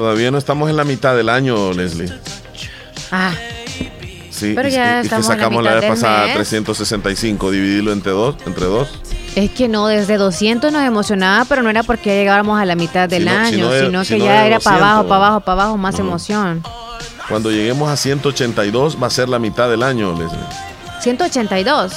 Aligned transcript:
Todavía 0.00 0.30
no 0.30 0.38
estamos 0.38 0.70
en 0.70 0.76
la 0.76 0.84
mitad 0.84 1.16
del 1.16 1.28
año, 1.28 1.72
Leslie. 1.72 2.08
Ah, 3.10 3.32
Sí, 4.30 4.52
Pero 4.54 4.68
y- 4.68 4.70
ya 4.70 5.00
y, 5.04 5.08
que 5.08 5.14
en 5.16 5.20
la 5.22 5.26
sacamos 5.26 5.64
la, 5.64 5.70
mitad 5.70 5.74
vez 5.74 5.80
del 5.80 5.90
pasada 5.90 6.24
mes. 6.26 6.34
365, 6.36 7.50
dividirlo 7.50 7.90
entre 7.92 8.12
dos, 8.12 8.36
entre 8.46 8.66
dos. 8.66 8.88
es 9.34 9.50
que 9.50 9.66
no, 9.66 9.88
desde 9.88 10.16
200 10.16 10.70
nos 10.70 10.84
emocionaba, 10.84 11.44
pero 11.46 11.64
no 11.64 11.70
era 11.70 11.82
porque 11.82 12.10
ya 12.10 12.14
llegáramos 12.14 12.60
a 12.60 12.64
la 12.64 12.76
mitad 12.76 13.08
del 13.08 13.24
Si 13.24 13.28
no- 13.28 13.32
si 13.48 13.54
año, 13.54 13.64
no 13.64 13.70
de- 13.72 13.86
sino 13.86 14.04
si 14.04 14.12
que 14.12 14.18
no 14.20 14.24
ya 14.26 14.46
era 14.46 14.60
para 14.60 14.76
200, 14.76 14.80
abajo, 14.92 15.08
para 15.08 15.16
abajo, 15.26 15.40
para 15.40 15.62
abajo, 15.62 15.76
más 15.78 15.98
emoción. 15.98 16.62
Cuando 17.28 17.50
lleguemos 17.50 17.90
a 17.90 17.96
182 17.96 18.96
va 19.02 19.08
a 19.08 19.10
ser 19.10 19.28
la 19.28 19.40
mitad 19.40 19.68
del 19.68 19.82
año, 19.82 20.12
Leslie. 20.16 20.38
182. 21.00 21.92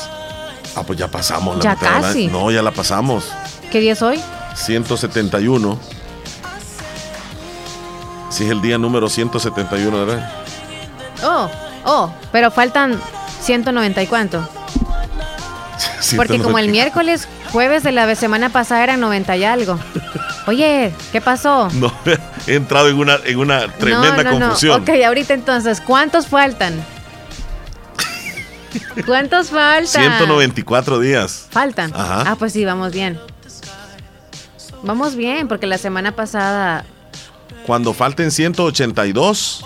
Ah, 0.76 0.82
pues 0.82 0.98
ya 0.98 1.08
pasamos 1.08 1.58
la 1.58 1.64
Ya 1.64 1.74
mitad 1.76 1.94
del 1.94 2.02
casi. 2.02 2.24
año. 2.26 2.32
No, 2.40 2.50
ya 2.50 2.64
la 2.64 2.72
pasamos. 2.72 3.26
¿Qué 3.72 3.80
día 3.80 3.94
es 3.94 4.02
hoy? 4.02 4.20
171. 4.56 5.78
Si 8.32 8.46
es 8.46 8.50
el 8.50 8.62
día 8.62 8.78
número 8.78 9.10
171, 9.10 10.06
¿verdad? 10.06 10.32
Oh, 11.22 11.50
oh, 11.84 12.14
pero 12.32 12.50
faltan 12.50 13.00
190 13.42 14.02
y 14.02 14.08
cuánto. 14.08 14.40
Porque 16.16 16.40
como 16.40 16.58
el 16.58 16.66
190. 16.66 16.72
miércoles, 16.72 17.28
jueves 17.52 17.84
de 17.84 17.92
la 17.92 18.16
semana 18.16 18.50
pasada 18.50 18.84
eran 18.84 19.02
90 19.02 19.36
y 19.36 19.44
algo. 19.44 19.78
Oye, 20.48 20.94
¿qué 21.12 21.20
pasó? 21.20 21.68
No, 21.74 21.92
he 22.48 22.56
entrado 22.56 22.88
en 22.88 22.98
una, 22.98 23.18
en 23.26 23.38
una 23.38 23.68
tremenda 23.68 24.24
no, 24.24 24.24
no, 24.24 24.32
no. 24.32 24.46
confusión. 24.46 24.82
Ok, 24.82 24.90
ahorita 25.06 25.34
entonces, 25.34 25.82
¿cuántos 25.82 26.28
faltan? 26.28 26.74
¿Cuántos 29.06 29.50
faltan? 29.50 29.88
194 29.88 31.00
días. 31.00 31.48
Faltan. 31.50 31.94
Ajá. 31.94 32.24
Ah, 32.32 32.36
pues 32.40 32.54
sí, 32.54 32.64
vamos 32.64 32.94
bien. 32.94 33.20
Vamos 34.84 35.16
bien, 35.16 35.50
porque 35.50 35.68
la 35.68 35.78
semana 35.78 36.14
pasada 36.14 36.86
Cuando 37.66 37.94
falten 37.94 38.32
182, 38.32 39.66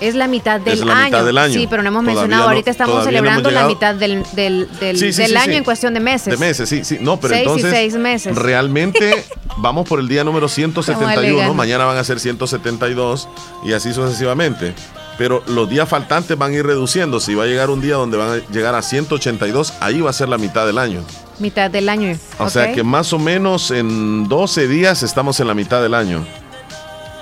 es 0.00 0.14
la 0.14 0.28
mitad 0.28 0.60
del, 0.60 0.78
Es 0.78 0.84
la 0.84 0.94
año. 0.96 1.04
mitad 1.06 1.24
del 1.26 1.38
año. 1.38 1.54
Sí, 1.54 1.66
pero 1.68 1.82
no 1.82 1.88
hemos 1.88 2.00
Todavía 2.02 2.20
mencionado. 2.22 2.42
no- 2.44 2.48
ahorita 2.50 2.70
estamos 2.70 2.96
no 2.96 3.04
celebrando 3.04 3.50
la 3.50 3.66
mitad 3.66 3.94
del, 3.94 4.22
del, 4.32 4.68
del, 4.80 4.96
Sí, 4.98 5.12
sí, 5.12 5.22
del 5.22 5.30
sí, 5.32 5.36
año 5.36 5.52
en 5.54 5.64
cuestión 5.64 5.92
de 5.94 6.00
meses. 6.00 6.30
de 6.32 6.36
meses, 6.46 6.68
sí, 6.68 6.84
sí. 6.84 6.98
No, 7.00 7.18
pero 7.20 7.34
Seis 7.34 7.40
y 7.40 7.48
entonces. 7.48 7.70
seis 7.70 7.94
meses. 7.96 8.34
Realmente 8.36 9.24
vamos 9.58 9.86
por 9.88 10.00
el 10.00 10.08
día 10.08 10.24
número 10.24 10.48
171. 10.48 11.12
elegante. 11.20 11.54
Mañana 11.54 11.84
van 11.84 11.98
a 11.98 12.04
ser 12.04 12.18
172 12.18 13.28
y 13.64 13.72
así 13.74 13.92
sucesivamente. 13.92 14.74
Pero 15.18 15.42
los 15.48 15.68
días 15.68 15.86
faltantes 15.86 16.38
van 16.38 16.52
a 16.52 16.54
ir 16.54 16.64
reduciendo. 16.66 17.20
Si 17.20 17.34
va 17.34 17.44
a 17.44 17.46
llegar 17.46 17.68
un 17.68 17.82
día 17.82 17.96
donde 17.96 18.16
van 18.16 18.30
a 18.40 18.52
llegar 18.52 18.74
a 18.74 18.80
182, 18.80 19.74
ahí 19.80 20.00
va 20.00 20.08
a 20.08 20.14
ser 20.14 20.30
la 20.30 20.38
mitad 20.38 20.64
del 20.66 20.78
año. 20.78 21.02
Mitad 21.38 21.70
del 21.70 21.90
año. 21.90 22.16
O 22.38 22.48
sea 22.48 22.72
que 22.72 22.82
más 22.82 23.12
o 23.12 23.18
menos 23.18 23.70
en 23.70 24.28
12 24.28 24.66
días 24.66 25.02
estamos 25.02 25.38
en 25.40 25.46
la 25.48 25.52
mitad 25.54 25.82
del 25.82 25.92
año. 25.92 26.24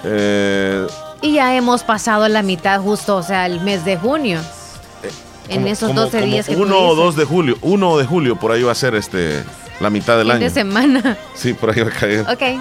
Eh, 0.04 0.86
Y 1.22 1.34
ya 1.34 1.54
hemos 1.56 1.82
pasado 1.82 2.28
la 2.28 2.42
mitad 2.42 2.80
justo, 2.80 3.16
o 3.16 3.22
sea, 3.22 3.46
el 3.46 3.60
mes 3.60 3.84
de 3.84 3.96
junio. 3.96 4.40
en 5.48 5.56
como- 5.62 5.66
esos 5.68 5.88
como- 5.88 6.00
12 6.02 6.18
como 6.20 6.30
días 6.32 6.46
que 6.46 6.56
Uno 6.56 6.76
o 6.78 6.82
dices. 6.90 6.96
dos 6.96 7.16
de 7.16 7.24
julio. 7.24 7.56
1 7.62 7.96
de 7.98 8.04
julio, 8.04 8.36
por 8.36 8.52
ahí 8.52 8.62
va 8.62 8.72
a 8.72 8.74
ser 8.74 8.94
este 8.94 9.42
la 9.80 9.88
mitad 9.88 10.18
del 10.18 10.26
Fin 10.26 10.36
año. 10.36 10.44
de 10.44 10.50
semana. 10.50 11.16
Sí, 11.34 11.54
por 11.54 11.70
ahí 11.70 11.80
va 11.80 11.88
a 11.88 11.92
caer. 11.92 12.20
Ok. 12.28 12.60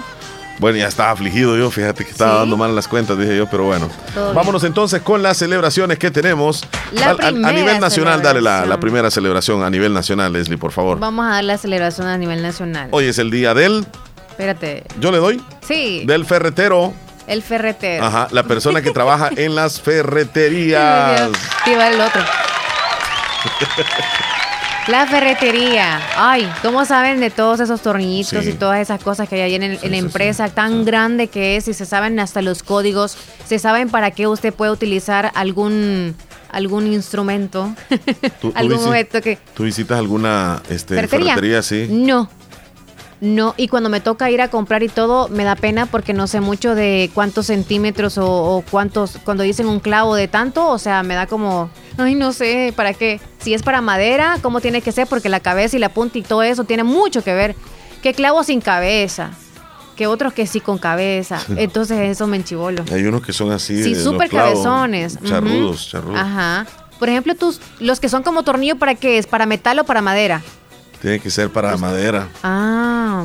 Bueno, 0.58 0.78
ya 0.78 0.88
estaba 0.88 1.10
afligido 1.12 1.56
yo, 1.56 1.70
fíjate 1.70 2.04
que 2.04 2.10
estaba 2.10 2.32
Sí. 2.32 2.38
dando 2.38 2.56
mal 2.56 2.74
las 2.74 2.88
cuentas, 2.88 3.16
dije 3.18 3.36
yo, 3.36 3.46
pero 3.48 3.64
bueno. 3.64 3.88
Todo 4.14 4.32
Vámonos 4.34 4.64
entonces 4.64 5.02
con 5.02 5.22
las 5.22 5.36
celebraciones 5.36 5.98
que 5.98 6.10
tenemos. 6.10 6.64
La 6.92 7.10
a 7.10 7.30
nivel 7.30 7.78
nacional, 7.78 8.22
dale 8.22 8.40
la, 8.40 8.64
la 8.66 8.80
primera 8.80 9.10
celebración 9.10 9.62
a 9.62 9.68
nivel 9.70 9.92
nacional, 9.92 10.32
Leslie, 10.32 10.56
por 10.58 10.72
favor. 10.72 10.98
Vamos 10.98 11.26
a 11.26 11.28
dar 11.34 11.44
la 11.44 11.58
celebración 11.58 12.06
a 12.08 12.16
nivel 12.18 12.40
nacional. 12.42 12.88
Hoy 12.90 13.04
es 13.04 13.18
el 13.18 13.30
día 13.30 13.52
del, 13.54 13.86
Espérate. 14.30 14.84
yo 14.98 15.12
le 15.12 15.18
doy, 15.18 15.40
Sí, 15.60 16.02
del 16.06 16.24
ferretero. 16.24 16.92
El 17.28 17.42
ferretero. 17.42 18.04
Ajá, 18.04 18.28
la 18.32 18.42
persona 18.42 18.82
que 18.82 18.90
trabaja 18.90 19.30
en 19.36 19.54
las 19.54 19.80
ferreterías. 19.80 21.30
Te 21.64 21.72
iba 21.72 21.88
el 21.88 22.00
otro. 22.00 22.22
La 24.88 25.06
ferretería. 25.06 26.00
Ay, 26.16 26.50
¿cómo 26.62 26.86
saben 26.86 27.20
de 27.20 27.28
todos 27.30 27.60
esos 27.60 27.82
tornillitos 27.82 28.42
Sí. 28.44 28.50
y 28.50 28.52
todas 28.54 28.80
esas 28.80 29.02
cosas 29.02 29.28
que 29.28 29.34
hay 29.34 29.40
ahí 29.42 29.54
en, 29.54 29.62
el- 29.62 29.78
Sí, 29.78 29.84
en 29.86 29.92
la 29.92 29.98
sí, 29.98 30.04
empresa 30.04 30.48
tan 30.48 30.86
grande 30.86 31.26
que 31.26 31.56
es 31.56 31.68
y 31.68 31.74
se 31.74 31.84
saben 31.84 32.18
hasta 32.20 32.40
los 32.40 32.62
códigos? 32.62 33.18
¿Se 33.46 33.58
saben 33.58 33.90
para 33.90 34.12
qué 34.12 34.26
usted 34.26 34.52
puede 34.54 34.70
utilizar 34.72 35.30
algún 35.34 36.16
algún 36.50 36.90
instrumento? 36.90 37.74
¿Tú- 37.90 37.98
tú 38.40 38.52
algún 38.56 38.78
visi- 38.78 38.88
objeto 38.88 39.20
que 39.20 39.38
¿Tú 39.52 39.64
visitas 39.64 39.98
alguna 39.98 40.62
este, 40.70 40.94
¿Ferretería? 40.94 41.34
ferretería? 41.34 41.62
Sí. 41.62 41.86
No. 41.90 42.30
No, 43.20 43.54
y 43.56 43.66
cuando 43.66 43.88
me 43.88 44.00
toca 44.00 44.30
ir 44.30 44.40
a 44.40 44.48
comprar 44.48 44.82
y 44.82 44.88
todo, 44.88 45.28
me 45.28 45.42
da 45.42 45.56
pena 45.56 45.86
porque 45.86 46.12
no 46.12 46.26
sé 46.28 46.40
mucho 46.40 46.74
de 46.74 47.10
cuántos 47.14 47.46
centímetros 47.46 48.16
o, 48.16 48.26
o 48.26 48.64
cuántos, 48.70 49.18
cuando 49.24 49.42
dicen 49.42 49.66
un 49.66 49.80
clavo 49.80 50.14
de 50.14 50.28
tanto, 50.28 50.68
o 50.68 50.78
sea, 50.78 51.02
me 51.02 51.14
da 51.16 51.26
como, 51.26 51.68
ay, 51.96 52.14
no 52.14 52.32
sé, 52.32 52.72
¿para 52.76 52.94
qué? 52.94 53.20
Si 53.40 53.54
es 53.54 53.62
para 53.62 53.80
madera, 53.80 54.38
¿cómo 54.40 54.60
tiene 54.60 54.82
que 54.82 54.92
ser? 54.92 55.08
Porque 55.08 55.28
la 55.28 55.40
cabeza 55.40 55.76
y 55.76 55.80
la 55.80 55.88
punta 55.88 56.18
y 56.18 56.22
todo 56.22 56.42
eso 56.42 56.64
tiene 56.64 56.84
mucho 56.84 57.24
que 57.24 57.34
ver. 57.34 57.56
¿Qué 58.02 58.14
clavo 58.14 58.44
sin 58.44 58.60
cabeza? 58.60 59.30
Que 59.96 60.06
otros 60.06 60.32
que 60.32 60.46
sí 60.46 60.60
con 60.60 60.78
cabeza. 60.78 61.40
Entonces 61.56 61.98
eso 61.98 62.28
me 62.28 62.36
enchivolo. 62.36 62.84
Hay 62.92 63.04
unos 63.04 63.22
que 63.22 63.32
son 63.32 63.50
así. 63.50 63.82
Sí, 63.82 63.96
súper 63.96 64.30
cabezones. 64.30 65.18
Charrudos, 65.24 65.88
charrudos. 65.88 66.20
Ajá. 66.20 66.66
Por 67.00 67.08
ejemplo, 67.08 67.34
tus, 67.34 67.60
los 67.80 67.98
que 67.98 68.08
son 68.08 68.22
como 68.22 68.44
tornillo, 68.44 68.76
¿para 68.76 68.94
qué 68.94 69.18
es? 69.18 69.26
¿Para 69.26 69.46
metal 69.46 69.78
o 69.80 69.84
para 69.84 70.00
madera? 70.00 70.42
Tiene 71.00 71.20
que 71.20 71.30
ser 71.30 71.50
para 71.50 71.76
madera. 71.76 72.28
Ah, 72.42 73.24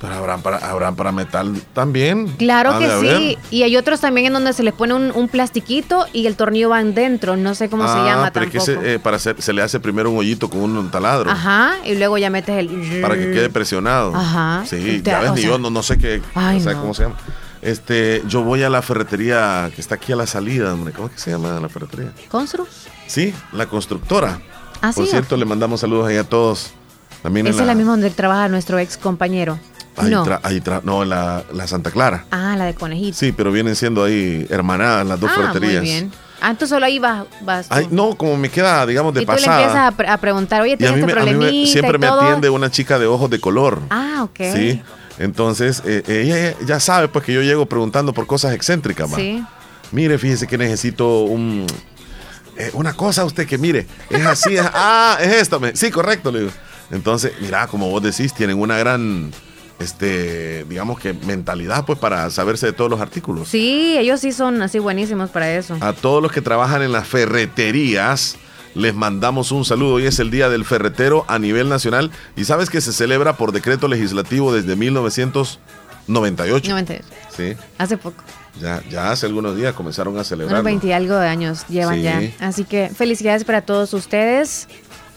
Pero 0.00 0.14
habrán 0.14 0.40
para, 0.42 0.58
habrán 0.58 0.94
para 0.94 1.10
metal 1.10 1.60
también. 1.74 2.28
claro 2.36 2.78
que 2.78 2.88
sí. 3.00 3.38
Y 3.50 3.64
hay 3.64 3.76
otros 3.76 4.00
también 4.00 4.28
en 4.28 4.32
donde 4.34 4.52
se 4.52 4.62
les 4.62 4.72
pone 4.72 4.94
un, 4.94 5.10
un 5.12 5.28
plastiquito 5.28 6.06
y 6.12 6.26
el 6.28 6.36
tornillo 6.36 6.68
va 6.70 6.82
dentro. 6.84 7.36
No 7.36 7.56
sé 7.56 7.68
cómo 7.68 7.82
se 7.88 7.98
Ah, 7.98 8.04
llama 8.04 8.30
pero 8.32 8.46
es 8.46 8.52
que 8.52 8.60
se, 8.60 8.94
eh, 8.94 8.98
para 9.00 9.16
hacer, 9.16 9.42
se 9.42 9.52
le 9.52 9.60
hace 9.62 9.80
primero 9.80 10.10
un 10.10 10.18
hoyito 10.18 10.48
con 10.48 10.60
un 10.60 10.90
taladro. 10.92 11.28
Ajá, 11.30 11.72
y 11.84 11.96
luego 11.96 12.16
ya 12.18 12.30
metes 12.30 12.56
el... 12.56 13.00
Para 13.02 13.16
que 13.16 13.32
quede 13.32 13.50
presionado. 13.50 14.14
Ajá. 14.14 14.62
Sí, 14.66 15.00
Te- 15.02 15.10
ya 15.10 15.20
ves, 15.20 15.32
ni 15.32 15.40
sea- 15.40 15.50
yo 15.50 15.58
no, 15.58 15.70
no 15.70 15.82
sé 15.82 15.98
qué. 15.98 16.22
Ay, 16.36 16.58
no 16.58 16.64
sé 16.64 16.74
no. 16.74 16.80
cómo 16.80 16.94
se 16.94 17.02
llama. 17.02 17.16
Este, 17.60 18.22
yo 18.28 18.44
voy 18.44 18.62
a 18.62 18.70
la 18.70 18.82
ferretería 18.82 19.68
que 19.74 19.80
está 19.80 19.96
aquí 19.96 20.12
a 20.12 20.16
la 20.16 20.28
salida, 20.28 20.72
hombre. 20.72 20.92
¿Cómo 20.92 21.08
es 21.08 21.14
que 21.14 21.18
se 21.20 21.32
llama 21.32 21.58
la 21.58 21.68
ferretería? 21.68 22.12
¿Constru? 22.28 22.68
Sí, 23.08 23.34
la 23.50 23.66
constructora. 23.66 24.38
Ah, 24.80 24.92
Por 24.94 25.04
sí. 25.04 25.10
cierto, 25.10 25.36
le 25.36 25.44
mandamos 25.44 25.80
saludos 25.80 26.06
ahí 26.08 26.16
a 26.16 26.24
todos. 26.24 26.70
También 27.22 27.46
Esa 27.48 27.60
es 27.62 27.66
la 27.66 27.74
misma 27.74 27.92
donde 27.92 28.10
trabaja 28.10 28.48
nuestro 28.48 28.78
ex 28.78 28.96
compañero. 28.96 29.58
ahí 29.96 30.10
no. 30.10 30.24
tra- 30.24 30.40
ahí 30.44 30.60
tra- 30.60 30.82
no, 30.84 31.04
la, 31.04 31.42
la 31.52 31.66
Santa 31.66 31.90
Clara. 31.90 32.24
Ah, 32.30 32.54
la 32.56 32.64
de 32.66 32.74
conejito. 32.74 33.16
Sí, 33.18 33.32
pero 33.32 33.50
vienen 33.50 33.74
siendo 33.74 34.04
ahí 34.04 34.46
hermanadas 34.50 35.04
las 35.06 35.18
dos 35.18 35.30
ah, 35.32 35.36
ferreterías. 35.36 35.82
muy 35.82 35.90
bien. 35.90 36.12
Ah, 36.40 36.50
entonces 36.50 36.68
solo 36.68 36.86
ahí 36.86 37.00
vas. 37.00 37.24
vas 37.40 37.68
tú. 37.68 37.74
Ay, 37.74 37.88
no, 37.90 38.14
como 38.14 38.36
me 38.36 38.48
queda, 38.48 38.86
digamos, 38.86 39.12
de 39.12 39.22
y 39.22 39.26
tú 39.26 39.32
le 39.32 39.36
pasada. 39.38 39.60
empiezas 39.62 39.92
a, 39.92 39.96
pre- 39.96 40.08
a 40.08 40.16
preguntar, 40.18 40.62
oye, 40.62 40.76
tienes 40.76 41.00
este 41.00 41.06
me, 41.12 41.20
a 41.20 41.24
mí 41.24 41.30
me- 41.32 41.36
problemita 41.38 41.72
siempre 41.72 41.96
y 41.96 41.98
me 41.98 42.06
atiende 42.06 42.48
una 42.50 42.70
chica 42.70 42.98
de 43.00 43.06
ojos 43.06 43.28
de 43.30 43.40
color. 43.40 43.80
Ah, 43.90 44.20
ok. 44.22 44.40
Sí. 44.54 44.80
Entonces, 45.18 45.82
eh, 45.84 46.04
ella 46.06 46.54
ya 46.64 46.78
sabe 46.78 47.08
pues 47.08 47.24
que 47.24 47.32
yo 47.32 47.42
llego 47.42 47.66
preguntando 47.66 48.12
por 48.12 48.28
cosas 48.28 48.54
excéntricas. 48.54 49.10
Sí. 49.16 49.42
Mire, 49.90 50.16
fíjese 50.18 50.46
que 50.46 50.56
necesito 50.56 51.22
un 51.22 51.66
eh, 52.58 52.70
una 52.74 52.92
cosa 52.94 53.24
usted 53.24 53.46
que 53.46 53.56
mire, 53.58 53.86
es 54.10 54.26
así, 54.26 54.56
es- 54.56 54.66
ah, 54.74 55.16
es 55.20 55.32
esto, 55.34 55.58
me- 55.60 55.74
sí, 55.76 55.90
correcto, 55.90 56.30
le 56.30 56.40
digo. 56.40 56.50
Entonces, 56.90 57.32
mira, 57.40 57.66
como 57.66 57.88
vos 57.90 58.02
decís, 58.02 58.34
tienen 58.34 58.58
una 58.58 58.76
gran 58.78 59.30
este, 59.78 60.64
digamos 60.64 60.98
que 60.98 61.12
mentalidad 61.12 61.84
pues 61.86 62.00
para 62.00 62.28
saberse 62.30 62.66
de 62.66 62.72
todos 62.72 62.90
los 62.90 63.00
artículos. 63.00 63.46
Sí, 63.48 63.96
ellos 63.96 64.20
sí 64.20 64.32
son 64.32 64.60
así 64.60 64.80
buenísimos 64.80 65.30
para 65.30 65.52
eso. 65.54 65.76
A 65.80 65.92
todos 65.92 66.20
los 66.20 66.32
que 66.32 66.40
trabajan 66.40 66.82
en 66.82 66.90
las 66.90 67.06
ferreterías, 67.06 68.36
les 68.74 68.92
mandamos 68.94 69.52
un 69.52 69.64
saludo. 69.64 69.94
Hoy 69.94 70.06
es 70.06 70.18
el 70.18 70.30
Día 70.32 70.48
del 70.48 70.64
Ferretero 70.64 71.24
a 71.28 71.38
nivel 71.38 71.68
nacional 71.68 72.10
y 72.36 72.44
sabes 72.44 72.70
que 72.70 72.80
se 72.80 72.92
celebra 72.92 73.36
por 73.36 73.52
decreto 73.52 73.86
legislativo 73.86 74.52
desde 74.52 74.74
1998. 74.74 76.68
98. 76.70 77.04
Sí, 77.36 77.54
Hace 77.78 77.96
poco. 77.98 78.22
Ya, 78.60 78.82
ya 78.90 79.10
hace 79.10 79.26
algunos 79.26 79.56
días 79.56 79.74
comenzaron 79.74 80.14
a 80.14 80.18
Unos 80.18 80.26
celebrar. 80.28 80.62
20 80.62 80.86
y 80.86 80.92
algo 80.92 81.16
de 81.16 81.28
años 81.28 81.64
llevan 81.68 81.96
Sí. 81.96 82.02
ya. 82.02 82.20
Así 82.40 82.64
que 82.64 82.90
felicidades 82.94 83.44
para 83.44 83.62
todos 83.62 83.92
ustedes. 83.94 84.68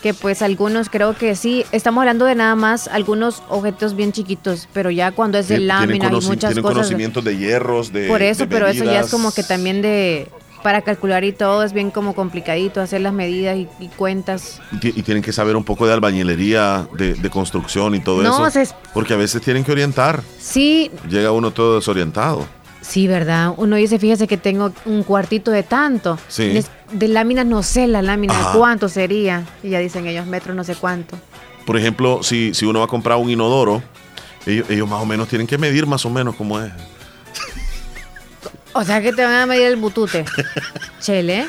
Que 0.02 0.16
pues 0.16 0.42
algunos 0.42 0.90
creo 0.90 1.16
que 1.16 1.36
sí, 1.36 1.64
estamos 1.72 2.02
hablando 2.02 2.26
de 2.26 2.34
nada 2.34 2.56
más 2.56 2.88
algunos 2.88 3.44
objetos 3.50 3.96
bien 3.96 4.12
chiquitos, 4.12 4.68
pero 4.74 4.90
ya 4.90 5.12
cuando 5.12 5.38
es 5.38 5.48
de 5.48 5.60
lámina 5.60 6.08
y 6.08 6.12
muchas 6.14 6.40
tienen 6.40 6.64
cosas. 6.64 6.76
conocimientos 6.78 7.24
de 7.24 7.38
hierros, 7.38 7.94
de 7.94 8.08
Por 8.08 8.24
eso, 8.24 8.46
de 8.46 8.48
pero 8.48 8.66
eso 8.66 8.84
ya 8.84 9.02
es 9.02 9.12
como 9.12 9.32
que 9.32 9.44
también 9.44 9.84
de 9.84 10.28
para 10.64 10.82
calcular 10.82 11.24
y 11.24 11.32
todo 11.34 11.64
es 11.64 11.72
bien 11.74 11.92
como 11.92 12.16
complicadito 12.16 12.82
hacer 12.82 13.02
las 13.02 13.14
medidas 13.14 13.58
y, 13.58 13.68
y 13.80 13.90
cuentas. 13.90 14.60
Y, 14.82 14.88
y 15.00 15.04
tienen 15.04 15.22
que 15.22 15.34
saber 15.34 15.56
un 15.56 15.64
poco 15.64 15.86
de 15.86 15.94
albañilería, 15.94 16.88
de, 16.98 17.14
de 17.14 17.30
construcción 17.30 17.94
y 17.94 18.00
todo 18.00 18.24
No, 18.24 18.48
eso. 18.48 18.66
se- 18.66 18.74
Porque 18.96 19.14
a 19.14 19.18
veces 19.18 19.40
tienen 19.44 19.64
que 19.64 19.72
orientar. 19.72 20.24
Sí, 20.40 20.90
Llega 21.10 21.32
uno 21.32 21.52
todo 21.52 21.76
desorientado. 21.76 22.48
Sí, 22.82 23.08
verdad. 23.08 23.54
Uno 23.58 23.76
dice, 23.78 23.98
fíjese 24.00 24.28
que 24.28 24.38
tengo 24.38 24.72
un 24.86 25.04
cuartito 25.04 25.52
de 25.52 25.64
tanto. 25.64 26.18
Sí. 26.28 26.58
Es- 26.58 26.70
De 26.92 27.08
láminas 27.08 27.46
no 27.46 27.64
sé 27.64 27.88
la 27.88 28.02
lámina 28.02 28.34
Ajá. 28.38 28.58
cuánto 28.58 28.90
sería. 28.90 29.46
Y 29.64 29.70
ya 29.70 29.80
dicen 29.80 30.06
ellos 30.08 30.26
metros 30.28 30.56
no 30.56 30.64
sé 30.66 30.76
cuánto. 30.76 31.18
Por 31.66 31.78
ejemplo, 31.78 32.22
si, 32.24 32.54
si 32.54 32.66
uno 32.66 32.80
va 32.80 32.86
a 32.86 32.88
comprar 32.90 33.18
un 33.18 33.30
inodoro, 33.30 33.82
ellos, 34.46 34.70
ellos 34.70 34.90
más 34.90 35.02
o 35.02 35.06
menos 35.06 35.28
tienen 35.30 35.48
que 35.48 35.58
medir 35.58 35.86
más 35.88 36.06
o 36.06 36.10
menos 36.10 36.36
cómo 36.36 36.60
es. 36.60 36.72
O 38.74 38.84
sea 38.86 39.02
que 39.02 39.12
te 39.14 39.24
van 39.24 39.34
a 39.34 39.46
medir 39.46 39.68
el 39.68 39.76
butute. 39.76 40.24
Chele. 41.02 41.48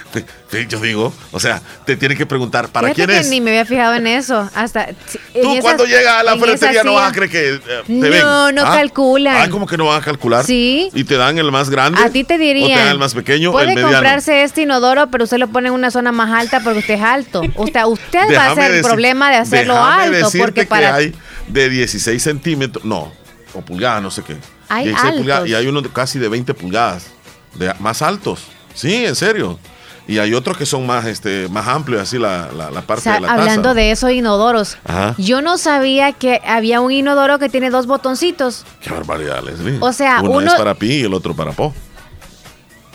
Sí, 0.51 0.67
yo 0.69 0.81
digo, 0.81 1.13
o 1.31 1.39
sea, 1.39 1.61
te 1.85 1.95
tienen 1.97 2.17
que 2.17 2.25
preguntar, 2.27 2.69
¿para 2.69 2.89
Fíjate 2.89 3.05
quién 3.07 3.09
que 3.17 3.21
es? 3.21 3.29
ni 3.31 3.41
me 3.41 3.51
había 3.51 3.65
fijado 3.67 3.95
en 3.95 4.07
eso. 4.07 4.49
Hasta. 4.55 4.89
en 4.89 4.97
Tú 5.43 5.51
esas- 5.53 5.63
cuando 5.63 5.85
llegas 5.85 6.15
a 6.21 6.23
la 6.23 6.37
ferretería 6.39 6.83
no 6.85 6.95
vas 6.95 7.11
a 7.11 7.15
creer 7.15 7.31
que 7.31 7.55
eh, 7.55 7.61
te 7.87 7.93
No, 7.93 8.47
ven. 8.47 8.55
no 8.55 8.63
¿Ah? 8.67 8.75
calculan. 8.75 9.37
Ah, 9.37 9.49
¿cómo 9.51 9.67
que 9.67 9.77
no 9.77 9.87
van 9.87 10.01
a 10.01 10.05
calcular? 10.05 10.45
Sí. 10.45 10.91
Y 10.95 11.05
te 11.05 11.17
dan 11.17 11.39
el 11.39 11.53
más 11.53 11.69
grande. 11.71 12.01
A 12.03 12.09
ti 12.11 12.25
te 12.25 12.35
O 12.35 12.39
te 12.39 12.45
dan 12.45 12.55
dirían. 12.55 12.89
el 12.89 12.99
más 12.99 13.15
pequeño, 13.15 13.53
Puede 13.53 13.69
el 13.69 13.75
mediano. 13.75 13.93
comprarse 13.93 14.43
este 14.43 14.63
inodoro, 14.63 15.11
pero 15.11 15.25
usted 15.25 15.37
lo 15.39 15.49
pone 15.49 15.69
en 15.69 15.75
una 15.75 15.91
zona 15.91 16.13
más 16.13 16.31
alta 16.33 16.61
porque 16.61 16.79
usted 16.81 16.95
es 16.95 17.03
alto. 17.03 17.43
Usted, 17.57 17.85
usted 17.85 18.37
va 18.37 18.51
a 18.53 18.55
ser 18.55 18.71
el 18.73 18.83
problema 18.83 19.31
de 19.31 19.37
hacerlo 19.37 19.77
alto. 19.77 20.31
Porque 20.39 20.63
que 20.63 20.67
para. 20.67 20.95
hay 20.95 21.15
de 21.49 21.69
16 21.69 22.23
centímetros, 22.23 22.85
no, 22.85 23.13
o 23.53 23.61
pulgadas, 23.61 24.03
no 24.03 24.11
sé 24.11 24.23
qué. 24.23 24.37
Hay 24.75 24.85
16 24.87 25.15
pulgadas, 25.19 25.39
altos. 25.43 25.51
y 25.51 25.55
hay 25.55 25.67
unos 25.67 25.89
casi 25.89 26.19
de 26.19 26.29
20 26.29 26.55
pulgadas, 26.55 27.07
de, 27.55 27.73
más 27.81 28.03
altos. 28.03 28.41
Sí, 28.75 29.05
en 29.05 29.15
serio. 29.15 29.59
Y 30.09 30.19
hay 30.19 30.35
otros 30.35 30.57
que 30.57 30.67
son 30.67 30.85
más, 30.85 31.07
este, 31.07 31.47
más 31.49 31.69
amplios, 31.69 32.03
así 32.03 32.19
la, 32.19 32.49
la, 32.57 32.71
la 32.71 32.81
O 32.81 32.83
parte 32.83 33.05
sea, 33.05 33.15
de 33.15 33.21
la 33.21 33.29
taza. 33.29 33.41
hablando 33.41 33.73
de 33.75 33.93
eso, 33.93 34.11
inodoros. 34.11 34.77
Ajá. 34.85 35.15
Yo 35.17 35.43
no 35.43 35.59
sabía 35.59 36.13
que 36.13 36.41
había 36.45 36.81
un 36.81 36.91
inodoro 36.91 37.39
que 37.39 37.49
tiene 37.49 37.71
dos 37.71 37.87
botoncitos. 37.87 38.65
Qué 38.81 38.91
barbaridad, 38.91 39.43
Leslie. 39.45 39.79
O 39.81 39.93
sea, 39.93 40.21
uno, 40.21 40.31
uno- 40.39 40.51
es 40.53 40.55
para 40.59 40.75
pi 40.75 40.93
y 40.95 41.03
el 41.03 41.15
otro 41.15 41.35
para 41.37 41.53
po. 41.53 41.73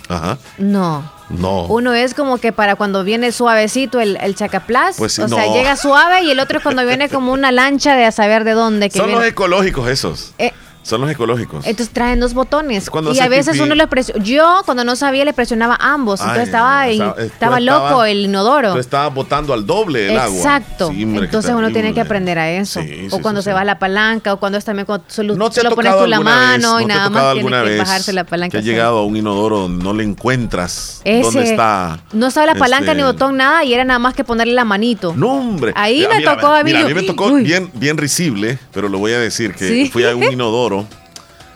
Ajá. 0.10 0.38
No. 0.58 1.12
No. 1.30 1.64
Uno 1.66 1.94
es 1.94 2.14
como 2.14 2.38
que 2.38 2.54
para 2.54 2.76
cuando 2.78 3.04
viene 3.04 3.32
suavecito 3.34 4.00
el, 4.00 4.18
el 4.22 4.36
chacaplas. 4.36 4.96
Pues 4.98 5.14
sí, 5.14 5.22
o 5.22 5.28
sea, 5.28 5.48
llega 5.54 5.76
suave 5.76 6.24
y 6.24 6.32
el 6.32 6.40
otro 6.40 6.58
es 6.60 6.64
cuando 6.64 6.86
viene 6.86 7.10
como 7.10 7.34
una 7.34 7.52
lancha 7.52 7.96
de 7.98 8.06
a 8.06 8.12
saber 8.14 8.46
de 8.46 8.52
dónde. 8.52 8.90
Que 8.90 8.98
Son 9.00 9.12
los 9.12 9.24
ecológicos 9.26 9.90
esos. 9.90 10.34
Eh, 10.38 10.54
Son 10.88 11.02
los 11.02 11.10
ecológicos. 11.12 11.66
entonces 11.66 11.94
traen 11.94 12.20
dos 12.20 12.34
botones. 12.34 12.90
Cuando 12.90 13.12
y 13.14 13.20
a 13.20 13.28
veces 13.28 13.58
pipí- 13.58 13.64
uno 13.64 13.76
le 13.76 13.88
presiona. 13.88 14.24
Yo, 14.24 14.62
cuando 14.66 14.84
no 14.86 14.96
sabía, 14.96 15.26
le 15.26 15.34
presionaba 15.34 15.76
ambos. 15.82 16.22
Ay, 16.22 16.28
entonces 16.30 16.46
estaba, 16.48 16.88
estaba- 16.88 17.22
estaba 17.22 17.58
tú 17.58 17.64
loco 17.66 18.04
el 18.06 18.18
inodoro. 18.26 18.74
Tú 18.74 18.80
estabas 18.80 19.14
botando 19.14 19.54
al 19.54 19.66
doble 19.66 20.12
el 20.12 20.18
agua. 20.18 20.38
Exacto. 20.38 20.90
Sí, 20.92 21.04
hombre, 21.04 21.26
Entonces 21.26 21.54
uno 21.54 21.72
tiene 21.72 21.94
que 21.94 22.00
aprender 22.02 22.40
a 22.40 22.50
eso. 22.52 22.82
Sí, 22.82 23.08
o 23.12 23.18
sí, 23.18 23.22
cuando 23.22 23.42
se 23.42 23.52
va 23.52 23.64
la 23.66 23.80
palanca, 23.80 24.34
o 24.34 24.40
cuando 24.40 24.58
es 24.58 24.64
también 24.66 24.86
cuando 24.86 25.04
solo, 25.10 25.36
¿No 25.36 25.50
te 25.50 25.62
solo 25.62 25.76
pones 25.76 25.92
tú 25.98 26.08
la 26.08 26.20
vez, 26.20 26.26
mano 26.26 26.80
y 26.80 26.86
no 26.86 26.88
nada 26.96 27.10
más 27.10 27.34
tiene 27.34 27.40
alguna 27.58 27.64
que 27.66 27.78
bajarse 27.80 28.14
la 28.14 28.24
palanca. 28.24 28.52
Que 28.54 28.58
has 28.60 28.64
llegado 28.66 29.00
a 29.00 29.06
un 29.06 29.18
inodoro 29.18 29.60
donde 29.60 29.84
no 29.84 29.94
le 29.94 30.04
encuentras 30.06 31.02
Ese, 31.04 31.22
dónde 31.22 31.52
está. 31.52 32.00
No 32.14 32.28
estaba 32.28 32.46
la 32.48 32.56
palanca 32.56 32.92
este, 32.92 32.96
ni 32.96 33.04
botón, 33.04 33.36
nada, 33.38 33.64
y 33.64 33.74
era 33.74 33.84
nada 33.84 34.00
más 34.00 34.14
que 34.14 34.24
ponerle 34.24 34.54
la 34.54 34.64
manito. 34.66 35.14
No, 35.18 35.34
hombre. 35.34 35.74
Ahí 35.76 36.08
me 36.10 36.22
tocó 36.24 36.48
a 36.48 36.64
mí, 36.64 36.72
a 36.74 36.86
mí 36.86 36.94
me 36.94 37.04
tocó 37.04 37.34
bien, 37.34 37.70
bien 37.74 37.98
risible, 37.98 38.58
pero 38.74 38.88
lo 38.88 39.00
voy 39.00 39.12
a 39.12 39.20
decir 39.20 39.54
que 39.54 39.90
fui 39.92 40.06
a 40.06 40.16
un 40.16 40.24
inodoro. 40.32 40.77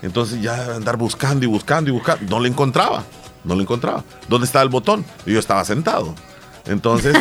Entonces 0.02 0.42
ya 0.42 0.76
andar 0.76 0.98
buscando 0.98 1.46
y 1.46 1.48
buscando 1.48 1.90
y 1.90 1.94
buscando. 1.94 2.26
No 2.30 2.40
le 2.42 2.50
encontraba. 2.50 3.04
No 3.44 3.56
le 3.56 3.62
encontraba. 3.64 4.04
¿Dónde 4.28 4.46
estaba 4.46 4.64
el 4.64 4.70
botón? 4.70 5.06
Y 5.26 5.34
yo 5.34 5.40
estaba 5.40 5.64
sentado. 5.66 6.14
Entonces, 6.68 7.16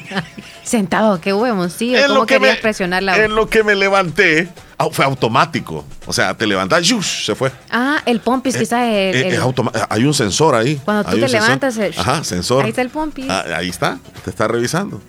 Sentado, 0.64 1.20
qué 1.20 1.32
huevoncillo. 1.32 1.98
en 1.98 2.08
¿Cómo 2.08 2.26
que 2.26 2.34
querías 2.34 2.56
me, 2.56 2.62
presionar 2.62 3.02
la 3.02 3.16
en 3.24 3.34
lo 3.34 3.48
que 3.48 3.62
me 3.62 3.74
levanté, 3.76 4.48
fue 4.90 5.04
automático. 5.04 5.84
O 6.06 6.12
sea, 6.12 6.34
te 6.34 6.46
levantas, 6.46 6.84
¡yush! 6.84 7.24
se 7.26 7.34
fue. 7.36 7.52
Ah, 7.70 8.02
el 8.06 8.18
pompis, 8.20 8.56
Eh, 8.56 8.58
quizás 8.58 8.82
el, 8.82 8.88
eh, 9.14 9.28
el- 9.28 9.34
es 9.34 9.40
automa- 9.40 9.70
hay 9.88 10.04
un 10.04 10.14
sensor 10.14 10.56
ahí. 10.56 10.80
Cuando 10.84 11.04
tú 11.08 11.18
te 11.20 11.28
levantas, 11.28 11.76
el- 11.78 11.94
Ajá, 11.96 12.24
sensor. 12.24 12.64
ahí 12.64 12.70
está 12.70 12.82
el 12.82 12.90
pompis. 12.90 13.26
Ah, 13.28 13.44
ahí 13.56 13.68
está, 13.68 13.98
te 14.24 14.30
está 14.30 14.48
revisando. 14.48 15.00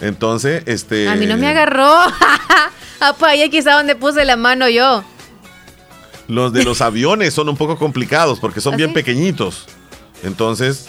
Entonces, 0.00 0.64
este. 0.66 1.08
A 1.08 1.14
mí 1.14 1.26
no 1.26 1.36
me 1.36 1.46
agarró. 1.48 1.94
Apa, 3.00 3.28
ahí 3.28 3.48
quizá 3.50 3.74
donde 3.74 3.94
puse 3.94 4.24
la 4.24 4.36
mano 4.36 4.68
yo. 4.68 5.04
Los 6.28 6.52
de 6.52 6.64
los 6.64 6.80
aviones 6.80 7.32
son 7.34 7.48
un 7.48 7.56
poco 7.56 7.76
complicados 7.78 8.40
porque 8.40 8.60
son 8.60 8.74
¿Ah, 8.74 8.76
bien 8.78 8.88
sí? 8.90 8.94
pequeñitos. 8.94 9.66
Entonces, 10.22 10.86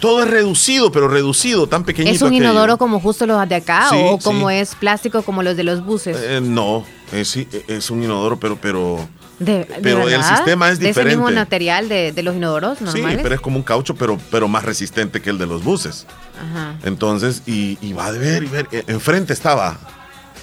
todo 0.00 0.22
es 0.22 0.30
reducido, 0.30 0.90
pero 0.90 1.06
reducido, 1.08 1.66
tan 1.68 1.84
pequeñito. 1.84 2.14
¿Es 2.16 2.22
un 2.22 2.28
aquello. 2.28 2.44
inodoro 2.44 2.78
como 2.78 2.98
justo 3.00 3.26
los 3.26 3.48
de 3.48 3.54
acá 3.56 3.88
Sí, 3.90 3.96
o 3.98 4.18
como 4.18 4.48
sí. 4.50 4.56
es 4.56 4.74
plástico 4.74 5.22
como 5.22 5.42
los 5.42 5.56
de 5.56 5.64
los 5.64 5.84
buses? 5.84 6.16
Eh, 6.20 6.40
no, 6.42 6.84
es, 7.12 7.28
sí, 7.28 7.46
es 7.68 7.90
un 7.90 8.02
inodoro, 8.02 8.40
pero, 8.40 8.58
pero. 8.60 9.06
de, 9.38 9.58
de 9.58 9.66
pero 9.82 10.08
el 10.08 10.22
sistema 10.24 10.70
es 10.70 10.78
¿De 10.80 10.88
ese 10.90 11.04
mismo 11.04 11.24
diferente. 11.28 11.40
material 11.40 11.88
de, 11.88 12.12
de 12.12 12.22
los 12.22 12.34
inodoros 12.34 12.78
Sí, 12.78 12.84
normales? 12.84 13.20
pero 13.22 13.34
es 13.34 13.40
como 13.40 13.58
un 13.58 13.62
caucho, 13.62 13.94
pero, 13.94 14.18
pero 14.30 14.48
más 14.48 14.64
resistente 14.64 15.20
que 15.22 15.30
el 15.30 15.38
de 15.38 15.46
los 15.46 15.62
buses. 15.62 16.06
Ajá. 16.36 16.76
Entonces, 16.84 17.42
y, 17.46 17.76
y 17.82 17.92
va 17.92 18.06
a 18.06 18.10
ver 18.12 18.42
y 18.42 18.46
ver. 18.46 18.66
eh, 18.72 18.82
Enfrente 18.86 19.32
estaba. 19.34 19.78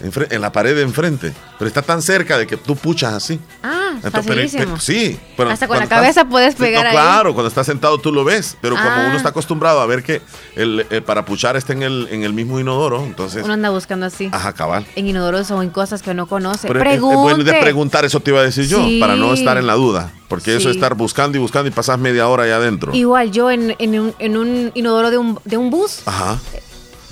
En 0.01 0.41
la 0.41 0.51
pared 0.51 0.75
de 0.75 0.81
enfrente. 0.83 1.33
Pero 1.57 1.67
está 1.67 1.81
tan 1.81 2.01
cerca 2.01 2.37
de 2.37 2.45
que 2.47 2.57
tú 2.57 2.75
puchas 2.75 3.13
así. 3.13 3.39
Ah, 3.63 3.91
Entonces, 3.95 4.11
pero- 4.11 4.23
facilísimo. 4.23 4.63
pero- 4.65 4.79
sí. 4.79 5.19
pero 5.35 5.49
Hasta 5.49 5.67
con 5.67 5.79
la 5.79 5.87
cabeza 5.87 6.21
estás- 6.21 6.25
puedes 6.29 6.55
pegar 6.55 6.83
no, 6.83 6.89
ahí. 6.91 6.95
Claro, 6.95 7.33
cuando 7.33 7.47
estás 7.47 7.65
sentado 7.65 7.97
tú 7.97 8.11
lo 8.11 8.23
ves. 8.23 8.55
Pero 8.61 8.75
como 8.75 8.87
Ah. 8.89 9.05
uno 9.07 9.17
está 9.17 9.29
acostumbrado 9.29 9.81
a 9.81 9.85
ver 9.87 10.03
que 10.03 10.21
el, 10.55 10.85
eh, 10.89 11.01
para 11.01 11.25
puchar 11.25 11.55
está 11.57 11.73
en 11.73 11.81
el, 11.83 12.07
en 12.11 12.23
el 12.23 12.33
mismo 12.33 12.59
inodoro, 12.59 13.03
entonces. 13.03 13.43
Uno 13.43 13.53
anda 13.53 13.69
buscando 13.71 14.05
así. 14.05 14.29
Ajá, 14.31 14.53
cabal. 14.53 14.85
En 14.95 15.07
inodoros 15.07 15.49
o 15.51 15.61
en 15.63 15.69
cosas 15.71 16.01
que 16.01 16.13
no 16.13 16.27
conoce. 16.27 16.67
Pero 16.67 16.83
es- 16.89 17.01
bueno 17.01 17.43
de 17.43 17.53
preguntar, 17.53 18.05
eso 18.05 18.19
te 18.19 18.31
iba 18.31 18.39
a 18.39 18.43
decir 18.43 18.67
yo, 18.67 18.83
Sí. 18.85 18.99
para 18.99 19.15
no 19.15 19.33
estar 19.33 19.57
en 19.57 19.65
la 19.67 19.73
duda. 19.73 20.11
Porque 20.27 20.55
eso 20.57 20.69
es 20.69 20.75
estar 20.75 20.93
buscando 20.95 21.37
y 21.37 21.41
buscando 21.41 21.69
y 21.69 21.71
pasas 21.71 21.97
media 21.97 22.27
hora 22.27 22.43
ahí 22.43 22.51
adentro. 22.51 22.93
Igual 22.93 23.31
yo 23.31 23.49
en, 23.49 23.75
en 23.79 23.97
un, 23.99 24.13
en 24.19 24.35
un 24.37 24.71
inodoro 24.75 25.09
de 25.09 25.17
un, 25.17 25.39
de 25.45 25.55
un 25.57 25.69
bus, 25.69 26.01
Ajá. 26.05 26.37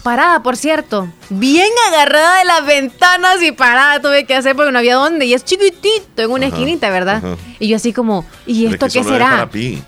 Parada, 0.06 0.44
por 0.44 0.56
cierto, 0.56 1.08
bien 1.32 1.68
agarrada 1.90 2.38
de 2.38 2.46
las 2.46 2.64
ventanas 2.68 3.42
y 3.42 3.52
parada 3.52 4.00
tuve 4.00 4.26
que 4.26 4.36
hacer 4.36 4.56
porque 4.56 4.72
no 4.72 4.78
había 4.78 4.94
dónde. 4.96 5.26
Y 5.26 5.34
es 5.34 5.44
chiquitito, 5.44 6.22
en 6.22 6.30
una 6.30 6.46
Ajá, 6.46 6.56
esquinita, 6.56 6.92
¿verdad? 6.92 7.16
ajá. 7.18 7.36
Y 7.60 7.68
yo 7.70 7.76
así 7.78 7.92
como, 7.92 8.24
¿y 8.46 8.68
Es 8.68 8.74
esto 8.74 8.86
que 8.86 8.92
qué 8.94 9.04
será? 9.04 9.30
para 9.32 9.50
pi. 9.50 9.82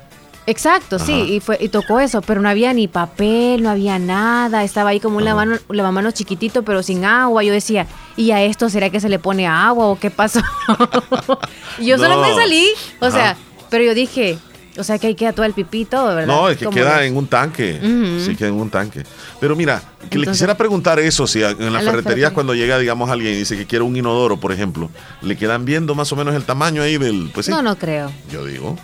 Exacto, 0.47 0.97
sí, 0.97 1.11
y 1.35 1.39
fue 1.41 1.57
y 1.59 1.67
tocó 1.67 1.99
eso, 1.99 2.21
pero 2.21 2.41
no 2.41 2.47
había 2.47 2.73
ni 2.73 2.87
papel, 2.87 3.61
no 3.61 3.69
había 3.69 3.99
nada, 3.99 4.63
estaba 4.63 4.91
ahí 4.91 4.99
como 5.01 5.17
un 5.17 5.25
lavamano, 5.25 5.59
lavamanos 5.69 6.13
chiquitito, 6.13 6.63
pero 6.63 6.81
sin 6.81 7.03
agua. 7.05 7.43
Yo 7.43 7.51
decía, 7.53 7.85
¿y 8.15 8.31
a 8.31 8.41
esto 8.41 8.69
será 8.69 8.89
que 8.89 8.99
se 9.01 9.09
le 9.09 9.19
pone 9.19 9.45
agua 9.45 9.87
o 9.87 9.99
qué 9.99 10.09
pasó? 10.09 10.39
y 11.77 11.85
yo 11.85 11.97
solo 11.97 12.17
me 12.21 12.33
salí, 12.33 12.65
o 13.01 13.05
Ajá. 13.07 13.11
sea, 13.15 13.37
pero 13.69 13.83
yo 13.83 13.93
dije, 13.93 14.37
o 14.77 14.83
sea 14.83 14.97
que 14.99 15.07
ahí 15.07 15.15
queda 15.15 15.33
todo 15.33 15.45
el 15.45 15.53
pipito, 15.53 16.05
¿verdad? 16.07 16.25
No, 16.27 16.49
es 16.49 16.57
que 16.57 16.67
queda 16.69 17.03
en 17.05 17.15
un 17.17 17.27
tanque. 17.27 17.79
Sí, 18.25 18.35
queda 18.35 18.49
en 18.49 18.55
un 18.55 18.69
tanque. 18.69 19.03
Pero 19.39 19.55
mira, 19.55 19.81
que 20.09 20.17
le 20.17 20.23
Entonces- 20.23 20.31
quisiera 20.33 20.55
preguntar 20.57 20.99
eso, 20.99 21.27
si 21.27 21.41
en 21.41 21.43
las 21.43 21.57
la 21.57 21.57
ferreterías 21.59 21.91
ferretería. 21.91 22.33
cuando 22.33 22.53
llega, 22.55 22.77
digamos, 22.79 23.09
alguien 23.09 23.33
y 23.33 23.37
dice 23.37 23.57
que 23.57 23.65
quiere 23.65 23.83
un 23.83 23.95
inodoro, 23.95 24.37
por 24.37 24.51
ejemplo, 24.51 24.89
le 25.21 25.35
quedan 25.37 25.65
viendo 25.65 25.95
más 25.95 26.11
o 26.11 26.15
menos 26.15 26.35
el 26.35 26.43
tamaño 26.43 26.81
ahí 26.81 26.97
del... 26.97 27.29
Pues 27.33 27.45
sí, 27.47 27.51
No, 27.51 27.61
no 27.61 27.75
creo. 27.77 28.11
yo 28.31 28.45
digo, 28.45 28.77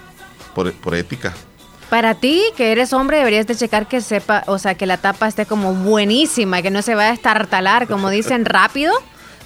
por, 0.56 0.72
por 0.74 0.95
ética. 0.95 1.34
Para 1.90 2.16
ti, 2.16 2.42
que 2.57 2.72
eres 2.72 2.91
hombre, 2.94 3.17
deberías 3.17 3.46
de 3.46 3.56
checar 3.56 3.88
que 3.88 4.01
sepa, 4.01 4.44
o 4.48 4.58
sea, 4.58 4.74
que 4.75 4.86
la 4.88 4.98
tapa 4.98 5.27
esté 5.27 5.46
como 5.46 5.74
buenísima, 5.75 6.62
que 6.63 6.72
no 6.72 6.82
se 6.82 6.96
vaya 6.96 7.12
a 7.12 7.13
estartalar, 7.13 7.88
como 7.88 8.10
dicen, 8.12 8.46
rápido. 8.46 8.94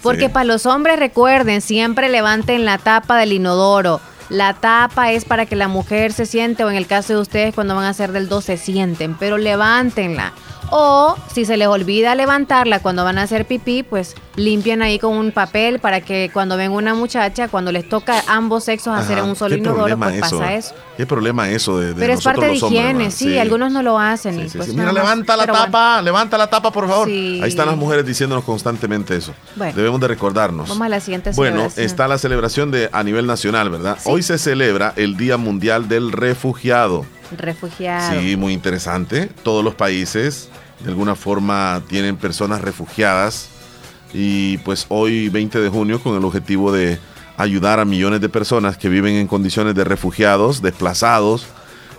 Porque 0.03 0.27
Sí. 0.27 0.29
para 0.29 0.45
los 0.45 0.65
hombres, 0.67 0.99
recuerden, 0.99 1.59
siempre 1.59 2.07
levanten 2.07 2.63
la 2.65 2.77
tapa 2.77 3.17
del 3.17 3.33
inodoro. 3.33 3.99
La 4.29 4.53
tapa 4.53 5.11
es 5.11 5.23
para 5.23 5.45
que 5.45 5.55
la 5.55 5.67
mujer 5.69 6.11
se 6.11 6.25
siente, 6.25 6.63
o 6.65 6.69
en 6.69 6.75
el 6.75 6.85
caso 6.85 7.13
de 7.13 7.21
ustedes, 7.21 7.55
cuando 7.55 7.75
van 7.75 7.85
a 7.85 7.89
hacer 7.89 8.11
del 8.11 8.27
2 8.27 8.43
se 8.43 8.57
sienten, 8.57 9.15
pero 9.15 9.37
levántenla. 9.37 10.33
O 10.69 11.15
si 11.33 11.45
se 11.45 11.57
les 11.57 11.67
olvida 11.67 12.15
levantarla 12.15 12.79
cuando 12.79 13.03
van 13.03 13.17
a 13.17 13.23
hacer 13.23 13.45
pipí, 13.45 13.83
pues 13.83 14.15
limpian 14.35 14.81
ahí 14.81 14.99
con 14.99 15.13
un 15.15 15.31
papel 15.31 15.79
para 15.79 16.01
que 16.01 16.29
cuando 16.31 16.57
venga 16.57 16.75
una 16.75 16.93
muchacha, 16.93 17.47
cuando 17.47 17.71
les 17.71 17.87
toca 17.87 18.23
ambos 18.27 18.65
sexos 18.65 18.95
hacer 18.97 19.21
un 19.21 19.35
solo 19.35 19.55
¿Qué 19.55 19.61
inodoro, 19.61 19.97
pues 19.97 20.19
pasa 20.19 20.53
eso. 20.53 20.75
¿Qué 20.95 21.05
problema 21.05 21.49
eso 21.49 21.79
de, 21.79 21.93
de 21.93 21.95
Pero 21.95 22.13
es 22.13 22.23
parte 22.23 22.41
de 22.41 22.47
hombres, 22.51 22.63
higiene, 22.63 23.11
sí, 23.11 23.37
algunos 23.37 23.71
no 23.71 23.81
lo 23.81 23.99
hacen. 23.99 24.35
Sí, 24.35 24.41
y 24.41 24.49
sí, 24.49 24.57
pues 24.57 24.73
Mira, 24.73 24.91
levanta 24.91 25.35
la 25.37 25.43
pero 25.43 25.53
tapa, 25.53 25.93
bueno. 25.93 26.01
levanta 26.03 26.37
la 26.37 26.49
tapa, 26.49 26.71
por 26.71 26.87
favor. 26.87 27.07
Ahí 27.07 27.41
están 27.43 27.67
las 27.67 27.77
mujeres 27.77 28.05
diciéndonos 28.05 28.43
constantemente 28.43 29.15
eso. 29.15 29.33
Bueno. 29.55 29.75
Debemos 29.75 29.99
de 30.01 30.07
recordarnos. 30.07 30.69
Vamos 30.69 30.85
a 30.85 30.89
la 30.89 30.99
siguiente 30.99 31.31
Bueno, 31.35 31.67
está 31.75 32.07
la 32.07 32.17
celebración 32.17 32.71
de 32.71 32.89
a 32.91 33.03
nivel 33.03 33.25
nacional, 33.25 33.69
¿verdad? 33.69 33.97
Hoy 34.05 34.23
se 34.23 34.37
celebra 34.37 34.93
el 34.95 35.17
Día 35.17 35.37
Mundial 35.37 35.87
del 35.87 36.11
Refugiado. 36.11 37.05
Refugiado. 37.35 38.19
Sí, 38.19 38.35
muy 38.35 38.53
interesante. 38.53 39.29
Todos 39.43 39.63
los 39.63 39.75
países 39.75 40.49
de 40.79 40.89
alguna 40.89 41.15
forma 41.15 41.81
tienen 41.87 42.17
personas 42.17 42.61
refugiadas 42.61 43.49
y 44.13 44.57
pues 44.59 44.85
hoy 44.89 45.29
20 45.29 45.59
de 45.59 45.69
junio 45.69 46.01
con 46.01 46.15
el 46.15 46.23
objetivo 46.23 46.71
de 46.71 46.99
ayudar 47.35 47.79
a 47.79 47.85
millones 47.85 48.21
de 48.21 48.29
personas 48.29 48.77
que 48.77 48.89
viven 48.89 49.15
en 49.15 49.27
condiciones 49.27 49.75
de 49.75 49.83
refugiados, 49.83 50.61
desplazados 50.61 51.47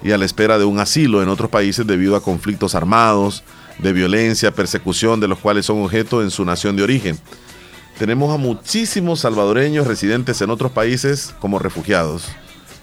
y 0.02 0.12
a 0.12 0.18
la 0.18 0.24
espera 0.24 0.58
de 0.58 0.64
un 0.64 0.78
asilo 0.80 1.22
en 1.22 1.28
otros 1.28 1.50
países 1.50 1.86
debido 1.86 2.16
a 2.16 2.22
conflictos 2.22 2.74
armados, 2.74 3.42
de 3.78 3.92
violencia, 3.92 4.50
persecución 4.52 5.20
de 5.20 5.28
los 5.28 5.38
cuales 5.38 5.66
son 5.66 5.82
objeto 5.82 6.22
en 6.22 6.30
su 6.30 6.44
nación 6.44 6.76
de 6.76 6.82
origen. 6.82 7.18
Tenemos 7.98 8.32
a 8.32 8.36
muchísimos 8.36 9.20
salvadoreños 9.20 9.86
residentes 9.86 10.40
en 10.40 10.50
otros 10.50 10.72
países 10.72 11.34
como 11.40 11.58
refugiados 11.58 12.28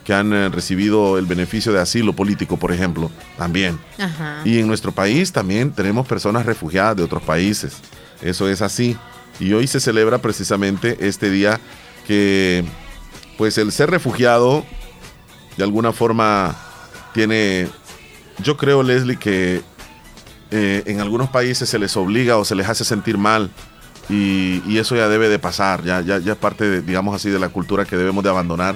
que 0.06 0.14
han 0.14 0.32
eh, 0.32 0.50
recibido 0.50 1.18
el 1.18 1.26
beneficio 1.26 1.74
de 1.74 1.82
asilo 1.82 2.14
político, 2.14 2.58
por 2.58 2.72
ejemplo, 2.72 3.12
también. 3.38 3.80
Ajá. 3.98 4.42
Y 4.46 4.60
en 4.60 4.68
nuestro 4.68 4.92
país 4.92 5.34
también 5.34 5.72
tenemos 5.72 6.08
personas 6.08 6.46
refugiadas 6.46 6.96
de 6.96 7.04
otros 7.04 7.24
países. 7.24 7.78
Eso 8.22 8.48
es 8.48 8.62
así. 8.62 8.96
Y 9.40 9.52
hoy 9.54 9.68
se 9.68 9.80
celebra 9.80 10.20
precisamente 10.20 10.98
este 11.02 11.30
día 11.30 11.60
que, 12.08 12.64
pues 13.38 13.58
el 13.58 13.72
ser 13.72 13.90
refugiado, 13.90 14.64
de 15.58 15.64
alguna 15.64 15.92
forma, 15.92 16.56
tiene, 17.14 17.68
yo 18.44 18.58
creo, 18.58 18.84
Leslie, 18.84 19.18
que 19.18 19.64
eh, 20.52 20.84
en 20.86 21.02
algunos 21.02 21.30
países 21.30 21.68
se 21.68 21.80
les 21.80 21.98
obliga 21.98 22.38
o 22.38 22.46
se 22.46 22.54
les 22.54 22.70
hace 22.70 22.86
sentir 22.86 23.18
mal 23.18 23.50
y, 24.08 24.78
eso 24.78 24.96
ya 24.96 25.10
debe 25.10 25.30
de 25.30 25.40
pasar, 25.40 25.84
ya, 25.84 26.02
ya, 26.02 26.20
ya 26.20 26.34
es 26.34 26.38
parte, 26.38 26.66
de, 26.66 26.82
digamos 26.82 27.16
así, 27.16 27.30
de 27.30 27.40
la 27.40 27.50
cultura 27.50 27.86
que 27.86 27.98
debemos 27.98 28.24
de 28.24 28.30
abandonar, 28.30 28.76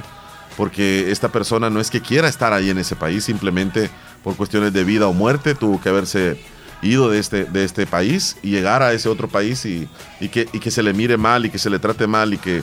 porque 0.60 1.10
esta 1.10 1.30
persona 1.30 1.70
no 1.70 1.80
es 1.80 1.90
que 1.90 2.02
quiera 2.02 2.28
estar 2.28 2.52
ahí 2.52 2.70
en 2.70 2.80
ese 2.80 2.98
país, 2.98 3.24
simplemente 3.24 3.90
por 4.26 4.36
cuestiones 4.36 4.74
de 4.74 4.84
vida 4.84 5.08
o 5.08 5.14
muerte 5.14 5.56
tuvo 5.56 5.80
que 5.80 5.88
haberse 5.88 6.38
ido 6.82 7.10
de 7.10 7.18
este, 7.18 7.46
de 7.46 7.64
este 7.64 7.88
país 7.88 8.36
y 8.44 8.50
llegar 8.50 8.84
a 8.84 8.92
ese 8.92 9.08
otro 9.08 9.30
país 9.30 9.64
y, 9.64 9.88
que, 10.28 10.48
que 10.48 10.70
se 10.70 10.84
le 10.84 10.92
mire 10.92 11.16
mal 11.16 11.46
y 11.46 11.50
que 11.50 11.58
se 11.58 11.70
le 11.70 11.80
trate 11.80 12.08
mal 12.08 12.34
y 12.34 12.40
que 12.40 12.62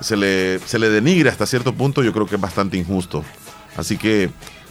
se 0.00 0.16
le, 0.16 0.60
se 0.60 0.78
le 0.78 0.88
denigre 0.88 1.30
hasta 1.30 1.44
cierto 1.44 1.74
punto, 1.74 2.04
yo 2.04 2.12
creo 2.12 2.26
que 2.26 2.36
es 2.36 2.40
bastante 2.40 2.76
injusto. 2.76 3.24
Así 3.76 3.96
que 3.96 4.30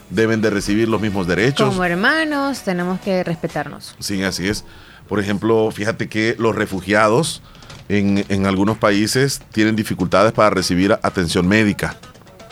deben 0.10 0.40
de 0.40 0.50
recibir 0.50 0.88
los 0.88 1.01
mismos 1.01 1.28
derechos. 1.28 1.68
Como 1.68 1.84
hermanos 1.84 2.62
tenemos 2.62 3.01
que 3.01 3.22
respetarnos. 3.25 3.98
Sí, 4.00 4.24
así 4.24 4.48
es. 4.48 4.63
Por 5.10 5.20
ejemplo, 5.20 5.72
fíjate 5.72 6.08
que 6.08 6.38
los 6.40 6.56
refugiados 6.56 7.42
en, 7.90 8.46
algunos 8.46 8.78
países 8.78 9.42
tienen 9.51 9.75
dificultades 9.75 10.32
para 10.32 10.50
recibir 10.50 10.98
atención 11.04 11.50
médica. 11.50 11.98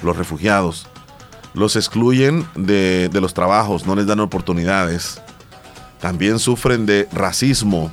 Los 0.04 0.18
refugiados. 0.18 0.88
Los 1.54 1.76
excluyen 1.76 2.48
de, 2.56 3.10
de 3.12 3.22
los 3.22 3.34
trabajos, 3.34 3.86
no 3.86 3.96
les 3.96 4.06
dan 4.06 4.20
oportunidades. 4.20 5.22
También 6.00 6.40
sufren 6.40 6.86
de 6.86 7.08
racismo, 7.12 7.92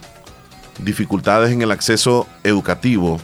dificultades 0.79 1.51
en 1.51 1.63
el 1.63 1.71
acceso 1.71 2.27
educativo, 2.45 3.19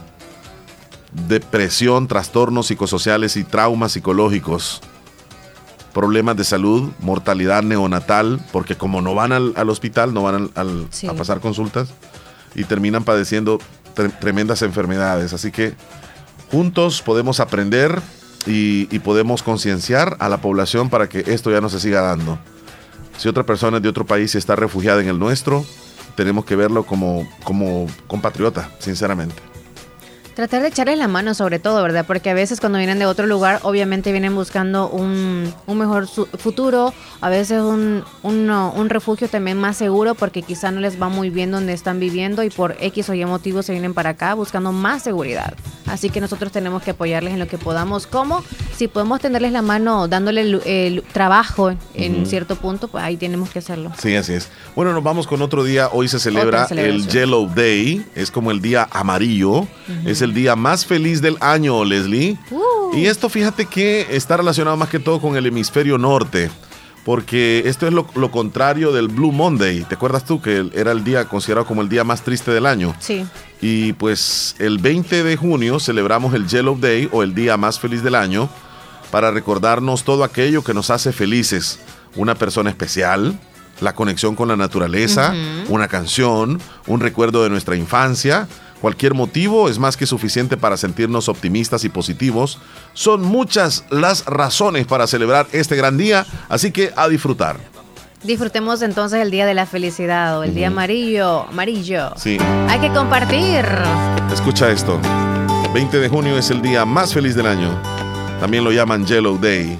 depresión, 1.27 2.07
trastornos 2.07 2.67
psicosociales 2.67 3.37
y 3.37 3.43
traumas 3.43 3.93
psicológicos 3.93 4.81
problemas 5.93 6.35
de 6.35 6.43
salud, 6.43 6.91
mortalidad 6.99 7.63
neonatal, 7.63 8.41
porque 8.51 8.75
como 8.75 9.01
no 9.01 9.13
van 9.15 9.31
al, 9.31 9.69
hospital, 9.69 10.13
no 10.13 10.23
van 10.23 10.51
al, 10.55 10.87
a 11.07 11.13
pasar 11.13 11.39
consultas 11.39 11.93
y 12.55 12.63
terminan 12.65 13.03
padeciendo 13.03 13.59
tremendas 14.19 14.63
enfermedades. 14.63 15.33
Así 15.33 15.51
que 15.51 15.75
juntos 16.51 17.01
podemos 17.01 17.39
aprender 17.39 18.01
y, 18.45 18.99
podemos 18.99 19.43
concienciar 19.43 20.17
a 20.19 20.29
la 20.29 20.37
población 20.37 20.89
para 20.89 21.07
que 21.09 21.23
esto 21.27 21.51
ya 21.51 21.61
no 21.61 21.69
se 21.69 21.79
siga 21.79 22.01
dando. 22.01 22.39
Si 23.17 23.29
otra 23.29 23.45
persona 23.45 23.79
de 23.79 23.89
otro 23.89 24.05
país 24.05 24.35
está 24.35 24.55
refugiada 24.55 25.01
en 25.01 25.07
el 25.07 25.19
nuestro, 25.19 25.65
tenemos 26.15 26.45
que 26.45 26.55
verlo 26.55 26.83
como, 26.83 27.27
como 27.43 27.87
compatriota, 28.07 28.69
sinceramente. 28.79 29.52
Tratar 30.35 30.63
de 30.63 30.69
echarles 30.69 30.97
la 30.97 31.07
mano 31.07 31.35
sobre 31.35 31.59
todo, 31.59 31.81
¿verdad? 31.83 32.05
Porque 32.07 32.29
a 32.31 32.33
veces 32.33 32.59
cuando 32.59 32.79
vienen 32.79 32.97
de 32.97 33.05
otro 33.05 33.27
lugar, 33.27 33.59
obviamente 33.63 34.11
vienen 34.11 34.33
buscando 34.33 34.89
un, 34.89 35.53
un 35.67 35.77
mejor 35.77 36.07
futuro, 36.07 36.93
a 37.21 37.29
veces 37.29 37.61
un, 37.61 38.03
un, 38.23 38.89
refugio 38.89 39.27
también 39.27 39.57
más 39.57 39.77
seguro 39.77 40.15
porque 40.15 40.41
quizá 40.41 40.71
no 40.71 40.79
les 40.79 41.01
va 41.01 41.09
muy 41.09 41.29
bien 41.29 41.51
donde 41.51 41.73
están 41.73 41.99
viviendo 41.99 42.43
y 42.43 42.49
por 42.49 42.75
X 42.79 43.09
o 43.09 43.13
Y 43.13 43.23
motivos 43.25 43.65
se 43.65 43.73
vienen 43.73 43.93
para 43.93 44.11
acá 44.11 44.33
buscando 44.33 44.71
más 44.71 45.03
seguridad. 45.03 45.53
Así 45.85 46.09
que 46.09 46.19
nosotros 46.21 46.51
tenemos 46.51 46.81
que 46.81 46.91
apoyarles 46.91 47.33
en 47.33 47.39
lo 47.39 47.47
que 47.47 47.57
podamos. 47.57 48.07
¿Cómo? 48.07 48.43
Si 48.75 48.87
podemos 48.87 49.21
tenderles 49.21 49.51
la 49.51 49.61
mano 49.61 50.07
dándole 50.07 50.41
el, 50.41 51.03
trabajo 51.11 51.73
en 51.93 52.25
cierto 52.25 52.55
punto, 52.55 52.87
pues 52.87 53.03
ahí 53.03 53.17
tenemos 53.17 53.49
que 53.49 53.59
hacerlo. 53.59 53.91
Sí, 53.99 54.15
así 54.15 54.33
es. 54.33 54.49
Bueno, 54.75 54.93
nos 54.93 55.03
vamos 55.03 55.27
con 55.27 55.41
otro 55.41 55.63
día. 55.63 55.89
Hoy 55.91 56.07
se 56.07 56.19
celebra 56.19 56.65
el 56.71 57.07
Yellow 57.07 57.47
Day. 57.53 58.05
Es 58.15 58.31
como 58.31 58.51
el 58.51 58.61
día 58.61 58.87
amarillo. 58.91 59.67
Es 60.05 60.22
el 60.23 60.33
día 60.33 60.55
más 60.55 60.85
feliz 60.85 61.21
del 61.21 61.37
año, 61.39 61.83
Leslie. 61.83 62.37
Uh. 62.51 62.95
Y 62.95 63.05
esto 63.07 63.29
fíjate 63.29 63.65
que 63.65 64.07
está 64.09 64.37
relacionado 64.37 64.77
más 64.77 64.89
que 64.89 64.99
todo 64.99 65.19
con 65.19 65.35
el 65.35 65.45
hemisferio 65.45 65.97
norte. 65.97 66.49
Porque 67.03 67.63
esto 67.65 67.85
es 67.85 67.93
lo, 67.93 68.05
contrario 68.31 68.93
del 68.93 69.09
Blue 69.09 69.33
Monday. 69.33 69.83
¿Te 69.83 69.95
acuerdas 69.95 70.23
tú 70.23 70.41
que 70.41 70.69
era 70.73 70.93
el 70.93 71.03
día 71.03 71.25
considerado 71.25 71.67
como 71.67 71.81
el 71.81 71.89
día 71.89 72.05
más 72.05 72.21
triste 72.21 72.51
del 72.51 72.65
año? 72.65 72.95
Sí. 72.99 73.25
Y 73.61 73.93
pues 73.93 74.55
el 74.59 74.77
20 74.77 75.23
de 75.23 75.35
junio 75.35 75.79
celebramos 75.79 76.33
el 76.33 76.47
Yellow 76.47 76.77
Day 76.79 77.09
o 77.11 77.21
el 77.21 77.35
día 77.35 77.57
más 77.57 77.77
feliz 77.77 78.03
del 78.03 78.15
año 78.15 78.49
para 79.11 79.31
recordarnos 79.31 80.03
todo 80.03 80.23
aquello 80.23 80.63
que 80.63 80.73
nos 80.73 80.89
hace 80.89 81.11
felices. 81.11 81.79
Una 82.15 82.35
persona 82.35 82.69
especial, 82.69 83.37
la 83.81 83.93
conexión 83.93 84.35
con 84.35 84.47
la 84.47 84.55
naturaleza, 84.55 85.33
una 85.67 85.89
canción, 85.89 86.61
un 86.87 86.99
recuerdo 87.01 87.43
de 87.43 87.49
nuestra 87.49 87.75
infancia 87.75 88.47
Cualquier 88.83 89.13
motivo 89.13 89.69
es 89.69 89.79
más 89.79 89.95
que 89.95 90.05
suficiente 90.05 90.57
para 90.57 90.75
sentirnos 90.75 91.29
optimistas 91.29 91.85
y 91.85 91.89
positivos. 91.89 92.59
Son 92.91 93.21
muchas 93.21 93.85
las 93.89 94.25
razones 94.25 94.85
para 94.85 95.07
celebrar 95.07 95.47
este 95.53 95.77
gran 95.77 95.97
día, 95.97 96.25
así 96.49 96.73
que 96.73 96.91
a 96.97 97.07
disfrutar. 97.07 97.55
Disfrutemos 98.23 98.81
entonces 98.81 99.21
el 99.21 99.31
día 99.31 99.45
de 99.45 99.53
la 99.53 99.65
felicidad 99.65 100.37
o 100.37 100.43
el 100.43 100.53
día 100.53 100.67
amarillo, 100.67 101.43
amarillo. 101.43 102.11
Sí. 102.17 102.37
Hay 102.67 102.79
que 102.79 102.89
compartir. 102.89 103.65
Escucha 104.33 104.69
esto. 104.69 104.99
20 105.73 105.99
de 105.99 106.09
junio 106.09 106.37
es 106.37 106.49
el 106.49 106.61
día 106.61 106.83
más 106.83 107.13
feliz 107.13 107.35
del 107.35 107.45
año. 107.45 107.81
También 108.41 108.65
lo 108.65 108.73
llaman 108.73 109.05
Yellow 109.05 109.39
Day. 109.39 109.79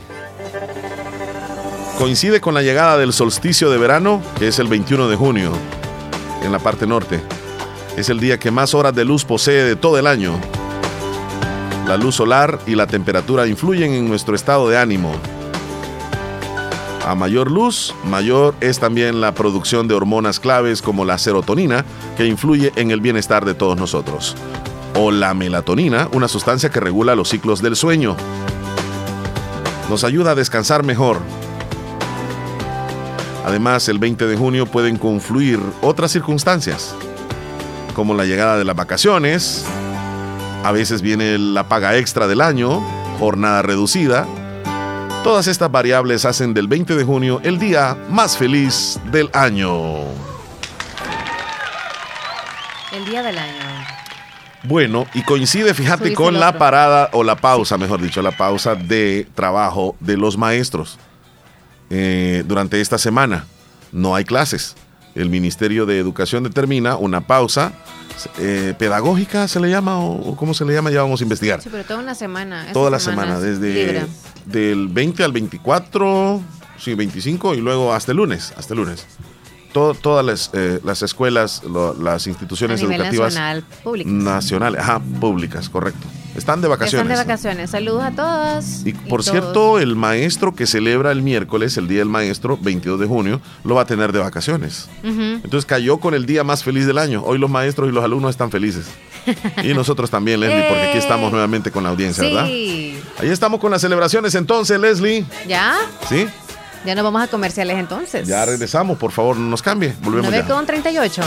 Coincide 1.97 2.39
con 2.39 2.53
la 2.53 2.61
llegada 2.61 2.97
del 2.97 3.11
solsticio 3.11 3.69
de 3.69 3.77
verano, 3.77 4.23
que 4.39 4.47
es 4.47 4.59
el 4.59 4.67
21 4.67 5.09
de 5.09 5.17
junio, 5.17 5.51
en 6.41 6.53
la 6.53 6.59
parte 6.59 6.87
norte. 6.87 7.21
Es 7.95 8.09
el 8.09 8.19
día 8.19 8.39
que 8.39 8.49
más 8.49 8.73
horas 8.73 8.95
de 8.95 9.05
luz 9.05 9.23
posee 9.23 9.63
de 9.63 9.75
todo 9.75 9.99
el 9.99 10.07
año. 10.07 10.33
La 11.87 11.95
luz 11.95 12.15
solar 12.15 12.57
y 12.65 12.73
la 12.73 12.87
temperatura 12.87 13.45
influyen 13.45 13.93
en 13.93 14.07
nuestro 14.07 14.33
estado 14.33 14.67
de 14.67 14.79
ánimo. 14.79 15.13
A 17.05 17.13
mayor 17.13 17.51
luz, 17.51 17.93
mayor 18.05 18.55
es 18.61 18.79
también 18.79 19.21
la 19.21 19.35
producción 19.35 19.87
de 19.87 19.93
hormonas 19.93 20.39
claves 20.39 20.81
como 20.81 21.05
la 21.05 21.19
serotonina, 21.19 21.85
que 22.17 22.25
influye 22.25 22.71
en 22.77 22.89
el 22.89 22.99
bienestar 22.99 23.45
de 23.45 23.53
todos 23.53 23.77
nosotros. 23.77 24.35
O 24.95 25.11
la 25.11 25.35
melatonina, 25.35 26.09
una 26.13 26.27
sustancia 26.27 26.71
que 26.71 26.79
regula 26.79 27.13
los 27.15 27.29
ciclos 27.29 27.61
del 27.61 27.75
sueño. 27.75 28.17
Nos 29.87 30.03
ayuda 30.03 30.31
a 30.31 30.35
descansar 30.35 30.83
mejor. 30.83 31.19
Además, 33.45 33.87
el 33.87 33.99
20 33.99 34.25
de 34.25 34.35
junio 34.35 34.65
pueden 34.65 34.97
confluir 34.97 35.59
otras 35.81 36.11
circunstancias 36.11 36.95
como 37.93 38.13
la 38.13 38.25
llegada 38.25 38.57
de 38.57 38.65
las 38.65 38.75
vacaciones, 38.75 39.65
a 40.63 40.71
veces 40.71 41.01
viene 41.01 41.37
la 41.37 41.67
paga 41.67 41.97
extra 41.97 42.27
del 42.27 42.41
año, 42.41 42.81
jornada 43.19 43.61
reducida. 43.61 44.27
Todas 45.23 45.47
estas 45.47 45.71
variables 45.71 46.25
hacen 46.25 46.53
del 46.53 46.67
20 46.67 46.95
de 46.95 47.03
junio 47.03 47.39
el 47.43 47.59
día 47.59 47.97
más 48.09 48.37
feliz 48.37 48.99
del 49.11 49.29
año. 49.33 50.01
El 52.91 53.05
día 53.05 53.23
del 53.23 53.37
año. 53.37 53.85
Bueno, 54.63 55.05
y 55.13 55.23
coincide, 55.23 55.73
fíjate, 55.73 56.13
con 56.13 56.39
la 56.39 56.57
parada, 56.57 57.09
o 57.11 57.23
la 57.23 57.35
pausa, 57.35 57.77
mejor 57.77 58.01
dicho, 58.01 58.21
la 58.21 58.31
pausa 58.31 58.75
de 58.75 59.27
trabajo 59.35 59.95
de 59.99 60.15
los 60.15 60.37
maestros 60.37 60.97
eh, 61.89 62.43
durante 62.45 62.79
esta 62.79 62.97
semana. 62.97 63.45
No 63.91 64.15
hay 64.15 64.23
clases 64.23 64.75
el 65.15 65.29
Ministerio 65.29 65.85
de 65.85 65.99
Educación 65.99 66.43
determina 66.43 66.97
una 66.97 67.21
pausa 67.21 67.73
eh, 68.39 68.73
pedagógica, 68.77 69.47
se 69.47 69.59
le 69.59 69.69
llama, 69.69 69.99
o, 69.99 70.35
cómo 70.35 70.53
se 70.53 70.65
le 70.65 70.73
llama, 70.73 70.91
ya 70.91 71.01
vamos 71.01 71.21
a 71.21 71.23
investigar. 71.23 71.61
Sí, 71.61 71.69
pero 71.71 71.83
toda 71.83 71.99
una 71.99 72.15
semana. 72.15 72.67
Toda 72.73 72.89
la 72.89 72.99
semana, 72.99 73.39
desde 73.39 74.05
del 74.45 74.87
20 74.87 75.23
al 75.23 75.31
24, 75.31 76.41
sí, 76.77 76.93
25 76.93 77.55
y 77.55 77.61
luego 77.61 77.93
hasta 77.93 78.11
el 78.11 78.17
lunes, 78.17 78.53
hasta 78.57 78.73
el 78.73 78.79
lunes 78.79 79.07
todas 79.73 80.25
las, 80.25 80.49
eh, 80.53 80.79
las, 80.83 81.01
escuelas, 81.01 81.61
las 81.99 82.27
instituciones 82.27 82.81
educativas 82.81 83.33
nacional, 83.33 83.63
públicas. 83.83 84.13
nacionales, 84.13 84.81
ajá, 84.81 85.01
públicas, 85.19 85.69
correcto. 85.69 86.07
Están 86.35 86.61
de 86.61 86.67
vacaciones. 86.67 87.03
Están 87.03 87.15
de 87.15 87.23
vacaciones. 87.23 87.69
Saludos 87.69 88.03
a 88.03 88.11
todos. 88.11 88.85
Y, 88.85 88.93
por 88.93 89.23
cierto, 89.23 89.79
el 89.79 89.95
maestro 89.95 90.55
que 90.55 90.65
celebra 90.65 91.11
el 91.11 91.21
miércoles, 91.21 91.77
el 91.77 91.87
Día 91.87 91.99
del 91.99 92.09
Maestro, 92.09 92.57
22 92.59 92.99
de 92.99 93.05
junio, 93.05 93.41
lo 93.63 93.75
va 93.75 93.83
a 93.83 93.85
tener 93.85 94.11
de 94.11 94.19
vacaciones. 94.19 94.89
Entonces 95.03 95.65
cayó 95.65 95.97
con 95.99 96.13
el 96.13 96.25
día 96.25 96.43
más 96.43 96.63
feliz 96.63 96.87
del 96.87 96.97
año. 96.97 97.23
Hoy 97.23 97.37
los 97.37 97.49
maestros 97.49 97.89
y 97.89 97.91
los 97.91 98.03
alumnos 98.03 98.31
están 98.31 98.49
felices. 98.49 98.87
y 99.63 99.73
nosotros 99.73 100.09
también, 100.09 100.39
Leslie, 100.39 100.63
porque 100.69 100.83
aquí 100.83 100.97
estamos 100.97 101.31
nuevamente 101.31 101.71
con 101.71 101.83
la 101.83 101.89
audiencia, 101.89 102.23
¿verdad? 102.23 102.47
Sí. 102.47 102.99
Ahí 103.19 103.29
estamos 103.29 103.59
con 103.59 103.71
las 103.71 103.81
celebraciones 103.81 104.33
entonces, 104.35 104.79
Leslie. 104.79 105.25
¿Ya? 105.47 105.75
Sí. 106.09 106.27
Ya 106.85 106.95
nos 106.95 107.03
vamos 107.03 107.23
a 107.23 107.27
comerciales 107.27 107.77
entonces. 107.77 108.27
Ya 108.27 108.45
regresamos, 108.45 108.97
por 108.97 109.11
favor, 109.11 109.37
no 109.37 109.49
nos 109.49 109.61
cambie. 109.61 109.93
Volvemos 110.01 110.29
9 110.29 110.47
con 110.47 110.65
38. 110.65 111.21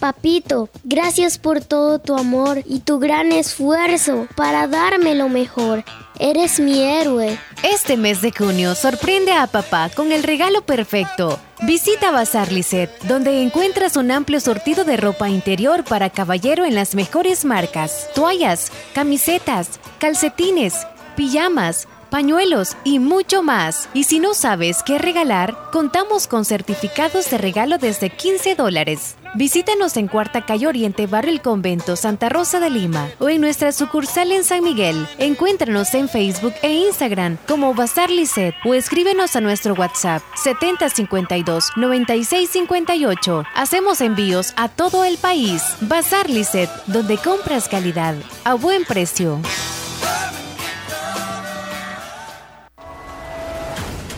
Papito, 0.00 0.68
gracias 0.84 1.38
por 1.38 1.60
todo 1.60 1.98
tu 1.98 2.16
amor 2.16 2.62
y 2.64 2.80
tu 2.80 3.00
gran 3.00 3.32
esfuerzo 3.32 4.28
para 4.36 4.68
darme 4.68 5.16
lo 5.16 5.28
mejor. 5.28 5.84
Eres 6.20 6.60
mi 6.60 6.82
héroe. 6.82 7.38
Este 7.64 7.96
mes 7.96 8.22
de 8.22 8.32
junio 8.32 8.74
sorprende 8.76 9.32
a 9.32 9.48
papá 9.48 9.90
con 9.94 10.12
el 10.12 10.22
regalo 10.22 10.62
perfecto. 10.62 11.38
Visita 11.62 12.12
Bazar 12.12 12.52
Lisset, 12.52 12.90
donde 13.04 13.42
encuentras 13.42 13.96
un 13.96 14.12
amplio 14.12 14.38
sortido 14.38 14.84
de 14.84 14.96
ropa 14.96 15.28
interior 15.28 15.82
para 15.82 16.10
caballero 16.10 16.64
en 16.64 16.76
las 16.76 16.94
mejores 16.94 17.44
marcas: 17.44 18.08
toallas, 18.14 18.70
camisetas, 18.94 19.80
calcetines, 19.98 20.74
pijamas 21.16 21.88
pañuelos 22.08 22.76
y 22.84 22.98
mucho 22.98 23.42
más. 23.42 23.88
Y 23.94 24.04
si 24.04 24.18
no 24.18 24.34
sabes 24.34 24.82
qué 24.82 24.98
regalar, 24.98 25.56
contamos 25.72 26.26
con 26.26 26.44
certificados 26.44 27.30
de 27.30 27.38
regalo 27.38 27.78
desde 27.78 28.10
15 28.10 28.54
dólares. 28.54 29.16
Visítanos 29.34 29.96
en 29.96 30.08
Cuarta 30.08 30.46
Calle 30.46 30.66
Oriente, 30.66 31.06
Barrio 31.06 31.32
El 31.32 31.42
Convento, 31.42 31.96
Santa 31.96 32.28
Rosa 32.28 32.60
de 32.60 32.70
Lima 32.70 33.08
o 33.18 33.28
en 33.28 33.40
nuestra 33.40 33.72
sucursal 33.72 34.32
en 34.32 34.44
San 34.44 34.64
Miguel. 34.64 35.06
Encuéntranos 35.18 35.92
en 35.94 36.08
Facebook 36.08 36.54
e 36.62 36.72
Instagram 36.72 37.36
como 37.46 37.74
Bazar 37.74 38.10
Lisset 38.10 38.54
o 38.64 38.74
escríbenos 38.74 39.36
a 39.36 39.40
nuestro 39.40 39.74
WhatsApp 39.74 40.22
7052 40.36 41.72
9658. 41.76 43.44
Hacemos 43.54 44.00
envíos 44.00 44.54
a 44.56 44.68
todo 44.68 45.04
el 45.04 45.18
país. 45.18 45.62
Bazar 45.82 46.30
Lisset, 46.30 46.70
donde 46.86 47.18
compras 47.18 47.68
calidad 47.68 48.14
a 48.44 48.54
buen 48.54 48.84
precio. 48.84 49.40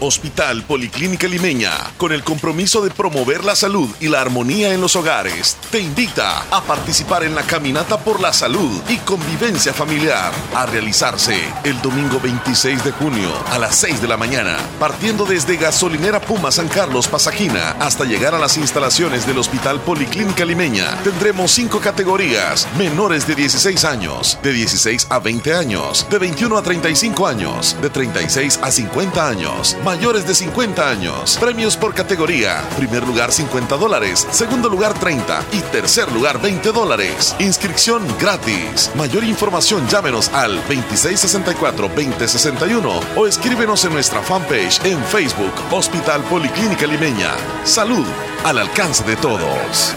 Hospital 0.00 0.62
Policlínica 0.62 1.28
Limeña, 1.28 1.72
con 1.98 2.12
el 2.12 2.24
compromiso 2.24 2.82
de 2.82 2.90
promover 2.90 3.44
la 3.44 3.54
salud 3.54 3.88
y 4.00 4.08
la 4.08 4.20
armonía 4.20 4.72
en 4.72 4.80
los 4.80 4.96
hogares, 4.96 5.56
te 5.70 5.80
invita 5.80 6.40
a 6.50 6.62
participar 6.62 7.22
en 7.22 7.34
la 7.34 7.42
Caminata 7.42 7.98
por 7.98 8.20
la 8.20 8.32
Salud 8.32 8.80
y 8.88 8.96
Convivencia 8.98 9.74
Familiar, 9.74 10.32
a 10.54 10.66
realizarse 10.66 11.38
el 11.64 11.80
domingo 11.82 12.18
26 12.20 12.82
de 12.82 12.92
junio 12.92 13.30
a 13.50 13.58
las 13.58 13.76
6 13.76 14.00
de 14.00 14.08
la 14.08 14.16
mañana, 14.16 14.56
partiendo 14.78 15.24
desde 15.24 15.56
Gasolinera 15.56 16.20
Puma 16.20 16.50
San 16.50 16.68
Carlos 16.68 17.06
Pasajina 17.06 17.72
hasta 17.80 18.04
llegar 18.04 18.34
a 18.34 18.38
las 18.38 18.56
instalaciones 18.56 19.26
del 19.26 19.38
Hospital 19.38 19.80
Policlínica 19.80 20.44
Limeña. 20.44 20.96
Tendremos 21.04 21.50
cinco 21.52 21.80
categorías, 21.80 22.66
menores 22.78 23.26
de 23.26 23.34
16 23.34 23.84
años, 23.84 24.38
de 24.42 24.52
16 24.52 25.08
a 25.10 25.18
20 25.18 25.54
años, 25.54 26.06
de 26.08 26.18
21 26.18 26.56
a 26.56 26.62
35 26.62 27.26
años, 27.26 27.76
de 27.82 27.90
36 27.90 28.60
a 28.62 28.70
50 28.70 29.28
años, 29.28 29.76
mayores 29.90 30.24
de 30.24 30.36
50 30.36 30.88
años. 30.88 31.36
Premios 31.40 31.76
por 31.76 31.92
categoría. 31.94 32.62
Primer 32.76 33.04
lugar 33.04 33.32
50 33.32 33.76
dólares, 33.76 34.24
segundo 34.30 34.68
lugar 34.68 34.94
30 34.94 35.42
y 35.50 35.58
tercer 35.72 36.12
lugar 36.12 36.40
20 36.40 36.70
dólares. 36.70 37.34
Inscripción 37.40 38.06
gratis. 38.20 38.88
Mayor 38.94 39.24
información 39.24 39.88
llámenos 39.88 40.28
al 40.28 40.62
2664-2061 40.68 43.00
o 43.16 43.26
escríbenos 43.26 43.84
en 43.84 43.94
nuestra 43.94 44.22
fanpage 44.22 44.80
en 44.84 45.02
Facebook 45.06 45.54
Hospital 45.72 46.22
Policlínica 46.30 46.86
Limeña. 46.86 47.32
Salud 47.64 48.06
al 48.44 48.58
alcance 48.58 49.02
de 49.02 49.16
todos. 49.16 49.96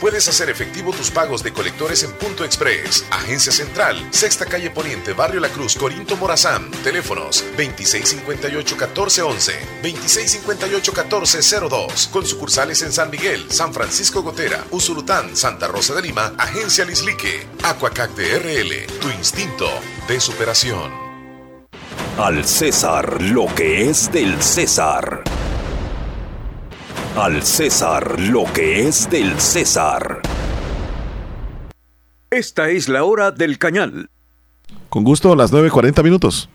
Puedes 0.00 0.28
hacer 0.28 0.50
efectivo 0.50 0.92
tus 0.92 1.10
pagos 1.10 1.42
de 1.42 1.52
colectores 1.52 2.02
en 2.02 2.12
Punto 2.12 2.44
Express, 2.44 3.04
Agencia 3.10 3.52
Central, 3.52 3.96
Sexta 4.10 4.46
Calle 4.46 4.70
Poniente, 4.70 5.12
Barrio 5.12 5.40
La 5.40 5.48
Cruz, 5.48 5.76
Corinto 5.76 6.16
Morazán. 6.16 6.70
Teléfonos 6.82 7.44
2658-1411, 7.56 9.52
2658-1402. 9.82 12.10
Con 12.10 12.26
sucursales 12.26 12.82
en 12.82 12.92
San 12.92 13.10
Miguel, 13.10 13.46
San 13.50 13.72
Francisco 13.72 14.22
Gotera, 14.22 14.64
Usulután, 14.70 15.36
Santa 15.36 15.68
Rosa 15.68 15.94
de 15.94 16.02
Lima, 16.02 16.34
Agencia 16.38 16.84
Lislique. 16.84 17.46
Aquacac 17.64 18.10
DRL, 18.14 18.86
tu 19.00 19.08
instinto 19.10 19.68
de 20.08 20.20
superación. 20.20 21.06
Al 22.18 22.46
César, 22.46 23.20
lo 23.20 23.46
que 23.54 23.90
es 23.90 24.10
del 24.10 24.42
César. 24.42 25.22
Al 27.16 27.42
César, 27.42 28.20
lo 28.20 28.44
que 28.52 28.86
es 28.86 29.08
del 29.08 29.40
César. 29.40 30.20
Esta 32.28 32.68
es 32.68 32.90
la 32.90 33.04
hora 33.04 33.30
del 33.30 33.56
cañal. 33.56 34.10
Con 34.90 35.02
gusto, 35.02 35.34
las 35.34 35.50
9.40 35.50 36.02
minutos. 36.02 36.50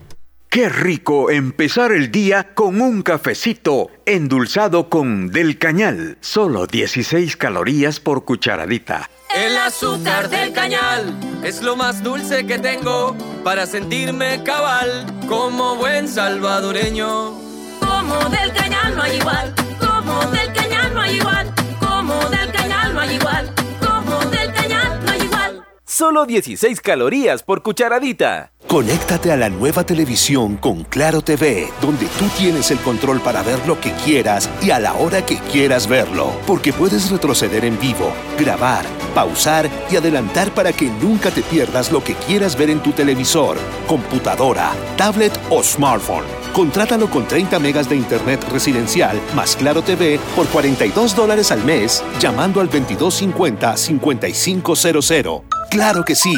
Qué 0.50 0.70
rico 0.70 1.32
empezar 1.32 1.92
el 1.92 2.12
día 2.12 2.54
con 2.54 2.80
un 2.80 3.02
cafecito 3.02 3.90
endulzado 4.06 4.88
con 4.88 5.32
del 5.32 5.58
cañal. 5.58 6.20
Solo 6.22 6.68
16 6.68 7.38
calorías 7.38 8.00
por 8.00 8.24
cucharadita. 8.24 9.10
El 9.36 9.58
azúcar 9.58 10.30
del 10.30 10.54
cañal 10.54 11.18
es 11.44 11.64
lo 11.64 11.76
más 11.76 12.04
dulce 12.04 12.46
que 12.46 12.60
tengo 12.60 13.18
para 13.44 13.66
sentirme 13.66 14.44
cabal 14.44 15.08
como 15.28 15.76
buen 15.78 16.08
salvadoreño. 16.08 17.32
Como 17.80 18.30
del 18.30 18.54
cañal 18.54 18.96
no 18.96 19.02
hay 19.02 19.18
igual, 19.18 19.56
Solo 26.02 26.26
16 26.26 26.82
calorías 26.82 27.44
por 27.44 27.62
cucharadita. 27.62 28.52
Conéctate 28.72 29.34
a 29.34 29.36
la 29.36 29.50
nueva 29.50 29.84
televisión 29.84 30.56
con 30.56 30.86
Claro 30.86 31.22
TV, 31.22 31.68
donde 31.82 32.06
tú 32.18 32.24
tienes 32.38 32.72
el 32.72 32.80
control 32.80 33.20
para 33.20 33.44
ver 33.44 33.60
lo 33.68 33.82
que 33.82 33.92
quieras 33.92 34.50
y 34.62 34.70
a 34.70 34.80
la 34.80 34.94
hora 34.94 35.26
que 35.26 35.40
quieras 35.52 35.88
verlo, 35.88 36.32
porque 36.48 36.72
puedes 36.72 37.12
retroceder 37.12 37.66
en 37.66 37.78
vivo, 37.82 38.14
grabar, 38.40 38.86
pausar 39.14 39.70
y 39.92 39.98
adelantar 39.98 40.54
para 40.54 40.72
que 40.72 40.86
nunca 40.86 41.32
te 41.32 41.42
pierdas 41.42 41.92
lo 41.92 42.02
que 42.02 42.14
quieras 42.14 42.58
ver 42.58 42.70
en 42.70 42.82
tu 42.82 42.94
televisor, 42.94 43.58
computadora, 43.88 44.72
tablet 44.96 45.38
o 45.50 45.62
smartphone. 45.62 46.24
Contrátalo 46.54 47.10
con 47.10 47.28
30 47.28 47.60
megas 47.60 47.90
de 47.90 47.98
internet 47.98 48.42
residencial 48.54 49.20
más 49.36 49.58
Claro 49.58 49.82
TV 49.82 50.18
por 50.34 50.48
42 50.48 51.14
dólares 51.14 51.52
al 51.52 51.62
mes, 51.66 52.02
llamando 52.22 52.62
al 52.62 52.70
2250-5500. 52.70 55.42
¡Claro 55.70 56.06
que 56.06 56.16
sí! 56.16 56.38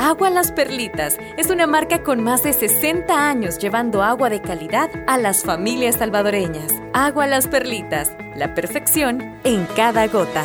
Agua 0.00 0.30
Las 0.30 0.52
Perlitas 0.52 1.18
es 1.36 1.50
una 1.50 1.66
marca 1.66 2.04
con 2.04 2.22
más 2.22 2.44
de 2.44 2.52
60 2.52 3.28
años 3.28 3.58
llevando 3.58 4.04
agua 4.04 4.30
de 4.30 4.40
calidad 4.40 4.88
a 5.08 5.18
las 5.18 5.42
familias 5.42 5.96
salvadoreñas. 5.96 6.72
Agua 6.94 7.26
Las 7.26 7.48
Perlitas, 7.48 8.12
la 8.36 8.54
perfección 8.54 9.40
en 9.42 9.66
cada 9.74 10.06
gota. 10.06 10.44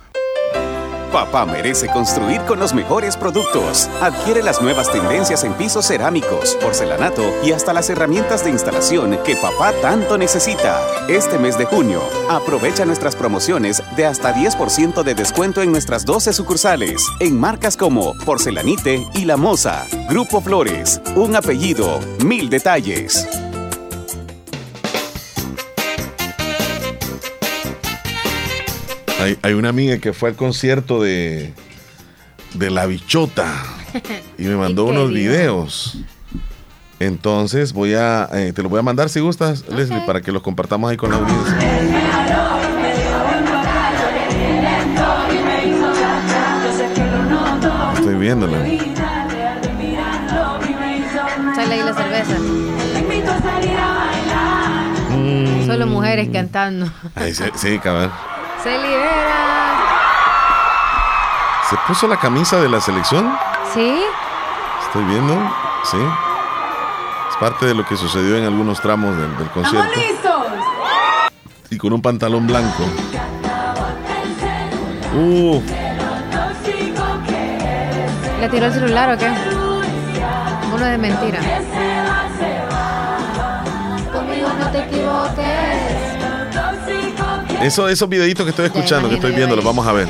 Papá 1.11 1.45
merece 1.45 1.87
construir 1.87 2.39
con 2.41 2.59
los 2.59 2.73
mejores 2.73 3.17
productos. 3.17 3.89
Adquiere 4.01 4.41
las 4.41 4.61
nuevas 4.61 4.89
tendencias 4.89 5.43
en 5.43 5.53
pisos 5.53 5.87
cerámicos, 5.87 6.57
porcelanato 6.61 7.23
y 7.43 7.51
hasta 7.51 7.73
las 7.73 7.89
herramientas 7.89 8.45
de 8.45 8.51
instalación 8.51 9.19
que 9.25 9.35
papá 9.35 9.73
tanto 9.81 10.17
necesita. 10.17 10.79
Este 11.09 11.37
mes 11.37 11.57
de 11.57 11.65
junio, 11.65 12.01
aprovecha 12.29 12.85
nuestras 12.85 13.17
promociones 13.17 13.83
de 13.97 14.05
hasta 14.05 14.33
10% 14.33 15.03
de 15.03 15.13
descuento 15.13 15.61
en 15.61 15.71
nuestras 15.71 16.05
12 16.05 16.31
sucursales, 16.31 17.05
en 17.19 17.37
marcas 17.37 17.75
como 17.75 18.15
Porcelanite 18.25 19.05
y 19.13 19.25
La 19.25 19.35
Moza. 19.35 19.85
Grupo 20.07 20.39
Flores, 20.39 21.01
un 21.15 21.35
apellido, 21.35 21.99
mil 22.23 22.49
detalles. 22.49 23.27
Hay, 29.21 29.37
hay 29.43 29.53
una 29.53 29.69
amiga 29.69 29.99
que 29.99 30.13
fue 30.13 30.29
al 30.29 30.35
concierto 30.35 30.99
de, 31.03 31.53
de 32.55 32.71
La 32.71 32.87
Bichota 32.87 33.53
y 34.35 34.43
me 34.45 34.55
mandó 34.57 34.85
unos 34.85 35.11
videos. 35.11 35.99
Entonces 36.99 37.73
voy 37.73 37.93
a, 37.93 38.27
eh, 38.33 38.51
te 38.51 38.63
lo 38.63 38.69
voy 38.69 38.79
a 38.79 38.81
mandar 38.81 39.09
si 39.09 39.19
gustas, 39.19 39.65
Leslie, 39.69 40.01
para 40.07 40.21
que 40.21 40.31
los 40.31 40.41
compartamos 40.41 40.89
ahí 40.89 40.97
con 40.97 41.11
la 41.11 41.17
audiencia. 41.17 41.55
Estoy 47.93 48.15
viéndola. 48.15 48.57
Sale 51.55 51.73
ahí 51.75 51.83
la 51.83 51.93
cerveza. 51.93 52.39
Mm. 55.11 55.65
Solo 55.67 55.85
mujeres 55.85 56.29
cantando. 56.31 56.91
Sí, 57.55 57.77
cabrón. 57.77 58.11
Se 58.63 58.77
libera. 58.77 59.75
¿Se 61.69 61.75
puso 61.87 62.07
la 62.07 62.17
camisa 62.17 62.59
de 62.59 62.69
la 62.69 62.79
selección? 62.79 63.35
¿Sí? 63.73 64.03
Estoy 64.85 65.03
viendo, 65.05 65.33
sí. 65.83 65.97
Es 67.29 67.37
parte 67.37 67.65
de 67.65 67.73
lo 67.73 67.85
que 67.85 67.95
sucedió 67.95 68.37
en 68.37 68.43
algunos 68.43 68.79
tramos 68.81 69.17
del, 69.17 69.35
del 69.37 69.49
concierto. 69.49 69.89
Y 71.69 71.77
con 71.77 71.93
un 71.93 72.01
pantalón 72.01 72.45
blanco. 72.45 72.83
Uh, 75.15 75.61
¿Le 78.39 78.49
tiró 78.49 78.65
el 78.67 78.73
celular 78.73 79.13
o 79.13 79.17
qué? 79.17 79.31
Uno 80.73 80.85
de 80.85 80.97
mentira. 80.97 81.39
Eso, 87.63 87.87
esos 87.89 88.07
videitos 88.09 88.43
que 88.45 88.49
estoy 88.51 88.65
escuchando, 88.65 89.09
que 89.09 89.15
estoy 89.15 89.31
viendo, 89.33 89.55
los 89.55 89.65
vamos 89.65 89.85
a 89.87 89.91
ver. 89.93 90.07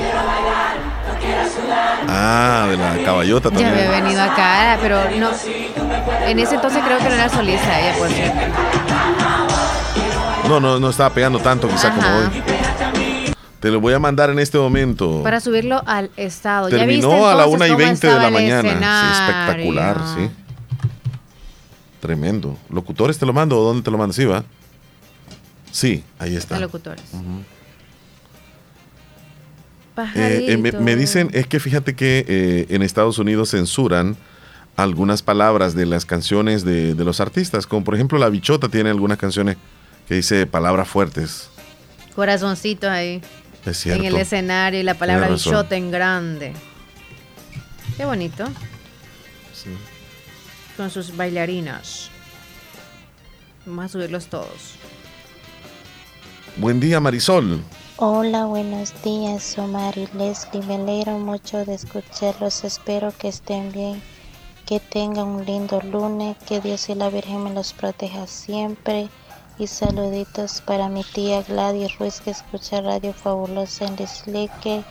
Ah, 2.07 2.67
de 2.69 2.77
la 2.77 3.03
caballota 3.05 3.49
Ya 3.51 3.69
había 3.69 3.83
también. 3.85 4.03
venido 4.03 4.21
acá, 4.21 4.77
pero 4.81 4.97
no. 5.17 5.29
En 6.25 6.39
ese 6.39 6.55
entonces 6.55 6.81
creo 6.83 6.97
que 6.97 7.05
no 7.05 7.15
era 7.15 7.29
solista 7.29 7.79
ella, 7.79 7.97
por 7.97 8.09
cierto. 8.09 8.39
No, 10.49 10.59
no, 10.59 10.79
no 10.79 10.89
estaba 10.89 11.09
pegando 11.13 11.39
tanto 11.39 11.67
quizá 11.69 11.91
como 11.91 12.01
Ajá. 12.01 12.17
hoy. 12.17 13.33
Te 13.61 13.69
lo 13.69 13.79
voy 13.79 13.93
a 13.93 13.99
mandar 13.99 14.29
en 14.31 14.39
este 14.39 14.57
momento. 14.57 15.21
Para 15.23 15.39
subirlo 15.39 15.81
al 15.85 16.09
estado. 16.17 16.67
¿Ya 16.69 16.83
viste 16.85 17.01
Terminó 17.07 17.27
a 17.27 17.35
la 17.35 17.43
entonces 17.43 17.55
1 17.55 17.65
y 17.65 17.69
cómo 17.69 17.77
20 17.77 18.07
de 18.07 18.19
la 18.19 18.29
mañana. 18.29 19.01
Sí, 19.01 19.21
espectacular, 19.21 19.97
sí. 20.17 20.31
Tremendo. 21.99 22.57
¿Locutores 22.69 23.17
te 23.19 23.25
lo 23.25 23.33
mando 23.33 23.59
o 23.59 23.63
dónde 23.63 23.83
te 23.83 23.91
lo 23.91 23.97
mando? 23.97 24.13
Sí, 24.13 24.25
va. 24.25 24.43
Sí, 25.71 26.03
ahí 26.19 26.35
está. 26.35 26.55
De 26.55 26.61
locutores. 26.61 27.03
Eh, 30.15 30.45
eh, 30.49 30.57
me, 30.57 30.95
dicen, 30.95 31.29
es 31.33 31.47
que 31.47 31.59
fíjate 31.59 31.95
que 31.95 32.25
eh, 32.27 32.65
en 32.69 32.81
Estados 32.81 33.19
Unidos 33.19 33.51
censuran 33.51 34.15
algunas 34.75 35.21
palabras 35.21 35.75
de 35.75 35.85
las 35.85 36.05
canciones 36.05 36.63
de, 36.63 36.95
de 36.95 37.03
los 37.03 37.19
artistas, 37.19 37.67
como 37.67 37.83
por 37.83 37.93
ejemplo 37.95 38.17
La 38.17 38.29
Bichota 38.29 38.69
tiene 38.69 38.89
algunas 38.89 39.17
canciones 39.17 39.57
que 40.07 40.15
dice 40.15 40.47
palabras 40.47 40.87
fuertes. 40.87 41.49
Corazoncitos 42.15 42.89
ahí. 42.89 43.21
Es 43.65 43.77
cierto. 43.77 44.01
En 44.01 44.07
el 44.07 44.17
escenario 44.17 44.79
y 44.79 44.83
la 44.83 44.95
palabra 44.95 45.29
bichota 45.29 45.75
en 45.75 45.91
grande. 45.91 46.53
Qué 47.95 48.05
bonito. 48.05 48.45
Con 50.77 50.89
sus 50.89 51.15
bailarinas. 51.15 52.09
Vamos 53.65 53.85
a 53.85 53.89
subirlos 53.89 54.27
todos. 54.27 54.75
Buen 56.57 56.79
día, 56.79 56.99
Marisol. 56.99 57.61
Hola, 57.97 58.45
buenos 58.45 58.93
días, 59.03 59.57
Omar 59.57 59.97
y 59.97 60.07
Leslie. 60.17 60.63
Me 60.67 60.75
alegro 60.75 61.17
mucho 61.19 61.63
de 61.65 61.75
escucharlos. 61.75 62.63
Espero 62.63 63.13
que 63.17 63.27
estén 63.29 63.71
bien, 63.71 64.01
que 64.65 64.79
tengan 64.79 65.27
un 65.27 65.45
lindo 65.45 65.81
lunes, 65.81 66.35
que 66.47 66.59
Dios 66.61 66.89
y 66.89 66.95
la 66.95 67.09
Virgen 67.09 67.43
me 67.43 67.53
los 67.53 67.73
proteja 67.73 68.27
siempre. 68.27 69.09
Y 69.59 69.67
saluditos 69.67 70.61
para 70.65 70.89
mi 70.89 71.03
tía 71.03 71.43
Gladys 71.43 71.97
Ruiz, 71.99 72.21
que 72.21 72.31
escucha 72.31 72.81
Radio 72.81 73.13
Fabulosa 73.13 73.85
en 73.85 73.95
Lislique. 73.95 74.83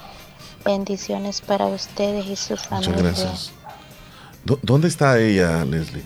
Bendiciones 0.64 1.40
para 1.40 1.66
ustedes 1.66 2.26
y 2.26 2.36
su 2.36 2.56
familia. 2.56 2.90
Muchas 2.90 3.02
gracias. 3.02 3.52
¿Dó- 4.44 4.58
¿Dónde 4.62 4.88
está 4.88 5.18
ella, 5.18 5.64
Leslie? 5.64 6.04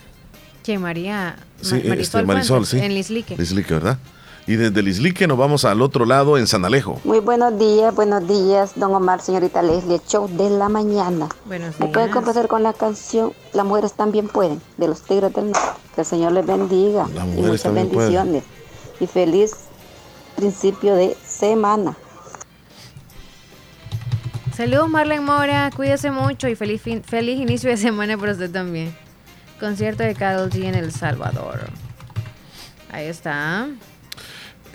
¿Quién, 0.62 0.80
María? 0.80 1.36
Sí, 1.60 1.74
Ma- 1.74 1.78
este, 1.94 2.22
Marisol, 2.22 2.26
Marisol, 2.26 2.66
sí. 2.66 2.78
En 2.78 2.94
Lislique. 2.94 3.36
Lislique, 3.36 3.74
¿verdad? 3.74 3.98
Y 4.46 4.57
desde 4.57 4.83
Lislique 4.83 5.26
nos 5.26 5.38
vamos 5.38 5.64
al 5.64 5.80
otro 5.80 6.04
lado 6.04 6.37
en 6.37 6.46
San 6.46 6.66
Alejo. 6.66 7.00
Muy 7.04 7.20
buenos 7.20 7.59
días, 7.59 7.94
buenos 7.94 8.28
días, 8.28 8.72
don 8.76 8.94
Omar, 8.94 9.22
señorita 9.22 9.62
Leslie, 9.62 10.00
show 10.07 10.28
de 10.28 10.50
la 10.50 10.68
mañana. 10.68 11.28
Buenos 11.46 11.80
¿Me 11.80 11.87
pueden 11.87 12.09
días. 12.09 12.14
complacer 12.14 12.46
con 12.46 12.62
la 12.62 12.74
canción 12.74 13.33
Las 13.54 13.64
mujeres 13.64 13.94
también 13.94 14.28
pueden, 14.28 14.61
de 14.76 14.88
los 14.88 15.00
Tigres 15.00 15.33
del 15.33 15.46
Norte? 15.50 15.80
Que 15.94 16.02
el 16.02 16.07
Señor 16.07 16.33
les 16.33 16.44
bendiga 16.46 17.07
Las 17.14 17.24
y 17.24 17.28
mujeres 17.28 17.46
muchas 17.46 17.62
también 17.62 17.88
pueden. 17.88 18.12
bendiciones. 18.12 18.44
Y 19.00 19.07
feliz 19.07 19.52
principio 20.37 20.94
de 20.94 21.16
semana. 21.26 21.96
Saludos 24.54 24.90
Marlene 24.90 25.22
Mora, 25.22 25.70
cuídese 25.74 26.11
mucho 26.11 26.48
y 26.48 26.54
feliz, 26.54 26.83
fin- 26.83 27.02
feliz 27.02 27.40
inicio 27.40 27.70
de 27.70 27.78
semana 27.78 28.18
para 28.18 28.33
usted 28.33 28.50
también. 28.50 28.94
Concierto 29.59 30.02
de 30.02 30.14
Carol 30.14 30.50
G 30.50 30.64
en 30.64 30.74
El 30.74 30.92
Salvador. 30.92 31.61
Ahí 32.92 33.07
está. 33.07 33.68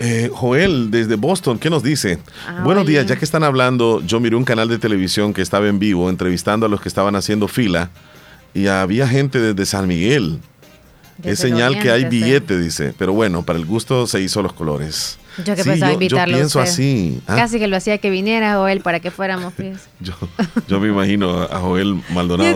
Eh, 0.01 0.29
Joel, 0.33 0.91
desde 0.91 1.15
Boston, 1.15 1.59
¿qué 1.59 1.69
nos 1.69 1.83
dice? 1.83 2.19
Ah, 2.47 2.61
Buenos 2.63 2.85
días, 2.85 3.05
ya 3.05 3.17
que 3.17 3.25
están 3.25 3.43
hablando, 3.43 4.01
yo 4.05 4.19
miré 4.21 4.35
un 4.37 4.45
canal 4.45 4.69
de 4.69 4.77
televisión 4.79 5.33
que 5.33 5.41
estaba 5.41 5.67
en 5.67 5.77
vivo 5.77 6.09
entrevistando 6.09 6.65
a 6.65 6.69
los 6.69 6.79
que 6.79 6.87
estaban 6.87 7.15
haciendo 7.17 7.47
fila 7.49 7.89
y 8.53 8.67
había 8.67 9.07
gente 9.07 9.39
desde 9.39 9.65
San 9.65 9.87
Miguel. 9.87 10.39
Desde 11.17 11.31
es 11.33 11.39
señal 11.39 11.77
que 11.81 11.91
hay 11.91 12.03
sí. 12.03 12.07
billete, 12.07 12.57
dice. 12.57 12.93
Pero 12.97 13.11
bueno, 13.11 13.43
para 13.43 13.59
el 13.59 13.65
gusto 13.65 14.07
se 14.07 14.21
hizo 14.21 14.41
los 14.41 14.53
colores. 14.53 15.17
Yo 15.43 15.53
que 15.53 15.63
Sí, 15.63 15.69
pensaba 15.69 15.91
yo- 15.91 15.99
yo 15.99 16.03
invitarlo 16.05 16.35
a 16.35 16.37
pienso 16.39 16.59
usted. 16.59 16.71
así. 16.71 17.21
¿ah? 17.27 17.35
Casi 17.35 17.59
que 17.59 17.67
lo 17.67 17.75
hacía 17.75 17.97
que 17.97 18.09
viniera 18.09 18.61
o 18.61 18.67
él 18.69 18.79
para 18.79 19.01
que 19.01 19.11
fuéramos. 19.11 19.51
pues. 19.53 19.79
Yo, 19.99 20.13
yo 20.69 20.79
me 20.79 20.87
imagino 20.87 21.41
a 21.41 21.59
Joel 21.59 22.01
Maldonado 22.13 22.55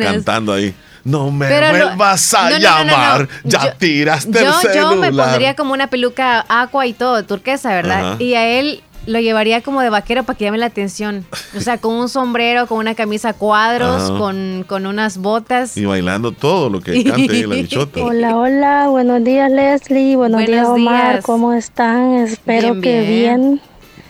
cantando 0.00 0.52
ahí. 0.52 0.72
No 1.04 1.30
me 1.30 1.46
Pero 1.46 1.70
vuelvas 1.70 2.34
a 2.34 2.50
no, 2.50 2.58
no, 2.58 2.58
no, 2.58 2.84
no, 2.84 2.90
llamar, 2.90 3.20
no. 3.44 3.50
ya 3.50 3.64
Yo- 3.64 3.72
tiraste 3.78 4.32
Yo, 4.32 4.38
el 4.68 4.74
yo 4.76 4.96
me 4.96 5.06
celular. 5.06 5.26
pondría 5.28 5.54
como 5.56 5.72
una 5.72 5.86
peluca 5.88 6.44
aqua 6.48 6.86
y 6.86 6.92
todo, 6.92 7.24
turquesa, 7.24 7.70
¿verdad? 7.70 8.18
Y 8.20 8.34
a 8.34 8.46
él 8.46 8.82
lo 9.06 9.20
llevaría 9.20 9.62
como 9.62 9.80
de 9.80 9.88
vaquero 9.88 10.24
para 10.24 10.36
que 10.36 10.44
llame 10.44 10.58
la 10.58 10.66
atención. 10.66 11.24
O 11.56 11.60
sea, 11.60 11.78
con 11.78 11.94
un 11.94 12.10
sombrero, 12.10 12.66
con 12.66 12.76
una 12.76 12.94
camisa 12.94 13.32
cuadros, 13.32 14.10
con, 14.10 14.66
con 14.68 14.84
unas 14.84 15.16
botas. 15.16 15.78
Y 15.78 15.86
bailando 15.86 16.32
todo 16.32 16.68
lo 16.68 16.80
que 16.82 17.02
cante 17.04 17.46
la 17.46 17.54
bichota. 17.54 18.00
Hola, 18.02 18.36
hola, 18.36 18.88
buenos 18.88 19.24
días 19.24 19.50
Leslie, 19.50 20.14
buenos, 20.14 20.42
Buenos 20.42 20.50
días 20.50 20.68
Omar, 20.68 21.12
días. 21.12 21.24
¿cómo 21.24 21.54
están? 21.54 22.16
Espero 22.16 22.74
Bien, 22.74 22.82
que 22.82 23.00
bien. 23.00 23.60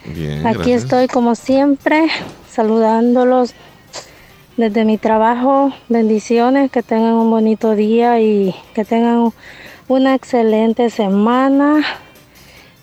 bien. 0.04 0.16
Bien, 0.16 0.46
Aquí 0.46 0.56
gracias. 0.56 0.82
estoy 0.84 1.06
como 1.06 1.36
siempre, 1.36 2.08
saludándolos 2.50 3.54
desde 4.58 4.84
mi 4.84 4.98
trabajo. 4.98 5.72
Bendiciones, 5.88 6.70
que 6.70 6.82
tengan 6.82 7.14
un 7.14 7.30
bonito 7.30 7.74
día 7.74 8.20
y 8.20 8.54
que 8.74 8.84
tengan 8.84 9.32
una 9.86 10.14
excelente 10.14 10.90
semana. 10.90 11.82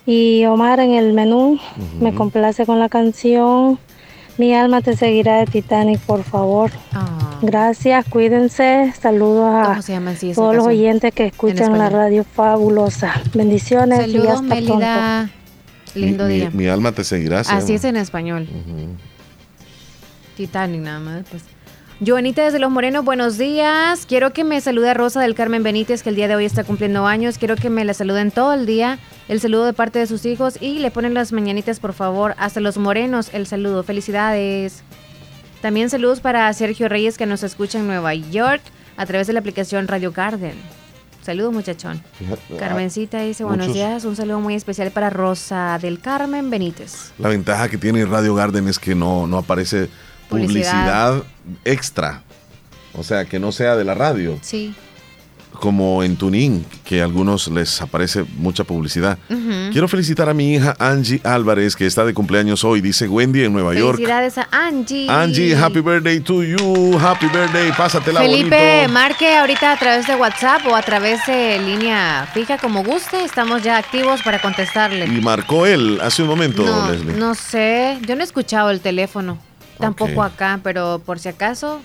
Y 0.06 0.44
Omar 0.46 0.80
en 0.80 0.92
el 0.92 1.12
menú 1.12 1.58
me 2.00 2.14
complace 2.14 2.64
con 2.64 2.78
la 2.78 2.88
canción 2.88 3.78
Mi 4.38 4.54
alma 4.54 4.80
te 4.80 4.96
seguirá 4.96 5.38
de 5.38 5.46
Titanic, 5.46 5.98
por 6.00 6.22
favor. 6.22 6.70
Gracias, 7.42 8.04
cuídense. 8.06 8.92
Saludos 9.00 9.46
a 9.46 9.62
Ah. 9.62 9.66
¿Cómo 9.68 9.82
se 9.82 9.92
llama 9.92 10.10
así 10.12 10.30
esa 10.30 10.40
todos 10.40 10.56
los 10.56 10.66
oyentes 10.66 11.12
que 11.12 11.26
escuchan 11.26 11.76
la 11.78 11.88
radio 11.90 12.22
fabulosa. 12.24 13.14
Bendiciones 13.34 14.08
y 14.08 14.12
Saludos, 14.12 14.28
hasta 14.28 14.54
pronto. 14.54 14.74
Melida. 14.74 15.30
Lindo 15.94 16.26
mi, 16.26 16.34
día. 16.34 16.50
Mi, 16.52 16.66
alma 16.66 16.92
te 16.92 17.02
seguirá. 17.02 17.42
se 17.44 17.52
Así 17.52 17.68
llama. 17.68 17.76
es 17.76 17.84
en 17.84 17.96
español. 17.96 18.48
Titanic 20.36 20.82
nada 20.82 21.00
más. 21.00 21.24
Pues. 21.30 21.55
Joanita 22.04 22.44
desde 22.44 22.58
Los 22.58 22.70
Morenos, 22.70 23.04
buenos 23.06 23.38
días. 23.38 24.04
Quiero 24.06 24.32
que 24.34 24.44
me 24.44 24.60
salude 24.60 24.90
a 24.90 24.94
Rosa 24.94 25.20
del 25.22 25.34
Carmen 25.34 25.62
Benítez, 25.62 26.02
que 26.02 26.10
el 26.10 26.16
día 26.16 26.28
de 26.28 26.36
hoy 26.36 26.44
está 26.44 26.62
cumpliendo 26.62 27.06
años. 27.06 27.38
Quiero 27.38 27.56
que 27.56 27.70
me 27.70 27.86
la 27.86 27.94
saluden 27.94 28.30
todo 28.30 28.52
el 28.52 28.66
día. 28.66 28.98
El 29.28 29.40
saludo 29.40 29.64
de 29.64 29.72
parte 29.72 29.98
de 29.98 30.06
sus 30.06 30.26
hijos 30.26 30.58
y 30.60 30.78
le 30.80 30.90
ponen 30.90 31.14
las 31.14 31.32
mañanitas, 31.32 31.80
por 31.80 31.94
favor. 31.94 32.34
Hasta 32.38 32.60
Los 32.60 32.76
Morenos, 32.76 33.30
el 33.32 33.46
saludo. 33.46 33.82
Felicidades. 33.82 34.82
También 35.62 35.88
saludos 35.88 36.20
para 36.20 36.52
Sergio 36.52 36.88
Reyes, 36.90 37.16
que 37.16 37.24
nos 37.24 37.42
escucha 37.42 37.78
en 37.78 37.86
Nueva 37.86 38.12
York 38.14 38.60
a 38.98 39.06
través 39.06 39.26
de 39.26 39.32
la 39.32 39.40
aplicación 39.40 39.88
Radio 39.88 40.12
Garden. 40.12 40.54
Saludos, 41.22 41.52
muchachón. 41.54 42.02
Fíjate, 42.18 42.56
Carmencita 42.58 43.20
dice 43.20 43.42
buenos 43.42 43.68
muchos- 43.68 43.74
días. 43.74 44.04
Un 44.04 44.14
saludo 44.16 44.38
muy 44.40 44.54
especial 44.54 44.90
para 44.90 45.08
Rosa 45.08 45.78
del 45.80 45.98
Carmen 45.98 46.50
Benítez. 46.50 47.12
La 47.18 47.30
ventaja 47.30 47.68
que 47.70 47.78
tiene 47.78 48.04
Radio 48.04 48.34
Garden 48.34 48.68
es 48.68 48.78
que 48.78 48.94
no, 48.94 49.26
no 49.26 49.38
aparece 49.38 49.88
Publicidad. 50.28 51.12
publicidad 51.12 51.22
extra. 51.64 52.22
O 52.94 53.02
sea, 53.02 53.24
que 53.26 53.38
no 53.38 53.52
sea 53.52 53.76
de 53.76 53.84
la 53.84 53.94
radio. 53.94 54.38
Sí. 54.42 54.74
Como 55.52 56.02
en 56.02 56.16
Tuning, 56.16 56.66
que 56.84 57.00
a 57.00 57.04
algunos 57.04 57.48
les 57.48 57.80
aparece 57.80 58.24
mucha 58.36 58.64
publicidad. 58.64 59.16
Quiero 59.72 59.88
felicitar 59.88 60.28
a 60.28 60.34
mi 60.34 60.54
hija 60.54 60.76
Angie 60.78 61.18
Álvarez, 61.24 61.74
que 61.74 61.86
está 61.86 62.04
de 62.04 62.12
cumpleaños 62.12 62.62
hoy, 62.62 62.82
dice 62.82 63.08
Wendy 63.08 63.42
en 63.44 63.54
Nueva 63.54 63.72
York. 63.74 63.96
Felicidades 63.96 64.36
a 64.36 64.48
Angie. 64.50 65.06
Angie, 65.08 65.56
happy 65.56 65.80
birthday 65.80 66.20
to 66.20 66.42
you. 66.42 66.98
Happy 66.98 67.26
birthday. 67.28 67.72
Pásatela 67.72 68.20
Felipe, 68.20 68.74
bonito. 68.82 68.92
marque 68.92 69.34
ahorita 69.34 69.72
a 69.72 69.78
través 69.78 70.06
de 70.06 70.14
WhatsApp 70.16 70.60
o 70.66 70.76
a 70.76 70.82
través 70.82 71.24
de 71.26 71.58
línea 71.58 72.28
fija 72.34 72.58
como 72.58 72.84
guste. 72.84 73.24
Estamos 73.24 73.62
ya 73.62 73.78
activos 73.78 74.20
para 74.22 74.42
contestarle. 74.42 75.06
Y 75.06 75.22
marcó 75.22 75.64
él 75.64 76.00
hace 76.02 76.20
un 76.22 76.28
momento, 76.28 76.66
No, 76.66 76.90
Leslie. 76.92 77.14
no 77.14 77.34
sé, 77.34 77.96
yo 78.06 78.14
no 78.14 78.20
he 78.20 78.24
escuchado 78.24 78.70
el 78.70 78.80
teléfono. 78.80 79.38
Tampoco 79.78 80.22
acá, 80.22 80.60
pero 80.62 81.00
por 81.04 81.18
si 81.18 81.28
acaso. 81.28 81.80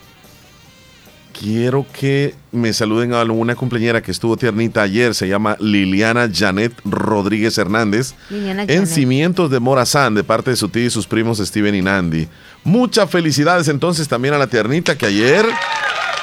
Quiero 1.37 1.85
que 1.91 2.35
me 2.51 2.73
saluden 2.73 3.13
a 3.13 3.23
una 3.23 3.55
cumpleañera 3.55 4.01
que 4.01 4.11
estuvo 4.11 4.35
tiernita 4.37 4.81
ayer. 4.81 5.15
Se 5.15 5.27
llama 5.27 5.55
Liliana 5.59 6.29
Janet 6.31 6.73
Rodríguez 6.83 7.57
Hernández. 7.57 8.13
Liliana 8.29 8.63
En 8.63 8.67
Janet. 8.67 8.85
Cimientos 8.87 9.49
de 9.49 9.59
Morazán, 9.59 10.13
de 10.13 10.23
parte 10.23 10.51
de 10.51 10.57
su 10.57 10.69
tío 10.69 10.85
y 10.85 10.89
sus 10.89 11.07
primos 11.07 11.39
Steven 11.39 11.73
y 11.73 11.81
Nandy. 11.81 12.27
Muchas 12.63 13.09
felicidades 13.09 13.69
entonces 13.69 14.07
también 14.07 14.33
a 14.33 14.37
la 14.37 14.47
tiernita 14.47 14.97
que 14.97 15.05
ayer 15.07 15.45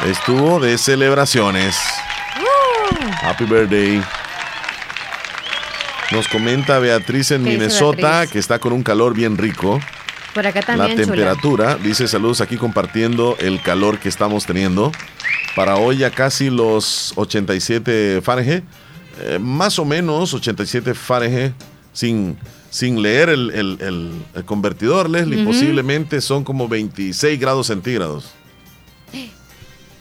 estuvo 0.07 0.61
de 0.61 0.77
celebraciones. 0.79 1.77
Happy 3.23 3.45
birthday. 3.45 4.03
Nos 6.13 6.29
comenta 6.29 6.79
Beatriz 6.79 7.31
en 7.33 7.45
¿Qué 7.45 7.51
dice 7.51 7.59
Minnesota 7.61 7.97
Beatriz? 8.11 8.31
que 8.33 8.39
está 8.39 8.59
con 8.59 8.73
un 8.73 8.83
calor 8.83 9.15
bien 9.15 9.37
rico. 9.37 9.81
Por 10.39 10.47
acá 10.47 10.63
también, 10.63 10.97
la 10.97 11.05
chula. 11.05 11.17
temperatura, 11.17 11.75
dice 11.83 12.07
saludos 12.07 12.41
aquí 12.41 12.57
compartiendo 12.57 13.37
el 13.41 13.61
calor 13.61 13.99
que 13.99 14.09
estamos 14.09 14.47
teniendo. 14.47 14.93
Para 15.57 15.75
hoy 15.79 15.97
ya 15.97 16.11
casi 16.13 16.49
los 16.49 17.13
87 17.17 18.21
Fahrenheit, 18.23 18.63
eh, 19.21 19.41
más 19.41 19.81
o 19.81 19.85
menos 19.85 20.33
87 20.35 20.95
Fahrenheit, 20.95 21.55
sin, 21.93 22.39
sin 22.71 23.03
leer 23.03 23.31
el, 23.31 23.51
el- 23.51 23.79
el- 23.81 24.13
el 24.33 24.45
convertidor, 24.45 25.11
Leslie, 25.11 25.45
posiblemente 25.45 26.21
son 26.21 26.45
como 26.45 26.69
26 26.69 27.41
grados 27.41 27.67
centígrados. 27.67 28.31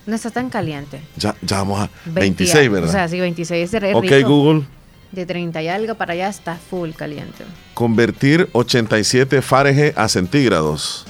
No 0.05 0.15
está 0.15 0.29
tan 0.29 0.51
caliente. 0.51 1.01
Ya, 1.17 1.35
ya 1.41 1.57
vamos 1.57 1.79
a 1.81 1.89
20, 2.05 2.19
26, 2.21 2.71
¿verdad? 2.71 2.89
O 2.89 2.91
sea, 2.91 3.07
sí, 3.07 3.19
26 3.19 3.73
es 3.73 3.83
ok, 3.95 4.03
rico. 4.03 4.29
Google, 4.29 4.65
De 5.11 5.25
30 5.25 5.61
y 5.63 5.67
algo 5.69 5.95
para 5.95 6.13
allá 6.13 6.27
está 6.27 6.55
full 6.55 6.91
caliente. 6.91 7.45
convertir 7.73 8.49
87 8.53 9.41
Fahrenheit 9.41 9.97
a 9.97 10.07
centígrados. 10.09 11.05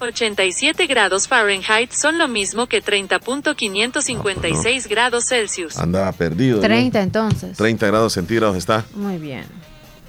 87 0.00 0.86
grados 0.86 1.28
Fahrenheit 1.28 1.92
son 1.92 2.18
lo 2.18 2.26
mismo 2.28 2.66
que 2.66 2.82
30.556 2.82 4.88
grados 4.88 5.26
Celsius. 5.26 5.78
Andaba 5.78 6.10
perdido. 6.12 6.56
¿no? 6.56 6.62
30 6.62 7.02
entonces. 7.02 7.56
30 7.56 7.86
grados 7.86 8.12
centígrados 8.12 8.56
está. 8.56 8.84
Muy 8.94 9.18
bien. 9.18 9.44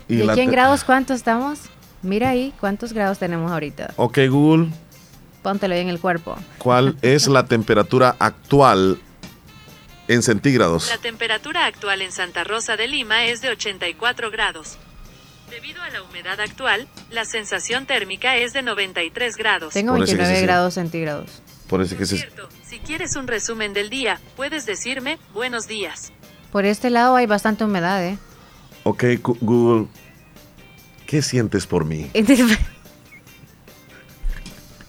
Y 0.08 0.17
¿De 0.17 0.25
la 0.25 0.34
aquí 0.34 0.41
en 0.41 0.51
grados 0.51 0.84
cuántos 0.84 1.17
estamos? 1.17 1.60
Mira 2.01 2.29
ahí, 2.29 2.53
¿cuántos 2.60 2.91
grados 2.91 3.19
tenemos 3.19 3.51
ahorita? 3.51 3.93
Ok, 3.95 4.19
Google, 4.29 4.69
Póntelo 5.41 5.73
ahí 5.75 5.82
en 5.82 5.89
el 5.89 5.99
cuerpo. 5.99 6.36
¿cuál 6.58 6.97
es 7.01 7.27
la 7.27 7.45
temperatura 7.47 8.15
actual 8.19 8.99
en 10.08 10.22
centígrados? 10.24 10.89
La 10.89 10.98
temperatura 10.98 11.66
actual 11.66 12.02
en 12.02 12.12
Santa 12.12 12.44
Rosa 12.44 12.76
de 12.78 12.88
Lima 12.88 13.26
es 13.26 13.42
de 13.42 13.50
84 13.50 14.32
grados. 14.32 14.78
Debido 15.50 15.82
a 15.84 15.89
la 15.89 16.02
humedad 16.02 16.39
actual, 16.39 16.88
la 17.12 17.26
sensación 17.26 17.86
térmica 17.86 18.38
es 18.38 18.54
de 18.54 18.63
93 18.63 19.36
grados. 19.36 19.74
Tengo 19.74 19.94
Por 19.94 20.04
eso 20.04 20.13
que 20.13 20.18
29 20.18 20.26
se 20.28 20.36
siente. 20.39 20.46
grados 20.48 20.74
centígrados. 20.74 21.42
Por 21.68 21.82
eso 21.82 21.98
que 21.98 22.06
se... 22.06 22.30
Si 22.66 22.80
quieres 22.80 23.16
un 23.16 23.28
resumen 23.28 23.74
del 23.74 23.89
día, 23.89 24.20
puedes 24.36 24.66
decirme 24.66 25.20
buenos 25.34 25.68
días. 25.68 26.12
Por 26.52 26.66
este 26.66 26.89
lado 26.89 27.16
hay 27.16 27.26
bastante 27.26 27.63
humedad, 27.63 28.04
¿eh? 28.04 28.18
Ok, 28.84 29.04
Google, 29.22 29.88
¿qué 31.08 31.22
sientes 31.22 31.66
por 31.68 31.86
mí? 31.86 32.10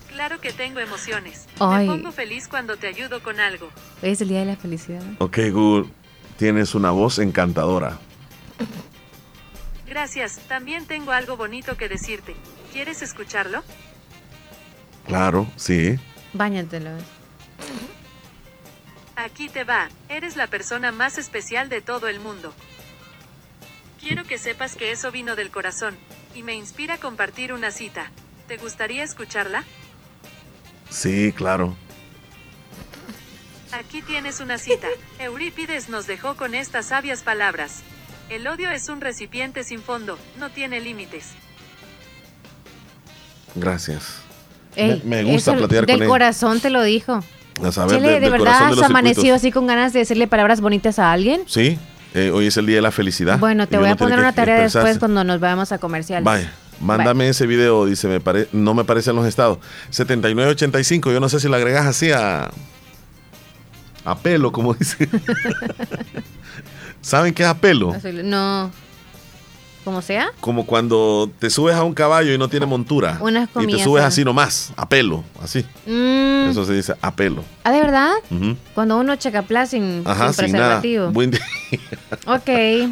Claro 0.08 0.40
que 0.40 0.52
tengo 0.52 0.80
emociones. 0.80 1.43
Ay. 1.60 1.86
Me 1.86 1.94
pongo 1.94 2.12
feliz 2.12 2.48
cuando 2.48 2.76
te 2.76 2.88
ayudo 2.88 3.22
con 3.22 3.40
algo. 3.40 3.70
Hoy 4.02 4.10
es 4.10 4.20
el 4.20 4.28
día 4.28 4.40
de 4.40 4.46
la 4.46 4.56
felicidad. 4.56 5.02
Ok, 5.18 5.38
Google, 5.52 5.90
tienes 6.36 6.74
una 6.74 6.90
voz 6.90 7.18
encantadora. 7.18 7.98
Gracias, 9.86 10.38
también 10.48 10.86
tengo 10.86 11.12
algo 11.12 11.36
bonito 11.36 11.76
que 11.76 11.88
decirte. 11.88 12.34
¿Quieres 12.72 13.02
escucharlo? 13.02 13.62
Claro, 15.06 15.46
sí. 15.56 15.98
Báñatelo. 16.32 16.90
Aquí 19.16 19.48
te 19.48 19.62
va, 19.62 19.88
eres 20.08 20.36
la 20.36 20.48
persona 20.48 20.90
más 20.90 21.18
especial 21.18 21.68
de 21.68 21.80
todo 21.80 22.08
el 22.08 22.18
mundo. 22.18 22.52
Quiero 24.00 24.24
que 24.24 24.38
sepas 24.38 24.74
que 24.74 24.90
eso 24.90 25.12
vino 25.12 25.36
del 25.36 25.50
corazón, 25.50 25.96
y 26.34 26.42
me 26.42 26.54
inspira 26.54 26.94
a 26.94 26.98
compartir 26.98 27.52
una 27.52 27.70
cita. 27.70 28.10
¿Te 28.48 28.56
gustaría 28.56 29.04
escucharla? 29.04 29.62
Sí, 30.94 31.32
claro. 31.32 31.74
Aquí 33.72 34.00
tienes 34.02 34.38
una 34.40 34.58
cita. 34.58 34.86
Eurípides 35.18 35.88
nos 35.88 36.06
dejó 36.06 36.36
con 36.36 36.54
estas 36.54 36.86
sabias 36.86 37.22
palabras. 37.22 37.82
El 38.30 38.46
odio 38.46 38.70
es 38.70 38.88
un 38.88 39.00
recipiente 39.00 39.64
sin 39.64 39.82
fondo, 39.82 40.18
no 40.38 40.50
tiene 40.50 40.80
límites. 40.80 41.30
Gracias. 43.54 44.16
Ey, 44.76 45.02
me, 45.04 45.22
me 45.22 45.32
gusta 45.32 45.52
Del 45.54 45.68
con 45.86 46.02
él. 46.02 46.08
corazón 46.08 46.60
te 46.60 46.70
lo 46.70 46.82
dijo. 46.82 47.20
A 47.62 47.70
saber, 47.72 47.96
Chele, 47.96 48.08
de- 48.08 48.14
¿de, 48.14 48.20
del 48.20 48.30
verdad 48.32 48.72
has 48.72 48.82
amanecido 48.82 49.22
circuitos. 49.22 49.36
así 49.40 49.52
con 49.52 49.66
ganas 49.66 49.92
de 49.92 50.00
decirle 50.00 50.26
palabras 50.26 50.60
bonitas 50.60 50.98
a 50.98 51.12
alguien? 51.12 51.42
Sí, 51.46 51.78
eh, 52.14 52.30
hoy 52.32 52.46
es 52.48 52.56
el 52.56 52.66
día 52.66 52.76
de 52.76 52.82
la 52.82 52.90
felicidad. 52.90 53.38
Bueno, 53.38 53.68
te 53.68 53.78
voy 53.78 53.88
a 53.88 53.96
poner 53.96 54.18
una 54.18 54.32
tarea 54.32 54.60
después 54.60 54.98
cuando 54.98 55.22
nos 55.22 55.38
vayamos 55.38 55.70
a 55.70 55.78
comerciales. 55.78 56.24
Vaya, 56.24 56.52
mándame 56.80 57.28
ese 57.28 57.46
video, 57.46 57.86
dice, 57.86 58.08
me 58.08 58.20
pare- 58.20 58.48
no 58.52 58.74
me 58.74 58.84
parecen 58.84 59.16
los 59.16 59.26
estados. 59.26 59.58
7985, 59.90 61.12
yo 61.12 61.20
no 61.20 61.28
sé 61.28 61.40
si 61.40 61.48
le 61.48 61.56
agregas 61.56 61.86
así 61.86 62.10
a. 62.12 62.50
a 64.04 64.18
pelo, 64.18 64.52
como 64.52 64.74
dice. 64.74 65.08
¿Saben 67.00 67.34
qué 67.34 67.42
es 67.42 67.48
a 67.48 67.56
pelo? 67.58 67.92
No. 68.24 68.70
Como 69.84 70.00
sea. 70.00 70.28
Como 70.40 70.64
cuando 70.64 71.30
te 71.38 71.50
subes 71.50 71.74
a 71.76 71.82
un 71.82 71.92
caballo 71.92 72.32
y 72.32 72.38
no 72.38 72.48
tiene 72.48 72.64
montura. 72.64 73.18
Unas 73.20 73.44
y 73.44 73.46
te 73.48 73.52
comillas, 73.52 73.82
subes 73.82 74.02
así 74.04 74.24
nomás, 74.24 74.72
a 74.76 74.88
pelo, 74.88 75.22
así. 75.42 75.64
Mm, 75.86 76.48
Eso 76.50 76.64
se 76.64 76.72
dice 76.72 76.94
a 77.02 77.14
pelo. 77.14 77.44
ah, 77.64 77.70
¿de 77.70 77.80
verdad? 77.80 78.12
Cuando 78.74 78.98
uno 78.98 79.14
checapla 79.16 79.66
sin, 79.66 80.02
Ajá, 80.06 80.32
sin 80.32 80.46
sin 80.46 80.52
nada. 80.56 80.80
preservativo. 80.80 81.10
Buen 81.12 81.30
día. 81.32 81.40
Ok. 82.26 82.48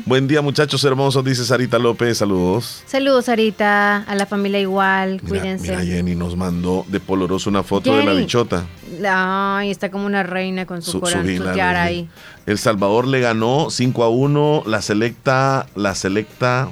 Buen 0.06 0.26
día, 0.28 0.42
muchachos 0.42 0.82
hermosos, 0.84 1.24
dice 1.24 1.44
Sarita 1.44 1.78
López. 1.78 2.18
Saludos. 2.18 2.82
Saludos, 2.86 3.26
Sarita. 3.26 3.98
A 3.98 4.14
la 4.14 4.26
familia 4.26 4.58
igual. 4.60 5.20
Mira, 5.22 5.28
Cuídense. 5.40 5.70
mira, 5.70 5.82
Jenny 5.84 6.14
nos 6.16 6.36
mandó 6.36 6.84
de 6.88 6.98
poloroso 7.00 7.48
una 7.48 7.62
foto 7.62 7.96
de 7.96 8.04
la 8.04 8.12
bichota. 8.12 8.64
Ay, 9.08 9.70
está 9.70 9.90
como 9.90 10.04
una 10.06 10.22
reina 10.24 10.66
con 10.66 10.82
su, 10.82 10.92
Su- 10.92 11.06
su 11.06 11.06
su 11.06 11.52
tiara 11.54 11.84
ahí. 11.84 12.08
El 12.44 12.58
Salvador 12.58 13.06
le 13.06 13.20
ganó 13.20 13.68
5 13.70 14.02
a 14.04 14.08
1 14.10 14.64
la 14.66 14.82
selecta, 14.82 15.66
la 15.76 15.94
selecta 15.94 16.68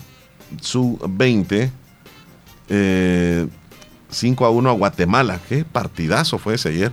sub 0.61 0.99
20. 1.09 1.71
eh, 2.69 3.47
5 4.11 4.45
a 4.45 4.51
1 4.51 4.71
a 4.71 4.73
Guatemala. 4.73 5.39
Qué 5.49 5.65
partidazo 5.65 6.39
fue 6.39 6.55
ese 6.55 6.71
ayer. 6.71 6.93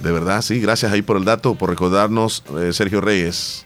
De 0.00 0.10
verdad, 0.10 0.40
sí. 0.42 0.58
Gracias 0.60 0.90
ahí 0.92 1.02
por 1.02 1.16
el 1.16 1.24
dato, 1.24 1.54
por 1.54 1.68
recordarnos, 1.70 2.42
eh, 2.58 2.72
Sergio 2.72 3.00
Reyes. 3.00 3.64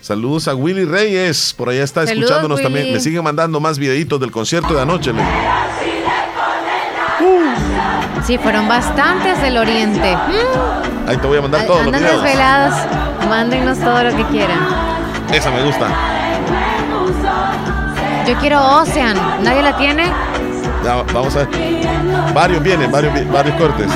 Saludos 0.00 0.46
a 0.48 0.54
Willy 0.54 0.84
Reyes. 0.84 1.52
Por 1.56 1.68
allá 1.68 1.82
está 1.82 2.06
Saludos, 2.06 2.24
escuchándonos 2.30 2.62
también. 2.62 2.92
Me 2.92 3.00
siguen 3.00 3.24
mandando 3.24 3.58
más 3.60 3.78
videitos 3.78 4.20
del 4.20 4.30
concierto 4.30 4.72
de 4.74 4.82
anoche. 4.82 5.12
le- 5.12 5.22
Sí, 8.24 8.38
fueron 8.38 8.66
bastantes 8.66 9.40
del 9.40 9.56
oriente. 9.56 10.16
Mm, 10.16 11.08
Ahí 11.08 11.16
te 11.16 11.26
voy 11.28 11.38
a 11.38 11.42
mandar 11.42 11.64
todos 11.66 11.84
los 11.86 11.94
videos. 11.94 12.22
Mándenos 13.28 13.78
todo 13.78 14.02
lo 14.02 14.16
que 14.16 14.24
quieran. 14.24 14.85
Esa 15.32 15.50
me 15.50 15.62
gusta. 15.64 15.88
Yo 18.26 18.34
quiero 18.38 18.60
Ocean. 18.80 19.16
¿Nadie 19.42 19.62
la 19.62 19.76
tiene? 19.76 20.12
Ya, 20.84 21.02
vamos 21.12 21.34
a 21.36 21.44
ver. 21.44 21.48
Varios 22.34 22.62
vienen, 22.62 22.90
varios, 22.90 23.12
varios 23.30 23.56
cortes. 23.56 23.88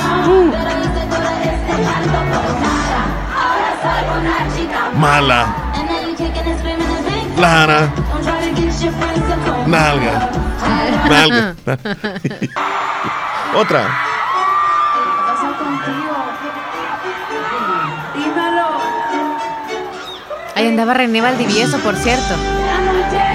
Mala. 4.97 5.47
Lara. 7.37 7.89
Nalga. 9.65 10.29
Nalga. 11.09 11.55
Otra. 13.55 14.11
Ahí 20.61 20.67
andaba 20.67 20.93
René 20.93 21.21
Valdivieso, 21.21 21.79
por 21.79 21.95
cierto. 21.95 22.35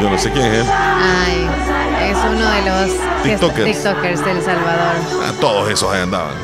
Yo 0.00 0.08
no 0.08 0.16
sé 0.16 0.30
quién 0.30 0.46
es 0.46 0.60
él. 0.60 0.66
Ay, 0.70 1.48
es 2.08 2.16
uno 2.18 2.48
de 2.50 2.62
los 2.62 3.22
TikTokers. 3.24 3.64
TikTokers 3.64 4.24
del 4.24 4.42
Salvador. 4.42 4.94
Ah, 5.24 5.32
todos 5.40 5.68
esos 5.68 5.92
ahí 5.92 6.02
andaban. 6.02 6.34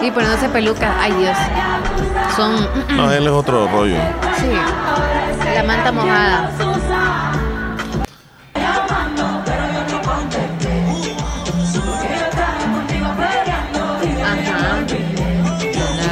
Y 0.00 0.10
poniéndose 0.10 0.48
peluca. 0.48 0.94
Ay, 0.98 1.12
Dios. 1.12 1.36
Son. 2.34 2.96
No, 2.96 3.12
él 3.12 3.26
es 3.26 3.30
otro 3.30 3.68
rollo. 3.68 3.96
Sí. 4.38 4.50
La 5.54 5.62
manta 5.62 5.92
mojada. 5.92 6.50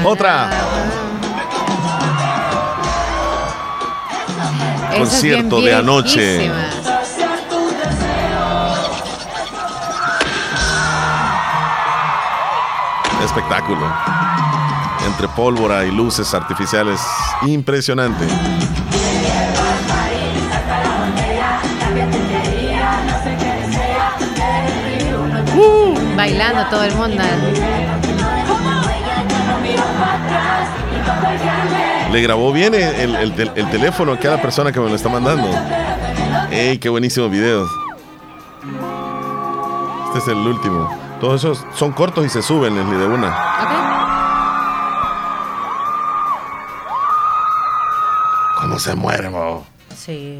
Otra. 0.04 0.50
Concierto 4.98 5.60
de 5.60 5.74
anoche. 5.74 6.50
Espectáculo. 13.24 13.92
Entre 15.06 15.28
pólvora 15.28 15.84
y 15.84 15.90
luces 15.90 16.32
artificiales. 16.34 17.00
Impresionante. 17.46 18.26
Bailando 26.16 26.66
todo 26.70 26.84
el 26.84 26.94
mundo. 26.94 27.22
Le 32.12 32.22
grabó 32.22 32.52
bien 32.52 32.74
el, 32.74 32.82
el- 32.82 33.16
el 33.16 33.34
tel- 33.34 33.52
el 33.56 33.70
teléfono 33.70 34.12
a 34.12 34.18
cada 34.18 34.40
persona 34.40 34.72
que 34.72 34.80
me 34.80 34.88
lo 34.88 34.94
está 34.94 35.08
mandando. 35.08 35.48
¡Ey, 36.50 36.78
qué 36.78 36.88
buenísimos 36.88 37.30
videos! 37.30 37.68
Este 40.06 40.18
es 40.18 40.28
el 40.28 40.38
último. 40.46 40.88
Todos 41.20 41.42
esos 41.44 41.64
son 41.74 41.92
cortos 41.92 42.24
y 42.24 42.28
se 42.28 42.42
suben, 42.42 42.74
Leslie, 42.76 42.98
de 42.98 43.06
una. 43.06 43.34
¿Cómo 48.60 48.78
se 48.78 48.94
muere, 48.94 49.28
mo? 49.30 49.66
Sí. 49.96 50.38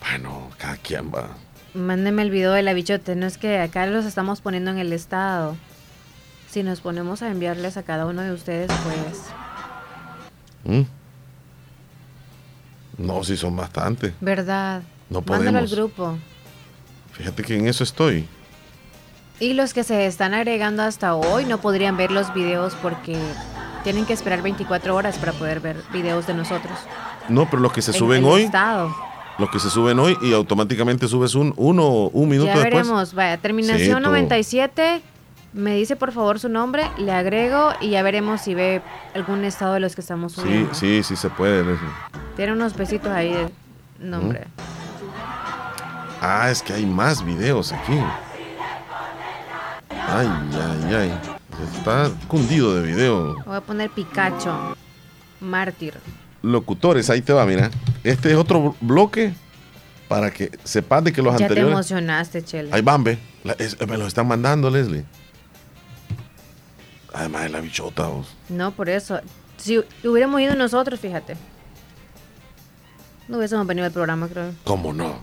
Bueno, 0.00 0.50
cada 0.58 0.76
quien 0.76 1.10
va. 1.12 1.28
Mándeme 1.74 2.22
el 2.22 2.30
video 2.30 2.52
de 2.52 2.62
la 2.62 2.72
bichote. 2.74 3.16
No 3.16 3.26
es 3.26 3.38
que 3.38 3.58
acá 3.60 3.86
los 3.86 4.04
estamos 4.04 4.40
poniendo 4.40 4.70
en 4.70 4.78
el 4.78 4.92
estado. 4.92 5.56
Si 6.50 6.62
nos 6.62 6.80
ponemos 6.80 7.22
a 7.22 7.28
enviarles 7.30 7.76
a 7.76 7.82
cada 7.82 8.06
uno 8.06 8.22
de 8.22 8.32
ustedes, 8.32 8.70
pues. 8.84 9.22
¿Mm? 10.64 10.82
No, 12.98 13.24
sí 13.24 13.36
son 13.36 13.56
bastantes. 13.56 14.12
¿Verdad? 14.20 14.82
No 15.10 15.20
Mándalo 15.20 15.58
al 15.58 15.64
podemos. 15.66 15.70
grupo. 15.74 16.18
Fíjate 17.12 17.42
que 17.42 17.56
en 17.56 17.66
eso 17.68 17.84
estoy. 17.84 18.26
Y 19.40 19.54
los 19.54 19.74
que 19.74 19.82
se 19.84 20.06
están 20.06 20.32
agregando 20.34 20.82
hasta 20.82 21.14
hoy 21.14 21.44
no 21.44 21.58
podrían 21.60 21.96
ver 21.96 22.10
los 22.12 22.32
videos 22.34 22.74
porque 22.80 23.16
tienen 23.82 24.06
que 24.06 24.12
esperar 24.12 24.42
24 24.42 24.94
horas 24.94 25.18
para 25.18 25.32
poder 25.32 25.60
ver 25.60 25.76
videos 25.92 26.26
de 26.26 26.34
nosotros. 26.34 26.78
No, 27.28 27.48
pero 27.50 27.60
los 27.60 27.72
que 27.72 27.82
se 27.82 27.90
En 27.90 27.96
suben 27.98 28.24
el 28.24 28.30
hoy, 28.30 28.42
estado. 28.42 28.94
los 29.38 29.50
que 29.50 29.58
se 29.58 29.70
suben 29.70 29.98
hoy 29.98 30.16
y 30.22 30.32
automáticamente 30.32 31.08
subes 31.08 31.34
un 31.34 31.52
uno 31.56 31.88
un 32.08 32.28
minuto 32.28 32.46
Ya 32.46 32.54
después. 32.60 32.72
veremos. 32.74 33.12
Vaya, 33.14 33.34
Sí, 33.36 33.42
terminación 33.42 34.02
todo. 34.02 34.10
97. 34.12 35.02
Me 35.54 35.76
dice 35.76 35.94
por 35.94 36.10
favor 36.10 36.40
su 36.40 36.48
nombre, 36.48 36.82
le 36.98 37.12
agrego 37.12 37.70
y 37.80 37.90
ya 37.90 38.02
veremos 38.02 38.40
si 38.40 38.54
ve 38.54 38.82
algún 39.14 39.44
estado 39.44 39.74
de 39.74 39.80
los 39.80 39.94
que 39.94 40.00
estamos 40.00 40.32
Sí, 40.32 40.40
subiendo. 40.40 40.74
sí, 40.74 41.02
sí 41.04 41.14
se 41.14 41.30
puede. 41.30 41.62
Leslie. 41.64 41.88
Tiene 42.34 42.52
unos 42.52 42.76
besitos 42.76 43.08
ahí 43.10 43.32
de 43.32 43.50
nombre. 44.00 44.48
Ah, 46.20 46.50
es 46.50 46.60
que 46.60 46.72
hay 46.72 46.84
más 46.84 47.24
videos 47.24 47.70
aquí. 47.72 47.92
Ay, 49.90 50.28
ay, 50.88 50.94
ay. 50.94 51.20
Está 51.76 52.10
cundido 52.26 52.74
de 52.74 52.82
video. 52.82 53.36
Voy 53.46 53.56
a 53.56 53.60
poner 53.60 53.90
Pikachu. 53.90 54.50
Mártir. 55.40 55.94
Locutores, 56.42 57.10
ahí 57.10 57.22
te 57.22 57.32
va, 57.32 57.46
mira. 57.46 57.70
Este 58.02 58.32
es 58.32 58.36
otro 58.36 58.74
bloque 58.80 59.34
para 60.08 60.32
que 60.32 60.50
sepas 60.64 61.04
de 61.04 61.12
que 61.12 61.22
los 61.22 61.32
ya 61.34 61.38
te 61.38 61.44
anteriores. 61.44 61.72
emocionaste, 61.72 62.42
Chele. 62.44 62.70
Ahí 62.72 62.82
van, 62.82 63.04
ve. 63.04 63.18
Me 63.86 63.96
lo 63.96 64.06
están 64.08 64.26
mandando, 64.26 64.68
Leslie. 64.68 65.04
Además 67.14 67.44
de 67.44 67.48
la 67.50 67.60
bichota, 67.60 68.08
vos. 68.08 68.26
No, 68.48 68.72
por 68.72 68.88
eso. 68.88 69.20
Si 69.56 69.78
hubiéramos 70.02 70.40
ido 70.40 70.54
nosotros, 70.56 70.98
fíjate. 71.00 71.36
No 73.28 73.38
hubiésemos 73.38 73.66
venido 73.66 73.86
al 73.86 73.92
programa, 73.92 74.28
creo. 74.28 74.52
¿Cómo 74.64 74.92
no? 74.92 75.18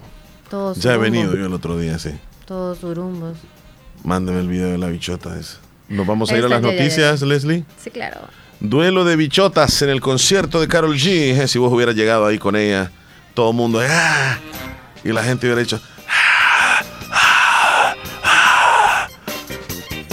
Todos 0.49 0.77
Ya 0.79 0.93
he 0.93 0.97
venido 0.97 1.35
yo 1.35 1.45
el 1.45 1.53
otro 1.53 1.77
día, 1.77 1.99
sí. 1.99 2.11
Todos 2.45 2.79
surumbos. 2.79 3.37
Mándame 4.03 4.39
el 4.39 4.47
video 4.47 4.69
de 4.71 4.77
la 4.77 4.87
bichota 4.87 5.37
esa. 5.39 5.57
Nos 5.87 6.07
vamos 6.07 6.31
a 6.31 6.37
ir 6.37 6.45
a 6.45 6.49
las 6.49 6.61
ya, 6.61 6.67
ya, 6.69 6.73
ya. 6.73 6.79
noticias, 6.81 7.21
Leslie. 7.21 7.65
Sí, 7.77 7.91
claro. 7.91 8.21
Duelo 8.59 9.03
de 9.05 9.15
bichotas 9.15 9.81
en 9.81 9.89
el 9.89 10.01
concierto 10.01 10.59
de 10.61 10.67
Carol 10.67 10.95
G. 10.95 11.09
Eh, 11.37 11.47
Si 11.47 11.59
vos 11.59 11.71
hubieras 11.73 11.95
llegado 11.95 12.25
ahí 12.25 12.39
con 12.39 12.55
ella, 12.55 12.91
todo 13.33 13.51
el 13.51 13.55
mundo, 13.55 13.81
¡ah! 13.87 14.37
y 15.03 15.09
la 15.11 15.23
gente 15.23 15.45
hubiera 15.47 15.61
dicho, 15.61 15.81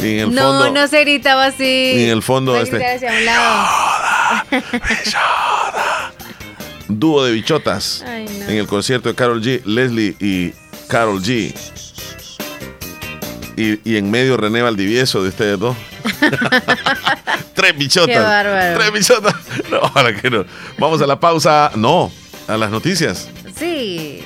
y 0.02 0.06
en 0.14 0.18
el 0.20 0.34
no, 0.34 0.42
fondo, 0.42 0.70
no 0.72 0.88
se 0.88 1.00
gritaba 1.00 1.46
así. 1.46 1.92
y 1.96 2.04
en 2.04 2.10
el 2.10 2.22
fondo, 2.22 2.54
Se 2.54 2.62
este, 2.62 2.86
hacia 2.86 3.10
un 3.12 3.24
lado. 3.24 3.66
dúo 6.88 7.24
de 7.24 7.32
bichotas 7.32 8.02
Ay, 8.06 8.26
no. 8.38 8.46
en 8.48 8.56
el 8.58 8.66
concierto 8.66 9.08
de 9.08 9.14
Carol 9.14 9.42
G, 9.42 9.62
Leslie 9.64 10.16
y 10.20 10.52
Carol 10.88 11.22
G. 11.22 11.54
Y, 13.56 13.80
y 13.90 13.96
en 13.96 14.10
medio 14.10 14.36
René 14.36 14.62
Valdivieso 14.62 15.22
de 15.22 15.30
ustedes 15.30 15.58
dos. 15.58 15.76
Tres 17.54 17.76
bichotas. 17.76 18.14
Qué 18.14 18.18
bárbaro. 18.20 18.78
Tres 18.78 18.92
bichotas. 18.92 19.34
No, 19.70 19.78
ahora 19.94 20.14
que 20.14 20.30
no. 20.30 20.44
Vamos 20.78 21.02
a 21.02 21.06
la 21.06 21.18
pausa. 21.18 21.72
No, 21.74 22.12
a 22.46 22.56
las 22.56 22.70
noticias. 22.70 23.28
Sí. 23.58 24.24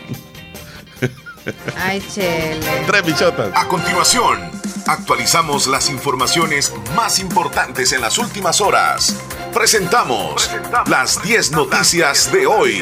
Ay, 1.76 2.02
chele. 2.12 2.60
Tres 2.86 3.04
bichotas. 3.04 3.50
A 3.54 3.66
continuación, 3.66 4.38
actualizamos 4.86 5.66
las 5.66 5.90
informaciones 5.90 6.72
más 6.94 7.18
importantes 7.18 7.92
en 7.92 8.00
las 8.00 8.18
últimas 8.18 8.60
horas. 8.60 9.16
Presentamos 9.52 10.50
las 10.86 11.22
10 11.22 11.52
noticias 11.52 12.32
de 12.32 12.46
hoy. 12.46 12.80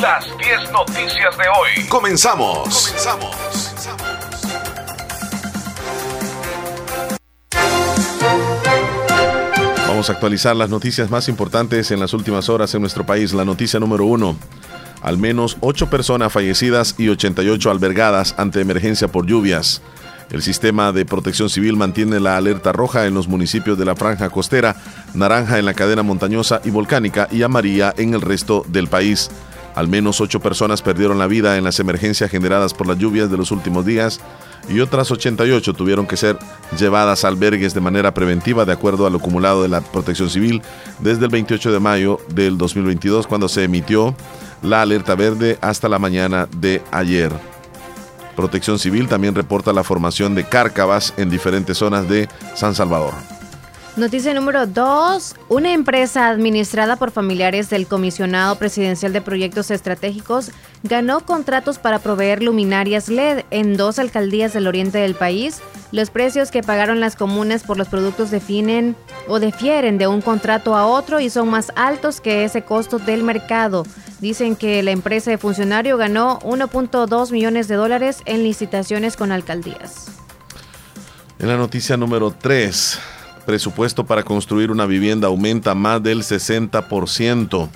Las 0.00 0.26
10 0.38 0.72
noticias 0.72 1.36
de 1.36 1.48
hoy. 1.48 1.88
Comenzamos. 1.88 2.94
Vamos 9.88 10.10
a 10.10 10.12
actualizar 10.12 10.54
las 10.54 10.70
noticias 10.70 11.10
más 11.10 11.28
importantes 11.28 11.90
en 11.90 11.98
las 11.98 12.12
últimas 12.12 12.48
horas 12.48 12.72
en 12.74 12.82
nuestro 12.82 13.04
país. 13.04 13.32
La 13.32 13.44
noticia 13.44 13.80
número 13.80 14.04
uno. 14.04 14.36
Al 15.02 15.18
menos 15.18 15.56
8 15.60 15.90
personas 15.90 16.32
fallecidas 16.32 16.94
y 16.98 17.08
88 17.08 17.70
albergadas 17.70 18.34
ante 18.36 18.60
emergencia 18.60 19.08
por 19.08 19.26
lluvias. 19.26 19.80
El 20.30 20.42
sistema 20.42 20.92
de 20.92 21.06
protección 21.06 21.48
civil 21.48 21.76
mantiene 21.76 22.20
la 22.20 22.36
alerta 22.36 22.72
roja 22.72 23.06
en 23.06 23.14
los 23.14 23.28
municipios 23.28 23.78
de 23.78 23.86
la 23.86 23.96
franja 23.96 24.28
costera, 24.28 24.76
naranja 25.14 25.58
en 25.58 25.64
la 25.64 25.72
cadena 25.72 26.02
montañosa 26.02 26.60
y 26.64 26.70
volcánica 26.70 27.28
y 27.30 27.42
amarilla 27.42 27.94
en 27.96 28.12
el 28.12 28.20
resto 28.20 28.64
del 28.68 28.88
país. 28.88 29.30
Al 29.74 29.88
menos 29.88 30.20
8 30.20 30.40
personas 30.40 30.82
perdieron 30.82 31.18
la 31.18 31.28
vida 31.28 31.56
en 31.56 31.64
las 31.64 31.80
emergencias 31.80 32.30
generadas 32.30 32.74
por 32.74 32.86
las 32.86 32.98
lluvias 32.98 33.30
de 33.30 33.36
los 33.36 33.52
últimos 33.52 33.86
días 33.86 34.20
y 34.68 34.80
otras 34.80 35.10
88 35.10 35.72
tuvieron 35.72 36.06
que 36.06 36.16
ser 36.16 36.36
llevadas 36.78 37.24
a 37.24 37.28
albergues 37.28 37.74
de 37.74 37.80
manera 37.80 38.12
preventiva 38.12 38.64
de 38.64 38.72
acuerdo 38.72 39.06
al 39.06 39.14
acumulado 39.14 39.62
de 39.62 39.68
la 39.68 39.80
protección 39.80 40.28
civil 40.28 40.62
desde 40.98 41.24
el 41.24 41.30
28 41.30 41.72
de 41.72 41.80
mayo 41.80 42.20
del 42.34 42.58
2022 42.58 43.26
cuando 43.26 43.48
se 43.48 43.64
emitió 43.64 44.14
la 44.62 44.82
alerta 44.82 45.14
verde 45.14 45.58
hasta 45.60 45.88
la 45.88 45.98
mañana 45.98 46.48
de 46.56 46.82
ayer. 46.90 47.32
Protección 48.36 48.78
Civil 48.78 49.08
también 49.08 49.34
reporta 49.34 49.72
la 49.72 49.84
formación 49.84 50.34
de 50.34 50.44
cárcavas 50.44 51.12
en 51.16 51.30
diferentes 51.30 51.78
zonas 51.78 52.08
de 52.08 52.28
San 52.54 52.74
Salvador. 52.74 53.37
Noticia 53.98 54.32
número 54.32 54.64
2. 54.64 55.34
Una 55.48 55.72
empresa 55.72 56.28
administrada 56.28 56.94
por 56.94 57.10
familiares 57.10 57.68
del 57.68 57.88
comisionado 57.88 58.54
presidencial 58.54 59.12
de 59.12 59.20
proyectos 59.20 59.72
estratégicos 59.72 60.52
ganó 60.84 61.26
contratos 61.26 61.80
para 61.80 61.98
proveer 61.98 62.40
luminarias 62.40 63.08
LED 63.08 63.42
en 63.50 63.76
dos 63.76 63.98
alcaldías 63.98 64.52
del 64.52 64.68
oriente 64.68 64.98
del 64.98 65.16
país. 65.16 65.60
Los 65.90 66.10
precios 66.10 66.52
que 66.52 66.62
pagaron 66.62 67.00
las 67.00 67.16
comunas 67.16 67.64
por 67.64 67.76
los 67.76 67.88
productos 67.88 68.30
definen 68.30 68.94
o 69.26 69.40
difieren 69.40 69.98
de 69.98 70.06
un 70.06 70.20
contrato 70.20 70.76
a 70.76 70.86
otro 70.86 71.18
y 71.18 71.28
son 71.28 71.48
más 71.48 71.72
altos 71.74 72.20
que 72.20 72.44
ese 72.44 72.62
costo 72.62 73.00
del 73.00 73.24
mercado. 73.24 73.84
Dicen 74.20 74.54
que 74.54 74.80
la 74.84 74.92
empresa 74.92 75.32
de 75.32 75.38
funcionario 75.38 75.96
ganó 75.96 76.38
1.2 76.42 77.32
millones 77.32 77.66
de 77.66 77.74
dólares 77.74 78.22
en 78.26 78.44
licitaciones 78.44 79.16
con 79.16 79.32
alcaldías. 79.32 80.06
En 81.40 81.48
la 81.48 81.56
noticia 81.56 81.96
número 81.96 82.30
3, 82.30 83.00
presupuesto 83.48 84.04
para 84.04 84.24
construir 84.24 84.70
una 84.70 84.84
vivienda 84.84 85.28
aumenta 85.28 85.74
más 85.74 86.02
del 86.02 86.18
60%. 86.18 87.70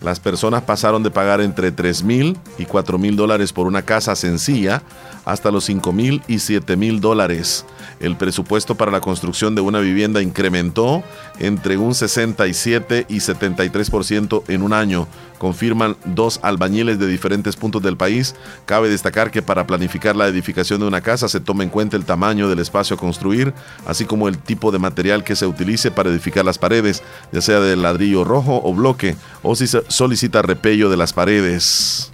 Las 0.00 0.18
personas 0.18 0.62
pasaron 0.62 1.02
de 1.02 1.10
pagar 1.10 1.42
entre 1.42 1.72
3 1.72 2.04
mil 2.04 2.38
y 2.56 2.64
4 2.64 2.96
mil 2.96 3.16
dólares 3.16 3.52
por 3.52 3.66
una 3.66 3.82
casa 3.82 4.16
sencilla 4.16 4.82
hasta 5.24 5.50
los 5.50 5.64
5 5.64 5.92
mil 5.92 6.22
y 6.28 6.38
7 6.38 6.76
mil 6.76 7.00
dólares. 7.00 7.64
El 8.00 8.16
presupuesto 8.16 8.74
para 8.74 8.90
la 8.90 9.00
construcción 9.00 9.54
de 9.54 9.60
una 9.60 9.80
vivienda 9.80 10.22
incrementó 10.22 11.02
entre 11.38 11.76
un 11.76 11.94
67 11.94 13.06
y 13.08 13.16
73% 13.16 14.42
en 14.48 14.62
un 14.62 14.72
año, 14.72 15.06
confirman 15.38 15.96
dos 16.04 16.38
albañiles 16.42 16.98
de 16.98 17.06
diferentes 17.06 17.56
puntos 17.56 17.82
del 17.82 17.96
país. 17.96 18.34
Cabe 18.66 18.88
destacar 18.88 19.30
que 19.30 19.42
para 19.42 19.66
planificar 19.66 20.16
la 20.16 20.28
edificación 20.28 20.80
de 20.80 20.86
una 20.86 21.00
casa 21.00 21.28
se 21.28 21.40
toma 21.40 21.62
en 21.62 21.70
cuenta 21.70 21.96
el 21.96 22.04
tamaño 22.04 22.48
del 22.48 22.58
espacio 22.58 22.96
a 22.96 22.98
construir, 22.98 23.54
así 23.86 24.04
como 24.04 24.28
el 24.28 24.38
tipo 24.38 24.70
de 24.70 24.78
material 24.78 25.24
que 25.24 25.36
se 25.36 25.46
utilice 25.46 25.90
para 25.90 26.10
edificar 26.10 26.44
las 26.44 26.58
paredes, 26.58 27.02
ya 27.32 27.40
sea 27.40 27.60
de 27.60 27.76
ladrillo 27.76 28.24
rojo 28.24 28.60
o 28.62 28.74
bloque, 28.74 29.16
o 29.42 29.56
si 29.56 29.66
se 29.66 29.82
solicita 29.88 30.42
repello 30.42 30.90
de 30.90 30.96
las 30.96 31.12
paredes. 31.12 32.09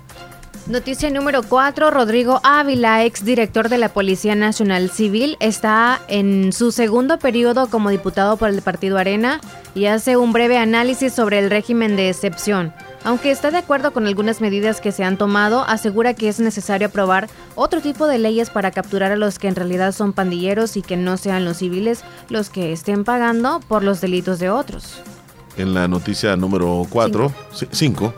Noticia 0.69 1.11
número 1.11 1.45
4. 1.45 1.93
Rodrigo 1.93 2.41
Ávila, 2.43 3.05
exdirector 3.05 3.69
de 3.69 3.79
la 3.79 3.89
Policía 3.89 4.35
Nacional 4.35 4.91
Civil, 4.91 5.37
está 5.39 6.01
en 6.09 6.53
su 6.53 6.73
segundo 6.73 7.21
periodo 7.21 7.69
como 7.69 7.91
diputado 7.91 8.37
por 8.37 8.49
el 8.49 8.62
Partido 8.62 8.99
Arena 8.99 9.41
y 9.77 9.87
hace 9.87 10.17
un 10.17 10.33
breve 10.33 10.59
análisis 10.59 11.12
sobre 11.12 11.39
el 11.39 11.51
régimen 11.51 11.95
de 11.95 12.11
excepción. 12.11 12.73
Aunque 13.05 13.31
está 13.31 13.53
de 13.53 13.59
acuerdo 13.59 13.93
con 13.93 14.09
algunas 14.09 14.41
medidas 14.41 14.81
que 14.81 14.91
se 14.91 15.05
han 15.05 15.17
tomado, 15.17 15.62
asegura 15.62 16.14
que 16.14 16.29
es 16.29 16.41
necesario 16.41 16.89
aprobar 16.89 17.29
otro 17.55 17.81
tipo 17.81 18.09
de 18.09 18.19
leyes 18.19 18.51
para 18.51 18.73
capturar 18.73 19.12
a 19.12 19.17
los 19.17 19.39
que 19.39 19.47
en 19.47 19.55
realidad 19.55 19.93
son 19.93 20.12
pandilleros 20.12 20.77
y 20.77 20.83
que 20.83 20.97
no 20.97 21.17
sean 21.17 21.45
los 21.45 21.59
civiles 21.59 22.03
los 22.29 22.51
que 22.51 22.73
estén 22.73 23.05
pagando 23.05 23.61
por 23.69 23.85
los 23.85 24.01
delitos 24.01 24.41
de 24.41 24.51
otros. 24.51 25.01
En 25.57 25.75
la 25.75 25.87
noticia 25.87 26.35
número 26.35 26.85
4, 26.91 27.33
5, 27.71 28.14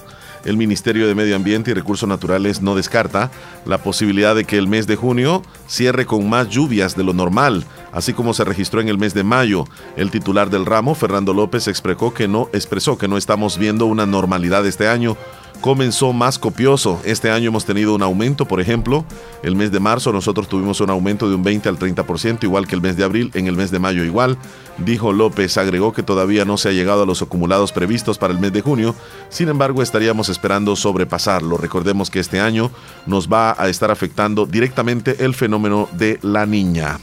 el 0.49 0.57
Ministerio 0.57 1.07
de 1.07 1.15
Medio 1.15 1.37
Ambiente 1.37 1.71
y 1.71 1.75
Recursos 1.75 2.09
Naturales 2.09 2.63
no 2.63 2.75
descarta 2.75 3.31
la 3.67 3.79
posibilidad 3.79 4.35
de 4.35 4.45
que 4.45 4.57
el 4.57 4.67
mes 4.67 4.87
de 4.87 4.97
junio 4.97 5.43
cierre 5.67 6.07
con 6.07 6.29
más 6.29 6.49
lluvias 6.49 6.97
de 6.97 7.05
lo 7.05 7.13
normal, 7.13 7.65
así 7.93 8.15
como 8.15 8.33
se 8.33 8.45
registró 8.45 8.81
en 8.81 8.89
el 8.89 8.99
mes 8.99 9.13
de 9.13 9.25
mayo. 9.25 9.67
El 9.97 10.11
titular 10.11 10.49
del 10.49 10.65
ramo, 10.65 10.95
Fernando 10.95 11.35
López, 11.35 11.69
expresó 11.69 12.15
que 12.15 12.29
no, 12.29 12.49
expresó 12.53 12.97
que 12.97 13.09
no 13.09 13.19
estamos 13.19 13.59
viendo 13.59 13.87
una 13.87 14.07
normalidad 14.07 14.67
este 14.67 14.89
año. 14.89 15.17
Comenzó 15.61 16.13
más 16.13 16.39
copioso. 16.39 17.01
Este 17.05 17.33
año 17.33 17.49
hemos 17.49 17.65
tenido 17.65 17.93
un 17.93 18.03
aumento, 18.03 18.47
por 18.47 18.61
ejemplo, 18.61 19.05
el 19.43 19.57
mes 19.57 19.73
de 19.73 19.81
marzo 19.81 20.13
nosotros 20.13 20.49
tuvimos 20.49 20.81
un 20.81 20.91
aumento 20.91 21.29
de 21.29 21.35
un 21.35 21.43
20 21.43 21.69
al 21.69 21.79
30%, 21.79 22.45
igual 22.45 22.69
que 22.69 22.77
el 22.77 22.81
mes 22.81 22.97
de 22.97 23.03
abril, 23.03 23.33
en 23.35 23.49
el 23.49 23.57
mes 23.57 23.73
de 23.73 23.81
mayo 23.81 24.05
igual. 24.05 24.39
Dijo 24.79 25.13
López, 25.13 25.59
agregó 25.59 25.93
que 25.93 26.05
todavía 26.05 26.45
no 26.45 26.59
se 26.59 26.69
ha 26.69 26.73
llegado 26.73 27.03
a 27.03 27.07
los 27.07 27.23
acumulados 27.23 27.73
previstos 27.73 28.19
para 28.19 28.33
el 28.33 28.39
mes 28.39 28.53
de 28.53 28.61
junio, 28.61 28.95
sin 29.31 29.49
embargo 29.49 29.83
estaríamos 29.83 30.29
esperando 30.29 30.77
sobrepasarlo. 30.77 31.57
Recordemos 31.57 32.09
que 32.09 32.21
este 32.21 32.39
año 32.39 32.71
nos 33.07 33.29
va 33.29 33.57
a 33.59 33.69
estar 33.69 33.91
afectando 33.91 34.47
directamente 34.47 35.25
el 35.25 35.35
fenómeno 35.35 35.89
de 35.93 36.21
la 36.23 36.47
niña. 36.47 37.01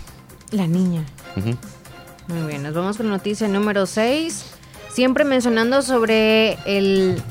La 0.51 0.65
niña. 0.65 1.03
Muy 2.27 2.47
bien, 2.47 2.63
nos 2.63 2.73
vamos 2.73 2.95
con 2.95 3.07
la 3.07 3.17
noticia 3.17 3.49
número 3.49 3.85
6. 3.85 4.45
Siempre 4.89 5.25
mencionando 5.25 5.81
sobre 5.81 6.57
el 6.65 7.21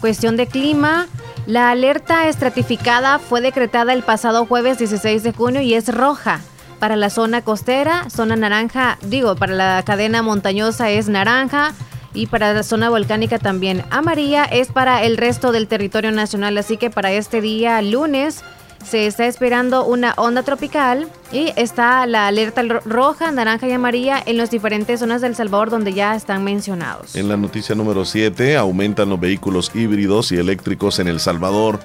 cuestión 0.00 0.36
de 0.36 0.46
clima. 0.46 1.06
La 1.46 1.70
alerta 1.70 2.28
estratificada 2.28 3.18
fue 3.18 3.40
decretada 3.40 3.92
el 3.92 4.02
pasado 4.02 4.46
jueves 4.46 4.78
16 4.78 5.22
de 5.22 5.32
junio 5.32 5.60
y 5.60 5.74
es 5.74 5.94
roja. 5.94 6.40
Para 6.78 6.96
la 6.96 7.10
zona 7.10 7.42
costera, 7.42 8.10
zona 8.10 8.36
naranja, 8.36 8.98
digo, 9.02 9.36
para 9.36 9.54
la 9.54 9.82
cadena 9.84 10.22
montañosa 10.22 10.90
es 10.90 11.08
naranja 11.08 11.72
y 12.12 12.26
para 12.26 12.52
la 12.52 12.62
zona 12.62 12.90
volcánica 12.90 13.38
también. 13.38 13.84
Amarilla 13.90 14.44
es 14.44 14.68
para 14.68 15.02
el 15.04 15.16
resto 15.16 15.52
del 15.52 15.68
territorio 15.68 16.12
nacional, 16.12 16.58
así 16.58 16.76
que 16.76 16.90
para 16.90 17.12
este 17.12 17.40
día 17.40 17.80
lunes 17.82 18.42
se 18.88 19.06
está 19.06 19.26
esperando 19.26 19.84
una 19.84 20.14
onda 20.16 20.42
tropical 20.42 21.08
y 21.32 21.52
está 21.56 22.06
la 22.06 22.26
alerta 22.28 22.62
ro- 22.62 22.80
roja, 22.84 23.30
naranja 23.32 23.66
y 23.68 23.72
amarilla 23.72 24.22
en 24.24 24.36
las 24.36 24.50
diferentes 24.50 25.00
zonas 25.00 25.20
del 25.20 25.34
Salvador 25.34 25.70
donde 25.70 25.92
ya 25.92 26.14
están 26.14 26.44
mencionados. 26.44 27.16
En 27.16 27.28
la 27.28 27.36
noticia 27.36 27.74
número 27.74 28.04
7, 28.04 28.56
aumentan 28.56 29.08
los 29.08 29.18
vehículos 29.18 29.72
híbridos 29.74 30.30
y 30.32 30.36
eléctricos 30.36 30.98
en 31.00 31.08
El 31.08 31.18
Salvador. 31.20 31.80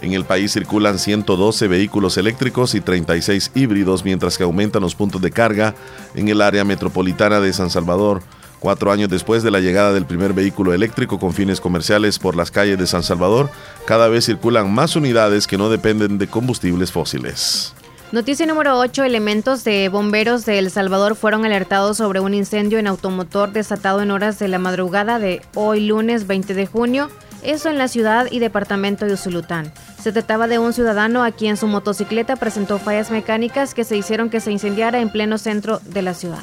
En 0.00 0.12
el 0.12 0.24
país 0.24 0.52
circulan 0.52 0.98
112 0.98 1.66
vehículos 1.66 2.16
eléctricos 2.18 2.74
y 2.74 2.80
36 2.80 3.50
híbridos, 3.54 4.04
mientras 4.04 4.38
que 4.38 4.44
aumentan 4.44 4.80
los 4.82 4.94
puntos 4.94 5.20
de 5.20 5.32
carga 5.32 5.74
en 6.14 6.28
el 6.28 6.40
área 6.40 6.64
metropolitana 6.64 7.40
de 7.40 7.52
San 7.52 7.68
Salvador. 7.68 8.22
Cuatro 8.60 8.90
años 8.90 9.08
después 9.08 9.42
de 9.42 9.50
la 9.50 9.60
llegada 9.60 9.92
del 9.92 10.04
primer 10.04 10.32
vehículo 10.32 10.72
eléctrico 10.72 11.18
con 11.18 11.32
fines 11.32 11.60
comerciales 11.60 12.18
por 12.18 12.34
las 12.34 12.50
calles 12.50 12.78
de 12.78 12.86
San 12.86 13.02
Salvador, 13.02 13.50
cada 13.86 14.08
vez 14.08 14.26
circulan 14.26 14.72
más 14.72 14.96
unidades 14.96 15.46
que 15.46 15.58
no 15.58 15.68
dependen 15.68 16.18
de 16.18 16.26
combustibles 16.26 16.90
fósiles. 16.90 17.74
Noticia 18.10 18.46
número 18.46 18.78
8. 18.78 19.04
Elementos 19.04 19.64
de 19.64 19.90
bomberos 19.90 20.46
de 20.46 20.58
El 20.58 20.70
Salvador 20.70 21.14
fueron 21.14 21.44
alertados 21.44 21.98
sobre 21.98 22.20
un 22.20 22.32
incendio 22.32 22.78
en 22.78 22.86
automotor 22.86 23.52
desatado 23.52 24.00
en 24.00 24.10
horas 24.10 24.38
de 24.38 24.48
la 24.48 24.58
madrugada 24.58 25.18
de 25.18 25.42
hoy 25.54 25.86
lunes 25.86 26.26
20 26.26 26.54
de 26.54 26.66
junio. 26.66 27.10
Eso 27.42 27.68
en 27.68 27.76
la 27.76 27.86
ciudad 27.86 28.26
y 28.30 28.38
departamento 28.38 29.04
de 29.04 29.12
Usulután. 29.12 29.72
Se 30.02 30.10
trataba 30.10 30.48
de 30.48 30.58
un 30.58 30.72
ciudadano 30.72 31.22
a 31.22 31.32
quien 31.32 31.56
su 31.56 31.66
motocicleta 31.66 32.34
presentó 32.36 32.78
fallas 32.78 33.10
mecánicas 33.10 33.74
que 33.74 33.84
se 33.84 33.96
hicieron 33.96 34.30
que 34.30 34.40
se 34.40 34.52
incendiara 34.52 35.00
en 35.00 35.10
pleno 35.10 35.36
centro 35.36 35.80
de 35.84 36.02
la 36.02 36.14
ciudad. 36.14 36.42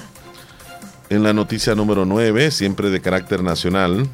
En 1.10 1.22
la 1.22 1.34
noticia 1.34 1.76
número 1.76 2.04
9, 2.04 2.50
siempre 2.50 2.90
de 2.90 3.00
carácter 3.00 3.44
nacional, 3.44 4.10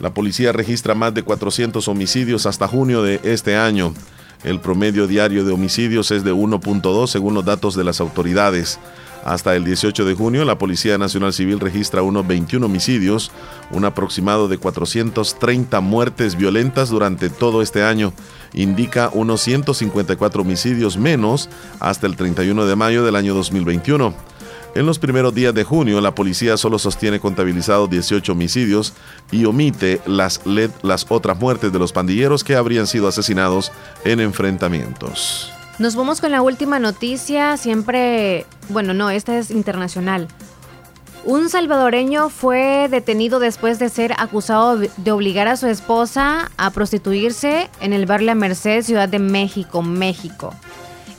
la 0.00 0.12
policía 0.12 0.50
registra 0.50 0.96
más 0.96 1.14
de 1.14 1.22
400 1.22 1.86
homicidios 1.86 2.46
hasta 2.46 2.66
junio 2.66 3.02
de 3.02 3.20
este 3.22 3.56
año. 3.56 3.94
El 4.42 4.58
promedio 4.58 5.06
diario 5.06 5.44
de 5.44 5.52
homicidios 5.52 6.10
es 6.10 6.24
de 6.24 6.32
1.2 6.32 7.06
según 7.06 7.34
los 7.34 7.44
datos 7.44 7.76
de 7.76 7.84
las 7.84 8.00
autoridades. 8.00 8.80
Hasta 9.24 9.54
el 9.54 9.64
18 9.64 10.04
de 10.04 10.14
junio, 10.14 10.44
la 10.44 10.58
Policía 10.58 10.96
Nacional 10.98 11.32
Civil 11.32 11.60
registra 11.60 12.02
unos 12.02 12.26
21 12.26 12.64
homicidios, 12.64 13.30
un 13.70 13.84
aproximado 13.84 14.48
de 14.48 14.58
430 14.58 15.80
muertes 15.80 16.36
violentas 16.36 16.88
durante 16.88 17.28
todo 17.28 17.60
este 17.60 17.84
año. 17.84 18.14
Indica 18.54 19.10
unos 19.12 19.42
154 19.42 20.42
homicidios 20.42 20.96
menos 20.96 21.50
hasta 21.78 22.06
el 22.06 22.16
31 22.16 22.64
de 22.64 22.76
mayo 22.76 23.04
del 23.04 23.14
año 23.14 23.34
2021. 23.34 24.14
En 24.74 24.86
los 24.86 25.00
primeros 25.00 25.34
días 25.34 25.52
de 25.52 25.64
junio, 25.64 26.00
la 26.00 26.14
policía 26.14 26.56
solo 26.56 26.78
sostiene 26.78 27.18
contabilizados 27.18 27.90
18 27.90 28.32
homicidios 28.32 28.94
y 29.32 29.44
omite 29.44 30.00
las, 30.06 30.40
las 30.82 31.06
otras 31.08 31.38
muertes 31.40 31.72
de 31.72 31.78
los 31.80 31.92
pandilleros 31.92 32.44
que 32.44 32.54
habrían 32.54 32.86
sido 32.86 33.08
asesinados 33.08 33.72
en 34.04 34.20
enfrentamientos. 34.20 35.52
Nos 35.80 35.96
vamos 35.96 36.20
con 36.20 36.30
la 36.30 36.42
última 36.42 36.78
noticia, 36.78 37.56
siempre, 37.56 38.46
bueno, 38.68 38.94
no, 38.94 39.10
esta 39.10 39.38
es 39.38 39.50
internacional. 39.50 40.28
Un 41.24 41.48
salvadoreño 41.48 42.30
fue 42.30 42.88
detenido 42.90 43.40
después 43.40 43.78
de 43.78 43.88
ser 43.88 44.12
acusado 44.18 44.78
de 44.78 45.12
obligar 45.12 45.48
a 45.48 45.56
su 45.56 45.66
esposa 45.66 46.50
a 46.56 46.70
prostituirse 46.70 47.68
en 47.80 47.92
el 47.92 48.06
bar 48.06 48.22
Merced, 48.34 48.82
Ciudad 48.82 49.08
de 49.08 49.18
México, 49.18 49.82
México. 49.82 50.54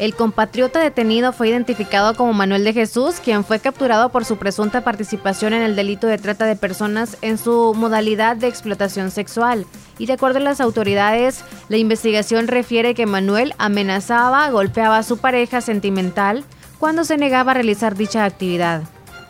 El 0.01 0.15
compatriota 0.15 0.79
detenido 0.79 1.31
fue 1.31 1.49
identificado 1.49 2.15
como 2.15 2.33
Manuel 2.33 2.63
de 2.63 2.73
Jesús, 2.73 3.17
quien 3.23 3.43
fue 3.43 3.59
capturado 3.59 4.09
por 4.09 4.25
su 4.25 4.37
presunta 4.37 4.83
participación 4.83 5.53
en 5.53 5.61
el 5.61 5.75
delito 5.75 6.07
de 6.07 6.17
trata 6.17 6.47
de 6.47 6.55
personas 6.55 7.17
en 7.21 7.37
su 7.37 7.75
modalidad 7.75 8.35
de 8.35 8.47
explotación 8.47 9.11
sexual. 9.11 9.67
Y 9.99 10.07
de 10.07 10.13
acuerdo 10.13 10.39
a 10.39 10.41
las 10.41 10.59
autoridades, 10.59 11.43
la 11.69 11.77
investigación 11.77 12.47
refiere 12.47 12.95
que 12.95 13.05
Manuel 13.05 13.53
amenazaba, 13.59 14.49
golpeaba 14.49 14.97
a 14.97 15.03
su 15.03 15.19
pareja 15.19 15.61
sentimental 15.61 16.45
cuando 16.79 17.03
se 17.03 17.17
negaba 17.17 17.51
a 17.51 17.53
realizar 17.53 17.95
dicha 17.95 18.25
actividad. 18.25 18.81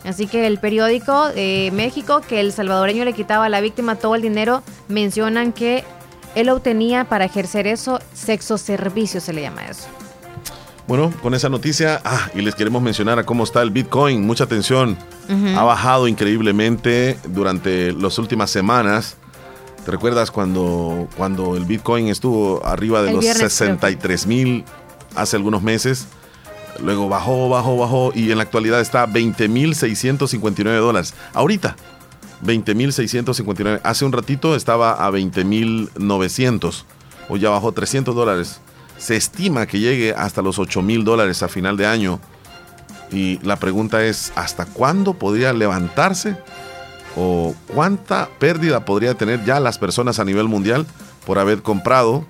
Así 0.04 0.26
que 0.26 0.46
el 0.46 0.56
periódico 0.56 1.28
de 1.28 1.70
México, 1.74 2.22
que 2.26 2.40
el 2.40 2.50
salvadoreño 2.50 3.04
le 3.04 3.12
quitaba 3.12 3.44
a 3.44 3.50
la 3.50 3.60
víctima 3.60 3.96
todo 3.96 4.14
el 4.14 4.22
dinero, 4.22 4.62
mencionan 4.88 5.52
que 5.52 5.84
él 6.34 6.48
obtenía 6.48 7.04
para 7.04 7.26
ejercer 7.26 7.66
eso, 7.66 7.98
sexo 8.14 8.56
servicio 8.56 9.20
se 9.20 9.34
le 9.34 9.42
llama 9.42 9.66
eso. 9.66 9.86
Bueno, 10.88 11.12
con 11.22 11.34
esa 11.34 11.48
noticia, 11.48 12.00
ah, 12.04 12.28
y 12.34 12.42
les 12.42 12.54
queremos 12.54 12.82
mencionar 12.82 13.18
a 13.18 13.24
cómo 13.24 13.44
está 13.44 13.62
el 13.62 13.70
Bitcoin. 13.70 14.26
Mucha 14.26 14.44
atención. 14.44 14.96
Ha 15.56 15.62
bajado 15.62 16.08
increíblemente 16.08 17.18
durante 17.28 17.92
las 17.92 18.18
últimas 18.18 18.50
semanas. 18.50 19.16
¿Te 19.84 19.90
recuerdas 19.90 20.30
cuando, 20.30 21.08
cuando 21.16 21.56
el 21.56 21.64
Bitcoin 21.64 22.08
estuvo 22.08 22.64
arriba 22.66 23.02
de 23.02 23.08
El 23.08 23.14
los 23.16 23.24
viernes, 23.24 23.56
creo 23.56 23.78
que. 23.78 23.90
63 23.90 24.64
hace 25.16 25.36
algunos 25.36 25.62
meses? 25.62 26.06
Luego 26.80 27.08
bajó, 27.08 27.48
bajó, 27.48 27.76
bajó 27.76 28.12
y 28.14 28.30
en 28.30 28.38
la 28.38 28.44
actualidad 28.44 28.80
está 28.80 29.02
a 29.02 29.08
20.659 29.08 30.78
dólares. 30.80 31.14
Ahorita, 31.34 31.76
20.659. 32.44 33.80
Hace 33.82 34.04
un 34.04 34.12
ratito 34.12 34.54
estaba 34.56 35.06
a 35.06 35.10
20.900. 35.10 36.84
O 37.28 37.36
ya 37.36 37.50
bajó 37.50 37.72
300 37.72 38.14
dólares. 38.14 38.60
Se 39.02 39.16
estima 39.16 39.66
que 39.66 39.80
llegue 39.80 40.14
hasta 40.16 40.42
los 40.42 40.60
8.000 40.60 41.02
dólares 41.02 41.42
a 41.42 41.48
final 41.48 41.76
de 41.76 41.86
año. 41.86 42.20
Y 43.10 43.40
la 43.42 43.56
pregunta 43.56 44.04
es, 44.04 44.32
¿hasta 44.36 44.64
cuándo 44.64 45.14
podría 45.14 45.52
levantarse? 45.52 46.36
¿O 47.16 47.52
cuánta 47.66 48.28
pérdida 48.38 48.84
podría 48.84 49.14
tener 49.14 49.44
ya 49.44 49.58
las 49.58 49.78
personas 49.78 50.20
a 50.20 50.24
nivel 50.24 50.46
mundial 50.46 50.86
por 51.26 51.40
haber 51.40 51.62
comprado 51.62 52.24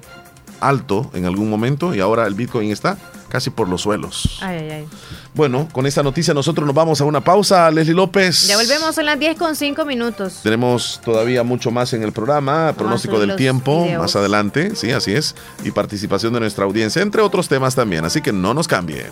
alto 0.61 1.11
en 1.13 1.27
algún 1.27 1.51
momento 1.51 1.95
y 1.95 2.01
ahora 2.01 2.27
el 2.27 2.33
Bitcoin 2.33 2.71
está 2.71 2.97
casi 3.33 3.49
por 3.49 3.67
los 3.67 3.81
suelos? 3.81 4.39
Ay, 4.43 4.59
ay, 4.59 4.71
ay. 4.71 4.87
Bueno, 5.33 5.67
con 5.73 5.87
esta 5.87 6.03
noticia 6.03 6.35
nosotros 6.35 6.67
nos 6.67 6.75
vamos 6.75 7.01
a 7.01 7.05
una 7.05 7.23
pausa. 7.23 7.71
Leslie 7.71 7.95
López. 7.95 8.47
Ya 8.47 8.59
volvemos 8.59 8.99
en 8.99 9.07
las 9.07 9.19
10 9.19 9.39
con 9.39 9.57
5 9.57 9.87
minutos. 9.87 10.41
Tenemos 10.43 11.01
todavía 11.03 11.43
mucho 11.43 11.71
más 11.71 11.95
en 11.95 12.03
el 12.03 12.13
programa, 12.13 12.75
pronóstico 12.77 13.19
del 13.19 13.35
tiempo 13.37 13.85
videos. 13.85 14.03
más 14.03 14.15
adelante, 14.17 14.77
sí, 14.77 14.91
así 14.91 15.15
es, 15.15 15.35
y 15.65 15.71
participación 15.71 16.35
de 16.35 16.41
nuestra 16.41 16.67
audiencia, 16.67 17.01
entre 17.01 17.23
otros 17.23 17.49
temas 17.49 17.75
también, 17.75 18.05
así 18.05 18.21
que 18.21 18.33
no 18.33 18.53
nos 18.53 18.69
cambie. 18.69 19.07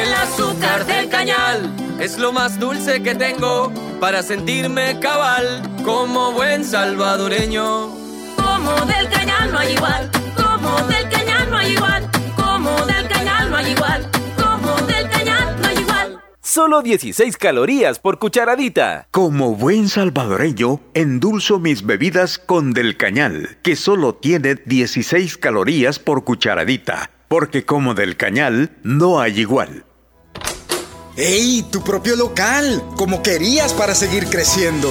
El 0.00 0.14
azúcar 0.14 0.86
del 0.86 1.08
cañal 1.08 1.74
es 1.98 2.16
lo 2.16 2.32
más 2.32 2.60
dulce 2.60 3.02
que 3.02 3.16
tengo 3.16 3.72
para 3.98 4.22
sentirme 4.22 5.00
cabal 5.00 5.68
como 5.84 6.30
buen 6.30 6.64
salvadoreño. 6.64 7.88
Como 8.36 8.72
del 8.86 9.08
cañal 9.08 9.50
no 9.50 9.58
hay 9.58 9.72
igual, 9.72 10.10
como 10.36 10.76
del 10.86 11.08
cañal 11.08 11.50
no 11.50 11.56
hay 11.56 11.72
igual, 11.72 12.07
Solo 16.50 16.80
16 16.80 17.36
calorías 17.36 17.98
por 17.98 18.18
cucharadita. 18.18 19.06
Como 19.10 19.54
buen 19.54 19.86
salvadoreño, 19.86 20.80
endulzo 20.94 21.58
mis 21.58 21.84
bebidas 21.84 22.38
con 22.38 22.72
Del 22.72 22.96
Cañal, 22.96 23.58
que 23.62 23.76
solo 23.76 24.14
tiene 24.14 24.54
16 24.54 25.36
calorías 25.36 25.98
por 25.98 26.24
cucharadita, 26.24 27.10
porque 27.28 27.66
como 27.66 27.92
Del 27.92 28.16
Cañal 28.16 28.78
no 28.82 29.20
hay 29.20 29.40
igual. 29.40 29.84
¡Ey! 31.18 31.66
Tu 31.70 31.84
propio 31.84 32.16
local, 32.16 32.82
como 32.96 33.22
querías 33.22 33.74
para 33.74 33.94
seguir 33.94 34.24
creciendo. 34.30 34.90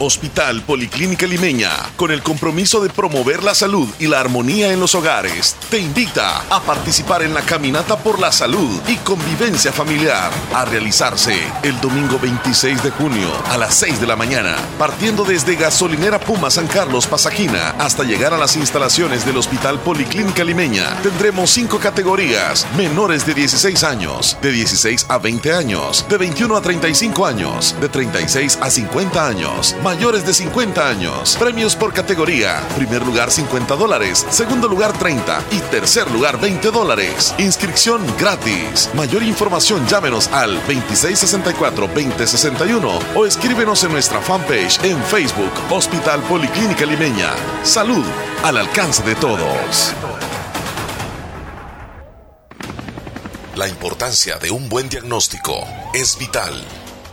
Hospital 0.00 0.62
Policlínica 0.62 1.26
Limeña, 1.26 1.70
con 1.96 2.10
el 2.10 2.22
compromiso 2.22 2.80
de 2.80 2.88
promover 2.88 3.42
la 3.42 3.54
salud 3.54 3.88
y 3.98 4.06
la 4.06 4.20
armonía 4.20 4.72
en 4.72 4.80
los 4.80 4.94
hogares, 4.94 5.56
te 5.70 5.78
invita 5.78 6.44
a 6.48 6.60
participar 6.62 7.22
en 7.22 7.34
la 7.34 7.42
Caminata 7.42 7.98
por 7.98 8.20
la 8.20 8.30
Salud 8.30 8.80
y 8.86 8.96
Convivencia 8.96 9.72
Familiar, 9.72 10.30
a 10.54 10.64
realizarse 10.64 11.36
el 11.62 11.80
domingo 11.80 12.18
26 12.20 12.82
de 12.82 12.90
junio 12.90 13.28
a 13.50 13.56
las 13.56 13.74
6 13.74 14.00
de 14.00 14.06
la 14.06 14.16
mañana, 14.16 14.56
partiendo 14.78 15.24
desde 15.24 15.56
Gasolinera 15.56 16.20
Puma 16.20 16.50
San 16.50 16.68
Carlos 16.68 17.06
Pasajina 17.06 17.70
hasta 17.78 18.04
llegar 18.04 18.32
a 18.32 18.38
las 18.38 18.56
instalaciones 18.56 19.26
del 19.26 19.36
Hospital 19.36 19.80
Policlínica 19.80 20.44
Limeña. 20.44 20.96
Tendremos 21.02 21.50
cinco 21.50 21.78
categorías, 21.78 22.66
menores 22.76 23.26
de 23.26 23.34
16 23.34 23.82
años, 23.84 24.36
de 24.42 24.52
16 24.52 25.06
a 25.08 25.18
20 25.18 25.52
años, 25.52 26.06
de 26.08 26.18
21 26.18 26.56
a 26.56 26.62
35 26.62 27.26
años, 27.26 27.74
de 27.80 27.88
36 27.88 28.58
a 28.60 28.70
50 28.70 29.26
años, 29.26 29.74
mayores 29.88 30.26
de 30.26 30.34
50 30.34 30.86
años. 30.86 31.34
Premios 31.38 31.74
por 31.74 31.94
categoría. 31.94 32.60
Primer 32.76 33.06
lugar 33.06 33.30
50 33.30 33.74
dólares, 33.74 34.26
segundo 34.28 34.68
lugar 34.68 34.92
30 34.92 35.44
y 35.50 35.60
tercer 35.60 36.10
lugar 36.10 36.38
20 36.38 36.70
dólares. 36.70 37.34
Inscripción 37.38 38.02
gratis. 38.18 38.90
Mayor 38.92 39.22
información 39.22 39.86
llámenos 39.86 40.28
al 40.28 40.60
2664-2061 40.66 42.98
o 43.14 43.24
escríbenos 43.24 43.82
en 43.82 43.92
nuestra 43.92 44.20
fanpage 44.20 44.78
en 44.84 45.02
Facebook 45.04 45.52
Hospital 45.70 46.20
Policlínica 46.24 46.84
Limeña. 46.84 47.30
Salud 47.62 48.04
al 48.42 48.58
alcance 48.58 49.02
de 49.02 49.14
todos. 49.14 49.94
La 53.56 53.66
importancia 53.66 54.36
de 54.36 54.50
un 54.50 54.68
buen 54.68 54.90
diagnóstico 54.90 55.66
es 55.94 56.18
vital. 56.18 56.62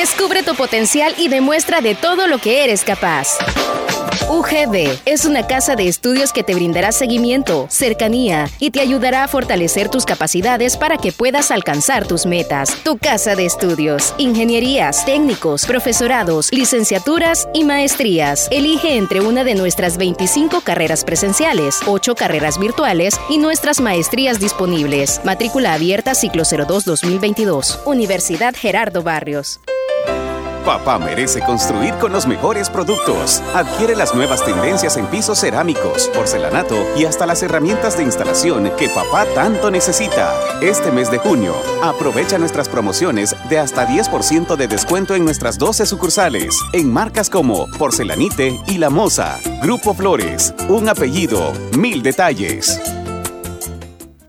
Descubre 0.00 0.42
tu 0.42 0.54
potencial 0.54 1.14
y 1.18 1.28
demuestra 1.28 1.82
de 1.82 1.94
todo 1.94 2.26
lo 2.26 2.38
que 2.38 2.64
eres 2.64 2.84
capaz. 2.84 3.36
UGB 4.28 4.98
es 5.06 5.24
una 5.24 5.46
casa 5.46 5.76
de 5.76 5.88
estudios 5.88 6.32
que 6.32 6.42
te 6.42 6.54
brindará 6.54 6.92
seguimiento, 6.92 7.66
cercanía 7.68 8.48
y 8.58 8.70
te 8.70 8.80
ayudará 8.80 9.24
a 9.24 9.28
fortalecer 9.28 9.88
tus 9.88 10.04
capacidades 10.04 10.76
para 10.76 10.98
que 10.98 11.12
puedas 11.12 11.50
alcanzar 11.50 12.06
tus 12.06 12.26
metas. 12.26 12.70
Tu 12.84 12.98
casa 12.98 13.34
de 13.34 13.46
estudios, 13.46 14.14
ingenierías, 14.18 15.04
técnicos, 15.04 15.66
profesorados, 15.66 16.52
licenciaturas 16.52 17.48
y 17.52 17.64
maestrías. 17.64 18.48
Elige 18.50 18.96
entre 18.96 19.20
una 19.20 19.44
de 19.44 19.54
nuestras 19.54 19.96
25 19.96 20.60
carreras 20.62 21.04
presenciales, 21.04 21.80
8 21.86 22.14
carreras 22.14 22.58
virtuales 22.58 23.20
y 23.28 23.38
nuestras 23.38 23.80
maestrías 23.80 24.40
disponibles. 24.40 25.20
Matrícula 25.24 25.74
abierta 25.74 26.14
ciclo 26.14 26.42
02-2022. 26.42 27.80
Universidad 27.84 28.54
Gerardo 28.56 29.02
Barrios. 29.02 29.60
Papá 30.64 30.98
merece 30.98 31.40
construir 31.40 31.94
con 31.94 32.12
los 32.12 32.26
mejores 32.26 32.68
productos. 32.68 33.42
Adquiere 33.54 33.96
las 33.96 34.14
nuevas 34.14 34.44
tendencias 34.44 34.96
en 34.96 35.06
pisos 35.06 35.40
cerámicos, 35.40 36.08
porcelanato 36.14 36.76
y 36.96 37.06
hasta 37.06 37.26
las 37.26 37.42
herramientas 37.42 37.96
de 37.96 38.02
instalación 38.02 38.70
que 38.76 38.88
papá 38.90 39.24
tanto 39.34 39.70
necesita. 39.70 40.34
Este 40.60 40.92
mes 40.92 41.10
de 41.10 41.18
junio, 41.18 41.54
aprovecha 41.82 42.38
nuestras 42.38 42.68
promociones 42.68 43.34
de 43.48 43.58
hasta 43.58 43.86
10% 43.86 44.56
de 44.56 44.68
descuento 44.68 45.14
en 45.14 45.24
nuestras 45.24 45.58
12 45.58 45.86
sucursales, 45.86 46.56
en 46.72 46.92
marcas 46.92 47.30
como 47.30 47.66
Porcelanite 47.78 48.60
y 48.66 48.78
La 48.78 48.90
Moza. 48.90 49.38
Grupo 49.62 49.94
Flores, 49.94 50.54
un 50.68 50.88
apellido, 50.88 51.52
mil 51.76 52.02
detalles. 52.02 52.80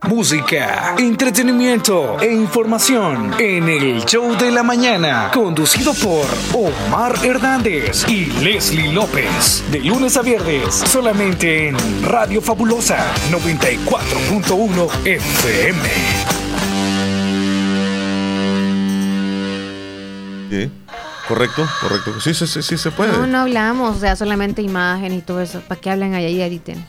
Música, 0.08 0.96
entretenimiento 0.98 2.20
e 2.20 2.34
información 2.34 3.36
en 3.40 3.70
el 3.70 4.04
show 4.04 4.36
de 4.36 4.52
la 4.52 4.64
mañana, 4.64 5.30
conducido 5.32 5.94
por 5.94 6.26
Omar 6.54 7.24
Hernández 7.24 8.10
y 8.10 8.26
Leslie 8.42 8.92
López, 8.92 9.64
de 9.72 9.80
lunes 9.80 10.18
a 10.18 10.24
viernes, 10.24 10.74
solamente 10.74 11.68
en 11.68 11.78
Radio 12.04 12.42
Fabulosa 12.42 13.14
94.1 13.30 14.90
FM. 15.06 15.90
Sí, 20.50 20.72
correcto, 21.28 21.68
correcto. 21.80 22.20
Sí, 22.20 22.34
sí, 22.34 22.48
sí, 22.48 22.64
sí 22.64 22.78
se 22.78 22.90
puede. 22.90 23.12
No, 23.12 23.28
no 23.28 23.38
hablamos, 23.38 23.98
o 23.98 24.00
sea, 24.00 24.16
solamente 24.16 24.64
imagen 24.64 25.14
y 25.14 25.22
todo 25.22 25.42
eso. 25.42 25.62
¿Para 25.62 25.80
qué 25.80 25.92
hablan 25.92 26.16
ahí 26.16 26.26
y 26.26 26.42
editen? 26.42 26.84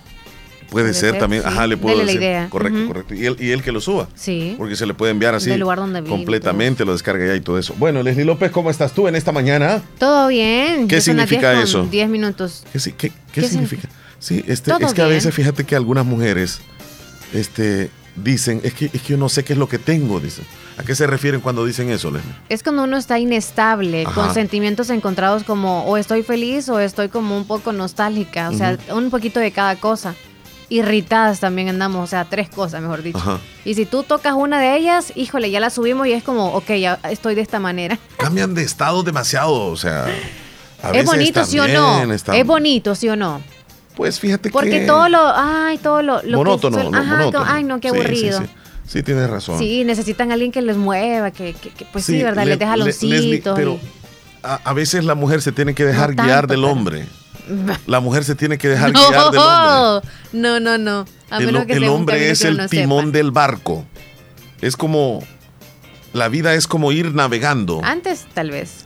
Puede 0.72 0.86
Puede 0.86 0.94
ser, 0.94 1.10
ser, 1.12 1.20
también. 1.20 1.42
sí. 1.42 1.48
Ajá, 1.48 1.66
le 1.68 1.76
puedo 1.76 1.94
Dele 1.98 2.06
la 2.06 2.12
decir. 2.12 2.22
idea. 2.22 2.48
Correcto, 2.50 2.86
correcto. 2.88 3.14
Y 3.14 3.26
él, 3.26 3.36
y 3.38 3.50
él 3.50 3.62
que 3.62 3.70
lo 3.70 3.80
suba. 3.80 4.08
Sí. 4.14 4.54
Porque 4.58 4.74
se 4.74 4.86
le 4.86 4.94
puede 4.94 5.12
enviar 5.12 5.34
así. 5.34 5.50
Del 5.50 5.60
lugar 5.60 5.78
donde 5.78 6.00
vive 6.00 6.10
Completamente, 6.16 6.84
lo 6.84 6.92
descarga 6.92 7.26
ya 7.26 7.36
y 7.36 7.40
todo 7.40 7.58
eso. 7.58 7.74
Bueno, 7.78 8.02
Leslie 8.02 8.24
López, 8.24 8.50
¿cómo 8.50 8.70
estás 8.70 8.92
tú 8.92 9.06
en 9.06 9.14
esta 9.14 9.30
mañana? 9.32 9.82
Todo 9.98 10.26
bien. 10.28 10.88
¿Qué 10.88 11.00
significa 11.00 11.52
10 11.52 11.72
con 11.72 11.82
eso? 11.82 11.88
10 11.90 12.08
minutos. 12.08 12.64
¿Qué, 12.72 12.78
si- 12.80 12.92
qué- 12.92 13.10
qué 13.32 13.42
¿Qué 13.42 13.48
significa? 13.48 13.88
Sí, 14.18 14.42
este, 14.48 14.70
Todo 14.72 14.86
es 14.86 14.94
que 14.94 15.02
a 15.02 15.06
veces 15.06 15.34
fíjate 15.34 15.64
que 15.64 15.76
algunas 15.76 16.04
mujeres 16.06 16.60
este, 17.32 17.90
dicen, 18.16 18.60
es 18.62 18.74
que, 18.74 18.86
es 18.86 19.02
que 19.02 19.08
yo 19.12 19.16
no 19.16 19.28
sé 19.28 19.44
qué 19.44 19.52
es 19.54 19.58
lo 19.58 19.68
que 19.68 19.78
tengo, 19.78 20.20
dicen. 20.20 20.44
¿A 20.78 20.84
qué 20.84 20.94
se 20.94 21.06
refieren 21.06 21.40
cuando 21.40 21.64
dicen 21.66 21.90
eso, 21.90 22.10
Leslie? 22.10 22.32
Es 22.48 22.62
cuando 22.62 22.84
uno 22.84 22.96
está 22.96 23.18
inestable, 23.18 24.04
Ajá. 24.06 24.14
con 24.14 24.32
sentimientos 24.34 24.88
encontrados 24.90 25.44
como 25.44 25.84
o 25.84 25.96
estoy 25.98 26.22
feliz 26.22 26.68
o 26.70 26.80
estoy 26.80 27.08
como 27.08 27.36
un 27.36 27.46
poco 27.46 27.72
nostálgica, 27.72 28.48
o 28.48 28.54
sea, 28.56 28.78
un 28.94 29.10
poquito 29.10 29.38
de 29.38 29.50
cada 29.52 29.76
cosa. 29.76 30.14
Irritadas 30.72 31.38
también 31.40 31.68
andamos, 31.68 32.02
o 32.02 32.06
sea, 32.06 32.24
tres 32.24 32.48
cosas, 32.48 32.80
mejor 32.80 33.02
dicho. 33.02 33.18
Ajá. 33.18 33.38
Y 33.64 33.74
si 33.74 33.84
tú 33.84 34.02
tocas 34.04 34.32
una 34.34 34.58
de 34.58 34.76
ellas, 34.76 35.12
híjole, 35.14 35.50
ya 35.50 35.60
la 35.60 35.68
subimos 35.68 36.06
y 36.06 36.12
es 36.12 36.22
como, 36.22 36.46
ok, 36.54 36.70
ya 36.80 36.98
estoy 37.10 37.34
de 37.34 37.42
esta 37.42 37.60
manera. 37.60 37.98
Cambian 38.16 38.54
de 38.54 38.62
estado 38.62 39.02
demasiado, 39.02 39.52
o 39.66 39.76
sea. 39.76 40.06
a 40.82 40.86
es 40.88 40.92
veces 40.92 41.04
bonito, 41.06 41.44
sí 41.44 41.58
o 41.58 41.68
no. 41.68 42.12
están- 42.14 42.34
Es 42.36 42.46
bonito, 42.46 42.94
sí 42.94 43.08
o 43.08 43.16
no. 43.16 43.42
Pues 43.96 44.18
fíjate 44.18 44.48
Porque 44.50 44.70
que. 44.80 44.86
todo 44.86 45.08
lo, 45.10 45.20
ay, 45.36 45.76
todo 45.76 46.00
lo, 46.02 46.14
lo 46.16 46.20
que 46.22 46.36
monótono, 46.36 46.78
suel- 46.78 46.90
lo 46.90 46.96
ajá, 46.98 47.16
monótono. 47.18 47.44
ay, 47.46 47.64
no, 47.64 47.78
qué 47.78 47.88
Sí, 47.90 47.94
sí, 47.94 48.00
aburrido. 48.00 48.40
Sí, 48.40 48.46
Sí, 48.86 49.02
tienes 49.02 49.28
razón. 49.30 49.58
Sí, 49.58 49.84
necesitan 49.84 50.30
a 50.30 50.34
alguien 50.34 50.50
que 50.52 50.60
les 50.62 50.76
mueva, 50.78 51.30
que, 51.30 51.52
que- 51.54 51.70
que, 51.70 51.84
pues 51.84 52.04
sí, 52.06 52.22
¿verdad? 52.22 52.44
Le- 52.44 52.50
les 52.52 52.58
deja 52.58 52.76
Le- 52.76 52.82
jaloncitos. 52.82 53.10
Leslie, 53.10 53.42
pero 53.54 53.78
a, 54.42 54.54
a 54.64 54.72
veces 54.72 55.04
la 55.04 55.14
mujer 55.14 55.40
se 55.42 55.52
tiene 55.52 55.74
que 55.74 55.84
dejar 55.84 56.14
No 56.16 56.24
guiar 56.24 56.46
del 56.46 56.60
pero- 56.60 56.72
hombre. 56.72 57.06
La 57.86 58.00
mujer 58.00 58.24
se 58.24 58.34
tiene 58.34 58.58
que 58.58 58.68
dejar 58.68 58.92
no, 58.92 59.00
guiar 59.08 59.30
del 59.30 59.40
hombre. 59.40 60.10
no, 60.32 60.60
no, 60.60 60.78
no. 60.78 61.04
A 61.30 61.38
El, 61.38 61.46
menos 61.46 61.66
que 61.66 61.72
el 61.74 61.80
sea 61.80 61.90
un 61.90 61.96
hombre 62.00 62.30
es 62.30 62.40
que 62.40 62.48
el 62.48 62.56
no 62.58 62.68
timón 62.68 63.06
sepa. 63.06 63.16
del 63.18 63.30
barco. 63.30 63.84
Es 64.60 64.76
como. 64.76 65.22
La 66.12 66.28
vida 66.28 66.54
es 66.54 66.66
como 66.66 66.92
ir 66.92 67.14
navegando. 67.14 67.80
Antes, 67.82 68.26
tal 68.34 68.50
vez. 68.50 68.84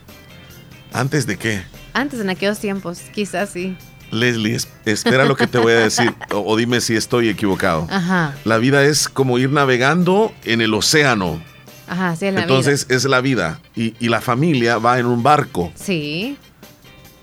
¿Antes 0.93 1.27
de 1.27 1.37
qué? 1.37 1.61
Antes, 1.93 2.19
en 2.21 2.29
aquellos 2.29 2.59
tiempos, 2.59 2.99
quizás 3.13 3.49
sí. 3.49 3.75
Leslie, 4.11 4.55
es- 4.55 4.69
espera 4.85 5.25
lo 5.25 5.35
que 5.35 5.47
te 5.47 5.57
voy 5.57 5.73
a 5.73 5.79
decir. 5.79 6.13
o, 6.33 6.39
o 6.39 6.55
dime 6.55 6.79
si 6.79 6.95
estoy 6.95 7.27
equivocado. 7.27 7.85
Ajá, 7.91 8.33
La 8.45 8.57
vida 8.57 8.83
es 8.85 9.09
como 9.09 9.37
ir 9.37 9.51
navegando 9.51 10.31
en 10.45 10.61
el 10.61 10.73
océano. 10.73 11.41
ajá, 11.89 12.15
sí 12.15 12.27
es 12.27 12.33
la 12.33 12.41
Entonces 12.43 12.85
es 12.89 13.03
la 13.03 13.19
vida. 13.19 13.59
Y, 13.75 13.93
y 13.99 14.07
la 14.07 14.21
familia 14.21 14.77
va 14.77 14.97
en 14.99 15.05
un 15.07 15.21
barco. 15.23 15.73
Sí. 15.75 16.37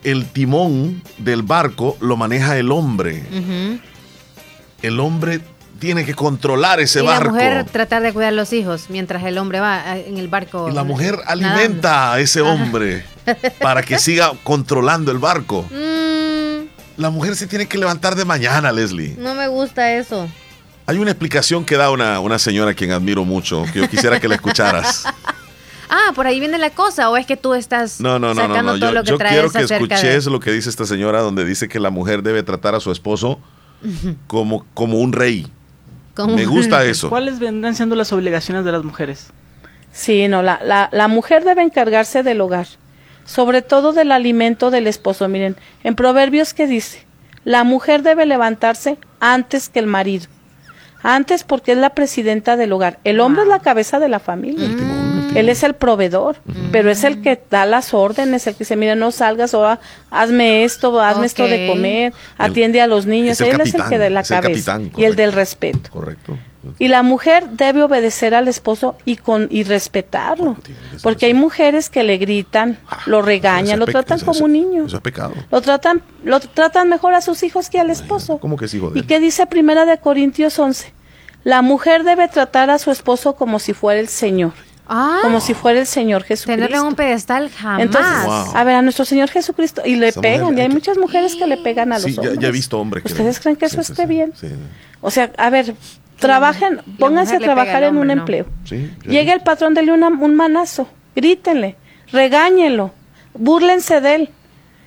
El 0.05 0.27
timón 0.27 1.03
del 1.19 1.43
barco 1.43 1.97
lo 2.01 2.17
maneja 2.17 2.57
el 2.59 2.71
hombre. 2.71 3.23
El 4.83 5.01
hombre 5.01 5.41
tiene 5.79 6.05
que 6.05 6.15
controlar 6.15 6.79
ese 6.81 7.03
y 7.03 7.07
barco. 7.07 7.25
la 7.27 7.33
mujer 7.33 7.65
tratar 7.65 8.03
de 8.03 8.13
cuidar 8.13 8.29
a 8.29 8.37
los 8.37 8.53
hijos 8.53 8.87
mientras 8.91 9.25
el 9.25 9.39
hombre 9.39 9.61
va 9.61 9.97
eh, 9.97 10.05
en 10.09 10.19
el 10.19 10.29
barco. 10.29 10.69
Y 10.71 10.73
la 10.73 10.85
mujer 10.85 11.17
nadando. 11.19 11.47
alimenta 11.49 12.13
a 12.13 12.21
ese 12.21 12.41
hombre 12.43 13.05
para 13.61 13.83
que 13.83 13.99
siga 13.99 14.33
controlando 14.45 15.11
el 15.11 15.19
barco. 15.19 15.67
Mm, 15.75 16.67
La 17.01 17.11
mujer 17.11 17.35
se 17.35 17.47
tiene 17.49 17.67
que 17.67 17.77
levantar 17.77 18.15
de 18.15 18.25
mañana, 18.25 18.71
Leslie. 18.71 19.17
no 19.19 19.35
me 19.35 19.49
gusta 19.49 19.93
eso. 19.95 20.29
Hay 20.87 20.99
una 20.99 21.11
explicación 21.11 21.65
que 21.65 21.77
da 21.77 21.91
una, 21.91 22.21
una 22.21 22.39
señora 22.39 22.71
a 22.71 22.75
quien 22.75 22.93
admiro 22.93 23.25
mucho, 23.25 23.65
que 23.73 23.81
yo 23.81 23.89
quisiera 23.91 24.21
que 24.21 24.29
la 24.29 24.35
escucharas. 24.37 25.05
Ah, 25.89 26.13
por 26.15 26.27
ahí 26.27 26.41
viene 26.41 26.59
la 26.59 26.71
cosa, 26.71 27.11
o 27.11 27.17
es 27.17 27.27
que 27.27 27.37
tú 27.37 27.55
estás 27.55 28.01
No, 28.01 28.19
no, 28.19 28.29
no, 28.29 28.35
no, 28.35 28.41
sacando 28.49 28.73
no. 28.75 28.79
todo 28.79 28.89
Yo, 28.91 28.95
lo 28.95 29.03
que 29.05 29.11
yo 29.11 29.19
traes 29.19 29.33
quiero 29.35 29.51
que 29.51 29.59
escuches 29.75 30.25
de... 30.25 30.31
lo 30.31 30.41
que 30.41 30.53
dice 30.53 30.69
esta 30.71 30.85
señora, 30.87 31.21
donde 31.21 31.45
dice 31.45 31.69
que 31.69 31.79
la 31.81 31.91
mujer 31.91 32.23
debe 32.23 32.43
tratar 32.43 32.75
a 32.75 32.81
su 32.81 32.91
esposo 32.91 33.39
como, 34.27 34.65
como 34.75 34.99
un 34.99 35.13
rey. 35.13 35.47
Como- 36.15 36.37
Me 36.37 36.47
gusta 36.47 36.85
eso. 36.85 37.09
¿Cuáles 37.11 37.39
vendrán 37.39 37.75
siendo 37.75 37.97
las 37.97 38.13
obligaciones 38.13 38.65
de 38.65 38.73
las 38.73 38.85
mujeres? 38.85 39.29
Sí, 39.93 40.27
no, 40.29 40.43
la, 40.43 40.61
la, 40.65 40.89
la 40.93 41.09
mujer 41.09 41.45
debe 41.45 41.63
encargarse 41.63 42.23
del 42.23 42.41
hogar, 42.41 42.67
sobre 43.25 43.63
todo 43.63 43.93
del 43.93 44.11
alimento 44.13 44.71
del 44.71 44.87
esposo. 44.87 45.29
Miren, 45.29 45.57
en 45.83 45.95
Proverbios 45.95 46.55
que 46.55 46.67
dice, 46.67 47.05
la 47.45 47.63
mujer 47.65 48.03
debe 48.03 48.27
levantarse 48.27 48.97
antes 49.21 49.69
que 49.69 49.79
el 49.81 49.87
marido. 49.87 50.27
Antes 51.03 51.45
porque 51.45 51.73
es 51.73 51.79
la 51.79 51.91
presidenta 51.91 52.57
del 52.57 52.73
hogar. 52.73 52.99
El 53.05 53.21
hombre 53.21 53.43
es 53.43 53.49
la 53.49 53.59
cabeza 53.61 53.99
de 53.99 54.09
la 54.09 54.19
familia. 54.21 54.69
Él 55.35 55.49
es 55.49 55.63
el 55.63 55.75
proveedor, 55.75 56.37
pero 56.73 56.91
es 56.91 57.05
el 57.05 57.21
que 57.23 57.41
da 57.51 57.67
las 57.67 57.93
órdenes, 57.95 58.47
el 58.47 58.55
que 58.55 58.61
dice, 58.61 58.77
mira, 58.77 58.95
no 58.95 59.11
salgas 59.11 59.53
o 59.55 59.67
ah, 59.67 59.81
hazme 60.11 60.65
esto, 60.65 61.01
hazme 61.01 61.27
esto 61.27 61.47
de 61.47 61.67
comer, 61.69 62.13
atiende 62.39 62.81
a 62.81 62.87
los 62.87 63.07
niños. 63.07 63.41
es 63.41 63.49
Él 63.53 63.61
es 63.61 63.75
el 63.75 63.85
que 63.89 63.99
da 63.99 64.11
la 64.11 64.21
el 64.21 64.27
cabeza 64.27 64.73
capitán, 64.75 64.91
y 64.97 65.05
el 65.05 65.17
del 65.17 65.33
respeto. 65.33 65.91
Correcto. 65.91 66.39
Y 66.79 66.89
la 66.89 67.03
mujer 67.03 67.45
debe 67.51 67.83
obedecer 67.83 68.35
al 68.35 68.49
esposo 68.49 68.97
y 69.05 69.17
con 69.17 69.49
y 69.51 69.65
respetarlo, 69.65 70.57
porque 71.03 71.27
hay 71.27 71.35
mujeres 71.35 71.91
que 71.91 72.03
le 72.03 72.17
gritan, 72.17 72.79
lo 73.05 73.21
regañan, 73.21 73.79
lo 73.79 73.85
tratan 73.87 74.17
eso- 74.17 74.25
como 74.27 74.47
un 74.47 74.53
niño, 74.53 74.87
Eso 74.87 74.97
es 74.97 75.03
pecado. 75.03 75.35
lo 75.51 75.61
tratan 75.61 76.01
lo 76.23 76.41
tratan 76.41 76.89
mejor 76.89 77.13
a 77.15 77.21
sus 77.21 77.43
hijos 77.43 77.69
que 77.69 77.79
al 77.81 77.91
esposo. 77.91 78.39
¿Cómo 78.39 78.57
que 78.57 78.65
es 78.65 78.73
hijo 78.75 78.89
de 78.91 79.01
¿Y 79.01 79.03
qué 79.03 79.21
dice 79.21 79.47
Primera 79.47 79.85
de 79.85 79.99
Corintios 79.99 80.59
11? 80.59 80.95
La 81.43 81.61
mujer 81.61 82.03
debe 82.05 82.29
tratar 82.29 82.71
a 82.71 82.79
su 82.79 82.91
esposo 82.91 83.35
como 83.37 83.59
si 83.59 83.75
fuera 83.75 84.01
el 84.01 84.09
Señor, 84.09 84.53
Ah, 84.87 85.21
como 85.23 85.41
si 85.41 85.55
fuera 85.55 85.81
el 85.81 85.87
Señor 85.87 86.23
Jesucristo. 86.25 86.53
tenerle 86.53 86.77
en 86.77 86.83
un 86.85 86.95
pedestal 86.95 87.51
jamás. 87.51 87.81
Entonces, 87.83 88.27
Wow. 88.27 88.57
a 88.57 88.65
ver, 88.65 88.75
a 88.75 88.83
nuestro 88.83 89.05
Señor 89.07 89.31
Jesucristo, 89.31 89.83
y 89.85 89.97
le 89.97 90.09
Esa 90.09 90.21
pegan, 90.21 90.41
mujer 90.43 90.59
y 90.59 90.61
hay 90.63 90.69
que- 90.69 90.75
muchas 90.75 90.99
mujeres 90.99 91.35
que 91.37 91.47
le 91.47 91.57
pegan 91.57 91.93
a 91.93 91.97
los 91.97 92.03
Sí, 92.05 92.13
ya, 92.15 92.21
hombres. 92.21 92.39
ya 92.39 92.49
he 92.49 92.53
visto 92.53 92.79
hombres 92.79 93.03
que... 93.05 93.13
¿Ustedes 93.13 93.41
creen 93.41 93.57
que 93.57 93.65
eso 93.67 93.83
Sí, 93.83 93.93
esté 93.93 94.03
sí, 94.03 94.09
bien? 94.09 94.33
sí. 94.39 94.49
O 95.01 95.11
sea, 95.11 95.31
a 95.39 95.49
ver, 95.51 95.75
trabajen, 96.19 96.83
pónganse 96.99 97.37
a 97.37 97.39
trabajar 97.39 97.83
en 97.83 97.97
un 97.97 98.11
empleo. 98.11 98.47
Llega 99.07 99.33
el 99.33 99.41
patrón, 99.41 99.73
dele 99.75 99.93
una- 99.93 100.09
un 100.09 100.35
manazo, 100.35 100.87
grítenle, 101.17 101.77
regáñenlo, 102.13 102.93
búrlense 103.35 104.01
de 104.01 104.15
él. 104.15 104.31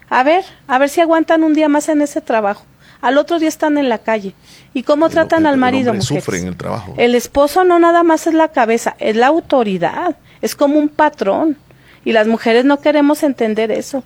A 0.10 0.24
ver, 0.24 0.46
a 0.68 0.78
ver 0.78 0.90
si 0.90 1.02
aguantan 1.02 1.44
un 1.44 1.54
día 1.54 1.68
más 1.70 1.90
en 1.90 2.02
ese 2.02 2.22
trabajo. 2.22 2.66
Al 3.02 3.18
otro 3.18 3.40
día 3.40 3.50
están 3.50 3.78
en 3.78 3.90
la 3.90 3.98
calle. 4.00 4.34
¿Y 4.74 4.84
cómo 4.84 5.10
tratan 5.10 5.42
El- 5.42 5.48
al 5.48 5.54
el 5.56 5.60
marido, 5.60 5.92
hombre 5.92 6.04
mujeres? 6.04 6.24
sufre 6.24 6.40
en 6.40 6.48
el 6.48 6.56
trabajo. 6.58 6.94
El 6.98 7.16
esposo 7.16 7.64
no 7.64 7.80
nada 7.80 8.04
más 8.04 8.28
es 8.28 8.34
la 8.34 8.48
cabeza, 8.50 8.96
es 9.00 9.16
la 9.16 9.28
autoridad, 9.28 10.16
es 10.42 10.56
como 10.56 10.80
un 10.80 10.90
patrón. 10.90 11.58
Y 12.06 12.14
las 12.14 12.28
mujeres 12.28 12.64
no 12.66 12.80
queremos 12.80 13.22
entender 13.24 13.70
eso. 13.72 14.04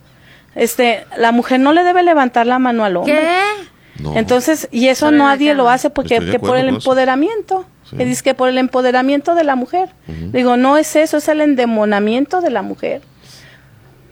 Este, 0.56 1.06
la 1.18 1.32
mujer 1.32 1.60
no 1.60 1.72
le 1.72 1.84
debe 1.84 2.04
levantar 2.04 2.48
la 2.48 2.60
mano 2.60 2.84
al 2.84 2.98
hombre. 2.98 3.14
¿Qué? 3.16 4.02
No. 4.04 4.16
Entonces, 4.18 4.68
y 4.72 4.88
eso 4.88 5.12
la 5.12 5.18
nadie 5.18 5.54
lo 5.54 5.70
hace 5.70 5.89
porque 5.89 6.20
que 6.20 6.39
por 6.39 6.58
el 6.58 6.68
empoderamiento. 6.70 7.66
Sí. 7.89 7.98
Que 7.98 8.06
dice 8.06 8.24
que 8.24 8.34
por 8.34 8.50
el 8.50 8.58
empoderamiento 8.58 9.36
de 9.36 9.44
la 9.44 9.56
mujer. 9.56 9.89
Digo, 10.08 10.58
no 10.58 10.78
es 10.78 10.96
eso, 10.96 11.18
es 11.18 11.28
el 11.28 11.42
endemonamiento 11.42 12.42
de 12.42 12.50
la 12.50 12.62
mujer. 12.64 13.02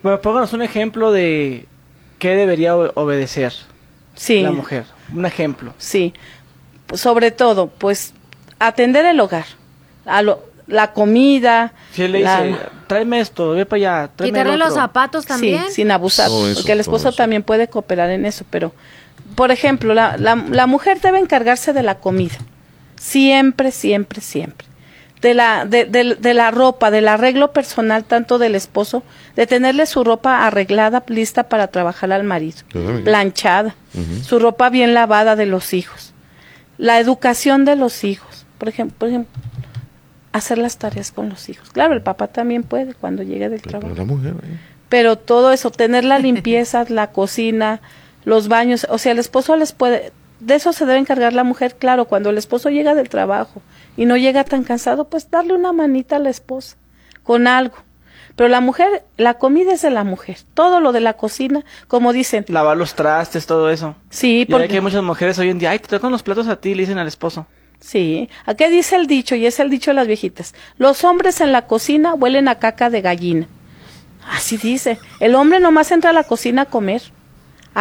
Bueno, 0.04 0.22
pónganos 0.22 0.54
un 0.54 0.62
ejemplo 0.62 1.12
de 1.12 1.66
qué 2.20 2.36
debería 2.36 2.76
obedecer 2.76 3.54
Sí. 4.20 4.42
la 4.42 4.52
mujer. 4.52 4.84
Un 5.14 5.26
ejemplo. 5.26 5.74
Sí. 5.78 6.14
Sobre 6.94 7.32
todo, 7.32 7.68
pues 7.68 8.14
atender 8.60 9.06
el 9.06 9.20
hogar, 9.22 9.46
a 10.06 10.22
lo- 10.22 10.44
la 10.68 10.92
comida, 10.94 11.74
Si 11.94 12.04
él 12.04 12.12
le 12.12 12.20
la- 12.20 12.44
dice, 12.44 12.60
tráeme 12.88 13.20
esto, 13.22 13.52
ve 13.52 13.66
para 13.66 13.78
allá, 13.78 14.10
tráeme 14.16 14.32
Quitarle 14.34 14.54
el 14.54 14.60
los 14.60 14.70
otro". 14.72 14.82
zapatos 14.82 15.26
también. 15.26 15.64
Sí, 15.68 15.74
sin 15.76 15.92
abusar, 15.92 16.28
eso, 16.28 16.54
porque 16.56 16.74
el 16.74 16.80
esposo 16.82 17.12
también 17.14 17.42
puede 17.44 17.68
cooperar 17.70 18.10
en 18.10 18.26
eso, 18.26 18.44
pero, 18.50 18.74
por 19.36 19.52
ejemplo, 19.52 19.94
la, 19.94 20.18
la, 20.18 20.36
la 20.36 20.68
mujer 20.68 21.00
debe 21.00 21.20
encargarse 21.20 21.72
de 21.74 21.82
la 21.84 21.96
comida, 22.00 22.36
siempre, 22.98 23.72
siempre, 23.72 24.22
siempre. 24.22 24.68
De 25.22 25.34
la, 25.34 25.66
de, 25.66 25.84
de- 25.86 26.16
de 26.16 26.34
la 26.34 26.50
ropa, 26.50 26.92
del 26.92 27.08
arreglo 27.10 27.52
personal 27.52 28.06
tanto 28.06 28.38
del 28.38 28.56
esposo, 28.56 29.04
de 29.36 29.48
tenerle 29.48 29.86
su 29.86 30.04
ropa 30.06 30.46
arreglada, 30.48 31.04
lista 31.08 31.50
para 31.50 31.68
trabajar 31.68 32.12
al 32.14 32.24
marido, 32.24 32.60
planchada, 33.04 33.76
su 34.24 34.40
ropa 34.40 34.70
bien 34.70 34.94
lavada 34.94 35.36
de 35.36 35.46
los 35.46 35.74
hijos, 35.74 36.14
la 36.78 37.00
educación 37.00 37.66
de 37.66 37.76
los 37.76 38.06
hijos, 38.06 38.46
por 38.58 38.70
ejemplo, 38.70 38.96
por 38.98 39.10
ejemplo, 39.10 39.32
hacer 40.32 40.58
las 40.58 40.78
tareas 40.78 41.12
con 41.12 41.28
los 41.30 41.50
hijos. 41.50 41.70
Claro, 41.72 41.94
el 41.94 42.02
papá 42.02 42.28
también 42.28 42.64
puede 42.64 42.94
cuando 42.94 43.24
llegue 43.24 43.50
del 43.50 43.60
Pero 43.62 43.80
trabajo 43.80 43.96
la 43.98 44.06
mujer, 44.06 44.34
¿eh? 44.44 44.58
pero 44.88 45.18
todo 45.18 45.52
eso, 45.52 45.70
tener 45.72 46.06
la 46.06 46.20
limpieza, 46.28 46.86
la 46.88 47.08
cocina, 47.12 47.82
los 48.26 48.48
baños, 48.48 48.88
o 48.90 48.98
sea, 48.98 49.12
el 49.12 49.20
esposo 49.20 49.56
les 49.58 49.72
puede, 49.74 50.12
de 50.40 50.56
eso 50.56 50.74
se 50.74 50.86
debe 50.86 51.00
encargar 51.00 51.34
la 51.34 51.44
mujer, 51.44 51.76
claro, 51.76 52.06
cuando 52.06 52.30
el 52.30 52.38
esposo 52.38 52.70
llega 52.70 52.96
del 52.96 53.10
trabajo 53.10 53.62
y 53.98 54.06
no 54.06 54.18
llega 54.18 54.44
tan 54.44 54.64
cansado, 54.64 55.06
pues 55.10 55.30
darle 55.30 55.54
una 55.54 55.74
manita 55.74 56.16
a 56.18 56.20
la 56.20 56.30
esposa 56.30 56.78
con 57.24 57.48
algo. 57.48 57.76
Pero 58.36 58.48
la 58.48 58.62
mujer, 58.62 59.04
la 59.18 59.34
comida 59.34 59.74
es 59.74 59.82
de 59.82 59.90
la 59.90 60.06
mujer, 60.06 60.38
todo 60.54 60.80
lo 60.80 60.94
de 60.94 61.02
la 61.02 61.14
cocina, 61.14 61.66
como 61.90 62.14
dicen, 62.14 62.46
Lavar 62.48 62.78
los 62.78 62.94
trastes, 62.96 63.46
todo 63.46 63.70
eso. 63.70 63.96
sí, 64.10 64.42
Y 64.42 64.46
porque, 64.46 64.70
que 64.70 64.76
hay 64.76 64.82
muchas 64.82 65.04
mujeres 65.04 65.38
hoy 65.40 65.50
en 65.50 65.60
día, 65.60 65.72
ay, 65.72 65.80
te 65.80 65.90
tocan 65.90 66.12
los 66.12 66.24
platos 66.24 66.48
a 66.48 66.56
ti, 66.56 66.74
le 66.74 66.84
dicen 66.84 66.98
al 66.98 67.08
esposo. 67.08 67.48
sí, 67.82 68.30
¿a 68.46 68.54
qué 68.56 68.70
dice 68.70 68.96
el 68.96 69.08
dicho? 69.08 69.36
Y 69.36 69.46
es 69.46 69.60
el 69.60 69.70
dicho 69.70 69.92
de 69.92 69.96
las 69.96 70.08
viejitas, 70.08 70.54
los 70.78 71.04
hombres 71.04 71.42
en 71.42 71.52
la 71.52 71.68
cocina 71.68 72.14
huelen 72.14 72.48
a 72.48 72.56
caca 72.60 72.90
de 72.90 73.02
gallina. 73.02 73.48
Así 74.32 74.56
dice, 74.58 75.00
el 75.20 75.36
hombre 75.36 75.60
nomás 75.60 75.92
entra 75.92 76.12
a 76.12 76.14
la 76.14 76.24
cocina 76.24 76.62
a 76.62 76.66
comer, 76.66 77.02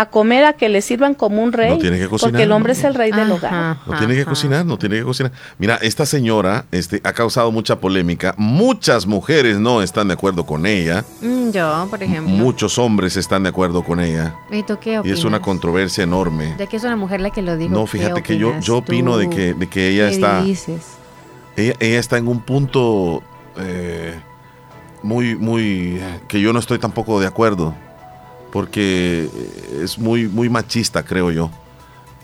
a 0.00 0.06
comer 0.06 0.44
a 0.44 0.52
que 0.52 0.68
le 0.68 0.80
sirvan 0.80 1.14
como 1.14 1.42
un 1.42 1.52
rey, 1.52 1.70
No 1.70 1.78
tiene 1.78 1.98
que 1.98 2.08
cocinar, 2.08 2.30
porque 2.30 2.44
el 2.44 2.52
hombre 2.52 2.72
no, 2.72 2.78
es 2.78 2.84
el 2.84 2.94
rey 2.94 3.10
del 3.10 3.32
Ajá. 3.32 3.34
hogar. 3.34 3.76
No 3.86 3.98
tiene 3.98 4.14
que 4.14 4.24
cocinar, 4.24 4.64
no 4.64 4.78
tiene 4.78 4.96
que 4.98 5.02
cocinar. 5.02 5.32
Mira, 5.58 5.74
esta 5.82 6.06
señora 6.06 6.66
este, 6.70 7.00
ha 7.02 7.12
causado 7.12 7.50
mucha 7.50 7.80
polémica. 7.80 8.32
Muchas 8.36 9.06
mujeres 9.06 9.58
no 9.58 9.82
están 9.82 10.06
de 10.06 10.14
acuerdo 10.14 10.46
con 10.46 10.66
ella. 10.66 11.04
Mm, 11.20 11.50
yo, 11.50 11.86
por 11.90 12.00
ejemplo. 12.00 12.32
Muchos 12.32 12.78
hombres 12.78 13.16
están 13.16 13.42
de 13.42 13.48
acuerdo 13.48 13.82
con 13.82 13.98
ella. 13.98 14.36
¿Y 14.52 14.62
tú 14.62 14.78
qué 14.80 14.92
Y 14.92 14.96
opinas? 14.98 15.18
es 15.18 15.24
una 15.24 15.40
controversia 15.40 16.04
enorme. 16.04 16.54
De 16.56 16.68
que 16.68 16.76
es 16.76 16.84
una 16.84 16.94
mujer 16.94 17.20
la 17.20 17.30
que 17.30 17.42
lo 17.42 17.56
dijo. 17.56 17.74
No, 17.74 17.84
¿qué 17.86 17.98
fíjate 17.98 18.22
que 18.22 18.38
yo, 18.38 18.58
yo 18.60 18.76
opino 18.76 19.16
de 19.18 19.28
que, 19.28 19.54
de 19.54 19.66
que 19.66 19.88
ella 19.88 20.08
¿Qué 20.10 20.14
está, 20.14 20.42
dices? 20.42 20.82
ella, 21.56 21.74
ella 21.80 21.98
está 21.98 22.18
en 22.18 22.28
un 22.28 22.40
punto 22.40 23.22
eh, 23.58 24.14
muy, 25.02 25.34
muy, 25.34 26.00
que 26.28 26.40
yo 26.40 26.52
no 26.52 26.58
estoy 26.60 26.78
tampoco 26.78 27.20
de 27.20 27.26
acuerdo, 27.26 27.74
porque 28.52 29.28
es 29.82 29.98
muy, 29.98 30.28
muy 30.28 30.48
machista, 30.48 31.04
creo 31.04 31.30
yo. 31.30 31.50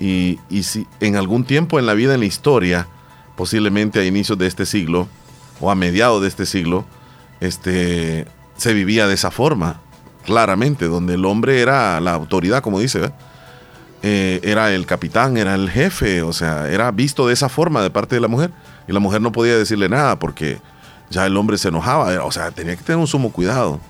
Y, 0.00 0.38
y 0.50 0.64
si 0.64 0.86
en 1.00 1.16
algún 1.16 1.44
tiempo 1.44 1.78
en 1.78 1.86
la 1.86 1.94
vida, 1.94 2.14
en 2.14 2.20
la 2.20 2.26
historia, 2.26 2.88
posiblemente 3.36 4.00
a 4.00 4.04
inicios 4.04 4.38
de 4.38 4.46
este 4.46 4.66
siglo, 4.66 5.08
o 5.60 5.70
a 5.70 5.74
mediados 5.74 6.20
de 6.22 6.28
este 6.28 6.46
siglo, 6.46 6.84
este, 7.40 8.26
se 8.56 8.72
vivía 8.74 9.06
de 9.06 9.14
esa 9.14 9.30
forma, 9.30 9.80
claramente, 10.24 10.86
donde 10.86 11.14
el 11.14 11.24
hombre 11.24 11.60
era 11.60 12.00
la 12.00 12.14
autoridad, 12.14 12.62
como 12.62 12.80
dice, 12.80 13.00
¿verdad? 13.00 13.16
eh, 14.06 14.40
era 14.42 14.70
el 14.70 14.84
capitán, 14.84 15.38
era 15.38 15.54
el 15.54 15.70
jefe, 15.70 16.20
o 16.20 16.34
sea, 16.34 16.68
era 16.68 16.90
visto 16.90 17.26
de 17.26 17.32
esa 17.32 17.48
forma 17.48 17.80
de 17.82 17.88
parte 17.88 18.14
de 18.14 18.20
la 18.20 18.28
mujer. 18.28 18.50
Y 18.86 18.92
la 18.92 19.00
mujer 19.00 19.22
no 19.22 19.32
podía 19.32 19.56
decirle 19.56 19.88
nada 19.88 20.18
porque 20.18 20.60
ya 21.08 21.24
el 21.24 21.34
hombre 21.38 21.56
se 21.56 21.68
enojaba, 21.68 22.22
o 22.22 22.30
sea, 22.30 22.50
tenía 22.50 22.76
que 22.76 22.82
tener 22.82 22.98
un 22.98 23.06
sumo 23.06 23.32
cuidado. 23.32 23.80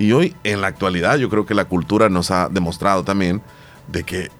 Y 0.00 0.12
hoy, 0.12 0.34
en 0.44 0.60
la 0.62 0.66
actualidad, 0.68 1.18
yo 1.18 1.28
creo 1.28 1.44
que 1.46 1.54
la 1.54 1.66
cultura 1.66 2.08
nos 2.08 2.30
ha 2.32 2.48
demostrado 2.48 3.04
también 3.04 3.42
de 3.86 4.02
que, 4.02 4.30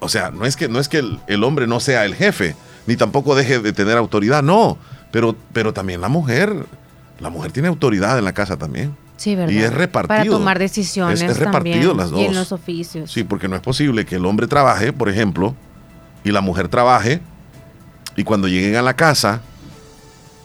o 0.00 0.08
sea, 0.08 0.30
no 0.30 0.44
es 0.46 0.56
que, 0.56 0.68
no 0.68 0.80
es 0.80 0.88
que 0.88 0.98
el, 0.98 1.20
el 1.28 1.44
hombre 1.44 1.66
no 1.66 1.78
sea 1.80 2.04
el 2.06 2.14
jefe, 2.14 2.56
ni 2.86 2.96
tampoco 2.96 3.34
deje 3.34 3.60
de 3.60 3.72
tener 3.74 3.98
autoridad, 3.98 4.42
no, 4.42 4.78
pero, 5.12 5.36
pero 5.52 5.72
también 5.74 6.00
la 6.00 6.08
mujer, 6.08 6.64
la 7.20 7.28
mujer 7.28 7.52
tiene 7.52 7.68
autoridad 7.68 8.18
en 8.18 8.24
la 8.24 8.32
casa 8.32 8.56
también. 8.56 8.96
Sí, 9.18 9.34
¿verdad? 9.36 9.52
Y 9.52 9.58
es 9.58 9.72
repartido. 9.72 10.16
Para 10.16 10.24
tomar 10.30 10.58
decisiones 10.58 11.20
Es- 11.20 11.30
es 11.30 11.38
repartido 11.38 11.90
también, 11.94 11.96
las 11.98 12.10
Y 12.12 12.20
en 12.24 12.26
dos. 12.28 12.34
los 12.36 12.52
oficios. 12.52 13.10
Sí, 13.12 13.22
porque 13.22 13.48
no 13.48 13.56
es 13.56 13.62
posible 13.62 14.06
que 14.06 14.16
el 14.16 14.24
hombre 14.24 14.46
trabaje, 14.46 14.92
por 14.94 15.08
ejemplo, 15.10 15.54
y 16.24 16.32
la 16.32 16.40
mujer 16.40 16.68
trabaje, 16.68 17.20
y 18.16 18.24
cuando 18.24 18.48
lleguen 18.48 18.76
a 18.76 18.82
la 18.82 18.94
casa, 18.96 19.42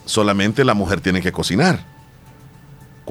solamente 0.06 0.64
la 0.66 0.74
mujer 0.74 1.00
tiene 1.00 1.22
que 1.22 1.32
cocinar. 1.32 1.86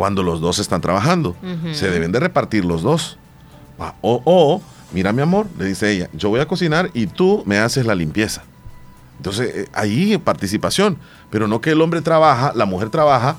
Cuando 0.01 0.23
los 0.23 0.41
dos 0.41 0.59
están 0.59 0.81
trabajando. 0.81 1.37
Se 1.75 1.91
deben 1.91 2.11
de 2.11 2.21
repartir 2.21 2.65
los 2.65 2.81
dos. 2.81 3.19
O, 4.01 4.23
o, 4.25 4.63
mira 4.95 5.13
mi 5.13 5.21
amor, 5.21 5.47
le 5.59 5.67
dice 5.67 5.91
ella, 5.91 6.09
yo 6.15 6.31
voy 6.31 6.41
a 6.41 6.49
cocinar 6.49 6.91
y 6.95 7.07
tú 7.07 7.43
me 7.45 7.59
haces 7.59 7.85
la 7.85 7.95
limpieza. 7.95 8.43
Entonces, 9.19 9.55
eh, 9.55 9.69
ahí 9.75 10.17
participación, 10.17 10.97
pero 11.29 11.49
no 11.49 11.61
que 11.61 11.73
el 11.73 11.83
hombre 11.83 12.01
trabaja, 12.01 12.53
la 12.55 12.65
mujer 12.65 12.89
trabaja 12.89 13.37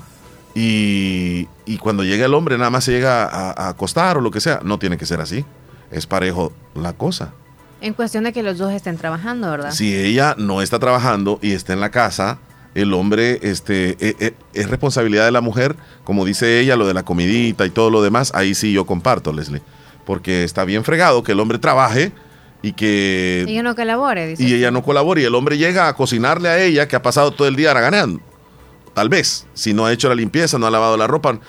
y, 0.54 1.48
y 1.66 1.78
cuando 1.78 2.04
llega 2.04 2.26
el 2.26 2.34
hombre 2.34 2.56
nada 2.56 2.70
más 2.70 2.84
se 2.84 2.92
llega 2.92 3.24
a, 3.24 3.50
a 3.50 3.68
acostar 3.70 4.18
o 4.18 4.20
lo 4.20 4.30
que 4.30 4.38
sea. 4.40 4.60
No 4.62 4.78
tiene 4.78 4.96
que 4.96 5.04
ser 5.04 5.20
así. 5.20 5.44
Es 5.90 6.06
parejo 6.06 6.52
la 6.76 6.92
cosa. 6.92 7.32
En 7.80 7.92
cuestión 7.92 8.22
de 8.22 8.32
que 8.32 8.44
los 8.44 8.58
dos 8.58 8.70
estén 8.70 8.98
trabajando, 8.98 9.50
¿verdad? 9.50 9.72
Si 9.72 9.96
ella 9.96 10.36
no 10.38 10.62
está 10.62 10.78
trabajando 10.78 11.40
y 11.42 11.54
está 11.54 11.72
en 11.72 11.80
la 11.80 11.90
casa, 11.90 12.38
el 12.74 12.92
hombre 12.94 13.38
este, 13.42 13.96
e- 14.00 14.16
e- 14.18 14.34
es 14.54 14.68
responsabilidad 14.70 15.24
de 15.26 15.32
la 15.32 15.40
mujer, 15.40 15.76
como 16.04 16.24
dice 16.24 16.60
ella, 16.60 16.76
lo 16.76 16.86
de 16.86 16.94
la 16.94 17.02
comidita 17.04 17.66
y 17.66 17.70
todo 17.70 17.90
lo 17.90 18.02
demás, 18.02 18.32
ahí 18.34 18.54
sí 18.54 18.72
yo 18.72 18.86
comparto, 18.86 19.32
Leslie. 19.32 19.62
Porque 20.06 20.44
está 20.44 20.64
bien 20.64 20.82
fregado 20.84 21.22
que 21.22 21.32
el 21.32 21.40
hombre 21.40 21.58
trabaje 21.58 22.12
y 22.62 22.72
que 22.72 23.44
Y 23.48 23.58
uno 23.58 23.74
que 23.74 23.84
labore, 23.84 24.26
dice. 24.28 24.42
y 24.42 24.54
ella 24.54 24.70
no 24.70 24.82
colabora 24.82 25.20
y 25.20 25.24
el 25.24 25.34
hombre 25.34 25.58
llega 25.58 25.88
a 25.88 25.94
cocinarle 25.94 26.48
a 26.48 26.62
ella 26.62 26.88
que 26.88 26.96
ha 26.96 27.02
pasado 27.02 27.30
todo 27.32 27.46
el 27.48 27.56
día 27.56 27.72
ganando. 27.74 28.20
Tal 28.94 29.08
vez, 29.08 29.46
si 29.54 29.72
no 29.72 29.86
ha 29.86 29.92
hecho 29.92 30.08
la 30.08 30.14
limpieza, 30.14 30.58
no 30.58 30.66
ha 30.66 30.70
lavado 30.70 30.96
la 30.98 31.06
ropa. 31.06 31.40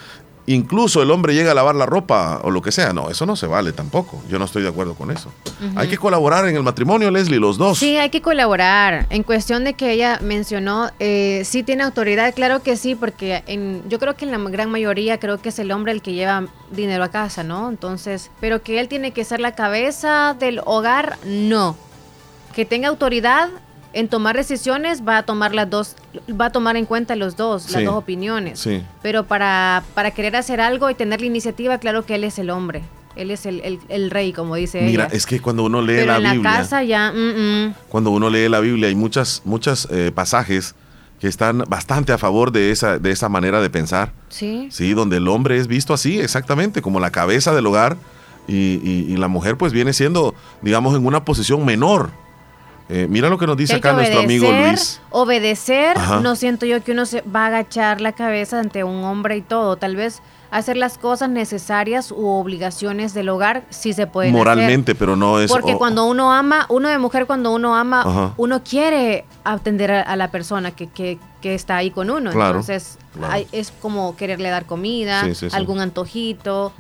Incluso 0.46 1.02
el 1.02 1.10
hombre 1.12 1.34
llega 1.34 1.52
a 1.52 1.54
lavar 1.54 1.76
la 1.76 1.86
ropa 1.86 2.42
o 2.44 2.52
lo 2.52 2.62
que 2.62 2.72
sea. 2.72 2.92
No, 2.92 3.10
eso 3.10 3.26
no 3.26 3.36
se 3.36 3.48
vale 3.48 3.72
tampoco. 3.72 4.22
Yo 4.28 4.40
no 4.40 4.46
estoy 4.46 4.62
de 4.62 4.70
acuerdo 4.70 4.94
con 4.94 5.10
eso. 5.10 5.32
Hay 5.76 5.88
que 5.88 5.98
colaborar 5.98 6.48
en 6.48 6.56
el 6.56 6.64
matrimonio, 6.64 7.10
Leslie, 7.12 7.40
los 7.40 7.58
dos. 7.58 7.80
Sí, 7.80 7.96
hay 7.96 8.10
que 8.10 8.22
colaborar. 8.22 9.08
En 9.10 9.24
cuestión 9.24 9.64
de 9.64 9.74
que 9.74 9.92
ella 9.92 10.20
mencionó, 10.22 10.92
eh, 11.00 11.44
sí 11.46 11.64
tiene 11.64 11.84
autoridad, 11.84 12.34
claro 12.34 12.62
que 12.62 12.76
sí, 12.76 12.96
porque 12.96 13.44
en, 13.48 13.84
yo 13.88 14.00
creo 14.00 14.16
que 14.16 14.26
en 14.26 14.32
la 14.32 14.38
gran 14.50 14.70
mayoría 14.70 15.18
creo 15.18 15.42
que 15.42 15.50
es 15.50 15.60
el 15.60 15.72
hombre 15.72 15.94
el 15.94 16.02
que 16.02 16.14
lleva 16.14 16.46
dinero 16.72 17.06
a 17.06 17.10
casa, 17.10 17.44
¿no? 17.44 17.70
Entonces, 17.70 18.30
pero 18.42 18.62
que 18.62 18.82
él 18.82 18.90
tiene 18.90 19.12
que 19.12 19.24
ser 19.24 19.40
la 19.40 19.54
cabeza 19.54 20.36
del 20.38 20.60
hogar, 20.66 21.18
no. 21.26 21.78
Que 22.54 22.66
tenga 22.66 22.90
autoridad 22.90 23.50
en 23.94 24.08
tomar 24.08 24.36
decisiones, 24.36 25.04
va 25.08 25.20
a 25.20 25.24
tomar 25.24 25.54
las 25.54 25.70
dos, 25.70 25.96
va 26.30 26.48
a 26.48 26.52
tomar 26.52 26.76
en 26.78 26.86
cuenta 26.86 27.16
los 27.16 27.36
dos, 27.38 27.72
las 27.72 27.84
dos 27.86 27.94
opiniones. 27.96 28.60
Sí. 28.60 28.82
Pero 29.02 29.26
para, 29.26 29.84
para 29.94 30.12
querer 30.12 30.36
hacer 30.36 30.60
algo 30.62 30.90
y 30.90 30.96
tener 30.96 31.22
la 31.22 31.28
iniciativa, 31.28 31.78
claro 31.78 32.06
que 32.06 32.16
él 32.16 32.24
es 32.24 32.40
el 32.40 32.50
hombre. 32.50 32.82
Él 33.16 33.30
es 33.30 33.46
el, 33.46 33.62
el- 33.62 33.80
el 33.90 34.10
rey, 34.10 34.34
como 34.34 34.56
dice 34.56 34.82
Mira, 34.82 35.06
ella. 35.06 35.16
es 35.16 35.28
que 35.28 35.40
cuando 35.40 35.64
uno 35.64 35.82
lee 35.84 35.98
Pero 35.98 36.08
la 36.08 36.18
en 36.18 36.24
la 36.24 36.34
Biblia, 36.34 36.52
casa 36.52 36.84
ya, 36.84 37.12
mm, 37.12 37.68
mm. 37.68 37.74
cuando 37.90 38.10
uno 38.10 38.30
lee 38.32 38.50
la 38.50 38.60
Biblia, 38.60 38.88
hay 38.88 38.96
muchas, 38.96 39.44
muchas 39.46 39.88
eh, 39.92 40.12
pasajes 40.14 40.74
que 41.20 41.28
están 41.28 41.60
bastante 41.70 42.12
a 42.12 42.18
favor 42.18 42.52
de 42.52 42.72
esa, 42.72 42.98
de 42.98 43.12
esa 43.12 43.30
manera 43.30 43.62
de 43.62 43.70
pensar. 43.70 44.12
Sí. 44.30 44.68
Sí, 44.72 44.96
donde 44.96 45.18
el 45.18 45.28
hombre 45.28 45.58
es 45.60 45.68
visto 45.68 45.94
así, 45.94 46.20
exactamente, 46.20 46.82
como 46.82 47.00
la 47.00 47.12
cabeza 47.12 47.54
del 47.54 47.68
hogar 47.68 47.98
y, 48.48 48.56
y- 48.84 49.06
y 49.08 49.16
la 49.18 49.28
mujer 49.28 49.58
pues 49.58 49.72
viene 49.74 49.94
siendo, 49.94 50.34
digamos, 50.64 50.96
en 50.98 51.06
una 51.06 51.24
posición 51.24 51.64
menor. 51.66 52.10
Eh, 52.90 53.08
mira 53.10 53.30
lo 53.30 53.38
que 53.38 53.48
nos 53.48 53.56
dice 53.58 53.74
que 53.74 53.88
acá 53.88 53.94
nuestro 53.94 54.20
amigo 54.20 54.52
Luis. 54.52 55.00
Obedecer, 55.10 55.98
Ajá. 55.98 56.20
no 56.20 56.36
siento 56.36 56.66
yo 56.66 56.84
que 56.84 56.92
uno 56.92 57.06
se 57.06 57.22
va 57.22 57.46
a 57.46 57.48
agachar 57.48 58.02
la 58.02 58.12
cabeza 58.12 58.60
ante 58.60 58.84
un 58.84 59.04
hombre 59.04 59.38
y 59.38 59.42
todo. 59.42 59.78
Tal 59.78 59.96
vez 59.96 60.22
hacer 60.52 60.78
las 60.78 60.98
cosas 61.00 61.30
necesarias 61.30 62.12
u 62.12 62.28
obligaciones 62.28 63.14
del 63.14 63.30
hogar 63.30 63.64
sí 63.70 63.94
se 63.94 64.06
pueden 64.06 64.34
Moralmente, 64.34 64.92
hacer. 64.92 65.00
pero 65.00 65.16
no 65.16 65.40
es... 65.40 65.50
Porque 65.50 65.74
oh, 65.74 65.78
cuando 65.80 66.06
uno 66.06 66.32
ama, 66.32 66.66
uno 66.70 66.90
de 66.90 66.98
mujer 67.00 67.26
cuando 67.26 67.52
uno 67.52 67.76
ama, 67.76 68.02
Ajá. 68.02 68.34
uno 68.38 68.64
quiere 68.64 69.26
atender 69.44 69.92
a, 69.92 70.02
a 70.02 70.16
la 70.16 70.30
persona 70.30 70.72
que, 70.72 70.88
que- 70.88 71.18
que 71.42 71.56
está 71.56 71.76
ahí 71.78 71.90
con 71.92 72.10
uno. 72.10 72.32
Claro, 72.32 72.60
Entonces 72.60 72.98
claro. 73.18 73.34
hay- 73.34 73.48
es 73.52 73.74
como 73.82 74.16
quererle 74.16 74.50
dar 74.50 74.66
comida, 74.66 75.24
Sí, 75.26 75.36
sí, 75.36 75.50
sí. 75.50 75.56
algún 75.56 75.80
antojito. 75.80 76.72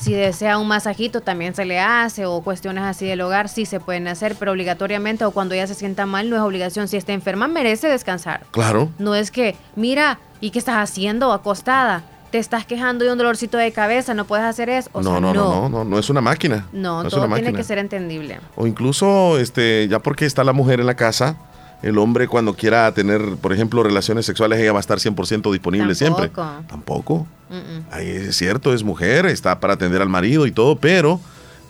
Si 0.00 0.14
desea 0.14 0.56
un 0.56 0.66
masajito 0.66 1.20
también 1.20 1.54
se 1.54 1.66
le 1.66 1.78
hace 1.78 2.24
o 2.24 2.40
cuestiones 2.40 2.84
así 2.84 3.06
del 3.06 3.20
hogar 3.20 3.50
sí 3.50 3.66
se 3.66 3.80
pueden 3.80 4.08
hacer, 4.08 4.34
pero 4.38 4.52
obligatoriamente 4.52 5.24
o 5.26 5.30
cuando 5.30 5.54
ella 5.54 5.66
se 5.66 5.74
sienta 5.74 6.06
mal 6.06 6.30
no 6.30 6.36
es 6.36 6.42
obligación. 6.42 6.88
Si 6.88 6.96
está 6.96 7.12
enferma 7.12 7.48
merece 7.48 7.86
descansar. 7.88 8.40
Claro. 8.50 8.88
No 8.98 9.14
es 9.14 9.30
que, 9.30 9.56
mira, 9.76 10.18
¿y 10.40 10.52
qué 10.52 10.58
estás 10.58 10.76
haciendo 10.76 11.32
acostada? 11.34 12.02
Te 12.30 12.38
estás 12.38 12.64
quejando 12.64 13.04
de 13.04 13.12
un 13.12 13.18
dolorcito 13.18 13.58
de 13.58 13.72
cabeza, 13.72 14.14
no 14.14 14.24
puedes 14.24 14.46
hacer 14.46 14.70
eso. 14.70 14.88
O 14.92 15.02
no, 15.02 15.10
sea, 15.10 15.20
no, 15.20 15.34
no, 15.34 15.44
no, 15.62 15.68
no, 15.68 15.84
no 15.84 15.98
es 15.98 16.08
una 16.08 16.20
máquina. 16.22 16.66
No, 16.72 17.02
No 17.02 17.08
es 17.08 17.12
todo 17.12 17.24
una 17.26 17.34
tiene 17.34 17.48
máquina. 17.50 17.58
que 17.58 17.64
ser 17.64 17.78
entendible. 17.78 18.38
O 18.56 18.66
incluso, 18.66 19.36
este, 19.38 19.86
ya 19.88 19.98
porque 19.98 20.24
está 20.24 20.44
la 20.44 20.52
mujer 20.54 20.80
en 20.80 20.86
la 20.86 20.94
casa, 20.94 21.36
el 21.82 21.98
hombre 21.98 22.28
cuando 22.28 22.54
quiera 22.54 22.92
tener, 22.92 23.36
por 23.40 23.52
ejemplo, 23.52 23.82
relaciones 23.82 24.26
sexuales, 24.26 24.58
ella 24.60 24.72
va 24.72 24.78
a 24.78 24.80
estar 24.80 24.98
100% 24.98 25.50
disponible 25.52 25.94
siempre. 25.94 26.28
Tampoco. 26.28 26.66
Tampoco. 26.68 27.26
Mm-mm. 27.50 27.84
Ahí 27.90 28.08
es 28.08 28.36
cierto, 28.36 28.72
es 28.74 28.82
mujer, 28.84 29.26
está 29.26 29.58
para 29.60 29.74
atender 29.74 30.00
al 30.02 30.08
marido 30.08 30.46
y 30.46 30.52
todo, 30.52 30.76
pero 30.76 31.20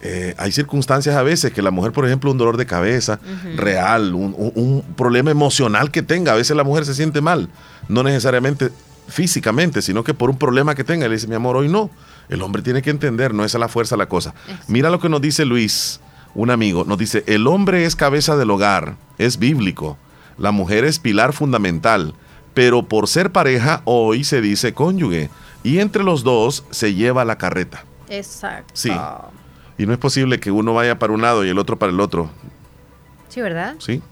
eh, 0.03 0.35
hay 0.39 0.53
circunstancias 0.53 1.15
a 1.17 1.23
veces 1.23 1.53
que 1.53 1.63
la 1.63 1.71
mujer, 1.71 1.93
por 1.93 2.07
ejemplo, 2.07 2.31
un 2.31 2.39
dolor 2.39 2.57
de 2.57 2.67
cabeza 2.67 3.19
real, 3.57 4.15
un, 4.15 4.35
un- 4.37 4.53
un 4.55 4.83
problema 4.97 5.31
emocional 5.31 5.91
que 5.91 6.03
tenga, 6.03 6.33
a 6.33 6.37
veces 6.37 6.57
la 6.57 6.65
mujer 6.65 6.85
se 6.85 6.95
siente 6.95 7.21
mal, 7.21 7.49
no 7.89 8.03
necesariamente 8.03 8.71
físicamente, 9.09 9.83
sino 9.83 10.05
que 10.05 10.15
por 10.15 10.31
un 10.31 10.37
problema 10.39 10.75
que 10.75 10.85
tenga, 10.85 11.07
le 11.09 11.15
dice, 11.15 11.27
mi 11.27 11.35
amor, 11.35 11.57
hoy 11.57 11.69
no. 11.69 11.91
El 12.29 12.43
hombre 12.43 12.63
tiene 12.63 12.81
que 12.81 12.91
entender, 12.91 13.35
no 13.35 13.45
es 13.45 13.55
a 13.55 13.59
la 13.59 13.69
fuerza 13.69 13.97
la 13.97 14.07
cosa. 14.07 14.35
Mira 14.69 14.89
lo 14.89 15.01
que 15.01 15.09
nos 15.09 15.21
dice 15.21 15.45
Luis, 15.45 16.01
un 16.35 16.51
amigo, 16.51 16.85
nos 16.85 16.99
dice, 16.99 17.25
el 17.27 17.47
hombre 17.47 17.85
es 17.85 17.97
cabeza 17.97 18.37
del 18.37 18.51
hogar, 18.51 18.97
es 19.19 19.39
bíblico, 19.39 19.97
la 20.39 20.53
mujer 20.53 20.85
es 20.85 20.99
pilar 20.99 21.33
fundamental, 21.33 22.15
pero 22.55 22.85
por 22.85 23.09
ser 23.09 23.33
pareja 23.33 23.83
hoy 23.85 24.25
se 24.25 24.41
dice 24.41 24.73
cónyuge, 24.75 25.31
y 25.63 25.79
entre 25.79 26.03
los 26.05 26.23
dos 26.25 26.65
se 26.71 26.95
lleva 26.95 27.25
la 27.25 27.37
carreta. 27.37 27.85
Exacto. 28.09 28.73
Sí. 28.75 28.91
Y 29.79 29.87
no 29.87 29.93
es 29.93 29.99
posible 29.99 30.41
que 30.41 30.51
uno 30.51 30.75
vaya 30.75 30.99
para 30.99 31.13
un 31.13 31.23
lado 31.23 31.45
y 31.45 31.49
el 31.49 31.59
otro 31.59 31.79
para 31.79 31.93
el 31.93 32.01
otro, 32.01 32.31
Sí, 33.29 33.41
¿verdad? 33.41 33.77
¿sí? 33.79 34.03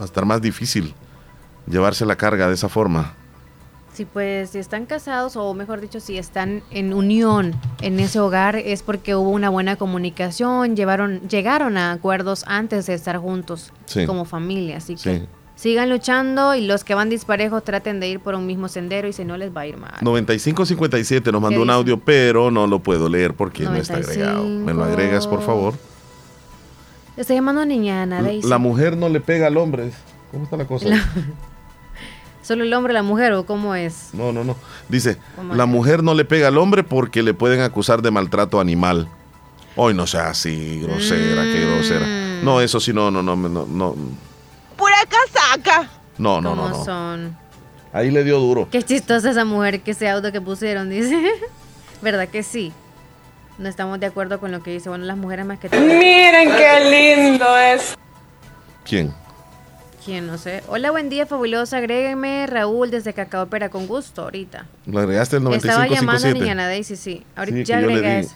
Va 0.00 0.02
a 0.02 0.06
estar 0.06 0.26
más 0.26 0.42
difícil 0.42 0.94
llevarse 1.68 2.04
la 2.06 2.16
carga 2.16 2.48
de 2.48 2.54
esa 2.54 2.68
forma. 2.68 3.14
Sí, 3.96 4.04
pues 4.04 4.50
si 4.50 4.58
están 4.58 4.84
casados 4.84 5.36
o 5.36 5.54
mejor 5.54 5.80
dicho, 5.80 6.00
si 6.00 6.18
están 6.18 6.62
en 6.70 6.92
unión 6.92 7.54
en 7.80 7.98
ese 7.98 8.20
hogar 8.20 8.54
es 8.56 8.82
porque 8.82 9.14
hubo 9.16 9.30
una 9.30 9.48
buena 9.48 9.76
comunicación, 9.76 10.76
llevaron, 10.76 11.26
llegaron 11.30 11.78
a 11.78 11.92
acuerdos 11.92 12.44
antes 12.46 12.84
de 12.84 12.92
estar 12.92 13.16
juntos 13.16 13.72
Sí. 13.86 14.04
como 14.04 14.26
familia. 14.26 14.76
Así 14.76 14.96
que 14.96 15.20
Sí. 15.20 15.26
sigan 15.54 15.88
luchando 15.88 16.54
y 16.54 16.66
los 16.66 16.84
que 16.84 16.94
van 16.94 17.08
disparejos 17.08 17.64
traten 17.64 17.98
de 17.98 18.08
ir 18.08 18.20
por 18.20 18.34
un 18.34 18.44
mismo 18.46 18.68
sendero 18.68 19.08
y 19.08 19.14
si 19.14 19.24
no 19.24 19.38
les 19.38 19.56
va 19.56 19.62
a 19.62 19.66
ir 19.66 19.78
mal. 19.78 19.94
9557 20.02 21.32
nos 21.32 21.40
mandó 21.40 21.56
¿Qué 21.56 21.62
un 21.62 21.70
audio, 21.70 21.98
pero 21.98 22.50
no 22.50 22.66
lo 22.66 22.80
puedo 22.80 23.08
leer 23.08 23.32
porque 23.32 23.64
no 23.64 23.76
está 23.76 23.94
agregado. 23.96 24.44
¿Me 24.44 24.74
lo 24.74 24.84
agregas, 24.84 25.26
por 25.26 25.40
favor? 25.40 25.72
Estoy 27.16 27.36
llamando 27.36 27.62
a 27.62 27.64
Niñana, 27.64 28.20
Daisy. 28.20 28.46
La 28.46 28.58
mujer 28.58 28.94
no 28.94 29.08
le 29.08 29.20
pega 29.22 29.46
al 29.46 29.56
hombre. 29.56 29.90
¿Cómo 30.32 30.44
está 30.44 30.58
la 30.58 30.66
cosa? 30.66 30.86
La- 30.90 31.02
¿Solo 32.46 32.62
el 32.62 32.72
hombre, 32.74 32.92
la 32.92 33.02
mujer 33.02 33.32
o 33.32 33.44
cómo 33.44 33.74
es? 33.74 34.10
No, 34.12 34.32
no, 34.32 34.44
no. 34.44 34.56
Dice, 34.88 35.16
¿Cómo 35.34 35.54
la 35.56 35.64
es? 35.64 35.68
mujer 35.68 36.04
no 36.04 36.14
le 36.14 36.24
pega 36.24 36.46
al 36.46 36.58
hombre 36.58 36.84
porque 36.84 37.22
le 37.24 37.34
pueden 37.34 37.60
acusar 37.60 38.02
de 38.02 38.12
maltrato 38.12 38.60
animal. 38.60 39.08
Hoy 39.74 39.94
no 39.94 40.06
sea 40.06 40.28
así, 40.28 40.80
grosera, 40.80 41.42
qué 41.42 41.66
grosera. 41.66 42.06
Mm. 42.06 42.44
No, 42.44 42.60
eso 42.60 42.78
sí, 42.78 42.92
no, 42.92 43.10
no, 43.10 43.20
no, 43.20 43.34
no, 43.34 43.66
no, 43.66 43.96
Pura 44.76 44.94
casaca. 45.08 45.90
no, 46.18 46.40
no, 46.40 46.54
no, 46.54 46.62
¿Cómo 46.62 46.76
no. 46.78 46.84
son? 46.84 47.36
Ahí 47.92 48.12
le 48.12 48.22
dio 48.22 48.38
duro. 48.38 48.68
Qué 48.70 48.80
chistosa 48.82 49.30
esa 49.30 49.44
mujer 49.44 49.80
que 49.80 49.90
ese 49.90 50.08
auto 50.08 50.30
que 50.30 50.40
pusieron, 50.40 50.88
dice. 50.88 51.20
¿Verdad 52.00 52.28
que 52.28 52.44
sí? 52.44 52.72
No 53.58 53.68
estamos 53.68 53.98
de 53.98 54.06
acuerdo 54.06 54.38
con 54.38 54.52
lo 54.52 54.62
que 54.62 54.70
dice. 54.70 54.88
Bueno, 54.88 55.04
las 55.04 55.16
mujeres 55.16 55.46
más 55.46 55.58
que 55.58 55.68
todo. 55.68 55.80
Miren 55.80 56.50
qué 56.56 57.16
lindo 57.16 57.56
es. 57.58 57.96
¿Quién? 58.84 59.12
¿Quién? 60.06 60.28
No 60.28 60.38
sé. 60.38 60.62
Hola, 60.68 60.92
buen 60.92 61.08
día, 61.08 61.26
fabulosa. 61.26 61.78
Agrégueme 61.78 62.46
Raúl 62.46 62.92
desde 62.92 63.12
Cacao 63.12 63.42
Opera 63.42 63.70
con 63.70 63.88
gusto 63.88 64.22
ahorita. 64.22 64.66
¿Lo 64.86 65.00
agregaste 65.00 65.38
el 65.38 65.52
Estaba 65.52 65.88
llamando 65.88 66.28
a 66.28 66.30
9557? 66.30 66.38
Niñana 66.38 66.66
Daisy, 66.68 66.94
sí. 66.94 67.26
Ahorita 67.34 67.56
Sí, 67.56 67.64
ya 67.64 67.80
que 67.80 67.84
agregué. 67.86 68.28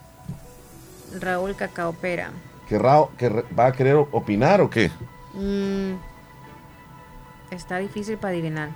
Raúl 1.20 1.54
Cacao 1.54 1.90
Opera. 1.90 2.32
¿Querrá, 2.68 3.04
que 3.16 3.28
¿Va 3.56 3.66
a 3.66 3.72
querer 3.72 3.94
opinar 4.10 4.60
o 4.60 4.68
qué? 4.68 4.90
Mm, 5.34 5.92
está 7.52 7.78
difícil 7.78 8.18
para 8.18 8.32
adivinar. 8.32 8.70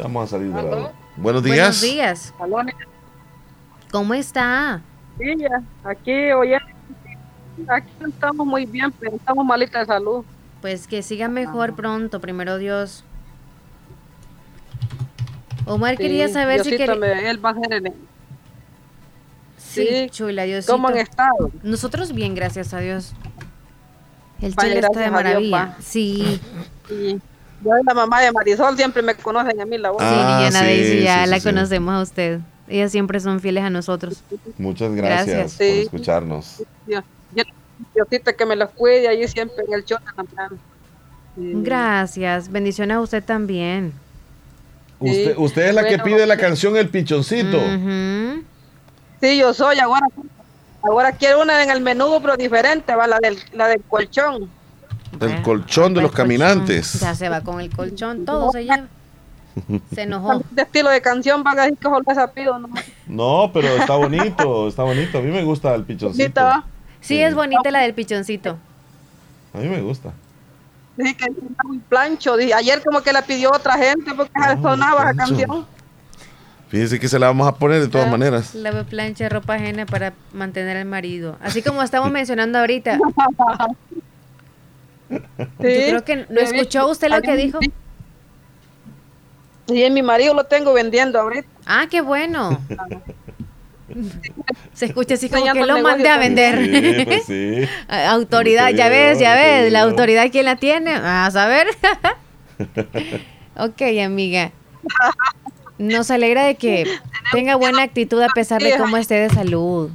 Vamos 0.00 0.28
a 0.28 0.36
salir 0.36 0.52
de 0.52 0.62
la... 0.62 0.92
Buenos 1.16 1.42
días. 1.42 1.80
Buenos 1.80 1.80
días. 1.80 2.34
¿Cómo 3.90 4.14
está? 4.14 4.80
Sí, 5.18 5.24
ya, 5.38 5.60
aquí, 5.82 6.30
oye, 6.30 6.56
aquí 7.66 7.90
estamos 8.08 8.46
muy 8.46 8.64
bien, 8.64 8.92
pero 8.92 9.16
estamos 9.16 9.44
malitas 9.44 9.88
de 9.88 9.92
salud. 9.92 10.24
Pues 10.60 10.86
que 10.86 11.02
siga 11.02 11.28
mejor 11.28 11.74
pronto, 11.74 12.20
primero 12.20 12.58
Dios. 12.58 13.04
Omar 15.66 15.96
quería 15.96 16.28
saber 16.28 16.64
si 16.64 16.76
quería... 16.76 16.94
me- 16.96 17.30
él 17.30 17.44
va 17.44 17.50
a 17.50 17.54
ser 17.54 17.72
el- 17.72 17.92
Sí, 19.56 19.86
Sí. 19.86 20.10
chula, 20.10 20.44
Diosito. 20.44 20.72
¿Cómo 20.72 20.88
han 20.88 20.96
estado? 20.98 21.50
Nosotros 21.62 22.12
bien, 22.12 22.34
gracias 22.34 22.74
a 22.74 22.80
Dios. 22.80 23.12
El 24.40 24.52
Vaya, 24.54 24.68
chile 24.74 24.80
está 24.80 24.98
de 24.98 25.04
Dios, 25.06 25.12
maravilla. 25.12 25.76
sí, 25.80 26.40
Sí. 26.88 27.20
Yo 27.62 27.70
la 27.86 27.92
mamá 27.94 28.22
de 28.22 28.32
Marisol 28.32 28.74
siempre 28.74 29.02
me 29.02 29.14
conocen 29.14 29.60
a 29.60 29.66
mí 29.66 29.76
la 29.76 29.90
voz. 29.90 30.00
sí, 30.00 30.08
Ah, 30.10 30.38
Diana 30.40 30.60
sí, 30.60 30.64
Daisy, 30.64 31.02
ya 31.02 31.24
sí, 31.24 31.30
la 31.30 31.40
conocemos 31.40 31.94
a 31.94 32.00
usted. 32.02 32.40
Ellas 32.68 32.90
siempre 32.90 33.20
son 33.20 33.38
fieles 33.40 33.62
a 33.64 33.70
nosotros. 33.70 34.22
Muchas 34.56 34.92
gracias, 34.94 35.26
Gracias. 35.26 35.52
por 35.58 35.66
Sí. 35.66 35.80
escucharnos. 35.82 36.62
Dios, 36.86 37.04
yo- 37.34 37.44
Diosito 37.94 38.34
que 38.36 38.46
me 38.46 38.56
los 38.56 38.70
cuide 38.70 39.08
ahí 39.08 39.26
siempre 39.28 39.64
en 39.66 39.74
el 39.74 39.84
mañana. 40.16 40.56
Sí. 41.36 41.52
Gracias. 41.56 42.50
Bendiciones 42.50 42.96
a 42.96 43.00
usted 43.00 43.22
también. 43.24 43.92
Usted, 44.98 45.34
usted 45.38 45.68
es 45.68 45.74
la 45.74 45.86
que 45.86 45.98
pide 45.98 46.26
la 46.26 46.36
canción 46.36 46.76
El 46.76 46.88
Pichoncito. 46.88 47.58
Sí, 49.20 49.38
yo 49.38 49.54
soy, 49.54 49.78
ahora, 49.78 50.06
ahora 50.82 51.12
quiero 51.12 51.42
una 51.42 51.62
en 51.62 51.70
el 51.70 51.80
menudo, 51.80 52.20
pero 52.20 52.36
diferente, 52.36 52.94
va 52.94 53.06
la 53.06 53.18
del, 53.18 53.38
la 53.52 53.68
del 53.68 53.82
colchón. 53.82 54.50
El 55.20 55.42
colchón 55.42 55.94
de 55.94 56.02
los 56.02 56.12
caminantes. 56.12 57.00
Ya 57.00 57.14
se 57.14 57.28
va 57.28 57.40
con 57.40 57.60
el 57.60 57.74
colchón, 57.74 58.24
todo 58.24 58.50
se 58.52 58.64
lleva. 58.64 58.86
Se 59.94 60.02
enojó. 60.02 60.42
De 60.52 60.62
estilo 60.62 60.90
de 60.90 61.00
canción, 61.02 61.42
van 61.42 61.58
a 61.58 61.62
decir 61.62 61.78
que 61.78 61.88
Jorge 61.88 62.14
Zapido, 62.14 62.58
¿no? 62.58 62.68
No, 63.08 63.50
pero 63.52 63.68
está 63.76 63.96
bonito, 63.96 64.68
está 64.68 64.84
bonito. 64.84 65.18
A 65.18 65.20
mí 65.20 65.30
me 65.30 65.42
gusta 65.42 65.74
el 65.74 65.84
pichoncito. 65.84 66.48
Sí, 67.00 67.18
es 67.20 67.34
bonita 67.34 67.70
la 67.70 67.80
del 67.80 67.94
pichoncito. 67.94 68.58
A 69.54 69.58
mí 69.58 69.68
me 69.68 69.80
gusta. 69.80 70.12
Dije 70.96 71.16
que 71.16 71.24
era 71.24 71.34
muy 71.64 71.78
plancho. 71.78 72.36
Dije, 72.36 72.52
ayer 72.54 72.82
como 72.84 73.00
que 73.02 73.12
la 73.12 73.22
pidió 73.22 73.50
otra 73.50 73.76
gente 73.78 74.12
porque 74.14 74.32
sonaba 74.60 75.02
esa 75.04 75.12
plancho. 75.14 75.36
canción. 75.36 75.66
Fíjense 76.68 77.00
que 77.00 77.08
se 77.08 77.18
la 77.18 77.26
vamos 77.28 77.48
a 77.48 77.54
poner 77.56 77.80
de 77.80 77.88
todas 77.88 78.06
Ah, 78.06 78.10
maneras. 78.10 78.54
Lava 78.54 78.84
plancha 78.84 79.28
ropa 79.28 79.54
ajena 79.54 79.86
para 79.86 80.12
mantener 80.32 80.76
al 80.76 80.84
marido. 80.84 81.36
Así 81.42 81.62
como 81.62 81.82
estamos 81.82 82.10
mencionando 82.12 82.58
ahorita. 82.60 82.98
Yo 85.10 85.18
creo 85.58 86.04
que 86.04 86.26
no 86.28 86.40
escuchó 86.40 86.88
usted 86.88 87.08
lo 87.08 87.20
que 87.22 87.36
dijo. 87.36 87.58
Y 89.66 89.82
en 89.82 89.94
mi 89.94 90.02
marido 90.02 90.34
lo 90.34 90.44
tengo 90.44 90.72
vendiendo 90.72 91.20
ahorita. 91.20 91.48
Ah, 91.66 91.86
qué 91.90 92.00
bueno. 92.00 92.60
Se 94.74 94.86
escucha 94.86 95.14
así 95.14 95.28
como 95.28 95.52
que 95.52 95.64
lo 95.66 95.80
mandé 95.82 96.08
a 96.08 96.18
vender. 96.18 96.64
Sí, 96.98 97.04
pues 97.04 97.24
sí. 97.24 97.68
Ah, 97.88 98.10
Autoridad, 98.12 98.70
ya 98.70 98.88
ves, 98.88 99.18
ya 99.18 99.34
ves. 99.34 99.72
La 99.72 99.82
autoridad, 99.82 100.30
¿quién 100.30 100.44
la 100.44 100.56
tiene? 100.56 100.92
A 100.94 101.30
saber. 101.30 101.68
ok, 103.56 103.82
amiga. 104.04 104.52
Nos 105.78 106.10
alegra 106.10 106.44
de 106.44 106.56
que 106.56 106.86
tenga 107.32 107.56
buena 107.56 107.82
actitud 107.82 108.20
a 108.22 108.28
pesar 108.28 108.62
de 108.62 108.76
cómo 108.76 108.96
esté 108.96 109.14
de 109.14 109.30
salud. 109.30 109.90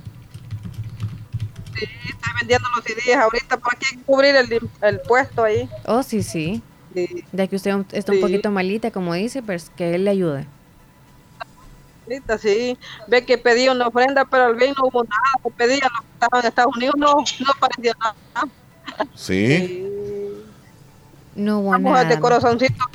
Estoy 1.75 2.31
vendiendo 2.39 2.67
los 2.75 2.83
CDs 2.85 3.15
ahorita 3.15 3.57
para 3.57 3.77
que 3.77 3.97
cubrir 4.05 4.35
el, 4.35 4.69
el 4.81 4.99
puesto 5.01 5.43
ahí. 5.43 5.69
Oh, 5.85 6.01
sí, 6.03 6.23
sí. 6.23 6.61
Sí. 6.93 7.25
Ya 7.33 7.47
que 7.47 7.57
usted 7.57 7.71
está 7.91 8.13
un 8.13 8.17
Sí. 8.19 8.21
poquito 8.21 8.51
malita, 8.51 8.89
como 8.89 9.13
dice, 9.13 9.43
pero 9.43 9.57
es 9.57 9.69
que 9.75 9.93
él 9.95 10.05
le 10.05 10.11
ayude. 10.11 10.47
Ahorita 12.05 12.37
sí. 12.37 12.77
Ve 13.07 13.25
que 13.25 13.37
pedí 13.37 13.67
una 13.67 13.87
ofrenda, 13.87 14.25
pero 14.25 14.45
al 14.45 14.55
bien 14.55 14.73
no 14.77 14.87
hubo 14.87 15.03
nada. 15.03 15.43
Que 15.43 15.49
pedí 15.51 15.73
a 15.81 15.89
los 15.89 16.01
que 16.01 16.13
estaban 16.13 16.41
en 16.41 16.47
Estados 16.47 16.75
Unidos, 16.75 16.95
no, 16.97 17.15
no 17.15 17.51
apareció 17.55 17.93
nada. 17.99 18.15
Sí. 19.15 19.91
No 21.35 21.59
hubo 21.59 21.71
Vamos 21.71 21.97
de 21.99 22.05
nada. 22.05 22.19
corazoncito. 22.19 22.85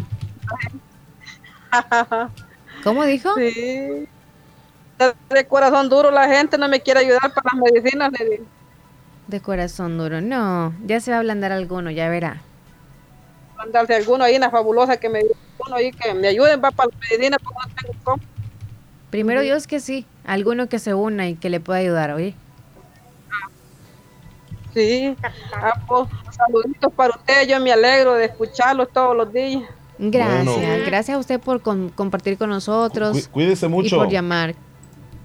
¿Cómo 2.85 3.05
dijo? 3.05 3.35
Sí. 3.37 4.07
De, 4.99 5.15
de 5.31 5.47
corazón 5.47 5.89
duro 5.89 6.11
la 6.11 6.29
gente 6.29 6.59
no 6.59 6.69
me 6.69 6.81
quiere 6.81 7.01
ayudar 7.01 7.33
para 7.33 7.51
las 7.53 7.73
medicinas. 7.73 8.11
De 9.27 9.41
corazón 9.41 9.99
duro. 9.99 10.21
No, 10.21 10.75
ya 10.85 11.01
se 11.01 11.11
va 11.11 11.19
a 11.19 11.21
ablandar 11.21 11.53
alguno, 11.53 11.91
ya 11.91 12.09
verá. 12.09 12.41
Mandarse 13.57 13.95
alguno 13.95 14.25
ahí, 14.25 14.37
una 14.37 14.51
fabulosa 14.51 14.97
que 14.97 15.09
me 15.09 15.21
uno 15.67 15.77
ahí 15.77 15.93
que 15.93 16.15
me 16.15 16.29
ayuden, 16.29 16.61
va 16.65 16.71
para 16.71 16.89
las 16.91 17.01
medicinas 17.11 17.39
porque 17.43 17.59
no 17.69 17.75
tengo 17.75 17.95
cómo. 18.05 18.23
Primero. 19.11 19.41
Dios 19.43 19.67
que 19.67 19.81
sí, 19.81 20.07
alguno 20.25 20.69
que 20.69 20.79
se 20.79 20.95
una 20.95 21.29
y 21.29 21.35
que 21.35 21.51
le 21.51 21.61
pueda 21.61 21.81
ayudar, 21.81 22.13
oye. 22.13 22.35
Sí. 24.73 25.17
Ah, 25.53 25.81
pues, 25.89 26.09
saluditos 26.37 26.93
para 26.95 27.17
usted. 27.17 27.49
Yo 27.49 27.59
me 27.61 27.73
alegro 27.73 28.15
de 28.15 28.27
escucharlos 28.27 28.89
todos 28.93 29.17
los 29.17 29.33
días. 29.33 29.63
Gracias, 29.99 30.45
Bueno. 30.45 30.85
gracias 30.87 31.17
a 31.17 31.19
usted 31.19 31.41
por 31.41 31.61
con- 31.61 31.91
compartir 31.91 32.39
con 32.39 32.49
nosotros. 32.51 33.27
Cu- 33.27 33.33
cuídese 33.33 33.69
mucho. 33.69 33.97
Y 33.97 33.99
por 33.99 34.09
llamar. 34.11 34.55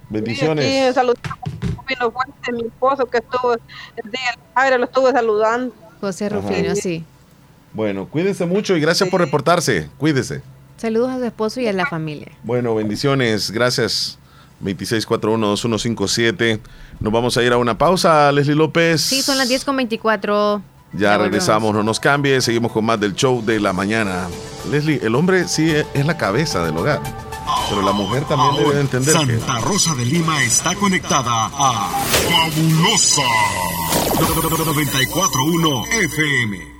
Bendiciones. 0.10 0.66
Sí, 0.66 0.94
saluditos 0.94 1.32
a 1.32 1.36
Rufino 1.78 2.12
Fuentes, 2.12 2.54
mi 2.54 2.62
esposo 2.68 3.06
que 3.06 3.18
estuvo 3.20 3.54
el 3.54 4.12
día 4.12 4.32
del 4.32 4.40
padre, 4.54 4.78
lo 4.80 4.86
estuve 4.86 5.12
saludando. 5.12 5.74
José 6.02 6.26
Ajá. 6.26 6.36
Rufino, 6.36 6.76
sí. 6.76 7.04
Bueno, 7.74 8.08
cuídese 8.08 8.46
mucho 8.46 8.76
y 8.76 8.80
gracias 8.82 9.10
por 9.10 9.22
reportarse. 9.22 9.90
Cuídese. 9.98 10.42
Saludos 10.86 11.10
a 11.10 11.18
su 11.18 11.24
esposo 11.24 11.60
y 11.62 11.68
a 11.68 11.74
la 11.74 11.88
familia. 11.88 12.32
Bueno, 12.44 12.76
bendiciones. 12.76 13.50
Gracias. 13.50 14.20
26412157. 14.64 16.60
Nos 17.00 17.12
vamos 17.12 17.36
a 17.38 17.44
ir 17.44 17.54
a 17.54 17.58
una 17.58 17.76
pausa, 17.76 18.32
Leslie 18.32 18.54
López. 18.54 19.02
Sí, 19.02 19.24
son 19.24 19.40
las 19.40 19.50
10 19.50 19.66
con 19.66 19.78
24. 19.78 20.62
Ya, 20.94 21.18
regresamos, 21.18 21.74
no 21.74 21.82
nos 21.82 22.00
cambie, 22.00 22.40
seguimos 22.40 22.72
con 22.72 22.86
más 22.86 23.00
del 23.00 23.16
show 23.16 23.44
de 23.44 23.60
la 23.60 23.74
mañana. 23.74 24.28
Leslie, 24.70 25.00
el 25.02 25.16
hombre 25.16 25.48
sí 25.48 25.72
es 25.72 26.06
la 26.06 26.18
cabeza 26.18 26.64
del 26.64 26.78
hogar, 26.78 27.02
pero 27.68 27.82
la 27.82 27.92
mujer 27.92 28.24
también 28.26 28.56
debe 28.56 28.76
de 28.76 28.82
entender 28.82 29.16
que... 29.26 29.40
Santa 29.40 29.62
Rosa 29.62 29.96
de 29.96 30.06
Lima 30.06 30.44
está 30.44 30.76
conectada 30.76 31.46
a 31.52 31.90
Fabulosa 32.30 33.24
941 34.20 35.84
FM. 36.04 36.75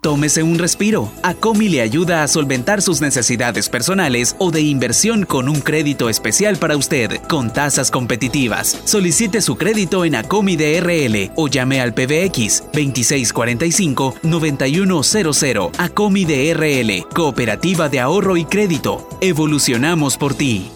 Tómese 0.00 0.44
un 0.44 0.58
respiro. 0.58 1.10
Acomi 1.24 1.68
le 1.68 1.80
ayuda 1.80 2.22
a 2.22 2.28
solventar 2.28 2.82
sus 2.82 3.00
necesidades 3.00 3.68
personales 3.68 4.36
o 4.38 4.52
de 4.52 4.60
inversión 4.60 5.24
con 5.24 5.48
un 5.48 5.60
crédito 5.60 6.08
especial 6.08 6.56
para 6.56 6.76
usted, 6.76 7.20
con 7.28 7.52
tasas 7.52 7.90
competitivas. 7.90 8.80
Solicite 8.84 9.40
su 9.40 9.56
crédito 9.56 10.04
en 10.04 10.14
Acomi 10.14 10.54
DRL 10.56 11.32
o 11.34 11.48
llame 11.48 11.80
al 11.80 11.94
PBX 11.94 12.62
2645-9100. 12.72 15.72
Acomi 15.78 16.24
DRL, 16.24 17.08
Cooperativa 17.12 17.88
de 17.88 17.98
Ahorro 17.98 18.36
y 18.36 18.44
Crédito. 18.44 19.08
Evolucionamos 19.20 20.16
por 20.16 20.34
ti. 20.34 20.70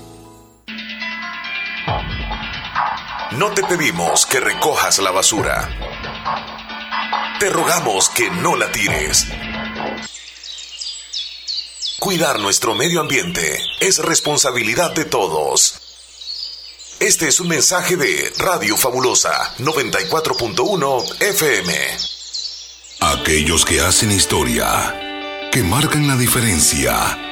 No 3.38 3.50
te 3.52 3.62
pedimos 3.62 4.26
que 4.26 4.40
recojas 4.40 4.98
la 4.98 5.10
basura. 5.10 5.70
Te 7.42 7.50
rogamos 7.50 8.08
que 8.10 8.30
no 8.30 8.54
la 8.54 8.70
tires. 8.70 9.26
Cuidar 11.98 12.38
nuestro 12.38 12.76
medio 12.76 13.00
ambiente 13.00 13.58
es 13.80 13.98
responsabilidad 13.98 14.92
de 14.92 15.06
todos. 15.06 15.74
Este 17.00 17.26
es 17.26 17.40
un 17.40 17.48
mensaje 17.48 17.96
de 17.96 18.32
Radio 18.38 18.76
Fabulosa 18.76 19.56
94.1 19.58 21.20
FM. 21.20 21.74
Aquellos 23.00 23.64
que 23.64 23.80
hacen 23.80 24.12
historia, 24.12 25.50
que 25.50 25.64
marcan 25.64 26.06
la 26.06 26.14
diferencia 26.14 27.31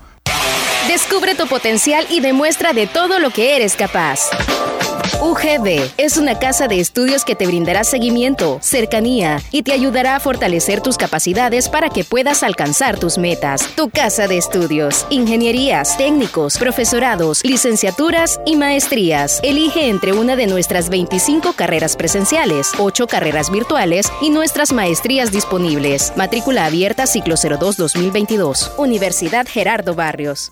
Okay. 0.27 0.80
Descubre 0.87 1.35
tu 1.35 1.47
potencial 1.47 2.05
y 2.09 2.19
demuestra 2.19 2.73
de 2.73 2.87
todo 2.87 3.19
lo 3.19 3.29
que 3.29 3.55
eres 3.55 3.75
capaz. 3.75 4.29
UGB 5.21 5.91
es 5.97 6.17
una 6.17 6.39
casa 6.39 6.67
de 6.67 6.79
estudios 6.79 7.23
que 7.23 7.35
te 7.35 7.45
brindará 7.45 7.83
seguimiento, 7.83 8.57
cercanía 8.61 9.39
y 9.51 9.61
te 9.61 9.71
ayudará 9.71 10.15
a 10.15 10.19
fortalecer 10.19 10.81
tus 10.81 10.97
capacidades 10.97 11.69
para 11.69 11.89
que 11.89 12.03
puedas 12.03 12.41
alcanzar 12.41 12.97
tus 12.99 13.19
metas. 13.19 13.61
Tu 13.75 13.91
casa 13.91 14.27
de 14.27 14.37
estudios, 14.37 15.05
ingenierías, 15.11 15.95
técnicos, 15.97 16.57
profesorados, 16.57 17.43
licenciaturas 17.43 18.41
y 18.45 18.55
maestrías. 18.55 19.39
Elige 19.43 19.89
entre 19.89 20.13
una 20.13 20.35
de 20.35 20.47
nuestras 20.47 20.89
25 20.89 21.53
carreras 21.53 21.95
presenciales, 21.95 22.71
8 22.79 23.05
carreras 23.05 23.51
virtuales 23.51 24.11
y 24.21 24.31
nuestras 24.31 24.73
maestrías 24.73 25.31
disponibles. 25.31 26.13
Matrícula 26.15 26.65
abierta 26.65 27.05
ciclo 27.05 27.35
02-2022. 27.35 28.71
Universidad 28.77 29.45
Gerardo 29.47 29.93
Barrios. 29.93 30.51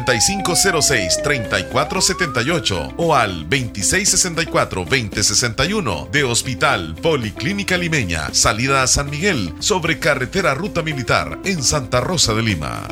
5506-3478 0.05 2.93
o 2.97 3.15
al 3.15 3.49
2664-2061 3.49 6.09
de 6.09 6.23
Hospital 6.23 6.95
Policlínica 6.95 7.77
Limeña, 7.77 8.33
salida 8.33 8.81
a 8.83 8.87
San 8.87 9.09
Miguel, 9.09 9.53
sobre 9.59 9.99
carretera 9.99 10.53
Ruta 10.53 10.81
Militar 10.81 11.39
en 11.45 11.63
Santa 11.63 12.01
Rosa 12.01 12.33
de 12.33 12.43
Lima. 12.43 12.87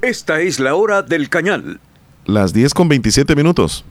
Esta 0.00 0.40
es 0.40 0.58
la 0.58 0.74
hora 0.74 1.02
del 1.02 1.28
cañal. 1.28 1.80
Las 2.24 2.52
10 2.52 2.74
con 2.74 2.88
27 2.88 3.36
minutos. 3.36 3.84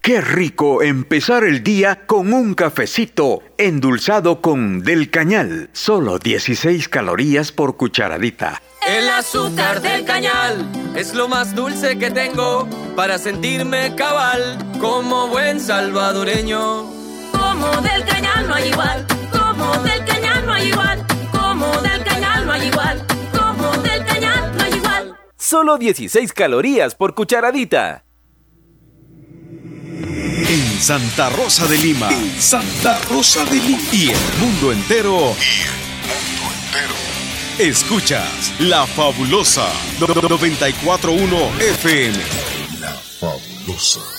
Qué 0.00 0.20
rico 0.22 0.82
empezar 0.82 1.44
el 1.44 1.62
día 1.62 2.06
con 2.06 2.32
un 2.32 2.54
cafecito 2.54 3.42
endulzado 3.58 4.40
con 4.40 4.80
Del 4.82 5.10
Cañal. 5.10 5.68
Solo 5.72 6.18
16 6.18 6.88
calorías 6.88 7.52
por 7.52 7.76
cucharadita. 7.76 8.62
El 8.86 9.06
azúcar 9.10 9.82
del 9.82 10.06
cañal 10.06 10.66
es 10.96 11.12
lo 11.14 11.28
más 11.28 11.54
dulce 11.54 11.98
que 11.98 12.10
tengo 12.10 12.66
para 12.96 13.18
sentirme 13.18 13.94
cabal 13.96 14.56
como 14.80 15.28
buen 15.28 15.60
salvadoreño. 15.60 16.84
Como 17.32 17.80
del 17.82 18.04
cañal 18.06 18.48
no 18.48 18.54
hay 18.54 18.68
igual, 18.68 19.06
como 19.30 19.72
del 19.82 20.04
cañal 20.06 20.46
no 20.46 20.52
hay 20.54 20.68
igual, 20.68 21.06
como 21.32 21.82
del 21.82 22.04
cañal 22.04 22.46
no 22.46 22.52
hay 22.52 22.68
igual, 22.68 23.06
como 23.38 23.72
del 23.82 24.04
cañal 24.06 24.56
no 24.56 24.64
hay 24.64 24.72
igual. 24.72 25.18
Solo 25.36 25.76
16 25.76 26.32
calorías 26.32 26.94
por 26.94 27.14
cucharadita. 27.14 28.04
En 30.46 30.80
Santa 30.80 31.30
Rosa 31.30 31.66
de 31.66 31.76
Lima. 31.78 32.08
En 32.10 32.40
Santa 32.40 32.98
Rosa 33.10 33.44
de 33.44 33.56
Lima. 33.56 33.82
Y 33.92 34.10
el 34.10 34.16
mundo 34.38 34.72
entero. 34.72 35.34
Y 35.36 35.62
el 35.62 35.70
mundo 36.38 36.54
entero. 36.64 36.94
Escuchas 37.58 38.52
La 38.60 38.86
Fabulosa 38.86 39.68
941 39.98 41.50
FM. 41.58 42.18
La 42.80 42.94
fabulosa. 42.94 44.17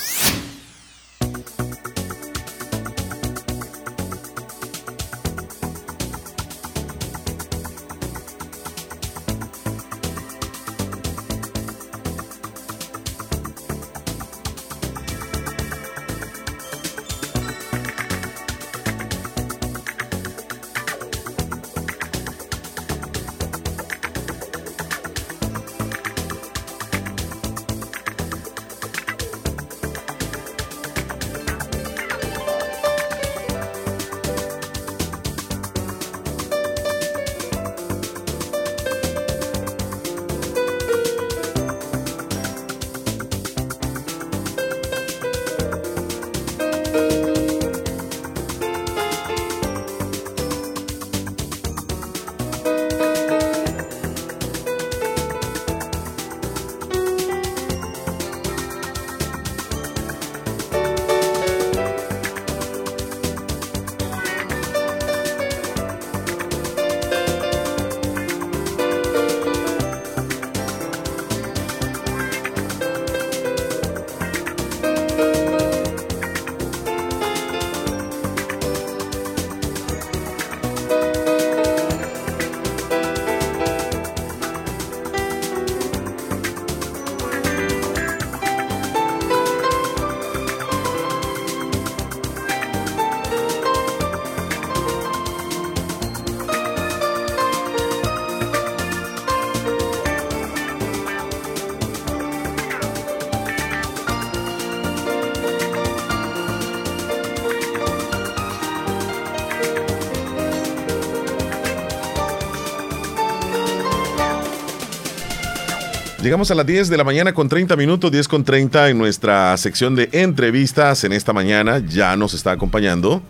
Llegamos 116.29 116.51
a 116.51 116.53
las 116.53 116.67
10 116.67 116.89
de 116.89 116.97
la 116.97 117.03
mañana 117.03 117.33
con 117.33 117.49
30 117.49 117.75
minutos, 117.75 118.11
10 118.11 118.27
con 118.27 118.43
30 118.43 118.89
en 118.91 118.99
nuestra 118.99 119.57
sección 119.57 119.95
de 119.95 120.09
entrevistas 120.11 121.03
en 121.03 121.11
esta 121.11 121.33
mañana. 121.33 121.79
Ya 121.79 122.15
nos 122.15 122.35
está 122.35 122.51
acompañando 122.51 123.23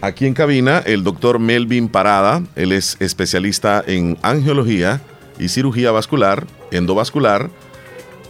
aquí 0.00 0.26
en 0.26 0.32
cabina 0.32 0.78
el 0.86 1.02
doctor 1.02 1.40
Melvin 1.40 1.88
Parada. 1.88 2.44
Él 2.54 2.70
es 2.70 2.98
especialista 3.00 3.82
en 3.84 4.16
angiología 4.22 5.00
y 5.40 5.48
cirugía 5.48 5.90
vascular, 5.90 6.46
endovascular. 6.70 7.50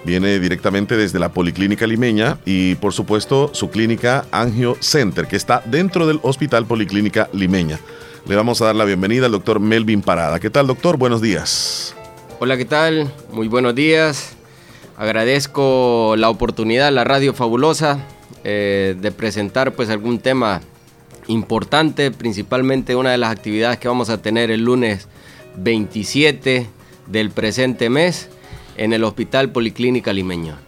Viene 0.07 0.39
directamente 0.39 0.97
desde 0.97 1.19
la 1.19 1.29
Policlínica 1.29 1.87
Limeña 1.87 2.39
y 2.47 2.77
por 2.77 2.95
supuesto 2.95 3.51
su 3.53 3.69
clínica 3.69 4.25
Angio 4.33 4.79
Center, 4.81 5.27
que 5.27 5.37
está 5.37 5.63
dentro 5.67 6.07
del 6.07 6.21
Hospital 6.23 6.65
Policlínica 6.65 7.29
Limeña. 7.35 7.79
Le 8.27 8.35
vamos 8.35 8.63
a 8.63 8.65
dar 8.65 8.77
la 8.77 8.87
bienvenida 8.87 9.27
al 9.27 9.33
doctor 9.33 9.61
Melvin 9.61 10.01
Parada. 10.01 10.41
¿Qué 10.41 10.49
tal, 10.49 10.69
doctor? 10.69 10.97
Buenos 10.97 11.21
días. 11.21 11.95
Hola, 12.39 12.59
¿qué 12.59 12.67
tal? 12.67 13.11
Muy 13.33 13.49
buenos 13.49 13.75
días. 13.75 14.33
Agradezco 14.99 16.17
la 16.19 16.29
oportunidad, 16.29 16.93
la 16.93 17.03
radio 17.03 17.33
fabulosa, 17.33 18.01
eh, 18.45 18.95
de 19.01 19.11
presentar 19.11 19.73
pues 19.73 19.89
algún 19.89 20.19
tema 20.19 20.61
importante, 21.29 22.11
principalmente 22.11 22.95
una 22.95 23.13
de 23.13 23.17
las 23.17 23.31
actividades 23.31 23.79
que 23.79 23.89
vamos 23.89 24.11
a 24.11 24.21
tener 24.21 24.51
el 24.51 24.61
lunes 24.61 25.09
27 25.57 26.67
del 27.07 27.31
presente 27.31 27.89
mes 27.89 28.29
en 28.77 28.93
el 28.93 29.05
Hospital 29.05 29.51
Policlínica 29.51 30.13
Limeño. 30.13 30.59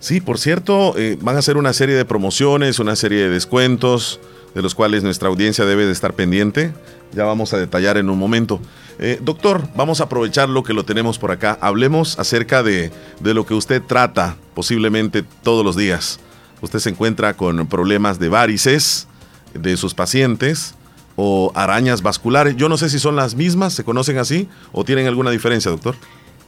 Sí, 0.00 0.20
por 0.20 0.40
cierto, 0.40 0.98
eh, 0.98 1.16
van 1.20 1.36
a 1.36 1.38
hacer 1.38 1.56
una 1.56 1.72
serie 1.72 1.94
de 1.94 2.04
promociones, 2.04 2.80
una 2.80 2.96
serie 2.96 3.20
de 3.20 3.28
descuentos, 3.28 4.18
de 4.54 4.62
los 4.62 4.74
cuales 4.74 5.02
nuestra 5.02 5.28
audiencia 5.28 5.64
debe 5.64 5.86
de 5.86 5.92
estar 5.92 6.14
pendiente. 6.14 6.72
Ya 7.12 7.24
vamos 7.24 7.52
a 7.52 7.58
detallar 7.58 7.96
en 7.96 8.10
un 8.10 8.18
momento. 8.18 8.60
Eh, 8.98 9.18
doctor, 9.22 9.68
vamos 9.74 10.00
a 10.00 10.04
aprovechar 10.04 10.48
lo 10.48 10.62
que 10.62 10.72
lo 10.72 10.84
tenemos 10.84 11.18
por 11.18 11.30
acá. 11.30 11.58
Hablemos 11.60 12.18
acerca 12.18 12.62
de, 12.62 12.90
de 13.20 13.34
lo 13.34 13.46
que 13.46 13.54
usted 13.54 13.82
trata 13.82 14.36
posiblemente 14.54 15.22
todos 15.42 15.64
los 15.64 15.76
días. 15.76 16.20
Usted 16.60 16.78
se 16.78 16.90
encuentra 16.90 17.34
con 17.34 17.66
problemas 17.66 18.18
de 18.18 18.28
varices 18.28 19.08
de 19.54 19.76
sus 19.76 19.94
pacientes 19.94 20.74
o 21.16 21.52
arañas 21.54 22.02
vasculares. 22.02 22.56
Yo 22.56 22.68
no 22.68 22.76
sé 22.76 22.88
si 22.88 22.98
son 22.98 23.16
las 23.16 23.34
mismas, 23.34 23.74
se 23.74 23.84
conocen 23.84 24.18
así 24.18 24.48
o 24.72 24.84
tienen 24.84 25.06
alguna 25.06 25.30
diferencia, 25.30 25.70
doctor. 25.70 25.96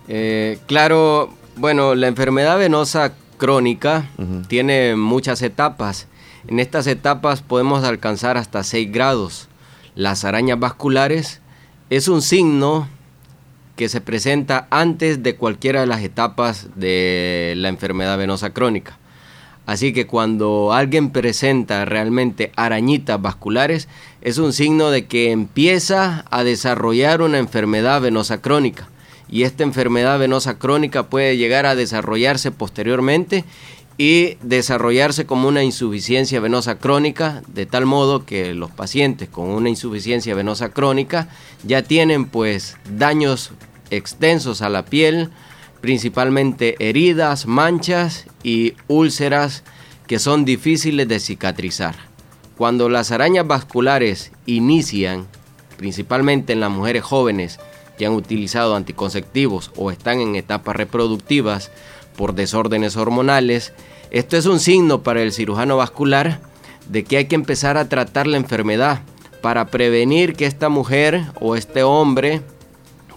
Eh, 0.08 0.58
claro, 0.66 1.34
bueno, 1.56 1.94
la 1.94 2.08
enfermedad 2.08 2.58
venosa 2.58 3.14
crónica 3.38 4.08
tiene 4.48 4.96
muchas 4.96 5.42
etapas. 5.42 6.06
En 6.46 6.60
estas 6.60 6.86
etapas 6.86 7.40
podemos 7.40 7.84
alcanzar 7.84 8.36
hasta 8.36 8.62
6 8.62 8.92
grados. 8.92 9.48
Las 9.94 10.24
arañas 10.26 10.58
vasculares 10.58 11.40
es 11.88 12.06
un 12.06 12.20
signo 12.20 12.86
que 13.76 13.88
se 13.88 14.02
presenta 14.02 14.68
antes 14.70 15.22
de 15.22 15.36
cualquiera 15.36 15.80
de 15.80 15.86
las 15.86 16.02
etapas 16.02 16.68
de 16.76 17.54
la 17.56 17.68
enfermedad 17.68 18.18
venosa 18.18 18.50
crónica. 18.50 18.98
Así 19.64 19.94
que 19.94 20.06
cuando 20.06 20.74
alguien 20.74 21.10
presenta 21.10 21.86
realmente 21.86 22.52
arañitas 22.56 23.20
vasculares, 23.22 23.88
es 24.20 24.36
un 24.36 24.52
signo 24.52 24.90
de 24.90 25.06
que 25.06 25.30
empieza 25.30 26.26
a 26.30 26.44
desarrollar 26.44 27.22
una 27.22 27.38
enfermedad 27.38 28.02
venosa 28.02 28.42
crónica. 28.42 28.88
Y 29.30 29.44
esta 29.44 29.62
enfermedad 29.62 30.18
venosa 30.18 30.58
crónica 30.58 31.04
puede 31.04 31.38
llegar 31.38 31.64
a 31.64 31.74
desarrollarse 31.74 32.50
posteriormente 32.50 33.44
y 33.96 34.36
desarrollarse 34.42 35.24
como 35.24 35.48
una 35.48 35.62
insuficiencia 35.62 36.40
venosa 36.40 36.78
crónica, 36.78 37.42
de 37.46 37.66
tal 37.66 37.86
modo 37.86 38.24
que 38.24 38.54
los 38.54 38.70
pacientes 38.70 39.28
con 39.28 39.50
una 39.50 39.68
insuficiencia 39.68 40.34
venosa 40.34 40.70
crónica 40.70 41.28
ya 41.62 41.82
tienen 41.82 42.26
pues 42.26 42.76
daños 42.96 43.52
extensos 43.90 44.62
a 44.62 44.68
la 44.68 44.84
piel, 44.84 45.30
principalmente 45.80 46.74
heridas, 46.80 47.46
manchas 47.46 48.26
y 48.42 48.74
úlceras 48.88 49.62
que 50.06 50.18
son 50.18 50.44
difíciles 50.44 51.06
de 51.06 51.20
cicatrizar. 51.20 51.94
Cuando 52.56 52.88
las 52.88 53.12
arañas 53.12 53.46
vasculares 53.46 54.32
inician, 54.46 55.26
principalmente 55.76 56.52
en 56.52 56.60
las 56.60 56.70
mujeres 56.70 57.02
jóvenes 57.02 57.58
que 57.96 58.06
han 58.06 58.12
utilizado 58.12 58.74
anticonceptivos 58.74 59.70
o 59.76 59.90
están 59.90 60.20
en 60.20 60.36
etapas 60.36 60.74
reproductivas, 60.76 61.70
por 62.16 62.34
desórdenes 62.34 62.96
hormonales. 62.96 63.72
Esto 64.10 64.36
es 64.36 64.46
un 64.46 64.60
signo 64.60 65.02
para 65.02 65.22
el 65.22 65.32
cirujano 65.32 65.76
vascular 65.76 66.40
de 66.88 67.04
que 67.04 67.16
hay 67.16 67.24
que 67.26 67.34
empezar 67.34 67.76
a 67.76 67.88
tratar 67.88 68.26
la 68.26 68.36
enfermedad 68.36 69.00
para 69.40 69.66
prevenir 69.66 70.34
que 70.34 70.46
esta 70.46 70.68
mujer 70.68 71.22
o 71.40 71.56
este 71.56 71.82
hombre 71.82 72.42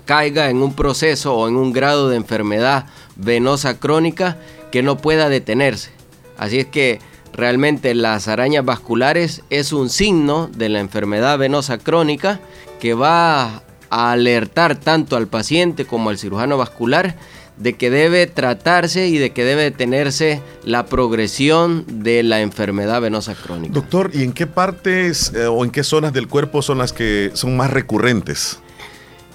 caiga 0.05 0.49
en 0.49 0.61
un 0.61 0.73
proceso 0.73 1.35
o 1.35 1.47
en 1.47 1.55
un 1.55 1.73
grado 1.73 2.09
de 2.09 2.15
enfermedad 2.15 2.87
venosa 3.15 3.79
crónica 3.79 4.37
que 4.71 4.83
no 4.83 4.97
pueda 4.97 5.29
detenerse. 5.29 5.91
Así 6.37 6.59
es 6.59 6.65
que 6.65 6.99
realmente 7.33 7.93
las 7.93 8.27
arañas 8.27 8.65
vasculares 8.65 9.43
es 9.49 9.73
un 9.73 9.89
signo 9.89 10.47
de 10.47 10.69
la 10.69 10.79
enfermedad 10.79 11.37
venosa 11.37 11.77
crónica 11.77 12.39
que 12.79 12.93
va 12.93 13.61
a 13.89 14.11
alertar 14.11 14.75
tanto 14.75 15.15
al 15.17 15.27
paciente 15.27 15.85
como 15.85 16.09
al 16.09 16.17
cirujano 16.17 16.57
vascular 16.57 17.15
de 17.57 17.73
que 17.73 17.89
debe 17.89 18.27
tratarse 18.27 19.07
y 19.07 19.17
de 19.17 19.31
que 19.31 19.43
debe 19.43 19.63
detenerse 19.63 20.41
la 20.63 20.85
progresión 20.85 21.85
de 21.88 22.23
la 22.23 22.41
enfermedad 22.41 23.01
venosa 23.01 23.35
crónica. 23.35 23.73
Doctor, 23.73 24.11
¿y 24.13 24.23
en 24.23 24.34
qué 24.34 24.47
partes 24.47 25.34
eh, 25.35 25.45
o 25.45 25.63
en 25.63 25.71
qué 25.71 25.84
zonas 25.84 26.13
del 26.13 26.27
cuerpo 26.27 26.61
son 26.61 26.77
las 26.77 26.93
que 26.93 27.31
son 27.34 27.57
más 27.57 27.71
recurrentes? 27.71 28.59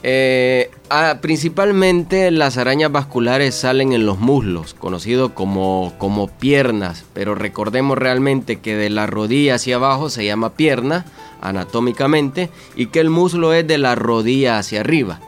Eh, 0.05 0.70
ah, 0.90 1.19
principalmente 1.20 2.32
las 2.32 2.59
arañas 2.59 2.90
vasculares 2.90 3.55
salen 3.55 3.93
en 3.93 4.05
los 4.05 4.19
muslos, 4.19 4.74
conocido 4.74 5.32
como, 5.32 5.94
como 5.99 6.27
piernas, 6.27 7.05
pero 7.15 7.36
recordemos 7.36 7.97
realmente 7.97 8.59
que 8.59 8.74
de 8.74 8.90
la 8.90 9.07
rodilla 9.07 9.55
hacia 9.57 9.77
abajo 9.77 10.11
se 10.11 10.24
llama 10.24 10.55
pierna 10.55 11.05
anatómicamente 11.40 12.51
y 12.74 12.86
que 12.86 12.99
el 12.99 13.11
muslo 13.11 13.53
es 13.53 13.66
de 13.66 13.78
la 13.78 13.94
rodilla 13.94 14.59
hacia 14.59 14.81
arriba. 14.81 15.20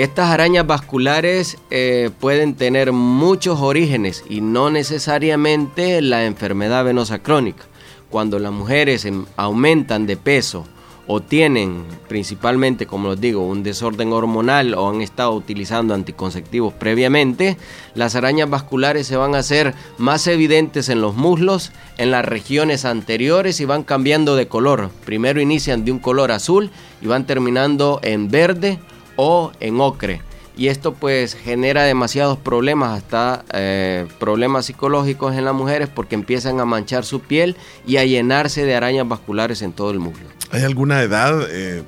Estas 0.00 0.30
arañas 0.30 0.66
vasculares 0.66 1.58
eh, 1.70 2.08
pueden 2.20 2.54
tener 2.54 2.90
muchos 2.90 3.60
orígenes 3.60 4.24
y 4.30 4.40
no 4.40 4.70
necesariamente 4.70 6.00
la 6.00 6.24
enfermedad 6.24 6.86
venosa 6.86 7.18
crónica. 7.18 7.64
Cuando 8.08 8.38
las 8.38 8.50
mujeres 8.50 9.04
em, 9.04 9.26
aumentan 9.36 10.06
de 10.06 10.16
peso 10.16 10.64
o 11.06 11.20
tienen 11.20 11.84
principalmente, 12.08 12.86
como 12.86 13.10
les 13.10 13.20
digo, 13.20 13.46
un 13.46 13.62
desorden 13.62 14.14
hormonal 14.14 14.72
o 14.72 14.88
han 14.88 15.02
estado 15.02 15.32
utilizando 15.32 15.92
anticonceptivos 15.92 16.72
previamente, 16.72 17.58
las 17.94 18.14
arañas 18.14 18.48
vasculares 18.48 19.06
se 19.06 19.16
van 19.16 19.34
a 19.34 19.40
hacer 19.40 19.74
más 19.98 20.26
evidentes 20.28 20.88
en 20.88 21.02
los 21.02 21.14
muslos, 21.14 21.72
en 21.98 22.10
las 22.10 22.24
regiones 22.24 22.86
anteriores 22.86 23.60
y 23.60 23.66
van 23.66 23.82
cambiando 23.82 24.34
de 24.34 24.48
color. 24.48 24.88
Primero 25.04 25.42
inician 25.42 25.84
de 25.84 25.92
un 25.92 25.98
color 25.98 26.32
azul 26.32 26.70
y 27.02 27.06
van 27.06 27.26
terminando 27.26 28.00
en 28.02 28.30
verde 28.30 28.78
o 29.20 29.52
en 29.60 29.78
ocre. 29.82 30.22
Y 30.56 30.68
esto 30.68 30.94
pues 30.94 31.34
genera 31.34 31.84
demasiados 31.84 32.38
problemas, 32.38 32.96
hasta 32.98 33.44
eh, 33.52 34.06
problemas 34.18 34.66
psicológicos 34.66 35.36
en 35.36 35.44
las 35.44 35.54
mujeres 35.54 35.88
porque 35.94 36.14
empiezan 36.14 36.58
a 36.58 36.64
manchar 36.64 37.04
su 37.04 37.20
piel 37.20 37.56
y 37.86 37.98
a 37.98 38.04
llenarse 38.04 38.64
de 38.64 38.74
arañas 38.74 39.06
vasculares 39.06 39.60
en 39.62 39.72
todo 39.72 39.90
el 39.90 39.98
muslo. 39.98 40.26
¿Hay 40.50 40.62
alguna 40.62 41.02
edad 41.02 41.46
eh, 41.50 41.82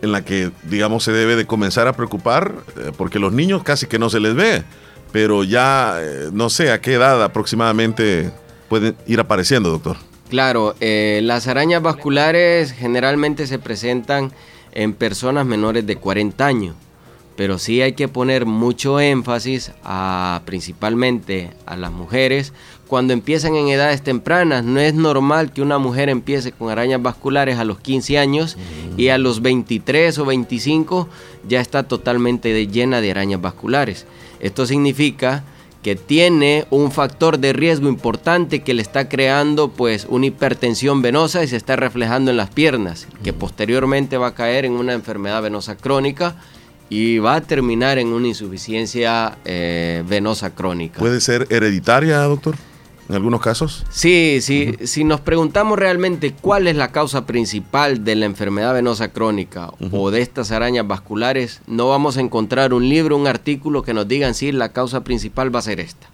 en 0.00 0.12
la 0.12 0.24
que, 0.24 0.52
digamos, 0.64 1.04
se 1.04 1.12
debe 1.12 1.34
de 1.36 1.46
comenzar 1.46 1.88
a 1.88 1.92
preocupar? 1.92 2.54
Eh, 2.76 2.92
porque 2.96 3.18
los 3.18 3.32
niños 3.32 3.64
casi 3.64 3.86
que 3.86 3.98
no 3.98 4.08
se 4.08 4.20
les 4.20 4.34
ve, 4.34 4.62
pero 5.12 5.42
ya 5.42 6.00
no 6.32 6.50
sé 6.50 6.70
a 6.70 6.80
qué 6.80 6.94
edad 6.94 7.22
aproximadamente 7.22 8.30
pueden 8.68 8.96
ir 9.08 9.18
apareciendo, 9.18 9.70
doctor. 9.70 9.96
Claro, 10.28 10.76
las 10.80 11.48
arañas 11.48 11.82
vasculares 11.82 12.70
generalmente 12.70 13.48
se 13.48 13.58
presentan 13.58 14.32
en 14.72 14.92
personas 14.92 15.46
menores 15.46 15.86
de 15.86 15.96
40 15.96 16.46
años. 16.46 16.74
Pero 17.36 17.58
sí 17.58 17.80
hay 17.80 17.94
que 17.94 18.08
poner 18.08 18.44
mucho 18.44 19.00
énfasis 19.00 19.72
a 19.82 20.42
principalmente 20.44 21.50
a 21.64 21.76
las 21.76 21.90
mujeres 21.90 22.52
cuando 22.86 23.12
empiezan 23.12 23.54
en 23.54 23.68
edades 23.68 24.02
tempranas. 24.02 24.64
No 24.64 24.80
es 24.80 24.94
normal 24.94 25.52
que 25.52 25.62
una 25.62 25.78
mujer 25.78 26.08
empiece 26.08 26.52
con 26.52 26.70
arañas 26.70 27.00
vasculares 27.00 27.58
a 27.58 27.64
los 27.64 27.80
15 27.80 28.18
años 28.18 28.56
y 28.96 29.08
a 29.08 29.16
los 29.16 29.40
23 29.40 30.18
o 30.18 30.26
25 30.26 31.08
ya 31.48 31.60
está 31.60 31.84
totalmente 31.84 32.66
llena 32.66 33.00
de 33.00 33.12
arañas 33.12 33.40
vasculares. 33.40 34.06
Esto 34.40 34.66
significa 34.66 35.44
que 35.82 35.96
tiene 35.96 36.66
un 36.70 36.92
factor 36.92 37.38
de 37.38 37.52
riesgo 37.52 37.88
importante 37.88 38.62
que 38.62 38.74
le 38.74 38.82
está 38.82 39.08
creando 39.08 39.70
pues 39.70 40.06
una 40.08 40.26
hipertensión 40.26 41.00
venosa 41.00 41.42
y 41.42 41.48
se 41.48 41.56
está 41.56 41.76
reflejando 41.76 42.30
en 42.30 42.36
las 42.36 42.50
piernas, 42.50 43.08
que 43.24 43.32
posteriormente 43.32 44.18
va 44.18 44.28
a 44.28 44.34
caer 44.34 44.66
en 44.66 44.72
una 44.72 44.92
enfermedad 44.92 45.42
venosa 45.42 45.76
crónica 45.76 46.36
y 46.90 47.18
va 47.18 47.36
a 47.36 47.40
terminar 47.40 47.98
en 47.98 48.08
una 48.08 48.28
insuficiencia 48.28 49.38
eh, 49.44 50.02
venosa 50.06 50.54
crónica. 50.54 50.98
¿Puede 50.98 51.20
ser 51.20 51.46
hereditaria, 51.48 52.18
doctor? 52.18 52.56
En 53.10 53.16
algunos 53.16 53.40
casos? 53.40 53.84
Sí, 53.90 54.38
sí. 54.40 54.76
Si 54.84 55.02
nos 55.02 55.20
preguntamos 55.20 55.76
realmente 55.76 56.32
cuál 56.32 56.68
es 56.68 56.76
la 56.76 56.92
causa 56.92 57.26
principal 57.26 58.04
de 58.04 58.14
la 58.14 58.26
enfermedad 58.26 58.72
venosa 58.72 59.08
crónica 59.08 59.72
o 59.90 60.12
de 60.12 60.22
estas 60.22 60.52
arañas 60.52 60.86
vasculares, 60.86 61.60
no 61.66 61.88
vamos 61.88 62.16
a 62.16 62.20
encontrar 62.20 62.72
un 62.72 62.88
libro, 62.88 63.16
un 63.16 63.26
artículo 63.26 63.82
que 63.82 63.94
nos 63.94 64.06
digan 64.06 64.34
si 64.34 64.52
la 64.52 64.68
causa 64.68 65.02
principal 65.02 65.52
va 65.52 65.58
a 65.58 65.62
ser 65.62 65.80
esta. 65.80 66.08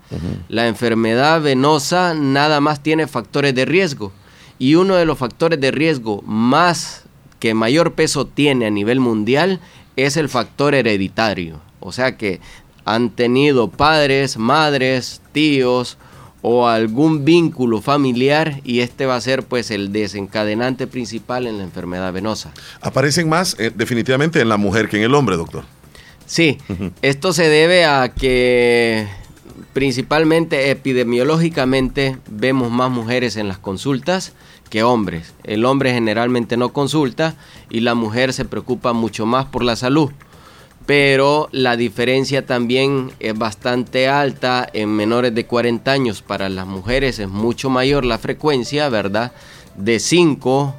La 0.49 0.69
enfermedad 0.69 1.43
venosa 1.43 2.15
nada 2.15 2.63
más 2.63 2.83
tiene 2.83 3.07
factores 3.07 3.55
de 3.55 3.67
riesgo 3.67 4.13
y 4.59 4.77
uno 4.77 4.95
de 4.95 5.05
los 5.05 5.19
factores 5.19 5.61
de 5.61 5.73
riesgo 5.73 6.23
más 6.23 7.05
que 7.41 7.53
mayor 7.53 7.93
peso 7.93 8.27
tiene 8.27 8.65
a 8.65 8.71
nivel 8.71 9.01
mundial 9.01 9.61
es 9.97 10.17
el 10.17 10.31
factor 10.31 10.75
hereditario. 10.75 11.61
O 11.81 11.93
sea 11.93 12.17
que 12.17 12.41
han 12.87 13.11
tenido 13.11 13.69
padres, 13.69 14.39
madres, 14.39 15.21
tíos, 15.33 15.99
o 16.43 16.69
algún 16.69 17.25
vínculo 17.25 17.81
familiar 17.81 18.61
y 18.65 18.81
este 18.81 19.07
va 19.07 19.17
a 19.17 19.21
ser 19.21 19.43
pues 19.43 19.71
el 19.71 19.93
desencadenante 19.93 20.87
principal 20.87 21.47
en 21.47 21.59
la 21.59 21.65
enfermedad 21.65 22.13
venosa. 22.13 22.53
Aparecen 22.81 23.29
más 23.29 23.57
eh, 23.59 23.73
definitivamente 23.75 24.41
en 24.41 24.49
la 24.49 24.57
mujer 24.57 24.89
que 24.89 24.99
en 24.99 25.03
el 25.05 25.15
hombre, 25.15 25.37
doctor. 25.37 25.65
Sí, 26.27 26.59
esto 27.03 27.33
se 27.33 27.49
debe 27.49 27.85
a 27.85 28.13
que 28.13 29.07
principalmente 29.73 30.71
epidemiológicamente 30.71 32.19
vemos 32.29 32.71
más 32.71 32.91
mujeres 32.91 33.37
en 33.37 33.47
las 33.47 33.59
consultas 33.59 34.33
que 34.71 34.83
hombres. 34.83 35.35
El 35.45 35.65
hombre 35.65 35.93
generalmente 35.93 36.57
no 36.57 36.73
consulta 36.73 37.37
y 37.71 37.81
la 37.81 37.95
mujer 37.95 38.33
se 38.33 38.45
preocupa 38.45 38.93
mucho 38.93 39.25
más 39.25 39.45
por 39.47 39.63
la 39.63 39.77
salud 39.77 40.11
pero 40.87 41.49
la 41.51 41.77
diferencia 41.77 42.47
también 42.47 43.11
es 43.19 43.37
bastante 43.37 44.09
alta 44.09 44.69
en 44.73 44.89
menores 44.91 45.35
de 45.35 45.45
40 45.45 45.91
años. 45.91 46.23
Para 46.23 46.49
las 46.49 46.67
mujeres 46.67 47.19
es 47.19 47.29
mucho 47.29 47.69
mayor 47.69 48.05
la 48.05 48.19
frecuencia, 48.19 48.89
¿verdad? 48.89 49.33
De 49.77 49.99
5, 49.99 50.75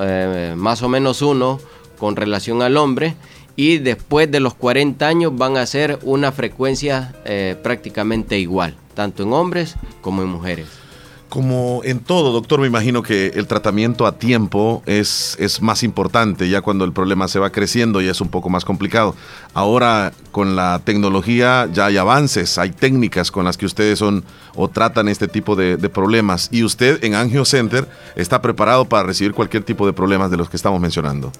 eh, 0.00 0.54
más 0.56 0.82
o 0.82 0.88
menos 0.88 1.22
1 1.22 1.60
con 1.98 2.14
relación 2.14 2.62
al 2.62 2.76
hombre. 2.76 3.16
Y 3.56 3.78
después 3.78 4.30
de 4.30 4.38
los 4.38 4.54
40 4.54 5.08
años 5.08 5.36
van 5.36 5.56
a 5.56 5.66
ser 5.66 5.98
una 6.02 6.30
frecuencia 6.30 7.14
eh, 7.24 7.56
prácticamente 7.60 8.38
igual, 8.38 8.76
tanto 8.94 9.24
en 9.24 9.32
hombres 9.32 9.74
como 10.02 10.22
en 10.22 10.28
mujeres. 10.28 10.85
Como 11.28 11.80
en 11.84 11.98
todo, 11.98 12.32
doctor, 12.32 12.60
me 12.60 12.68
imagino 12.68 13.02
que 13.02 13.32
el 13.34 13.48
tratamiento 13.48 14.06
a 14.06 14.12
tiempo 14.12 14.82
es, 14.86 15.36
es 15.40 15.60
más 15.60 15.82
importante, 15.82 16.48
ya 16.48 16.62
cuando 16.62 16.84
el 16.84 16.92
problema 16.92 17.26
se 17.26 17.40
va 17.40 17.50
creciendo 17.50 18.00
y 18.00 18.08
es 18.08 18.20
un 18.20 18.28
poco 18.28 18.48
más 18.48 18.64
complicado. 18.64 19.16
Ahora, 19.52 20.12
con 20.30 20.54
la 20.54 20.80
tecnología 20.84 21.68
ya 21.72 21.86
hay 21.86 21.96
avances, 21.96 22.58
hay 22.58 22.70
técnicas 22.70 23.32
con 23.32 23.44
las 23.44 23.56
que 23.56 23.66
ustedes 23.66 23.98
son 23.98 24.24
o 24.54 24.68
tratan 24.68 25.08
este 25.08 25.26
tipo 25.26 25.56
de, 25.56 25.76
problemas. 25.88 26.48
Y 26.52 26.62
usted 26.62 27.02
en 27.02 27.14
Angio 27.14 27.44
Center 27.44 27.88
está 28.14 28.40
preparado 28.40 28.84
para 28.84 29.02
recibir 29.02 29.32
cualquier 29.32 29.64
tipo 29.64 29.84
de 29.86 29.92
problemas 29.92 30.30
de 30.30 30.36
los 30.36 30.48
que 30.48 30.56
estamos 30.56 30.80
mencionando. 30.80 31.32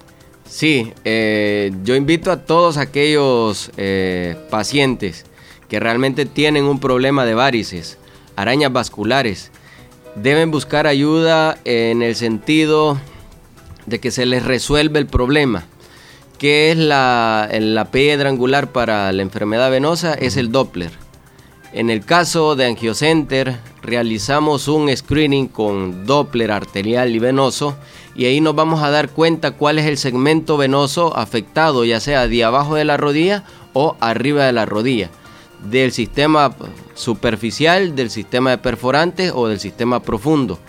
Sí, 0.49 0.93
eh, 1.05 1.71
yo 1.83 1.95
invito 1.95 2.31
a 2.31 2.37
todos 2.37 2.77
aquellos 2.77 3.71
eh, 3.77 4.35
pacientes 4.49 5.25
que 5.69 5.79
realmente 5.79 6.25
tienen 6.25 6.65
un 6.65 6.79
problema 6.79 7.25
de 7.25 7.33
varices 7.33 7.97
arañas 8.37 8.71
vasculares, 8.71 9.51
deben 10.21 10.51
buscar 10.51 10.87
ayuda 10.87 11.57
en 11.65 12.01
el 12.01 12.15
sentido 12.15 12.97
de 13.85 13.99
que 13.99 14.11
se 14.11 14.25
les 14.25 14.43
resuelve 14.43 14.99
el 14.99 15.07
problema. 15.07 15.65
¿Qué 16.37 16.71
es 16.71 16.77
la, 16.77 17.49
la 17.51 17.85
piedra 17.91 18.29
angular 18.29 18.71
para 18.71 19.11
la 19.11 19.21
enfermedad 19.21 19.71
venosa? 19.71 20.13
Es 20.13 20.37
el 20.37 20.51
Doppler. 20.51 20.91
En 21.73 21.89
el 21.89 22.05
caso 22.05 22.55
de 22.55 22.65
Angiocenter, 22.65 23.57
realizamos 23.81 24.67
un 24.67 24.95
screening 24.95 25.47
con 25.47 26.05
Doppler 26.05 26.51
arterial 26.51 27.15
y 27.15 27.19
venoso 27.19 27.75
y 28.15 28.25
ahí 28.25 28.41
nos 28.41 28.55
vamos 28.55 28.81
a 28.81 28.89
dar 28.89 29.09
cuenta 29.09 29.51
cuál 29.51 29.77
es 29.77 29.85
el 29.85 29.97
segmento 29.97 30.57
venoso 30.57 31.15
afectado, 31.15 31.85
ya 31.85 31.99
sea 31.99 32.27
de 32.27 32.43
abajo 32.43 32.75
de 32.75 32.85
la 32.85 32.97
rodilla 32.97 33.43
o 33.73 33.95
arriba 33.99 34.45
de 34.45 34.53
la 34.53 34.65
rodilla, 34.65 35.11
del 35.69 35.91
sistema 35.91 36.55
superficial, 36.93 37.95
del 37.95 38.09
sistema 38.09 38.51
de 38.51 38.57
perforantes 38.57 39.31
o 39.35 39.47
del 39.47 39.59
sistema 39.59 40.01
profundo. 40.01 40.59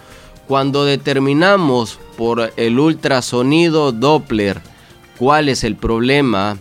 Cuando 0.47 0.85
determinamos 0.85 1.99
por 2.17 2.53
el 2.57 2.79
ultrasonido 2.79 3.93
Doppler 3.93 4.61
cuál 5.19 5.49
es 5.49 5.63
el 5.65 5.77
problema 5.77 6.59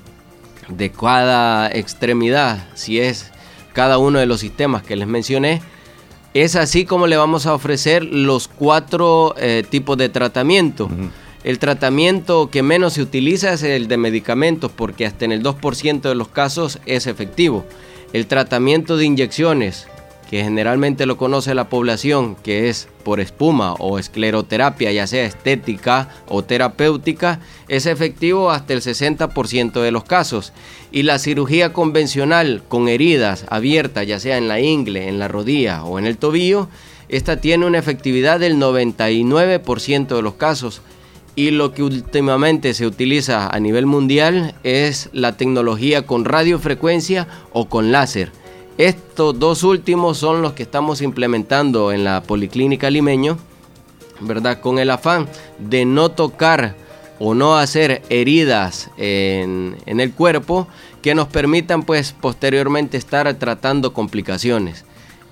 de 0.68 0.92
cada 0.92 1.70
extremidad, 1.72 2.68
si 2.76 3.00
es 3.00 3.32
cada 3.74 3.98
uno 3.98 4.20
de 4.20 4.26
los 4.26 4.40
sistemas 4.40 4.84
que 4.84 4.96
les 4.96 5.08
mencioné, 5.08 5.62
es 6.34 6.56
así 6.56 6.86
como 6.86 7.08
le 7.08 7.18
vamos 7.18 7.46
a 7.46 7.54
ofrecer 7.54 8.04
los 8.04 8.48
cuatro 8.48 9.34
eh, 9.38 9.64
tipos 9.68 9.98
de 9.98 10.10
tratamiento. 10.10 10.90
El 11.44 11.60
tratamiento 11.60 12.50
que 12.50 12.62
menos 12.62 12.94
se 12.94 13.02
utiliza 13.02 13.54
es 13.54 13.64
el 13.64 13.88
de 13.88 13.98
medicamentos 13.98 14.72
porque 14.76 15.06
hasta 15.06 15.26
en 15.26 15.32
el 15.32 15.44
2% 15.44 16.02
de 16.02 16.16
los 16.16 16.28
casos 16.28 16.80
es 16.86 17.08
efectivo. 17.08 17.66
El 18.14 18.28
tratamiento 18.28 18.96
de 18.96 19.06
inyecciones, 19.06 19.88
que 20.30 20.44
generalmente 20.44 21.06
lo 21.06 21.18
conoce 21.18 21.54
la 21.54 21.70
población, 21.70 22.36
que 22.36 22.70
es 22.70 22.88
por 23.04 23.20
espuma 23.20 23.74
o 23.74 24.00
escleroterapia, 24.00 24.92
ya 24.92 25.08
sea 25.08 25.26
estética 25.26 26.10
o 26.28 26.44
terapéutica, 26.44 27.40
es 27.68 27.86
efectivo 27.86 28.52
hasta 28.52 28.74
el 28.74 28.82
60% 28.82 29.82
de 29.82 29.92
los 29.92 30.04
casos. 30.04 30.54
Y 30.92 31.04
la 31.04 31.20
cirugía 31.20 31.74
convencional 31.74 32.64
con 32.68 32.88
heridas 32.88 33.46
abiertas, 33.50 34.08
ya 34.08 34.20
sea 34.20 34.38
en 34.38 34.48
la 34.48 34.60
ingle, 34.60 35.08
en 35.08 35.20
la 35.20 35.28
rodilla 35.28 35.84
o 35.84 36.00
en 36.00 36.06
el 36.06 36.18
tobillo, 36.18 36.70
esta 37.10 37.38
tiene 37.40 37.66
una 37.66 37.78
efectividad 37.78 38.40
del 38.40 38.58
99% 38.58 40.08
de 40.16 40.22
los 40.22 40.34
casos. 40.34 40.82
Y 41.38 41.52
lo 41.52 41.74
que 41.74 41.84
últimamente 41.84 42.74
se 42.74 42.86
utiliza 42.86 43.48
a 43.48 43.58
nivel 43.62 43.86
mundial 43.86 44.56
es 44.64 45.10
la 45.14 45.38
tecnología 45.38 46.06
con 46.06 46.26
radiofrecuencia 46.26 47.30
o 47.54 47.70
con 47.70 47.94
láser 47.94 48.34
estos 48.78 49.40
dos 49.40 49.64
últimos 49.64 50.20
son 50.20 50.44
los 50.44 50.54
que 50.54 50.62
estamos 50.62 51.02
implementando 51.02 51.92
en 51.92 52.04
la 52.04 52.22
Policlínica 52.22 52.92
Limeño, 52.92 53.40
¿verdad? 54.20 54.60
Con 54.62 54.78
el 54.78 54.92
afán 54.92 55.28
de 55.58 55.84
no 55.86 56.12
tocar 56.12 56.76
o 57.18 57.34
no 57.34 57.58
hacer 57.58 58.04
heridas 58.10 58.92
en, 58.98 59.78
en 59.88 60.00
el 60.00 60.14
cuerpo 60.14 60.68
que 61.02 61.16
nos 61.16 61.28
permitan 61.28 61.82
pues 61.82 62.12
posteriormente 62.12 62.98
estar 62.98 63.34
tratando 63.34 63.94
complicaciones. 63.94 64.86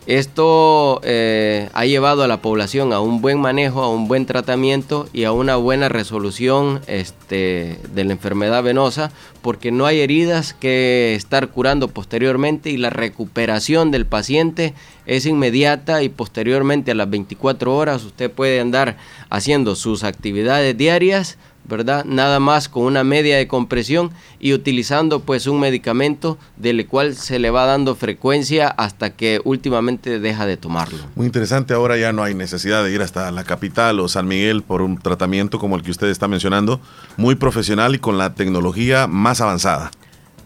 Esto 0.07 1.01
eh, 1.03 1.69
ha 1.73 1.85
llevado 1.85 2.21
a 2.21 2.27
la 2.27 2.39
población 2.39 2.93
a 2.93 2.99
un 2.99 3.21
buen 3.21 3.39
manejo, 3.39 3.81
a 3.81 3.89
un 3.89 4.07
buen 4.07 4.27
tratamiento 4.27 5.09
y 5.13 5.23
a 5.23 5.31
una 5.31 5.55
buena 5.55 5.89
resolución 5.89 6.81
este, 6.85 7.79
de 7.91 8.03
la 8.03 8.11
enfermedad 8.11 8.61
venosa, 8.61 9.11
porque 9.41 9.71
no 9.71 9.87
hay 9.87 10.01
heridas 10.01 10.53
que 10.53 11.15
estar 11.15 11.47
curando 11.49 11.87
posteriormente 11.87 12.69
y 12.69 12.77
la 12.77 12.91
recuperación 12.91 13.89
del 13.89 14.05
paciente 14.05 14.75
es 15.07 15.25
inmediata 15.25 16.03
y 16.03 16.09
posteriormente 16.09 16.91
a 16.91 16.95
las 16.95 17.09
24 17.09 17.75
horas 17.75 18.03
usted 18.03 18.29
puede 18.29 18.59
andar 18.59 18.97
haciendo 19.31 19.75
sus 19.75 20.03
actividades 20.03 20.77
diarias 20.77 21.39
¿verdad? 21.67 22.05
Nada 22.05 22.39
más 22.39 22.69
con 22.69 22.83
una 22.83 23.03
media 23.03 23.37
de 23.37 23.47
compresión 23.47 24.11
y 24.39 24.53
utilizando 24.53 25.21
pues 25.21 25.47
un 25.47 25.59
medicamento 25.59 26.37
del 26.57 26.85
cual 26.87 27.15
se 27.15 27.39
le 27.39 27.49
va 27.49 27.65
dando 27.65 27.95
frecuencia 27.95 28.67
hasta 28.67 29.11
que 29.11 29.41
últimamente 29.43 30.19
deja 30.19 30.45
de 30.45 30.57
tomarlo. 30.57 30.99
Muy 31.15 31.25
interesante, 31.25 31.73
ahora 31.73 31.97
ya 31.97 32.13
no 32.13 32.23
hay 32.23 32.33
necesidad 32.33 32.83
de 32.83 32.91
ir 32.93 33.01
hasta 33.01 33.31
la 33.31 33.43
capital 33.43 33.99
o 33.99 34.07
San 34.07 34.27
Miguel 34.27 34.61
por 34.63 34.81
un 34.81 34.97
tratamiento 34.97 35.59
como 35.59 35.75
el 35.75 35.83
que 35.83 35.91
usted 35.91 36.07
está 36.07 36.27
mencionando, 36.27 36.79
muy 37.17 37.35
profesional 37.35 37.95
y 37.95 37.99
con 37.99 38.17
la 38.17 38.35
tecnología 38.35 39.07
más 39.07 39.41
avanzada. 39.41 39.91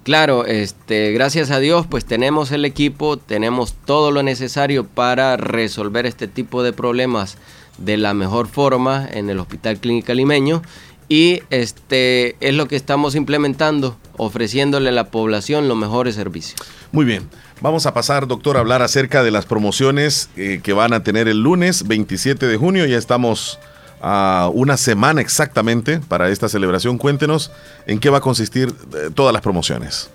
Claro, 0.03 0.45
este, 0.45 1.11
gracias 1.11 1.51
a 1.51 1.59
Dios, 1.59 1.85
pues 1.85 2.05
tenemos 2.05 2.51
el 2.51 2.65
equipo, 2.65 3.17
tenemos 3.17 3.75
todo 3.85 4.11
lo 4.11 4.23
necesario 4.23 4.87
para 4.87 5.37
resolver 5.37 6.05
este 6.05 6.27
tipo 6.27 6.63
de 6.63 6.73
problemas 6.73 7.37
de 7.77 7.97
la 7.97 8.13
mejor 8.13 8.47
forma 8.47 9.07
en 9.11 9.29
el 9.29 9.39
Hospital 9.39 9.79
Clínica 9.79 10.13
Limeño 10.13 10.61
y 11.09 11.41
este 11.49 12.35
es 12.39 12.53
lo 12.53 12.67
que 12.67 12.75
estamos 12.75 13.15
implementando, 13.15 13.97
ofreciéndole 14.15 14.89
a 14.89 14.91
la 14.93 15.09
población 15.09 15.67
los 15.67 15.75
mejores 15.75 16.15
servicios. 16.15 16.61
Muy 16.91 17.03
bien. 17.03 17.27
Vamos 17.61 17.87
a 17.87 17.93
pasar, 17.93 18.27
doctor, 18.27 18.55
a 18.55 18.61
hablar 18.61 18.81
acerca 18.83 19.23
de 19.23 19.31
las 19.31 19.45
promociones 19.45 20.29
eh, 20.37 20.61
que 20.63 20.71
van 20.71 20.93
a 20.93 21.03
tener 21.03 21.27
el 21.27 21.41
lunes 21.41 21.87
27 21.87 22.47
de 22.47 22.55
junio. 22.55 22.85
Ya 22.85 22.97
estamos 22.97 23.59
a 24.01 24.49
una 24.53 24.77
semana 24.77 25.19
exactamente 25.19 25.99
para 25.99 26.29
esta 26.29 26.47
celebración. 26.47 26.97
Cuéntenos 26.97 27.51
en 27.85 27.99
qué 27.99 28.09
va 28.09 28.19
a 28.19 28.21
consistir 28.21 28.69
eh, 28.69 29.09
todas 29.13 29.33
las 29.33 29.41
promociones. 29.41 30.09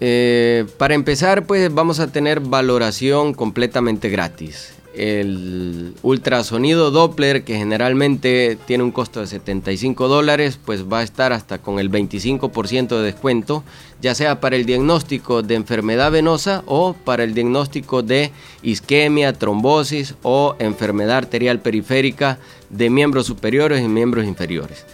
Eh, 0.00 0.66
para 0.78 0.94
empezar, 0.94 1.44
pues 1.46 1.72
vamos 1.72 2.00
a 2.00 2.08
tener 2.08 2.40
valoración 2.40 3.34
completamente 3.34 4.08
gratis 4.08 4.72
el 4.98 5.94
ultrasonido 6.02 6.90
Doppler, 6.90 7.44
que 7.44 7.56
generalmente 7.56 8.58
tiene 8.66 8.82
un 8.82 8.90
costo 8.90 9.20
de 9.20 9.28
75 9.28 10.08
dólares, 10.08 10.58
pues 10.64 10.84
va 10.84 10.98
a 10.98 11.02
estar 11.04 11.32
hasta 11.32 11.58
con 11.58 11.78
el 11.78 11.88
25% 11.90 12.88
de 12.88 13.02
descuento, 13.02 13.62
ya 14.02 14.16
sea 14.16 14.40
para 14.40 14.56
el 14.56 14.66
diagnóstico 14.66 15.42
de 15.42 15.54
enfermedad 15.54 16.10
venosa 16.10 16.64
o 16.66 16.94
para 16.94 17.22
el 17.22 17.32
diagnóstico 17.32 18.02
de 18.02 18.32
isquemia, 18.62 19.32
trombosis 19.32 20.16
o 20.22 20.56
enfermedad 20.58 21.18
arterial 21.18 21.60
periférica 21.60 22.38
de 22.68 22.90
miembros 22.90 23.26
superiores 23.26 23.84
y 23.84 23.88
miembros 23.88 24.24
inferiores. 24.24 24.84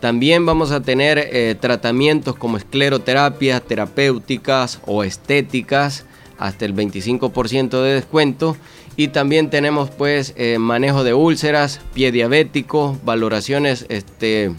También 0.00 0.44
vamos 0.44 0.72
a 0.72 0.82
tener 0.82 1.18
eh, 1.18 1.54
tratamientos 1.58 2.34
como 2.34 2.56
escleroterapias 2.56 3.62
terapéuticas 3.62 4.80
o 4.84 5.04
estéticas 5.04 6.04
hasta 6.38 6.64
el 6.64 6.74
25% 6.74 7.82
de 7.82 7.94
descuento 7.94 8.56
y 8.96 9.08
también 9.08 9.50
tenemos 9.50 9.90
pues 9.90 10.34
eh, 10.36 10.58
manejo 10.58 11.04
de 11.04 11.14
úlceras, 11.14 11.80
pie 11.94 12.12
diabético, 12.12 12.98
valoraciones 13.04 13.86
este, 13.88 14.52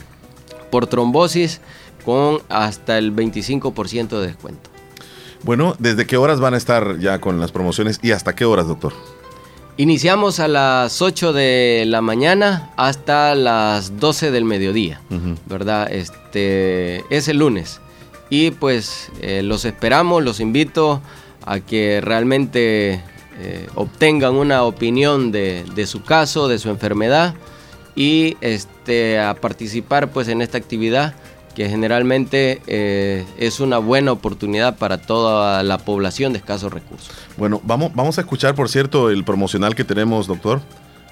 por 0.71 0.87
trombosis 0.87 1.61
con 2.03 2.39
hasta 2.49 2.97
el 2.97 3.15
25% 3.15 4.19
de 4.19 4.27
descuento. 4.27 4.69
Bueno, 5.43 5.75
¿desde 5.79 6.05
qué 6.05 6.17
horas 6.17 6.39
van 6.39 6.53
a 6.53 6.57
estar 6.57 6.99
ya 6.99 7.19
con 7.19 7.39
las 7.39 7.51
promociones 7.51 7.99
y 8.01 8.11
hasta 8.11 8.35
qué 8.35 8.45
horas, 8.45 8.67
doctor? 8.67 8.93
Iniciamos 9.77 10.39
a 10.39 10.47
las 10.47 11.01
8 11.01 11.33
de 11.33 11.83
la 11.85 12.01
mañana 12.01 12.71
hasta 12.77 13.35
las 13.35 13.99
12 13.99 14.31
del 14.31 14.45
mediodía, 14.45 15.01
¿verdad? 15.47 15.91
Este 15.91 17.03
es 17.09 17.27
el 17.27 17.39
lunes. 17.39 17.81
Y 18.29 18.51
pues 18.51 19.11
eh, 19.21 19.43
los 19.43 19.65
esperamos, 19.65 20.23
los 20.23 20.39
invito 20.39 21.01
a 21.45 21.59
que 21.59 21.99
realmente 22.01 23.03
eh, 23.37 23.67
obtengan 23.75 24.35
una 24.35 24.63
opinión 24.63 25.31
de, 25.31 25.85
su 25.87 26.03
caso, 26.03 26.47
de 26.47 26.57
su 26.59 26.69
enfermedad 26.69 27.35
y 27.95 28.37
este, 28.41 29.19
a 29.19 29.33
participar 29.35 30.09
pues 30.11 30.27
en 30.27 30.41
esta 30.41 30.57
actividad 30.57 31.15
que 31.55 31.69
generalmente 31.69 32.61
eh, 32.67 33.25
es 33.37 33.59
una 33.61 33.77
buena 33.77 34.11
oportunidad 34.11 34.77
para 34.77 35.01
toda 35.01 35.63
la 35.63 35.77
población 35.77 36.33
de 36.33 36.39
escasos 36.39 36.71
recursos. 36.71 37.09
Bueno, 37.37 37.61
vamos, 37.63 37.91
vamos 37.95 38.17
a 38.17 38.21
escuchar, 38.21 38.55
por 38.55 38.69
cierto, 38.69 39.09
el 39.09 39.23
promocional 39.23 39.73
que 39.73 39.85
tenemos, 39.85 40.27
doctor. 40.27 40.61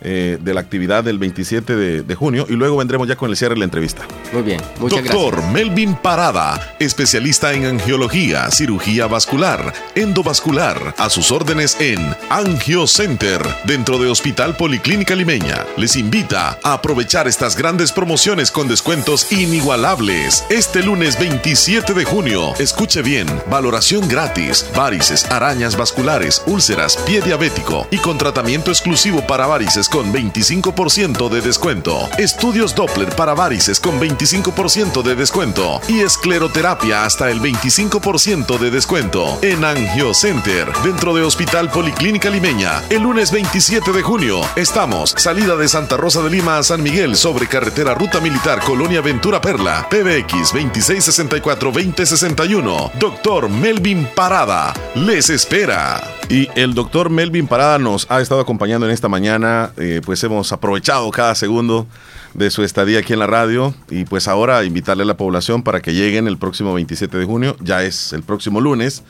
Eh, 0.06 0.38
de 0.42 0.54
la 0.54 0.60
actividad 0.60 1.02
del 1.02 1.18
27 1.18 1.76
de, 2.04 2.16
junio 2.16 2.46
y 2.50 2.54
luego 2.54 2.76
vendremos 2.76 3.08
ya 3.08 3.16
con 3.16 3.30
el 3.30 3.38
cierre 3.38 3.54
de 3.54 3.60
la 3.60 3.66
entrevista. 3.66 4.06
Muy 4.34 4.42
bien, 4.42 4.60
muchas 4.78 5.02
Doctor 5.02 5.42
Melvin 5.52 5.96
Parada, 5.96 6.76
especialista 6.78 7.54
en 7.54 7.66
angiología, 7.66 8.52
cirugía 8.52 9.08
vascular, 9.08 9.74
endovascular, 9.96 10.94
a 10.98 11.10
sus 11.10 11.32
órdenes 11.32 11.80
en 11.80 12.00
Angio 12.30 12.86
Center, 12.86 13.42
dentro 13.64 13.98
de 13.98 14.10
Hospital 14.10 14.58
Policlínica 14.58 15.16
Limeña. 15.16 15.66
Les 15.78 15.96
invita 15.96 16.60
a 16.64 16.74
aprovechar 16.74 17.30
estas 17.30 17.56
grandes 17.56 17.94
promociones 17.94 18.52
con 18.52 18.68
descuentos 18.68 19.32
inigualables. 19.32 20.44
Este 20.50 20.84
lunes 20.84 21.18
27 21.18 21.94
de 21.94 22.04
junio, 22.04 22.54
escuche 22.60 23.02
bien, 23.02 23.28
valoración 23.50 24.10
gratis, 24.10 24.66
varices, 24.76 25.32
arañas 25.32 25.78
vasculares, 25.78 26.44
úlceras, 26.46 26.98
pie 26.98 27.22
diabético 27.22 27.88
y 27.90 28.00
con 28.00 28.18
tratamiento 28.18 28.70
exclusivo 28.70 29.26
para 29.26 29.48
varices 29.48 29.88
con 29.94 30.12
25% 30.12 31.30
de 31.30 31.40
descuento. 31.42 32.10
Estudios 32.18 32.74
Doppler 32.74 33.16
para 33.16 33.36
varices 33.36 33.80
con 33.80 34.00
25% 34.00 35.04
de 35.04 35.16
descuento. 35.16 35.80
Y 35.88 36.00
escleroterapia 36.00 37.06
hasta 37.06 37.30
el 37.30 37.40
25% 37.40 38.58
de 38.58 38.72
descuento. 38.72 39.38
En 39.44 39.64
Angiocenter, 39.64 40.68
dentro 40.84 41.14
de 41.14 41.22
Hospital 41.22 41.70
Policlínica 41.70 42.32
Limeña. 42.32 42.82
El 42.90 43.04
lunes 43.04 43.32
27 43.32 43.92
de 43.92 44.02
junio 44.02 44.42
estamos, 44.56 45.14
salida 45.16 45.56
de 45.56 45.68
Santa 45.68 45.96
Rosa 45.96 46.24
de 46.24 46.32
Lima 46.32 46.58
a 46.58 46.64
San 46.64 46.82
Miguel 46.82 47.16
sobre 47.16 47.46
carretera 47.46 47.94
Ruta 47.94 48.20
Militar 48.20 48.62
Colonia 48.62 49.02
Ventura 49.02 49.40
Perla. 49.40 49.88
PBX 49.92 50.56
2664-2061. 50.56 52.94
Doctor 53.00 53.48
Melvin 53.48 54.10
Parada 54.16 54.74
les 54.96 55.30
espera. 55.30 56.02
Y 56.30 56.48
el 56.56 56.74
doctor 56.74 57.10
Melvin 57.10 57.48
Parada 57.48 57.78
nos 57.78 58.10
ha 58.10 58.22
estado 58.22 58.42
acompañando 58.42 58.88
en 58.88 58.94
esta 58.94 59.10
mañana. 59.10 59.72
Eh, 59.78 60.02
pues 60.06 60.24
hemos 60.24 60.52
aprovechado 60.52 61.10
cada 61.12 61.36
segundo 61.36 61.88
de 62.34 62.50
su 62.50 62.64
estadía 62.64 63.00
aquí 63.00 63.14
en 63.14 63.20
la 63.20 63.28
radio. 63.28 63.74
Y 63.90 64.06
pues 64.06 64.28
ahora 64.28 64.64
invitarle 64.64 65.04
a 65.04 65.06
la 65.06 65.18
población 65.18 65.64
para 65.64 65.82
que 65.82 65.94
lleguen 65.94 66.28
el 66.28 66.38
próximo 66.38 66.74
27 66.74 67.18
de 67.18 67.26
junio. 67.26 67.56
Ya 67.60 67.84
es 67.84 68.14
el 68.14 68.24
próximo 68.24 68.62
lunes. 68.62 69.04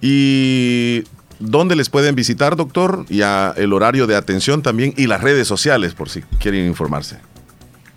Y 0.00 1.04
dónde 1.38 1.76
les 1.76 1.88
pueden 1.88 2.14
visitar, 2.14 2.56
doctor, 2.56 3.04
y 3.08 3.22
a 3.22 3.54
el 3.56 3.72
horario 3.72 4.06
de 4.06 4.16
atención 4.16 4.62
también 4.62 4.94
y 4.96 5.06
las 5.06 5.20
redes 5.20 5.48
sociales 5.48 5.94
por 5.94 6.08
si 6.08 6.22
quieren 6.38 6.66
informarse. 6.66 7.18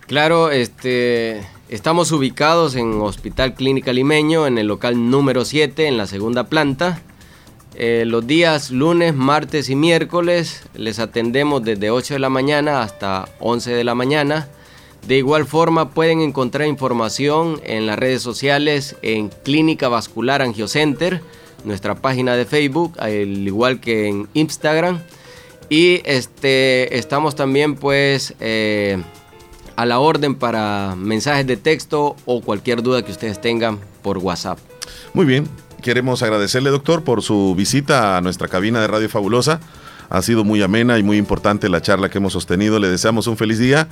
Claro, 0.06 0.50
este, 0.50 1.46
estamos 1.68 2.12
ubicados 2.12 2.76
en 2.76 3.00
Hospital 3.00 3.54
Clínica 3.54 3.92
Limeño, 3.92 4.46
en 4.46 4.56
el 4.58 4.66
local 4.66 5.10
número 5.10 5.44
7, 5.44 5.86
en 5.86 5.98
la 5.98 6.06
segunda 6.06 6.44
planta. 6.44 7.02
Eh, 7.80 8.02
los 8.04 8.26
días 8.26 8.72
lunes, 8.72 9.14
martes 9.14 9.70
y 9.70 9.76
miércoles 9.76 10.64
les 10.74 10.98
atendemos 10.98 11.62
desde 11.62 11.92
8 11.92 12.14
de 12.14 12.18
la 12.18 12.28
mañana 12.28 12.82
hasta 12.82 13.28
11 13.38 13.70
de 13.70 13.84
la 13.84 13.94
mañana. 13.94 14.48
De 15.06 15.16
igual 15.16 15.46
forma 15.46 15.90
pueden 15.90 16.20
encontrar 16.20 16.66
información 16.66 17.60
en 17.64 17.86
las 17.86 17.96
redes 17.96 18.20
sociales 18.20 18.96
en 19.02 19.28
Clínica 19.28 19.86
Vascular 19.88 20.42
Angiocenter, 20.42 21.22
nuestra 21.62 21.94
página 21.94 22.34
de 22.34 22.46
Facebook, 22.46 22.94
al 22.98 23.46
igual 23.46 23.78
que 23.78 24.08
en 24.08 24.28
Instagram. 24.34 24.98
Y 25.68 26.02
este, 26.04 26.98
estamos 26.98 27.36
también 27.36 27.76
pues 27.76 28.34
eh, 28.40 29.00
a 29.76 29.86
la 29.86 30.00
orden 30.00 30.34
para 30.34 30.96
mensajes 30.96 31.46
de 31.46 31.56
texto 31.56 32.16
o 32.26 32.40
cualquier 32.40 32.82
duda 32.82 33.04
que 33.04 33.12
ustedes 33.12 33.40
tengan 33.40 33.78
por 34.02 34.18
WhatsApp. 34.18 34.58
Muy 35.14 35.26
bien, 35.26 35.48
queremos 35.82 36.22
agradecerle, 36.22 36.70
doctor, 36.70 37.04
por 37.04 37.22
su 37.22 37.54
visita 37.56 38.16
a 38.16 38.20
nuestra 38.20 38.48
cabina 38.48 38.80
de 38.80 38.86
Radio 38.86 39.08
Fabulosa. 39.08 39.60
Ha 40.10 40.22
sido 40.22 40.44
muy 40.44 40.62
amena 40.62 40.98
y 40.98 41.02
muy 41.02 41.16
importante 41.18 41.68
la 41.68 41.82
charla 41.82 42.08
que 42.08 42.18
hemos 42.18 42.32
sostenido. 42.32 42.78
Le 42.78 42.88
deseamos 42.88 43.26
un 43.26 43.36
feliz 43.36 43.58
día 43.58 43.88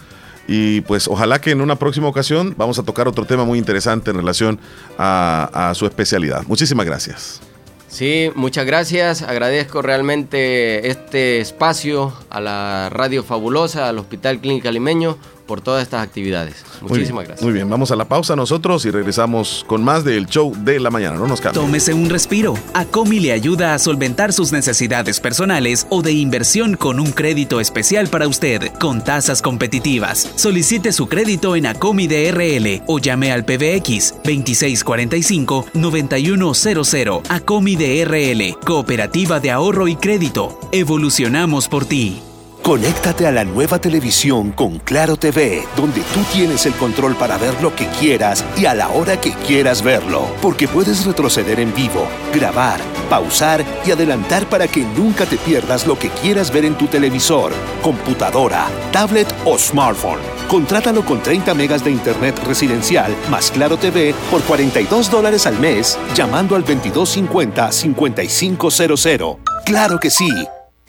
y 0.49 0.81
pues 0.83 1.09
ojalá 1.09 1.41
que 1.41 1.51
en 1.51 1.61
una 1.61 1.77
próxima 1.77 2.09
ocasión 2.09 2.55
vamos 2.57 2.79
a 2.79 2.85
tocar 2.85 3.09
otro 3.09 3.25
tema 3.25 3.45
muy 3.45 3.59
interesante 3.59 4.11
en 4.11 4.17
relación 4.17 4.59
a, 4.99 5.73
su 5.75 5.87
especialidad. 5.87 6.45
Muchísimas 6.47 6.87
gracias. 6.87 7.41
Sí, 7.89 8.31
muchas 8.35 8.67
gracias. 8.67 9.23
Agradezco 9.23 9.81
realmente 9.81 10.89
este 10.89 11.41
espacio 11.41 12.13
a 12.31 12.41
la 12.41 12.89
Radio 12.91 13.23
Fabulosa, 13.23 13.89
al 13.89 13.99
Hospital 13.99 14.41
Clínica 14.41 14.71
Limeño, 14.71 15.19
por 15.47 15.61
todas 15.61 15.83
estas 15.83 16.03
actividades. 16.03 16.65
Muy 16.81 16.91
Muchísimas 16.91 17.23
bien, 17.23 17.29
gracias. 17.29 17.45
Muy 17.45 17.53
bien, 17.53 17.71
vamos 17.71 17.91
a 17.91 17.97
la 17.97 18.07
pausa 18.07 18.37
nosotros 18.37 18.85
y 18.85 18.91
regresamos 18.91 19.65
con 19.67 19.83
más 19.85 20.05
del 20.05 20.27
show 20.27 20.55
de 20.57 20.81
la 20.81 20.91
mañana. 20.91 21.17
No 21.17 21.27
nos 21.27 21.41
cambien. 21.41 21.65
Tómese 21.65 21.95
un 21.95 22.11
respiro. 22.11 22.55
Acomi 22.75 23.21
le 23.21 23.33
ayuda 23.33 23.73
a 23.75 23.79
solventar 23.79 24.33
sus 24.33 24.53
necesidades 24.53 25.21
personales 25.21 25.87
o 25.91 26.03
de 26.03 26.13
inversión 26.13 26.77
con 26.77 27.01
un 27.01 27.13
crédito 27.13 27.61
especial 27.61 28.09
para 28.09 28.29
usted, 28.29 28.73
con 28.79 29.03
tasas 29.03 29.41
competitivas. 29.43 30.31
Solicite 30.37 30.93
su 30.93 31.07
crédito 31.07 31.57
en 31.57 31.67
Acomi 31.67 32.07
DRL 32.07 32.83
o 32.87 32.99
llame 32.99 33.33
al 33.33 33.45
PBX 33.45 34.15
2645-9100. 34.25 37.23
Acomi 37.29 37.77
DRL, 37.77 38.59
Cooperativa 38.65 39.41
de 39.41 39.51
Ahorro 39.51 39.89
y 39.89 39.97
Crédito. 39.97 40.59
Evolucionamos 40.73 41.69
por 41.69 41.85
ti. 41.85 42.23
Conéctate 42.63 43.27
a 43.27 43.33
la 43.33 43.45
nueva 43.45 43.79
televisión 43.79 44.51
con 44.51 44.79
Claro 44.81 45.17
TV, 45.17 45.65
donde 45.77 46.01
tú 46.13 46.21
tienes 46.33 46.67
el 46.67 46.75
control 46.75 47.15
para 47.15 47.39
ver 47.39 47.55
lo 47.63 47.77
que 47.77 47.87
quieras 48.01 48.45
y 48.57 48.67
a 48.67 48.75
la 48.75 48.89
hora 48.89 49.21
que 49.21 49.31
quieras 49.47 49.83
verlo, 49.83 50.27
porque 50.43 50.67
puedes 50.67 51.07
retroceder 51.07 51.61
en 51.61 51.73
vivo, 51.75 52.09
grabar, 52.35 52.81
pausar 53.09 53.65
y 53.87 53.93
adelantar 53.93 54.49
para 54.49 54.67
que 54.67 54.81
nunca 54.81 55.27
te 55.27 55.37
pierdas 55.37 55.87
lo 55.87 55.97
que 55.99 56.11
quieras 56.11 56.53
ver 56.53 56.65
en 56.65 56.77
tu 56.77 56.89
televisor, 56.89 57.53
computadora, 57.83 58.67
tablet 58.93 59.33
o 59.45 59.57
smartphone. 59.57 60.19
Contrátalo 60.49 61.05
con 61.05 61.23
30 61.23 61.55
megas 61.55 61.85
de 61.85 61.93
internet 61.93 62.37
residencial 62.45 63.15
más 63.31 63.51
Claro 63.51 63.77
TV 63.77 64.15
por 64.31 64.43
42 64.43 65.11
dólares 65.11 65.47
al 65.47 65.59
mes, 65.59 65.99
llamando 66.15 66.57
al 66.57 66.65
2250-5500. 66.65 69.37
¡Claro 69.65 70.01
que 70.01 70.11
sí! 70.11 70.29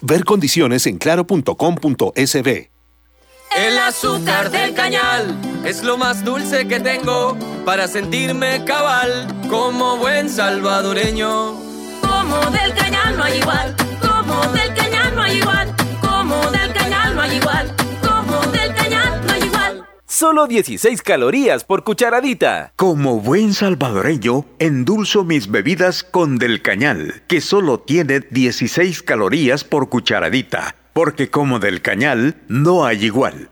Ver 0.01 0.23
condiciones 0.23 0.85
en 0.85 0.97
claro.com.sb. 0.97 2.69
El 3.55 3.79
azúcar 3.79 4.51
del 4.51 4.73
cañal 4.73 5.35
es 5.65 5.81
lo 5.83 5.97
más 5.97 6.23
dulce 6.23 6.67
que 6.67 6.79
tengo 6.79 7.37
para 7.65 7.87
sentirme 7.87 8.63
cabal 8.65 9.27
como 9.49 9.97
buen 9.97 10.29
salvadoreño. 10.29 11.53
Como 12.01 12.51
del 12.51 12.73
cañal 12.75 13.17
no 13.17 13.23
hay 13.23 13.39
igual, 13.39 13.75
como 13.99 14.41
del 14.51 14.73
cañal 14.75 15.15
no 15.15 15.21
hay 15.23 15.37
igual, 15.37 15.75
como 16.01 16.51
del 16.51 16.73
cañal 16.73 17.15
no 17.15 17.21
hay 17.21 17.37
igual, 17.37 17.75
Solo 20.19 20.47
16 20.47 21.03
calorías 21.03 21.63
por 21.63 21.83
cucharadita. 21.83 22.73
Como 22.75 23.21
buen 23.21 23.53
salvadoreño, 23.53 24.45
endulzo 24.57 25.23
mis 25.23 25.51
bebidas 25.51 26.01
con 26.01 26.39
Del 26.39 26.63
Cañal, 26.63 27.21
que 27.27 27.39
solo 27.39 27.81
tiene 27.81 28.21
16 28.21 29.03
calorías 29.03 29.63
por 29.63 29.89
cucharadita, 29.89 30.75
porque 30.93 31.29
como 31.29 31.59
Del 31.59 31.83
Cañal 31.83 32.37
no 32.47 32.83
hay 32.83 33.05
igual. 33.05 33.51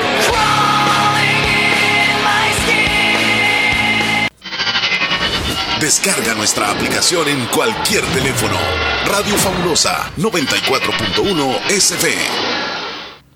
Descarga 5.81 6.35
nuestra 6.35 6.69
aplicación 6.69 7.27
en 7.27 7.43
cualquier 7.47 8.03
teléfono. 8.13 8.53
Radio 9.07 9.35
Fabulosa 9.35 10.11
94.1 10.15 11.57
SF. 11.69 12.05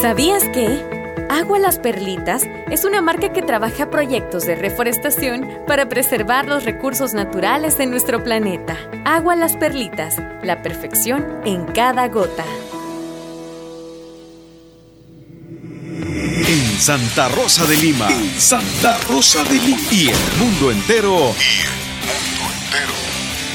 ¿Sabías 0.00 0.44
que? 0.50 1.26
Agua 1.28 1.58
Las 1.58 1.80
Perlitas 1.80 2.44
es 2.70 2.84
una 2.84 3.02
marca 3.02 3.32
que 3.32 3.42
trabaja 3.42 3.90
proyectos 3.90 4.46
de 4.46 4.54
reforestación 4.54 5.48
para 5.66 5.88
preservar 5.88 6.46
los 6.46 6.64
recursos 6.64 7.12
naturales 7.12 7.76
de 7.76 7.86
nuestro 7.86 8.22
planeta. 8.22 8.76
Agua 9.04 9.34
Las 9.34 9.56
Perlitas, 9.56 10.16
la 10.44 10.62
perfección 10.62 11.26
en 11.44 11.64
cada 11.66 12.06
gota. 12.08 12.44
En 16.48 16.78
Santa 16.78 17.28
Rosa 17.30 17.66
de 17.66 17.76
Lima. 17.78 18.08
En 18.08 18.40
Santa 18.40 18.96
Rosa 19.08 19.42
de 19.44 19.54
Lima. 19.54 19.80
Y 19.90 20.08
el 20.08 20.38
mundo 20.38 20.70
entero. 20.70 21.34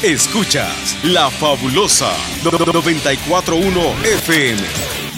Escuchas 0.03 0.97
La 1.03 1.29
Fabulosa 1.29 2.11
941 2.43 3.81
FM. 4.03 4.61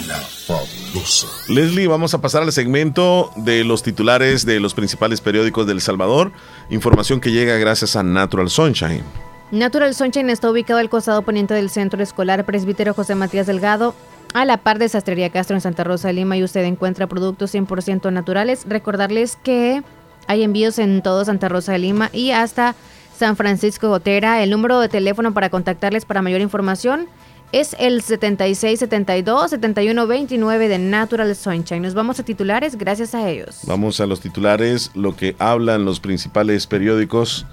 La 0.06 0.16
fabulosa. 0.16 1.26
Leslie, 1.48 1.86
vamos 1.86 2.12
a 2.12 2.20
pasar 2.20 2.42
al 2.42 2.52
segmento 2.52 3.30
de 3.36 3.64
los 3.64 3.82
titulares 3.82 4.44
de 4.44 4.60
los 4.60 4.74
principales 4.74 5.22
periódicos 5.22 5.66
del 5.66 5.80
Salvador. 5.80 6.32
Información 6.68 7.20
que 7.20 7.32
llega 7.32 7.56
gracias 7.56 7.96
a 7.96 8.02
Natural 8.02 8.50
Sunshine. 8.50 9.02
Natural 9.50 9.94
Sunshine 9.94 10.28
está 10.28 10.50
ubicado 10.50 10.80
al 10.80 10.90
costado 10.90 11.22
poniente 11.22 11.54
del 11.54 11.70
Centro 11.70 12.02
Escolar 12.02 12.44
Presbítero 12.44 12.92
José 12.92 13.14
Matías 13.14 13.46
Delgado, 13.46 13.94
a 14.34 14.44
la 14.44 14.58
par 14.58 14.78
de 14.78 14.88
Sastrería 14.90 15.30
Castro 15.30 15.56
en 15.56 15.62
Santa 15.62 15.84
Rosa 15.84 16.08
de 16.08 16.14
Lima 16.14 16.36
y 16.36 16.44
usted 16.44 16.64
encuentra 16.64 17.06
productos 17.06 17.54
100% 17.54 18.12
naturales. 18.12 18.64
Recordarles 18.68 19.38
que 19.42 19.82
hay 20.26 20.42
envíos 20.42 20.78
en 20.78 21.02
todo 21.02 21.24
Santa 21.24 21.48
Rosa 21.48 21.72
de 21.72 21.78
Lima 21.78 22.10
y 22.12 22.32
hasta 22.32 22.74
San 23.16 23.36
Francisco 23.36 23.88
Gotera. 23.88 24.42
El 24.42 24.50
número 24.50 24.80
de 24.80 24.88
teléfono 24.88 25.32
para 25.32 25.50
contactarles 25.50 26.04
para 26.04 26.22
mayor 26.22 26.40
información 26.40 27.06
es 27.52 27.76
el 27.78 28.02
7672-7129 28.02 30.68
de 30.68 30.78
Natural 30.78 31.36
Sunshine. 31.36 31.82
Nos 31.82 31.94
vamos 31.94 32.18
a 32.18 32.24
titulares 32.24 32.76
gracias 32.76 33.14
a 33.14 33.28
ellos. 33.28 33.60
Vamos 33.62 34.00
a 34.00 34.06
los 34.06 34.18
titulares, 34.20 34.90
lo 34.94 35.14
que 35.14 35.36
hablan 35.38 35.84
los 35.84 36.00
principales 36.00 36.66
periódicos 36.66 37.46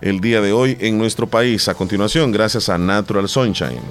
el 0.00 0.20
día 0.20 0.40
de 0.40 0.52
hoy 0.52 0.78
en 0.80 0.96
nuestro 0.96 1.26
país. 1.26 1.68
A 1.68 1.74
continuación, 1.74 2.32
gracias 2.32 2.70
a 2.70 2.78
Natural 2.78 3.28
Sunshine. 3.28 3.82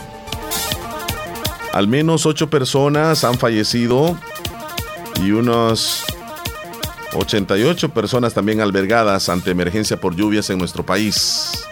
Al 1.73 1.87
menos 1.87 2.25
ocho 2.25 2.49
personas 2.49 3.23
han 3.23 3.37
fallecido 3.37 4.17
y 5.23 5.31
unos 5.31 6.03
88 7.13 7.89
personas 7.89 8.33
también 8.33 8.61
albergadas 8.61 9.29
ante 9.29 9.51
emergencia 9.51 9.99
por 9.99 10.15
lluvias 10.15 10.49
en 10.49 10.57
nuestro 10.57 10.85
país. 10.85 11.65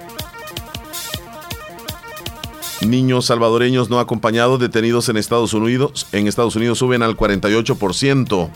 Niños 2.82 3.26
salvadoreños 3.26 3.90
no 3.90 4.00
acompañados 4.00 4.60
detenidos 4.60 5.10
en 5.10 5.18
Estados 5.18 5.54
Unidos, 5.54 6.08
en 6.12 6.28
Estados 6.28 6.56
Unidos 6.56 6.78
suben 6.78 7.04
al 7.04 7.16
48%. 7.16 8.50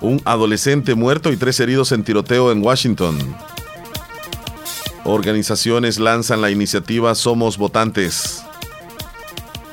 Un 0.00 0.22
adolescente 0.24 0.94
muerto 0.94 1.32
y 1.32 1.36
tres 1.36 1.58
heridos 1.60 1.92
en 1.92 2.04
tiroteo 2.04 2.50
en 2.50 2.62
Washington. 2.62 3.18
Organizaciones 5.04 5.98
lanzan 5.98 6.40
la 6.40 6.50
iniciativa 6.50 7.14
Somos 7.14 7.56
Votantes. 7.56 8.42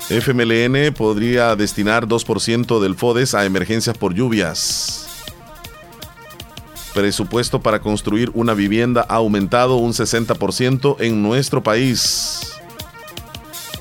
FMLN 0.10 0.92
podría 0.96 1.56
destinar 1.56 2.08
2% 2.08 2.80
del 2.80 2.96
FODES 2.96 3.36
a 3.36 3.46
emergencias 3.46 3.96
por 3.96 4.16
lluvias. 4.16 5.09
Presupuesto 7.00 7.62
para 7.62 7.80
construir 7.80 8.30
una 8.34 8.54
vivienda 8.54 9.06
ha 9.08 9.16
aumentado 9.16 9.78
un 9.78 9.94
60% 9.94 10.98
en 11.00 11.24
nuestro 11.24 11.64
país. 11.64 12.42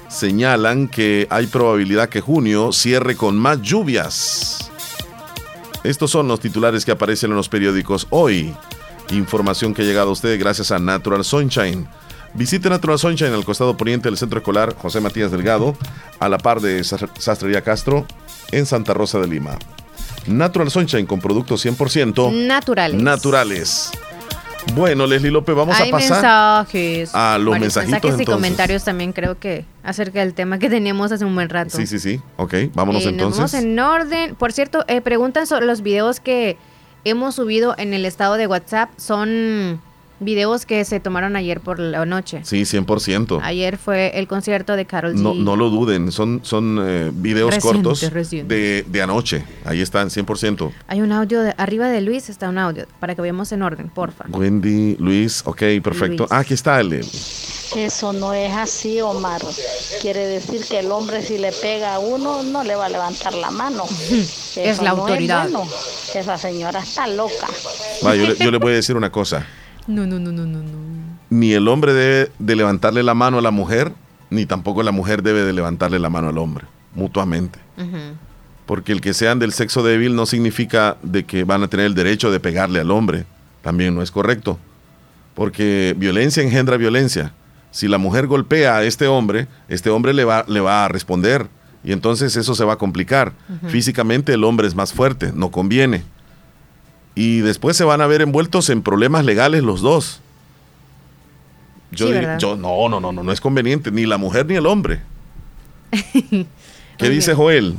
Señalan 0.09 0.86
que 0.86 1.27
hay 1.28 1.49
probabilidad 1.49 2.11
que 2.11 2.20
junio 2.20 2.70
cierre 2.70 3.16
con 3.16 3.36
más 3.36 3.61
lluvias. 3.61 4.70
Estos 5.82 6.12
son 6.12 6.28
los 6.28 6.39
titulares 6.39 6.85
que 6.85 6.93
aparecen 6.93 7.31
en 7.31 7.36
los 7.36 7.49
periódicos 7.49 8.07
hoy. 8.11 8.55
Información 9.11 9.74
que 9.74 9.82
ha 9.82 9.86
llegado 9.86 10.11
a 10.11 10.12
usted 10.12 10.39
gracias 10.39 10.70
a 10.70 10.78
Natural 10.78 11.24
Sunshine. 11.24 11.89
Visite 12.35 12.70
Natural 12.70 13.01
Sunshine 13.01 13.32
al 13.32 13.45
costado 13.45 13.77
poniente 13.77 14.09
del 14.09 14.16
Centro 14.16 14.39
Escolar 14.39 14.77
José 14.77 15.01
Matías 15.01 15.32
Delgado, 15.32 15.77
a 16.20 16.28
la 16.28 16.39
par 16.39 16.61
de 16.61 16.85
Sastrería 16.85 17.62
Castro, 17.62 18.07
en 18.53 18.65
Santa 18.65 18.95
Rosa 18.95 19.19
de 19.19 19.27
Lima. 19.27 19.59
Natural 20.28 20.70
Sunshine 20.70 21.06
con 21.06 21.20
productos 21.20 21.64
100% 21.64 22.32
naturales. 22.46 23.02
naturales. 23.02 23.90
Bueno, 24.74 25.06
Leslie 25.06 25.30
López, 25.30 25.55
vamos 25.56 25.80
Hay 25.80 25.88
a 25.88 25.92
pasar 25.92 26.10
mensajes. 26.22 27.14
a 27.14 27.38
los 27.38 27.52
Varios 27.52 27.60
mensajitos 27.76 27.92
mensajes 27.92 28.18
y 28.18 28.22
entonces. 28.22 28.34
comentarios 28.34 28.84
también 28.84 29.12
creo 29.12 29.38
que 29.38 29.64
acerca 29.82 30.20
del 30.20 30.34
tema 30.34 30.59
que 30.59 30.68
teníamos 30.68 31.10
hace 31.10 31.24
un 31.24 31.34
buen 31.34 31.48
rato. 31.48 31.74
Sí, 31.76 31.86
sí, 31.86 31.98
sí. 31.98 32.20
Ok, 32.36 32.55
vámonos 32.74 33.02
Eh, 33.02 33.06
nos 33.06 33.12
entonces. 33.12 33.38
vamos 33.38 33.55
en 33.55 33.78
orden. 33.78 34.34
Por 34.34 34.52
cierto, 34.52 34.84
eh, 34.88 35.00
preguntan 35.00 35.46
sobre 35.46 35.64
los 35.64 35.80
videos 35.80 36.20
que 36.20 36.59
hemos 37.05 37.36
subido 37.36 37.74
en 37.78 37.94
el 37.94 38.05
estado 38.05 38.34
de 38.34 38.46
WhatsApp. 38.46 38.90
Son 38.98 39.80
videos 40.20 40.66
que 40.66 40.85
se 40.85 41.01
tomaron 41.01 41.36
ayer 41.36 41.61
por 41.61 41.78
la 41.78 42.05
noche. 42.07 42.40
Sí, 42.45 42.62
100%. 42.62 43.40
Ayer 43.43 43.77
fue 43.78 44.19
el 44.19 44.27
concierto 44.28 44.77
de 44.77 44.85
Carol 44.86 45.15
G. 45.15 45.20
No, 45.20 45.35
no 45.35 45.57
lo 45.57 45.70
duden, 45.70 46.11
son, 46.12 46.40
son 46.43 46.78
eh, 46.82 47.11
videos 47.12 47.55
Reciente, 47.55 47.82
cortos 47.85 48.12
reciente. 48.12 48.55
De, 48.55 48.85
de 48.89 49.03
anoche. 49.03 49.45
Ahí 49.65 49.81
están, 49.81 50.09
100%. 50.09 50.70
Hay 50.89 51.01
un 51.01 51.12
audio 51.12 51.40
de, 51.40 51.55
arriba 51.57 51.89
de 51.89 52.01
Luis, 52.01 52.28
está 52.28 52.49
un 52.49 52.59
audio 52.59 52.86
para 53.01 53.15
que 53.15 53.20
vayamos 53.20 53.53
en 53.53 53.62
orden, 53.62 53.89
porfa. 53.89 54.24
Wendy, 54.28 54.97
Luis, 54.99 55.43
ok, 55.45 55.62
perfecto. 55.82 56.24
Luis. 56.24 56.32
Ah, 56.32 56.39
aquí 56.40 56.55
está 56.55 56.81
el. 56.81 57.01
Eso 57.77 58.12
no 58.15 58.32
es 58.32 58.51
así, 58.55 59.01
Omar. 59.01 59.43
Quiere 60.01 60.27
decir 60.27 60.62
que 60.65 60.78
el 60.81 60.90
hombre 60.90 61.23
si 61.23 61.36
le 61.39 61.53
pega 61.53 61.95
a 61.95 61.99
uno 61.99 62.43
no 62.43 62.65
le 62.65 62.74
va 62.74 62.86
a 62.86 62.89
levantar 62.89 63.35
la 63.35 63.51
mano. 63.51 63.85
Eso 64.57 64.82
la 64.82 64.93
no 64.95 65.03
autoridad. 65.03 65.43
bueno. 65.51 65.69
Esa 66.15 66.39
señora 66.39 66.81
está 66.81 67.07
loca. 67.07 67.47
Va, 68.05 68.16
yo, 68.16 68.27
le- 68.28 68.36
yo 68.36 68.51
le 68.51 68.59
voy 68.59 68.73
a 68.73 68.77
decir 68.77 68.97
una 68.97 69.11
cosa. 69.12 69.47
No, 69.89 70.06
no, 70.06 70.19
no, 70.19 70.31
no, 70.31 70.44
no, 70.44 70.59
no. 70.59 70.69
Ni 71.31 71.55
el 71.55 71.66
hombre 71.66 71.94
debe 71.94 72.31
de 72.39 72.56
levantarle 72.56 73.02
la 73.02 73.15
mano 73.15 73.39
a 73.39 73.43
la 73.43 73.51
mujer, 73.51 73.93
ni 74.31 74.44
tampoco 74.44 74.82
la 74.82 74.93
mujer 74.93 75.23
debe 75.23 75.43
de 75.43 75.52
levantarle 75.55 75.98
la 75.98 76.10
mano 76.10 76.28
al 76.28 76.36
hombre, 76.36 76.66
mutuamente. 76.94 77.59
Porque 78.66 78.93
el 78.93 79.01
que 79.01 79.15
sean 79.15 79.39
del 79.39 79.52
sexo 79.52 79.82
débil 79.82 80.15
no 80.15 80.27
significa 80.27 80.98
de 81.02 81.24
que 81.24 81.44
van 81.44 81.62
a 81.62 81.69
tener 81.69 81.86
el 81.86 81.94
derecho 81.94 82.31
de 82.31 82.39
pegarle 82.39 82.81
al 82.81 82.90
hombre. 82.90 83.24
También 83.62 83.94
no 83.94 84.02
es 84.02 84.10
correcto. 84.10 84.59
Porque 85.35 85.94
violencia 85.97 86.43
engendra 86.43 86.77
violencia. 86.77 87.32
Si 87.70 87.89
la 87.89 87.97
mujer 87.97 88.27
golpea 88.27 88.77
a 88.77 88.85
este 88.85 89.06
hombre, 89.06 89.48
este 89.69 89.89
hombre 89.89 90.12
le 90.12 90.24
va, 90.24 90.44
le 90.48 90.60
va 90.60 90.85
a 90.85 90.89
responder. 90.89 91.47
Y 91.82 91.93
entonces 91.93 92.36
eso 92.36 92.55
se 92.55 92.65
va 92.65 92.74
a 92.74 92.78
complicar. 92.78 93.32
Físicamente 93.69 94.35
el 94.35 94.44
hombre 94.44 94.66
es 94.66 94.74
más 94.74 94.93
fuerte, 94.93 95.32
no 95.35 95.51
conviene. 95.51 96.02
Y 97.20 97.40
después 97.40 97.77
se 97.77 97.82
van 97.82 98.01
a 98.01 98.07
ver 98.07 98.23
envueltos 98.23 98.70
en 98.70 98.81
problemas 98.82 99.24
legales 99.24 99.65
los 99.65 99.81
dos. 99.81 100.20
Yo, 101.90 102.07
Sí, 102.07 102.12
diría- 102.12 102.39
no, 102.40 102.57
no, 102.89 103.01
no, 103.01 103.12
no, 103.12 103.23
no 103.24 103.32
es 103.32 103.40
conveniente, 103.40 103.90
ni 103.90 104.07
la 104.07 104.19
mujer 104.19 104.47
ni 104.47 104.55
el 104.55 104.66
hombre. 104.66 105.01
¿Qué 106.97 107.09
dice 107.11 107.35
Joel? 107.35 107.74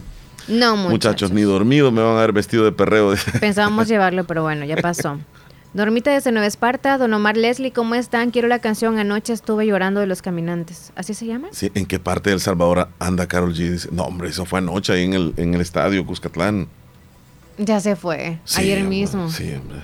No, 0.49 0.75
muchachos. 0.75 0.91
Muchachos, 0.91 1.31
ni 1.31 1.41
dormido 1.43 1.89
me 1.91 2.01
van 2.01 2.17
a 2.17 2.21
ver 2.21 2.33
vestido 2.33 2.65
de 2.65 2.71
perreo. 2.73 3.13
Pensábamos 3.39 3.87
llevarlo, 3.87 4.25
pero 4.25 4.43
bueno, 4.43 4.65
ya 4.65 4.75
pasó. 4.77 5.19
Dormita 5.73 6.11
desde 6.11 6.31
Nueva 6.31 6.47
Esparta, 6.47 6.97
Don 6.97 7.13
Omar 7.13 7.37
Leslie, 7.37 7.71
¿cómo 7.71 7.93
están? 7.95 8.31
Quiero 8.31 8.47
la 8.47 8.59
canción 8.59 8.97
Anoche 8.97 9.31
estuve 9.31 9.67
llorando 9.67 9.99
de 10.01 10.07
los 10.07 10.21
caminantes. 10.23 10.91
¿Así 10.95 11.13
se 11.13 11.27
llama? 11.27 11.49
Sí, 11.51 11.71
¿En 11.75 11.85
qué 11.85 11.99
parte 11.99 12.31
de 12.31 12.33
El 12.33 12.41
Salvador 12.41 12.89
anda 12.97 13.27
Carol 13.27 13.53
G? 13.53 13.69
Dice, 13.71 13.89
no, 13.91 14.03
hombre, 14.03 14.29
eso 14.29 14.45
fue 14.45 14.59
anoche 14.59 14.91
ahí 14.91 15.03
en 15.03 15.13
el, 15.13 15.33
en 15.37 15.53
el 15.53 15.61
estadio 15.61 16.03
Cuscatlán. 16.05 16.67
Ya 17.61 17.81
se 17.81 17.97
fue, 17.97 18.39
Sí, 18.45 18.61
ayer 18.61 18.77
hombre, 18.79 18.89
mismo. 18.97 19.29
Sí, 19.29 19.53
hombre. 19.53 19.79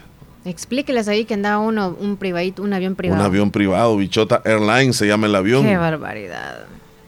Explíqueles 0.46 1.10
ahí 1.10 1.26
que 1.26 1.34
andaba 1.34 1.58
uno, 1.60 1.90
un 2.00 2.16
privadito, 2.16 2.64
un 2.64 2.72
avión 2.74 2.96
privado. 2.96 3.20
Un 3.20 3.26
avión 3.26 3.52
privado, 3.52 3.98
Bichota 3.98 4.42
Airlines 4.46 4.96
se 4.96 5.08
llama 5.08 5.28
el 5.28 5.36
avión. 5.36 5.66
Qué 5.66 5.76
barbaridad. 5.76 6.60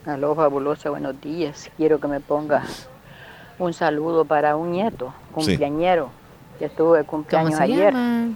Aló, 0.05 0.35
fabulosa, 0.35 0.89
buenos 0.89 1.21
días. 1.21 1.69
Quiero 1.77 2.01
que 2.01 2.07
me 2.09 2.19
ponga 2.19 2.63
un 3.59 3.73
saludo 3.73 4.25
para 4.25 4.57
un 4.57 4.71
nieto, 4.73 5.13
Sí. 5.29 5.31
cumpleañero, 5.33 6.09
que 6.59 6.65
estuvo 6.65 6.95
de 6.95 7.05
¿Cómo 7.05 7.23
cumpleaños 7.23 7.55
se 7.55 7.63
ayer. 7.63 7.93
llama? 7.93 8.29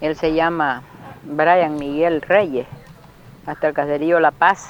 Él 0.00 0.14
se 0.16 0.34
llama 0.34 0.82
Brian 1.24 1.74
Miguel 1.76 2.22
Reyes, 2.22 2.68
hasta 3.46 3.66
el 3.66 3.74
caserío 3.74 4.20
La 4.20 4.30
Paz, 4.30 4.68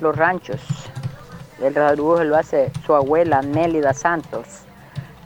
Los 0.00 0.16
Ranchos. 0.16 0.60
El 1.62 1.74
saludo 1.74 2.24
lo 2.24 2.36
hace 2.36 2.72
su 2.84 2.92
abuela 2.94 3.40
Nélida 3.40 3.92
Santos 3.94 4.46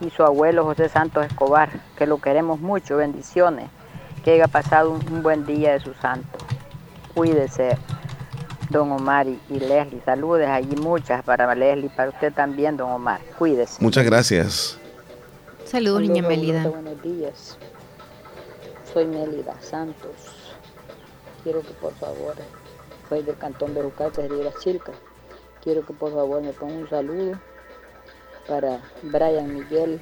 y 0.01 0.11
su 0.11 0.23
abuelo 0.23 0.65
José 0.65 0.89
Santos 0.89 1.27
Escobar, 1.27 1.71
que 1.97 2.07
lo 2.07 2.19
queremos 2.19 2.61
mucho, 2.61 2.97
bendiciones, 2.97 3.71
que 4.25 4.33
haya 4.33 4.49
pasado 4.49 4.91
un, 4.91 5.13
un 5.13 5.23
buen 5.23 5.47
día 5.47 5.73
de 5.73 5.81
su 5.81 5.95
santo. 5.95 6.39
Cuídese, 7.15 7.79
don 8.71 8.93
Omar 8.93 9.27
y, 9.27 9.41
y 9.49 9.59
Leslie. 9.59 10.03
Saludes 10.05 10.49
allí 10.49 10.77
muchas 10.77 11.23
para 11.25 11.55
Leslie, 11.55 11.89
para 11.89 12.11
usted 12.11 12.33
también, 12.33 12.77
don 12.77 12.91
Omar. 12.91 13.21
Cuídese. 13.39 13.83
Muchas 13.83 14.05
gracias. 14.05 14.79
Saludos, 15.65 16.03
niña 16.03 16.23
Melida. 16.23 16.69
Buenos 16.69 17.03
días. 17.03 17.59
Soy 18.93 19.07
Mélida 19.07 19.55
Santos. 19.61 20.55
Quiero 21.43 21.61
que 21.63 21.73
por 21.75 21.93
favor, 21.95 22.35
soy 23.09 23.23
del 23.23 23.37
cantón 23.37 23.75
de 23.75 23.83
Rucate, 23.83 24.29
de 24.29 24.45
las 24.45 24.57
Chilcas. 24.59 24.97
Quiero 25.63 25.85
que 25.85 25.93
por 25.93 26.13
favor 26.13 26.43
me 26.43 26.53
ponga 26.53 26.75
un 26.75 26.89
saludo 26.89 27.39
para 28.49 28.81
Brian 29.03 29.55
Miguel 29.55 30.01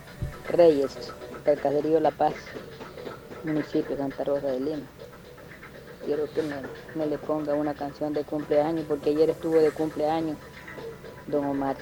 Reyes, 0.49 1.13
del 1.45 1.61
caserío 1.61 2.01
La 2.01 2.11
Paz, 2.11 2.35
municipio 3.45 3.97
de 3.97 4.03
Santa 4.03 4.25
Rosa 4.25 4.49
de 4.49 4.61
Lima. 4.61 4.87
Quiero 6.05 6.27
que 6.33 6.43
me, 6.43 7.07
le 7.07 7.19
ponga 7.19 7.55
una 7.55 7.75
canción 7.75 8.13
de 8.13 8.25
cumpleaños, 8.25 8.85
porque 8.87 9.11
ayer 9.11 9.31
estuvo 9.31 9.57
de 9.57 9.71
cumpleaños, 9.71 10.37
don 11.27 11.47
Omar. 11.47 11.77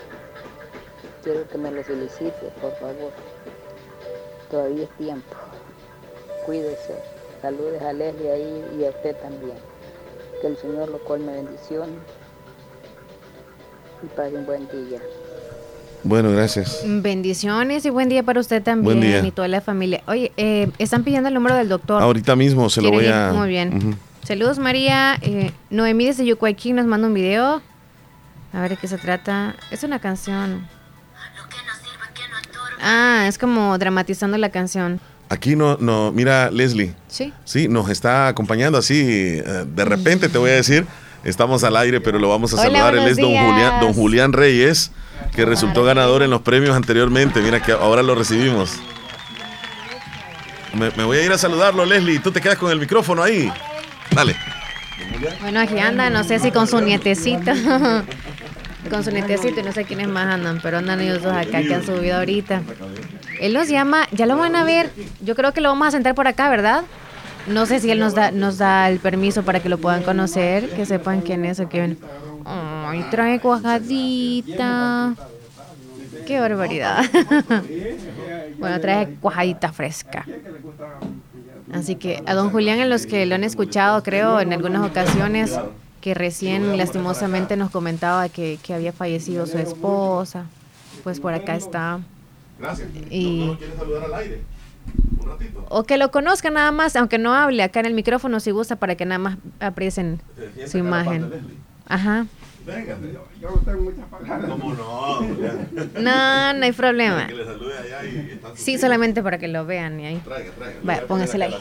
Quiero 1.24 1.48
que 1.48 1.59
me 1.59 1.70
lo 1.72 1.82
felicite, 1.82 2.52
por 2.60 2.72
favor. 2.76 3.12
Todavía 4.51 4.84
es 4.84 4.90
tiempo. 4.97 5.36
Cuídese. 6.47 6.94
Saludes 7.40 7.82
a 7.82 7.93
Leslie 7.93 8.30
ahí 8.30 8.76
y 8.78 8.84
a 8.84 8.90
usted 8.90 9.16
también. 9.16 9.56
Que 10.40 10.48
el 10.48 10.56
Señor 10.56 10.89
lo 10.89 11.02
colme 11.05 11.32
bendiciones 11.32 11.98
y 14.02 14.06
pase 14.06 14.36
un 14.36 14.47
buen 14.47 14.68
día. 14.68 15.01
Bueno, 16.04 16.30
gracias. 16.32 16.82
Bendiciones 16.84 17.84
y 17.84 17.90
buen 17.90 18.08
día 18.08 18.22
para 18.22 18.40
usted 18.40 18.62
también 18.62 18.84
Buen 18.84 19.00
día. 19.00 19.24
y 19.24 19.30
toda 19.30 19.46
la 19.48 19.60
familia. 19.60 20.02
Oye, 20.06 20.32
eh, 20.36 20.68
están 20.78 21.04
pidiendo 21.04 21.28
el 21.28 21.34
número 21.34 21.54
del 21.54 21.68
doctor. 21.68 22.02
Ahorita 22.02 22.34
mismo 22.34 22.68
se 22.70 22.82
lo 22.82 22.90
voy 22.90 23.04
¿Quieren 23.04 23.20
a. 23.20 23.28
ir? 23.28 23.32
Muy 23.34 23.48
bien. 23.48 23.96
Saludos 24.24 24.58
María. 24.58 25.16
Eh, 25.22 25.52
Noemí 25.70 26.06
desde 26.06 26.24
Yucuayquín 26.24 26.76
nos 26.76 26.86
manda 26.86 27.06
un 27.06 27.14
video. 27.14 27.62
A 28.52 28.60
ver 28.60 28.70
de 28.70 28.76
qué 28.76 28.88
se 28.88 28.98
trata. 28.98 29.54
Es 29.70 29.84
una 29.84 29.98
canción. 30.00 30.66
Ah, 32.80 33.26
es 33.28 33.38
como 33.38 33.78
dramatizando 33.78 34.36
la 34.38 34.50
canción. 34.50 35.00
Aquí 35.28 35.54
no, 35.54 35.76
no, 35.80 36.10
mira, 36.12 36.50
Leslie. 36.50 36.94
Sí. 37.06 37.32
Sí, 37.44 37.68
nos 37.68 37.88
está 37.88 38.26
acompañando 38.26 38.76
así. 38.76 39.00
eh, 39.06 39.64
De 39.72 39.84
repente 39.84 40.28
te 40.28 40.36
voy 40.36 40.50
a 40.50 40.54
decir, 40.54 40.84
estamos 41.24 41.62
al 41.64 41.76
aire, 41.76 42.00
pero 42.00 42.18
lo 42.18 42.28
vamos 42.28 42.52
a 42.52 42.56
Hola, 42.56 42.64
saludar. 42.64 42.94
Él 42.94 43.00
buenos 43.00 43.10
es 43.12 43.22
don 43.22 43.30
días. 43.30 43.46
Julián, 43.46 43.80
don 43.80 43.92
Julián 43.94 44.32
Reyes, 44.32 44.90
que 45.34 45.44
resultó 45.44 45.84
ganador 45.84 46.22
en 46.22 46.30
los 46.30 46.42
premios 46.42 46.76
anteriormente. 46.76 47.40
Mira 47.40 47.62
que 47.62 47.72
ahora 47.72 48.02
lo 48.02 48.14
recibimos. 48.14 48.78
Me, 50.74 51.04
voy 51.04 51.18
a 51.18 51.22
ir 51.24 51.32
a 51.32 51.38
saludarlo, 51.38 51.84
Leslie. 51.84 52.18
Tú 52.18 52.32
te 52.32 52.40
quedas 52.40 52.56
con 52.59 52.70
el 52.70 52.78
micrófono 52.78 53.22
ahí. 53.22 53.52
Dale. 54.14 54.36
Bueno, 55.40 55.60
aquí 55.60 55.78
anda, 55.78 56.10
no 56.10 56.24
sé 56.24 56.38
si 56.38 56.50
con 56.50 56.66
su 56.66 56.80
nietecito. 56.80 57.52
con 58.90 59.04
su 59.04 59.10
nietecito 59.10 59.60
y 59.60 59.62
no 59.62 59.72
sé 59.72 59.84
quiénes 59.84 60.09
más 60.09 60.26
andan, 60.26 60.60
pero 60.62 60.78
andan 60.78 61.00
ellos 61.00 61.22
dos 61.22 61.32
acá 61.32 61.62
que 61.62 61.74
han 61.74 61.84
subido 61.84 62.16
ahorita. 62.16 62.62
Él 63.40 63.54
nos 63.54 63.68
llama, 63.68 64.09
ya 64.12 64.26
lo 64.26 64.36
van 64.36 64.56
a 64.56 64.64
ver. 64.64 64.90
Yo 65.20 65.34
creo 65.34 65.52
que 65.52 65.60
lo 65.60 65.68
vamos 65.68 65.88
a 65.88 65.90
sentar 65.90 66.14
por 66.14 66.26
acá, 66.26 66.48
¿verdad? 66.48 66.84
No 67.46 67.66
sé 67.66 67.80
si 67.80 67.90
él 67.90 67.98
nos 67.98 68.14
da, 68.14 68.30
nos 68.30 68.59
da 68.59 68.88
el 68.88 68.98
permiso 68.98 69.42
para 69.42 69.60
que 69.60 69.68
lo 69.68 69.78
puedan 69.78 70.02
conocer, 70.02 70.68
que 70.70 70.86
sepan 70.86 71.20
quién 71.20 71.44
es 71.44 71.60
o 71.60 71.68
quién. 71.68 71.98
Ay, 72.44 73.05
trae 73.10 73.40
cuajadita. 73.40 75.14
Qué 76.27 76.40
barbaridad. 76.40 77.05
bueno, 78.59 78.81
trae 78.81 79.14
cuajadita 79.14 79.73
fresca. 79.73 80.27
Así 81.73 81.97
que 81.97 82.23
a 82.27 82.35
don 82.35 82.51
Julián, 82.51 82.78
en 82.81 82.90
los 82.90 83.06
que 83.06 83.24
lo 83.27 83.35
han 83.35 83.44
escuchado, 83.44 84.02
creo, 84.02 84.40
en 84.40 84.52
algunas 84.52 84.89
ocasiones, 84.89 85.59
que 86.01 86.14
recién 86.14 86.77
lastimosamente 86.77 87.56
nos 87.56 87.70
comentaba 87.70 88.28
que, 88.28 88.59
que 88.62 88.74
había 88.74 88.93
fallecido 88.93 89.47
su 89.47 89.59
esposa, 89.59 90.47
pues 91.02 91.20
por 91.20 91.32
acá 91.32 91.56
está. 91.56 92.01
Gracias. 92.59 92.89
Y, 93.10 93.56
saludar 93.78 94.05
al 94.05 94.14
aire? 94.14 94.43
O 95.69 95.85
que 95.85 95.97
lo 95.97 96.10
conozcan 96.10 96.55
nada 96.55 96.73
más, 96.73 96.97
aunque 96.97 97.19
no 97.19 97.35
hable 97.35 97.62
acá 97.62 97.81
en 97.81 97.86
el 97.86 97.94
micrófono 97.94 98.40
si 98.40 98.51
gusta, 98.51 98.77
para 98.77 98.94
que 98.97 99.05
nada 99.05 99.19
más 99.19 99.39
aprecien 99.60 100.20
su 100.66 100.78
imagen. 100.78 101.31
Ajá. 101.88 102.26
Venga. 102.64 102.96
Yo 103.40 103.50
no 103.50 103.56
tengo 103.59 103.80
muchas 103.82 104.04
palabras. 104.06 104.50
¿Cómo 104.50 104.72
no? 104.74 105.20
No, 106.00 106.52
no 106.54 106.64
hay 106.64 106.72
problema. 106.72 107.26
Que 107.26 107.34
le 107.34 107.44
salude 107.44 107.76
allá 107.78 108.04
y 108.04 108.30
está 108.32 108.48
Sí, 108.54 108.78
solamente 108.78 109.22
para 109.22 109.38
que 109.38 109.48
lo 109.48 109.66
vean 109.66 109.98
y 110.00 110.06
ahí. 110.06 110.16
Traiga, 110.24 110.52
traiga. 110.52 110.78
Vaya, 110.84 111.06
póngasela 111.06 111.46
ahí. 111.46 111.54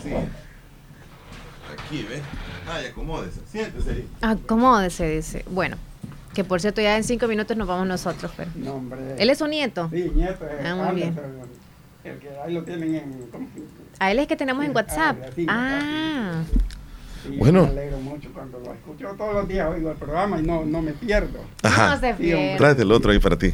Aquí, 1.73 2.03
ve. 2.03 2.21
Ay, 2.69 2.85
acomódese. 2.87 3.39
Siéntese 3.47 3.89
ahí. 3.91 4.07
Acomódese, 4.21 5.09
dice. 5.09 5.45
Bueno, 5.49 5.77
que 6.35 6.43
por 6.43 6.61
cierto, 6.61 6.81
ya 6.81 6.95
en 6.97 7.03
cinco 7.03 7.27
minutos 7.27 7.57
nos 7.57 7.67
vamos 7.67 7.87
nosotros, 7.87 8.31
pero. 8.37 8.51
No, 8.55 8.75
hombre. 8.75 8.99
¿Él 9.17 9.29
es 9.29 9.37
su 9.39 9.47
nieto? 9.47 9.89
Sí, 9.91 10.11
nieto. 10.13 10.45
es 10.47 10.65
Ah, 10.65 10.75
muy 10.75 10.95
bien. 10.95 11.17
El 12.03 12.17
que 12.19 12.29
ahí 12.45 12.53
lo 12.53 12.63
tienen 12.63 12.95
en. 12.95 13.27
¿cómo? 13.31 13.47
A 13.99 14.11
él 14.11 14.19
es 14.19 14.27
que 14.27 14.35
tenemos 14.35 14.65
en 14.65 14.75
WhatsApp. 14.75 15.17
sí, 15.35 15.45
Ah, 15.49 16.43
Sí, 17.23 17.37
Bueno. 17.37 17.63
Me 17.63 17.69
alegro 17.69 17.97
mucho 17.97 18.29
cuando 18.33 18.59
lo 18.59 18.73
escucho 18.73 19.07
todos 19.17 19.33
los 19.33 19.47
días, 19.47 19.67
oigo 19.69 19.91
el 19.91 19.97
programa 19.97 20.39
y 20.39 20.43
no, 20.43 20.65
no 20.65 20.81
me 20.81 20.93
pierdo. 20.93 21.39
Ajá. 21.63 21.95
No 21.95 21.99
se 21.99 22.11
hombre. 22.11 22.55
Tráete 22.57 22.81
el 22.81 22.91
otro 22.91 23.11
ahí 23.11 23.19
para 23.19 23.37
ti. 23.37 23.53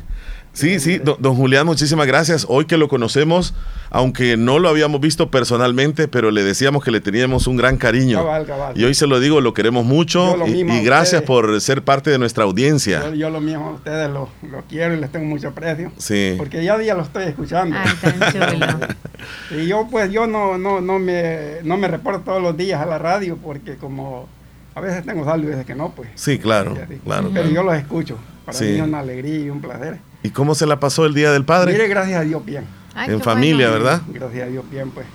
Sí, 0.57 0.79
sí, 0.79 0.97
don, 0.97 1.17
don 1.19 1.35
Julián, 1.35 1.67
muchísimas 1.67 2.07
gracias. 2.07 2.47
Hoy 2.49 2.65
que 2.65 2.77
lo 2.77 2.87
conocemos, 2.87 3.53
aunque 3.91 4.37
no 4.37 4.57
lo 4.57 4.69
habíamos 4.69 4.99
visto 4.99 5.29
personalmente, 5.29 6.07
pero 6.07 6.31
le 6.31 6.41
decíamos 6.43 6.83
que 6.83 6.89
le 6.89 6.99
teníamos 6.99 7.45
un 7.45 7.57
gran 7.57 7.77
cariño. 7.77 8.17
Cabal, 8.17 8.47
cabal. 8.47 8.73
Y 8.75 8.83
hoy 8.83 8.95
se 8.95 9.05
lo 9.05 9.19
digo, 9.19 9.39
lo 9.39 9.53
queremos 9.53 9.85
mucho 9.85 10.31
Yo 10.31 10.37
lo 10.37 10.47
y, 10.47 10.51
mismo 10.53 10.73
y 10.73 10.81
gracias 10.81 11.21
por 11.21 11.61
ser 11.61 11.83
parte 11.83 12.09
de 12.09 12.17
nuestra 12.17 12.45
audiencia. 12.45 13.03
Yo, 13.05 13.13
yo 13.13 13.29
lo 13.29 13.39
mismo 13.39 13.67
a 13.67 13.71
ustedes 13.73 14.09
lo, 14.09 14.29
lo 14.49 14.63
quiero 14.63 14.95
y 14.95 14.99
les 14.99 15.11
tengo 15.11 15.27
mucho 15.27 15.49
aprecio. 15.49 15.91
Sí. 15.97 16.33
Porque 16.39 16.63
ya 16.63 16.73
a 16.73 16.79
día 16.79 16.95
lo 16.95 17.03
estoy 17.03 17.25
escuchando. 17.25 17.77
Ay, 17.77 19.61
y 19.61 19.67
yo 19.67 19.87
pues 19.91 20.11
yo 20.11 20.25
no, 20.25 20.57
no, 20.57 20.81
no, 20.81 20.97
me, 20.97 21.57
no 21.61 21.77
me 21.77 21.87
reporto 21.87 22.21
todos 22.21 22.41
los 22.41 22.57
días 22.57 22.81
a 22.81 22.87
la 22.87 22.97
radio 22.97 23.37
porque 23.37 23.75
como 23.75 24.27
a 24.73 24.81
veces 24.81 25.05
tengo 25.05 25.23
saldo 25.23 25.45
y 25.45 25.49
veces 25.51 25.67
que 25.67 25.75
no, 25.75 25.91
pues. 25.91 26.09
Sí, 26.15 26.39
claro, 26.39 26.73
claro. 26.73 27.29
Pero 27.31 27.31
claro. 27.31 27.49
yo 27.49 27.61
los 27.61 27.75
escucho. 27.75 28.17
Para 28.47 28.57
Sí. 28.59 28.63
mí 28.63 28.75
es 28.77 28.81
una 28.81 28.99
alegría 28.99 29.39
y 29.39 29.49
un 29.49 29.59
placer. 29.59 29.99
¿Y 30.23 30.29
cómo 30.29 30.55
se 30.55 30.65
la 30.65 30.79
pasó 30.79 31.05
el 31.05 31.13
Día 31.13 31.33
del 31.33 31.43
Padre? 31.43 31.73
Mire, 31.73 31.89
gracias 31.89 32.21
a 32.21 32.23
Dios 32.23 32.45
bien. 32.45 32.63
Ay, 32.95 33.11
en 33.11 33.19
familia, 33.21 33.67
bueno. 33.69 33.83
¿verdad? 33.83 34.01
Gracias 34.07 34.43
a 34.47 34.49
Dios 34.49 34.63
bien, 34.71 34.89
pues. 34.91 35.05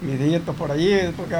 Mis 0.00 0.18
nietos 0.18 0.56
por 0.56 0.72
allí, 0.72 0.92
porque 1.16 1.36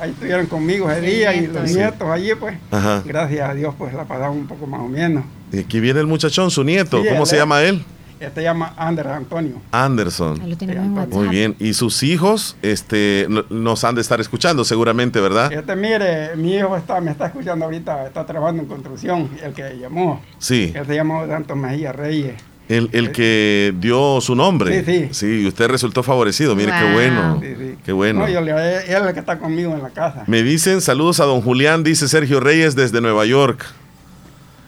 ahí 0.00 0.10
estuvieron 0.10 0.46
conmigo 0.46 0.88
ese 0.88 1.00
Sí, 1.00 1.06
día 1.16 1.34
y 1.34 1.48
los 1.48 1.68
Sí. 1.68 1.74
nietos 1.76 2.08
allí, 2.08 2.34
pues. 2.38 2.56
Ajá. 2.70 3.02
Gracias 3.04 3.50
a 3.50 3.52
Dios, 3.54 3.74
pues 3.76 3.92
la 3.94 4.04
pasamos 4.04 4.36
un 4.36 4.46
poco 4.46 4.68
más 4.68 4.80
o 4.80 4.86
menos. 4.88 5.24
Y 5.52 5.58
aquí 5.58 5.80
viene 5.80 5.98
el 5.98 6.06
muchachón, 6.06 6.52
su 6.52 6.62
nieto. 6.62 7.02
Sí, 7.02 7.08
¿Cómo 7.08 7.26
se 7.26 7.34
es- 7.34 7.42
llama 7.42 7.62
él? 7.62 7.84
Este 8.18 8.42
llama 8.42 8.72
Ander 8.76 9.08
Antonio. 9.08 9.60
Anderson. 9.72 10.40
Ahí 10.40 10.50
lo 10.50 10.56
tenemos 10.56 10.84
en 10.84 10.92
WhatsApp. 10.94 11.12
Muy 11.14 11.28
bien. 11.28 11.54
Y 11.58 11.74
sus 11.74 12.02
hijos 12.02 12.56
este, 12.62 13.26
no- 13.28 13.44
nos 13.50 13.84
han 13.84 13.94
de 13.94 14.00
estar 14.00 14.20
escuchando 14.20 14.64
seguramente, 14.64 15.20
¿verdad? 15.20 15.52
Este, 15.52 15.76
mire, 15.76 16.34
mi 16.36 16.54
hijo 16.56 16.76
está, 16.76 17.00
me 17.00 17.10
está 17.10 17.26
escuchando 17.26 17.64
ahorita, 17.66 18.06
está 18.06 18.24
trabajando 18.24 18.62
en 18.62 18.68
construcción, 18.68 19.28
el 19.42 19.52
que 19.52 19.78
llamó. 19.78 20.20
Sí. 20.38 20.72
Él 20.74 20.86
se 20.86 20.94
llama 20.94 21.26
Santos 21.26 21.56
Mejía 21.56 21.92
Reyes. 21.92 22.34
El, 22.68 22.88
el 22.92 23.12
que 23.12 23.72
dio 23.78 24.20
su 24.20 24.34
nombre. 24.34 24.82
Sí, 24.84 25.08
sí. 25.12 25.42
y 25.42 25.46
usted 25.46 25.68
resultó 25.68 26.02
favorecido. 26.02 26.56
Mire, 26.56 26.72
qué 26.76 26.92
bueno. 26.94 27.38
Sí, 27.40 27.54
sí. 27.56 27.74
Qué 27.84 27.92
bueno. 27.92 28.20
No, 28.20 28.28
yo 28.28 28.40
le, 28.40 28.50
él 28.50 28.82
es 28.88 28.90
el 29.02 29.14
que 29.14 29.20
está 29.20 29.38
conmigo 29.38 29.72
en 29.74 29.82
la 29.82 29.90
casa. 29.90 30.24
Me 30.26 30.42
dicen 30.42 30.80
saludos 30.80 31.20
a 31.20 31.26
don 31.26 31.42
Julián, 31.42 31.84
dice 31.84 32.08
Sergio 32.08 32.40
Reyes 32.40 32.74
desde 32.74 33.00
Nueva 33.00 33.24
York. 33.24 33.64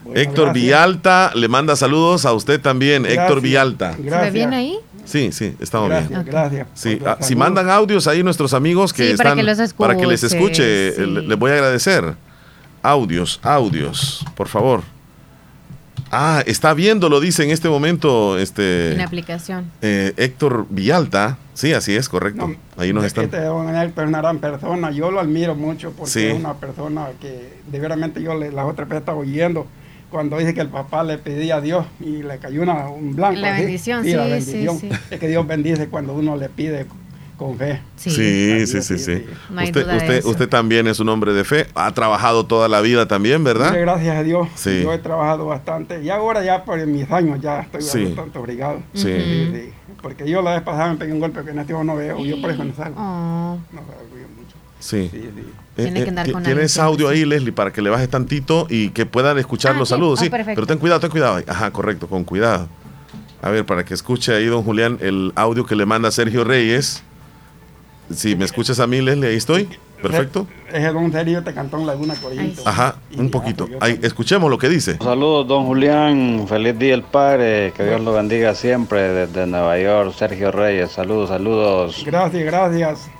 Bueno, 0.08 0.20
Héctor 0.20 0.44
gracias. 0.46 0.54
Villalta 0.54 1.32
le 1.34 1.48
manda 1.48 1.76
saludos 1.76 2.24
a 2.26 2.32
usted 2.32 2.60
también, 2.60 3.02
Gracias. 3.02 3.24
Héctor 3.24 3.40
Villalta. 3.42 3.92
¿Se 3.92 4.02
ve 4.02 4.08
Gracias. 4.10 4.32
bien 4.34 4.52
ahí? 4.54 4.78
Sí, 5.04 5.32
sí, 5.32 5.54
estamos 5.60 5.88
Gracias, 5.88 6.10
bien. 6.10 6.24
gracias. 6.26 6.66
Sí, 6.74 6.98
ah, 7.06 7.16
si 7.20 7.34
mandan 7.36 7.70
audios 7.70 8.06
ahí 8.06 8.22
nuestros 8.22 8.52
amigos 8.52 8.92
que 8.92 9.12
Sí, 9.12 9.16
para 9.16 9.30
están 9.30 9.38
que 9.38 9.42
los 9.62 9.72
para 9.74 9.96
que 9.96 10.06
les 10.06 10.22
escuche, 10.22 10.88
escuche, 10.88 10.96
sí. 10.96 11.02
eh, 11.02 11.06
le- 11.06 11.22
les 11.28 11.38
voy 11.38 11.50
a 11.50 11.54
agradecer. 11.54 12.14
Audios, 12.82 13.40
audios, 13.42 14.24
por 14.36 14.48
favor. 14.48 14.82
Ah, 16.10 16.42
está 16.46 16.72
viendo, 16.72 17.10
lo 17.10 17.20
dice 17.20 17.44
en 17.44 17.50
este 17.50 17.68
momento 17.68 18.38
este 18.38 18.92
En 18.94 19.00
aplicación. 19.02 19.70
eh, 19.82 20.14
Héctor 20.16 20.66
Villalta. 20.70 21.36
Sí, 21.52 21.74
así 21.74 21.94
es, 21.96 22.08
correcto. 22.08 22.54
Ahí 22.78 22.92
nos 22.94 23.04
están. 23.04 23.24
Este 23.24 23.42
don 23.42 23.74
Héctor 23.76 24.04
es 24.04 24.08
una 24.08 24.18
gran 24.18 24.38
persona, 24.38 24.90
yo 24.90 25.10
lo 25.10 25.20
admiro 25.20 25.54
mucho 25.54 25.90
porque 25.92 26.10
Sí. 26.10 26.24
es 26.26 26.34
una 26.34 26.54
persona 26.54 27.08
que 27.20 27.58
de 27.70 27.78
veramente 27.78 28.22
yo 28.22 28.34
le, 28.34 28.52
las 28.52 28.64
otras 28.66 28.88
veces 28.88 29.00
estaba 29.02 29.18
oyendo 29.18 29.66
cuando 30.10 30.38
dice 30.38 30.54
que 30.54 30.60
el 30.60 30.68
papá 30.68 31.04
le 31.04 31.18
pedía 31.18 31.56
a 31.56 31.60
Dios 31.60 31.84
y 32.00 32.22
le 32.22 32.38
cayó 32.38 32.62
una, 32.62 32.88
un 32.88 33.14
blanco. 33.14 33.40
La 33.40 33.52
bendición, 33.52 33.98
la 34.04 34.24
sí, 34.24 34.30
bendición. 34.30 34.78
sí, 34.78 34.88
sí. 34.90 34.96
Es 35.10 35.20
que 35.20 35.28
Dios 35.28 35.46
bendice 35.46 35.88
cuando 35.88 36.14
uno 36.14 36.36
le 36.36 36.48
pide 36.48 36.86
con 37.36 37.56
fe. 37.56 37.80
Sí, 37.96 38.10
sí, 38.66 38.82
sí, 38.82 38.98
sí. 38.98 39.24
No 39.50 39.62
usted, 39.62 39.86
usted, 39.96 40.24
usted 40.24 40.48
también 40.48 40.88
es 40.88 40.98
un 40.98 41.08
hombre 41.08 41.32
de 41.32 41.44
fe. 41.44 41.66
Ha 41.74 41.92
trabajado 41.94 42.46
toda 42.46 42.68
la 42.68 42.80
vida 42.80 43.06
también, 43.06 43.44
¿verdad? 43.44 43.70
Mire, 43.70 43.82
gracias 43.82 44.16
a 44.16 44.22
Dios, 44.24 44.48
Sí. 44.56 44.82
yo 44.82 44.92
he 44.92 44.98
trabajado 44.98 45.46
bastante 45.46 46.02
y 46.02 46.10
ahora 46.10 46.42
ya 46.44 46.64
por 46.64 46.84
mis 46.86 47.08
años 47.12 47.38
ya 47.40 47.60
estoy 47.60 47.82
Sí. 47.82 48.04
bastante 48.06 48.38
obligado. 48.38 48.80
Sí. 48.94 49.14
sí. 49.52 49.70
Porque 50.02 50.28
yo 50.28 50.42
la 50.42 50.52
vez 50.54 50.62
pasada 50.62 50.92
me 50.92 50.96
pegué 50.98 51.12
un 51.12 51.20
golpe 51.20 51.42
que 51.44 51.50
en 51.50 51.58
este 51.60 51.72
momento 51.72 51.92
no 51.94 51.98
veo, 51.98 52.24
yo 52.24 52.40
por 52.40 52.50
eso 52.50 52.64
no 52.64 52.74
salgo. 52.74 53.00
Oh. 53.00 53.58
No 53.72 53.80
salgo 53.80 54.08
mucho. 54.78 54.88
Sí. 54.88 55.10
Tiene 55.76 56.02
que 56.02 56.08
andar 56.08 56.26
ti- 56.26 56.32
con 56.32 56.42
Tienes 56.42 56.76
alguien 56.78 56.94
audio 57.06 57.08
ahí, 57.08 57.24
Leslie, 57.24 57.52
para 57.52 57.72
que 57.72 57.82
le 57.82 57.90
bajes 57.90 58.08
tantito 58.08 58.66
y 58.68 58.90
que 58.90 59.06
puedan 59.06 59.38
escuchar 59.38 59.74
Ah, 59.76 59.78
los 59.78 59.88
sí. 59.88 59.94
saludos. 59.94 60.18
Ah, 60.20 60.24
Sí, 60.24 60.30
perfecto. 60.30 60.54
pero 60.56 60.66
ten 60.66 60.78
cuidado, 60.78 61.00
ten 61.00 61.10
cuidado. 61.10 61.40
Ajá, 61.46 61.70
correcto, 61.70 62.08
con 62.08 62.24
cuidado. 62.24 62.68
A 63.40 63.50
ver, 63.50 63.64
para 63.64 63.84
que 63.84 63.94
escuche 63.94 64.34
ahí, 64.34 64.46
don 64.46 64.64
Julián, 64.64 64.98
el 65.00 65.32
audio 65.36 65.64
que 65.64 65.76
le 65.76 65.86
manda 65.86 66.10
Sergio 66.10 66.42
Reyes. 66.42 67.02
Si 68.12 68.34
me 68.34 68.44
escuchas 68.44 68.80
a 68.80 68.86
mí, 68.86 69.00
Leslie, 69.00 69.28
ahí 69.28 69.36
estoy. 69.36 69.68
Perfecto. 70.02 70.46
Ese 70.72 70.86
don 70.92 71.10
serio 71.10 71.42
te 71.42 71.52
cantó 71.52 71.76
en 71.78 71.86
Laguna. 71.86 72.14
Ajá, 72.64 72.96
un 73.16 73.30
poquito. 73.30 73.68
Ahí, 73.80 73.98
escuchemos 74.02 74.48
lo 74.48 74.56
que 74.56 74.68
dice. 74.68 74.96
Saludos, 74.98 75.46
don 75.48 75.66
Julián. 75.66 76.46
Feliz 76.48 76.78
día 76.78 76.94
el 76.94 77.02
Padre. 77.02 77.72
Que 77.76 77.84
Dios 77.84 78.00
lo 78.00 78.12
bendiga 78.12 78.54
siempre 78.54 79.00
desde 79.12 79.46
Nueva 79.46 79.76
York. 79.78 80.14
Sergio 80.16 80.52
Reyes. 80.52 80.92
Saludos, 80.92 81.28
saludos. 81.30 82.02
Gracias, 82.06 82.44
gracias. 82.44 83.10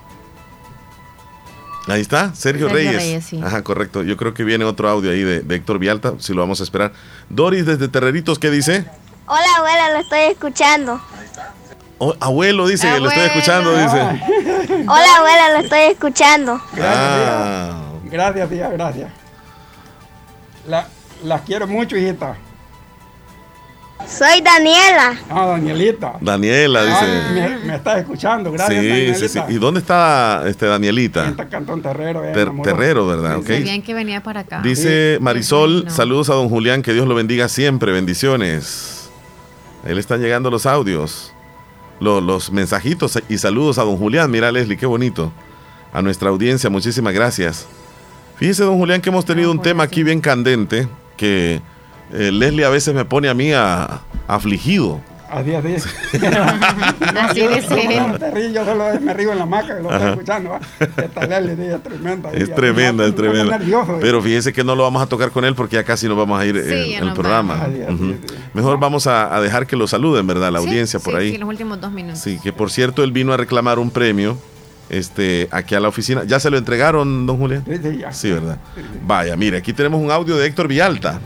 Ahí 1.89 2.01
está, 2.01 2.35
Sergio, 2.35 2.69
Sergio 2.69 2.69
Reyes. 2.69 3.03
Reyes, 3.03 3.25
sí. 3.25 3.41
Ajá, 3.43 3.63
correcto. 3.63 4.03
Yo 4.03 4.17
creo 4.17 4.35
que 4.35 4.45
viene 4.45 4.65
otro 4.65 4.89
audio 4.89 5.11
ahí 5.11 5.23
de, 5.23 5.41
de 5.41 5.55
Héctor 5.55 5.79
Vialta, 5.79 6.15
si 6.19 6.35
lo 6.35 6.41
vamos 6.41 6.61
a 6.61 6.65
esperar. 6.65 6.93
Doris 7.29 7.67
desde 7.67 7.89
Terreritos, 7.89 8.39
¿qué 8.39 8.51
dice? 8.51 8.85
Hola 9.27 9.47
abuela, 9.59 9.93
lo 9.93 9.99
estoy 9.99 10.21
escuchando. 10.31 11.01
Oh, 11.99 12.15
abuelo 12.21 12.67
dice, 12.69 13.01
lo 13.01 13.09
estoy 13.09 13.25
escuchando, 13.27 13.73
dice. 13.73 14.01
Hola 14.89 15.17
abuela, 15.17 15.53
lo 15.55 15.59
estoy 15.59 15.81
escuchando. 15.93 16.61
Ah, 16.81 17.83
Gracias, 18.05 18.49
tía, 18.49 18.69
gracias. 18.71 19.11
La, 20.67 20.87
las 21.25 21.43
quiero 21.43 21.67
mucho, 21.67 21.97
hijita. 21.97 22.37
Soy 24.07 24.41
Daniela. 24.41 25.17
Ah, 25.29 25.47
Danielita. 25.47 26.15
Daniela 26.21 26.81
Ah, 26.81 26.85
dice. 26.85 27.35
me, 27.35 27.59
me 27.67 27.77
está 27.77 27.99
escuchando, 27.99 28.51
gracias, 28.53 28.81
sí, 28.83 28.89
Danielita. 28.89 29.19
sí, 29.19 29.29
sí. 29.29 29.41
¿Y 29.49 29.55
dónde 29.59 29.81
está 29.81 30.45
este 30.47 30.67
Danielita? 30.67 31.29
Está 31.29 31.49
Cantón 31.49 31.83
Terrero. 31.83 32.25
eh, 32.25 32.33
Ter-. 32.33 32.51
Terrero, 32.63 33.07
¿verdad? 33.07 33.37
Ok. 33.39 33.47
Sabían 33.49 33.83
que 33.83 33.93
venía 33.95 34.23
para 34.23 34.41
acá. 34.41 34.61
Dice 34.63 35.19
Marisol, 35.21 35.91
saludos 35.91 36.31
a 36.31 36.35
don 36.35 36.49
Julián, 36.49 36.83
que 36.83 36.93
Dios 36.95 37.07
lo 37.07 37.15
bendiga 37.15 37.49
siempre, 37.49 37.93
bendiciones. 37.93 39.11
Ahí 39.85 39.95
le 39.95 40.01
están 40.01 40.21
llegando 40.21 40.51
los 40.51 40.65
audios, 40.67 41.33
lo- 42.01 42.21
los, 42.21 42.51
mensajitos 42.51 43.19
y 43.29 43.39
saludos 43.39 43.79
a 43.79 43.83
don 43.83 43.97
Julián. 43.99 44.31
Mira 44.31 44.51
Leslie, 44.53 44.77
qué 44.79 44.87
bonito. 44.87 45.33
A 45.93 46.01
nuestra 46.03 46.31
audiencia, 46.31 46.71
muchísimas 46.71 47.13
gracias. 47.15 47.67
Fíjese 48.37 48.63
don 48.65 48.79
Julián 48.79 49.01
que 49.03 49.11
hemos 49.11 49.25
tenido 49.25 49.51
un 49.51 49.61
tema 49.61 49.83
aquí 49.85 50.03
bien 50.03 50.21
candente 50.21 50.89
que 51.17 51.61
eh, 52.13 52.31
Leslie 52.33 52.65
a 52.65 52.71
veces 52.71 52.95
me 52.95 53.05
pone 53.05 53.29
a 53.29 53.35
mí 53.35 53.53
a, 53.53 54.01
afligido. 54.27 55.01
Así, 55.29 55.55
así. 55.55 55.75
Así 57.19 57.41
Yo- 57.41 57.51
dice. 57.51 58.53
yo 58.53 58.65
solo 58.65 58.85
me 58.99 59.13
río 59.13 59.33
en 59.33 59.39
la 59.39 59.45
maca 59.45 59.79
y 59.79 59.83
lo 59.83 59.89
Ajá. 59.91 59.97
estoy 59.99 60.11
escuchando. 60.13 60.51
¿va? 60.51 60.61
Esta 60.81 61.27
Leslie, 61.41 61.75
es 61.75 61.83
tremenda. 61.83 62.31
Es 62.33 62.55
tremenda, 62.55 63.07
es 63.07 63.15
tremenda. 63.15 63.57
eh. 63.57 63.99
Pero 64.01 64.23
fíjese 64.23 64.55
que 64.55 64.65
no 64.65 64.75
lo 64.75 64.85
vamos 64.85 65.03
a 65.03 65.07
tocar 65.07 65.31
con 65.31 65.45
él 65.45 65.55
porque 65.55 65.77
ya 65.77 65.85
casi 65.85 66.09
nos 66.09 66.17
vamos 66.17 66.41
a 66.41 66.47
ir 66.47 66.57
Sí, 66.57 66.73
en 66.73 66.91
ya 66.93 66.99
el 67.01 67.13
programa. 67.13 67.67
Mejor 68.55 68.79
vamos 68.81 69.07
a, 69.07 69.37
a 69.37 69.41
dejar 69.43 69.67
que 69.67 69.77
lo 69.77 69.87
saluden, 69.87 70.27
¿verdad? 70.27 70.51
La 70.51 70.61
Sí, 70.61 70.67
audiencia 70.67 70.99
por 70.99 71.13
sí, 71.15 71.19
ahí. 71.21 71.31
Sí, 71.33 71.37
los 71.39 71.49
últimos 71.49 71.79
dos 71.79 71.93
minutos. 71.93 72.21
Sí, 72.21 72.39
que 72.43 72.53
por 72.55 72.71
cierto 72.71 73.05
él 73.05 73.13
vino 73.13 73.35
a 73.35 73.37
reclamar 73.37 73.79
un 73.79 73.91
premio 73.91 74.39
este, 74.89 75.47
aquí 75.51 75.75
a 75.75 75.81
la 75.81 75.89
oficina. 75.89 76.25
¿Ya 76.25 76.41
se 76.41 76.49
lo 76.49 76.57
entregaron, 76.57 77.27
don 77.27 77.37
Julián? 77.37 77.65
Sí, 77.67 77.77
sí, 77.83 77.99
ya. 77.99 78.13
Sí, 78.13 78.31
¿verdad? 78.31 78.57
Vaya, 79.07 79.37
mire, 79.37 79.59
aquí 79.59 79.75
tenemos 79.75 80.01
un 80.01 80.11
audio 80.11 80.37
de 80.39 80.47
Héctor 80.47 80.69
Villalta. 80.69 81.21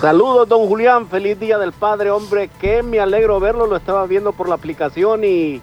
Saludos, 0.00 0.48
don 0.48 0.66
Julián. 0.66 1.08
Feliz 1.08 1.38
día 1.38 1.58
del 1.58 1.72
padre, 1.72 2.10
hombre. 2.10 2.48
Que 2.58 2.82
me 2.82 3.00
alegro 3.00 3.38
verlo. 3.38 3.66
Lo 3.66 3.76
estaba 3.76 4.06
viendo 4.06 4.32
por 4.32 4.48
la 4.48 4.54
aplicación 4.54 5.24
y 5.24 5.60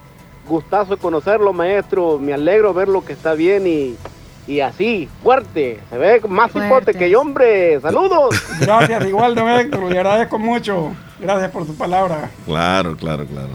gustazo 0.48 0.96
de 0.96 1.02
conocerlo, 1.02 1.54
maestro. 1.54 2.20
Me 2.20 2.36
alegro 2.36 2.72
verlo 2.72 3.04
que 3.04 3.14
está 3.14 3.34
bien 3.34 3.66
y, 3.66 3.96
y 4.46 4.60
así, 4.60 5.10
fuerte. 5.24 5.80
Se 5.90 5.98
ve 5.98 6.22
más 6.30 6.52
hipote 6.56 6.94
que 6.94 7.10
yo, 7.10 7.22
hombre. 7.22 7.82
Saludos. 7.82 8.36
Gracias, 8.60 9.08
igual, 9.08 9.34
don 9.34 9.50
Héctor, 9.50 9.92
le 9.92 9.98
agradezco 9.98 10.38
mucho. 10.38 10.92
Gracias 11.20 11.50
por 11.50 11.66
su 11.66 11.76
palabra. 11.76 12.30
Claro, 12.46 12.96
claro, 12.96 13.26
claro. 13.26 13.54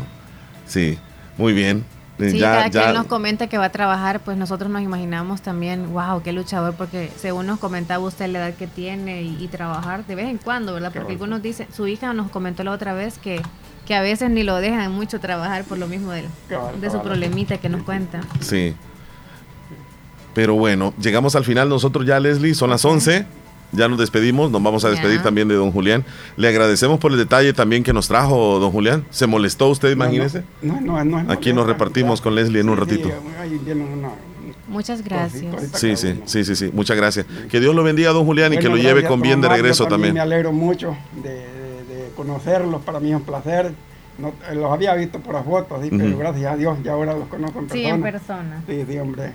Sí, 0.67 0.99
muy 1.39 1.53
bien. 1.53 1.85
Sí, 2.31 2.39
ya, 2.39 2.53
cada 2.53 2.69
ya- 2.69 2.89
él 2.91 2.95
nos 2.95 3.07
comenta 3.07 3.47
que 3.49 3.59
va 3.59 3.67
a 3.67 3.73
trabajar, 3.73 4.21
pues 4.21 4.37
nosotros 4.37 4.71
nos 4.71 4.83
imaginamos 4.83 5.43
también, 5.43 5.93
wow, 5.93 6.23
qué 6.23 6.33
luchador, 6.33 6.75
porque 6.75 7.11
según 7.17 7.47
nos 7.47 7.59
comentaba 7.59 8.05
usted 8.05 8.29
la 8.29 8.39
edad 8.49 8.55
que 8.55 8.67
tiene 8.67 9.23
y, 9.23 9.37
y 9.43 9.49
trabajar 9.49 10.07
de 10.07 10.15
vez 10.15 10.27
en 10.29 10.39
cuando, 10.39 10.75
¿verdad? 10.75 10.93
Porque 10.95 11.13
algunos 11.13 11.43
dicen, 11.43 11.67
su 11.75 11.87
hija 11.87 12.13
nos 12.15 12.31
comentó 12.31 12.63
la 12.65 12.71
otra 12.73 12.93
vez 12.95 13.19
que, 13.19 13.41
que 13.87 13.95
a 13.95 14.01
veces 14.03 14.31
ni 14.31 14.43
lo 14.43 14.57
dejan 14.57 14.93
mucho 14.93 15.19
trabajar 15.21 15.65
por 15.65 15.79
lo 15.79 15.87
mismo 15.89 16.13
Cabal, 16.49 16.81
de 16.81 16.91
su 16.91 17.01
problemita 17.03 17.59
que 17.59 17.69
nos 17.69 17.83
cuenta. 17.83 18.21
Sí. 18.41 18.75
Pero 20.35 20.55
bueno, 20.55 20.95
llegamos 21.01 21.37
al 21.37 21.45
final 21.45 21.69
nosotros 21.69 22.07
ya, 22.07 22.19
Leslie, 22.21 22.55
son 22.55 22.71
las 22.71 22.85
11. 22.85 23.27
Ya 23.73 23.89
nos 23.89 23.99
despedimos, 23.99 24.51
nos 24.51 24.63
vamos 24.63 24.85
a 24.85 24.91
despedir 24.91 25.19
Ya. 25.19 25.23
también 25.23 25.49
de 25.49 25.55
don 25.55 25.73
Julián. 25.73 26.05
Le 26.37 26.49
agradecemos 26.49 26.99
por 27.01 27.11
el 27.13 27.19
detalle 27.19 27.53
también 27.55 27.83
que 27.83 27.93
nos 27.93 28.07
trajo 28.07 28.59
don 28.59 28.71
Julián. 28.71 29.05
¿Se 29.11 29.27
molestó 29.27 29.69
usted, 29.69 29.91
imagínese? 29.91 30.45
No, 30.61 30.81
no, 30.81 31.03
no. 31.05 31.33
Aquí 31.33 31.53
nos 31.53 31.67
repartimos 31.67 32.21
con 32.21 32.35
Leslie 32.35 32.61
en 32.61 32.69
un 32.69 32.77
ratito. 32.77 33.09
Sí, 33.09 33.15
ahí 33.41 33.61
viene 33.65 33.85
una- 33.85 34.11
Muchas 34.69 35.03
gracias. 35.03 35.55
Sí, 35.75 35.97
sí, 35.97 36.21
sí, 36.25 36.45
sí, 36.45 36.57
sí. 36.57 36.71
Muchas 36.73 36.97
gracias. 36.97 37.27
Que 37.51 37.61
Dios 37.61 37.75
lo 37.75 37.83
bendiga, 37.83 38.11
don 38.13 38.25
Julián, 38.25 38.53
y 38.55 38.59
que 38.59 38.69
lo 38.69 38.77
lleve 38.77 39.05
con 39.05 39.21
bien 39.21 39.41
de 39.41 39.49
regreso 39.49 39.87
también. 39.87 40.15
Me 40.15 40.21
alegro 40.21 40.53
mucho 40.53 40.97
de, 41.23 41.43
conocerlos, 42.17 42.83
para 42.83 43.01
mí 43.01 43.11
es 43.11 43.17
un 43.17 43.23
placer. 43.23 43.73
No, 44.19 44.33
los 44.55 44.71
había 44.71 44.95
visto 44.95 45.19
por 45.21 45.35
las 45.35 45.45
fotos, 45.45 45.83
sí, 45.83 45.89
pero 45.91 46.19
gracias 46.19 46.53
a 46.53 46.57
Dios 46.57 46.77
ya 46.85 46.93
ahora 46.93 47.15
los 47.15 47.29
conozco 47.29 47.61
en 47.61 47.67
persona. 47.67 47.83
Sí, 47.83 47.95
en 47.95 48.03
persona. 48.03 48.63
Sí, 48.67 48.85
sí, 48.87 48.99
hombre. 48.99 49.33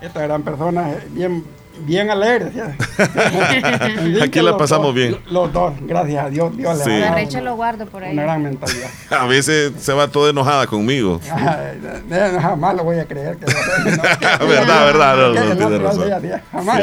Esta 0.00 0.22
gran 0.22 0.42
persona 0.42 0.92
es 0.92 1.12
bien, 1.12 1.42
bien 1.86 2.10
alegre. 2.10 2.50
¿sí? 2.52 2.60
Aquí 4.22 4.40
la 4.40 4.56
pasamos 4.56 4.86
dos, 4.86 4.94
bien. 4.94 5.16
Los 5.30 5.52
dos, 5.52 5.74
gracias 5.82 6.24
a 6.24 6.30
Dios. 6.30 6.56
Dios 6.56 6.80
Sí. 6.82 6.90
La 6.98 7.14
Rachel 7.14 7.44
lo 7.44 7.56
guardo 7.56 7.86
por 7.86 8.04
ahí. 8.04 8.12
una 8.12 8.22
gran 8.22 8.42
mentalidad. 8.42 8.88
A 9.10 9.26
veces 9.26 9.72
se 9.78 9.92
va 9.92 10.08
toda 10.08 10.30
enojada 10.30 10.66
conmigo. 10.66 11.20
Jamás 12.40 12.74
lo 12.76 12.84
voy 12.84 12.98
a 12.98 13.04
creer. 13.04 13.36
Que 13.36 13.46
verdad, 13.46 14.86
verdad, 14.86 15.56
tiene 15.56 15.78
razón. 15.78 16.10
Jamás 16.52 16.82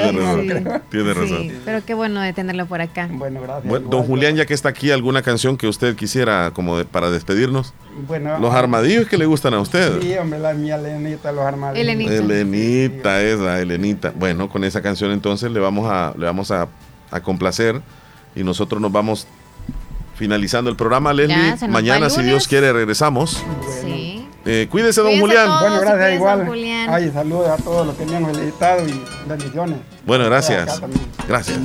Tiene 0.90 1.53
pero 1.65 1.84
qué 1.86 1.94
bueno 1.94 2.22
de 2.22 2.34
tenerlo 2.34 2.65
por 2.65 2.82
acá. 2.82 3.07
Bueno, 3.11 3.41
gracias. 3.41 3.68
Bueno, 3.68 3.88
don 3.90 4.03
Julián, 4.03 4.36
ya 4.36 4.45
que 4.45 4.53
está 4.53 4.69
aquí, 4.69 4.91
¿alguna 4.91 5.22
canción 5.22 5.57
que 5.57 5.68
usted 5.68 5.95
quisiera 5.95 6.52
como 6.53 6.78
de- 6.78 6.86
para 6.86 7.10
despedirnos? 7.10 7.74
Bueno, 8.06 8.38
Los 8.40 8.53
armadillos 8.53 9.07
que 9.07 9.18
le 9.18 9.26
gustan 9.26 9.53
a 9.53 9.60
usted. 9.60 10.02
Sí, 10.02 10.14
hombre, 10.18 10.40
la 10.40 10.53
mía 10.53 10.76
Elenita, 10.76 11.32
los 11.32 11.45
armadillos. 11.45 11.88
Elenita, 11.88 13.22
esa, 13.22 13.60
Elenita. 13.60 14.14
Bueno, 14.15 14.49
con 14.49 14.64
esa 14.64 14.82
canción 14.82 15.11
entonces 15.11 15.52
le 15.52 15.60
vamos 15.60 15.90
a, 15.91 16.14
le 16.18 16.26
vamos 16.26 16.52
a, 16.52 16.68
a 17.10 17.19
complacer 17.22 17.82
y 18.36 18.44
nosotros 18.44 18.80
nos 18.82 18.91
vamos 18.91 19.28
finalizando 20.15 20.69
el 20.69 20.76
programa, 20.76 21.14
Leslie. 21.14 21.56
Mañana, 21.69 22.10
si. 22.10 22.22
Dios 22.24 22.48
quiere, 22.48 22.72
regresamos. 22.74 23.44
Sí. 23.82 24.28
Eh, 24.45 24.68
cuídese, 24.72 25.02
don 25.02 25.10
Cuídese 25.10 25.22
Julián. 25.28 25.48
todos, 25.48 25.61
Bueno, 25.61 25.82
gracias 25.82 26.14
igual. 26.14 26.45
Julián. 26.48 26.90
Ay, 26.90 27.11
saludos 27.11 27.49
a 27.49 27.57
todos 27.57 27.86
los 27.88 27.95
que 27.95 28.06
me 28.06 28.15
han 28.15 28.26
felicitado 28.28 28.88
y 28.88 29.03
bendiciones. 29.28 29.78
Bueno, 30.06 30.26
gracias. 30.26 30.82
Gracias. 31.28 31.60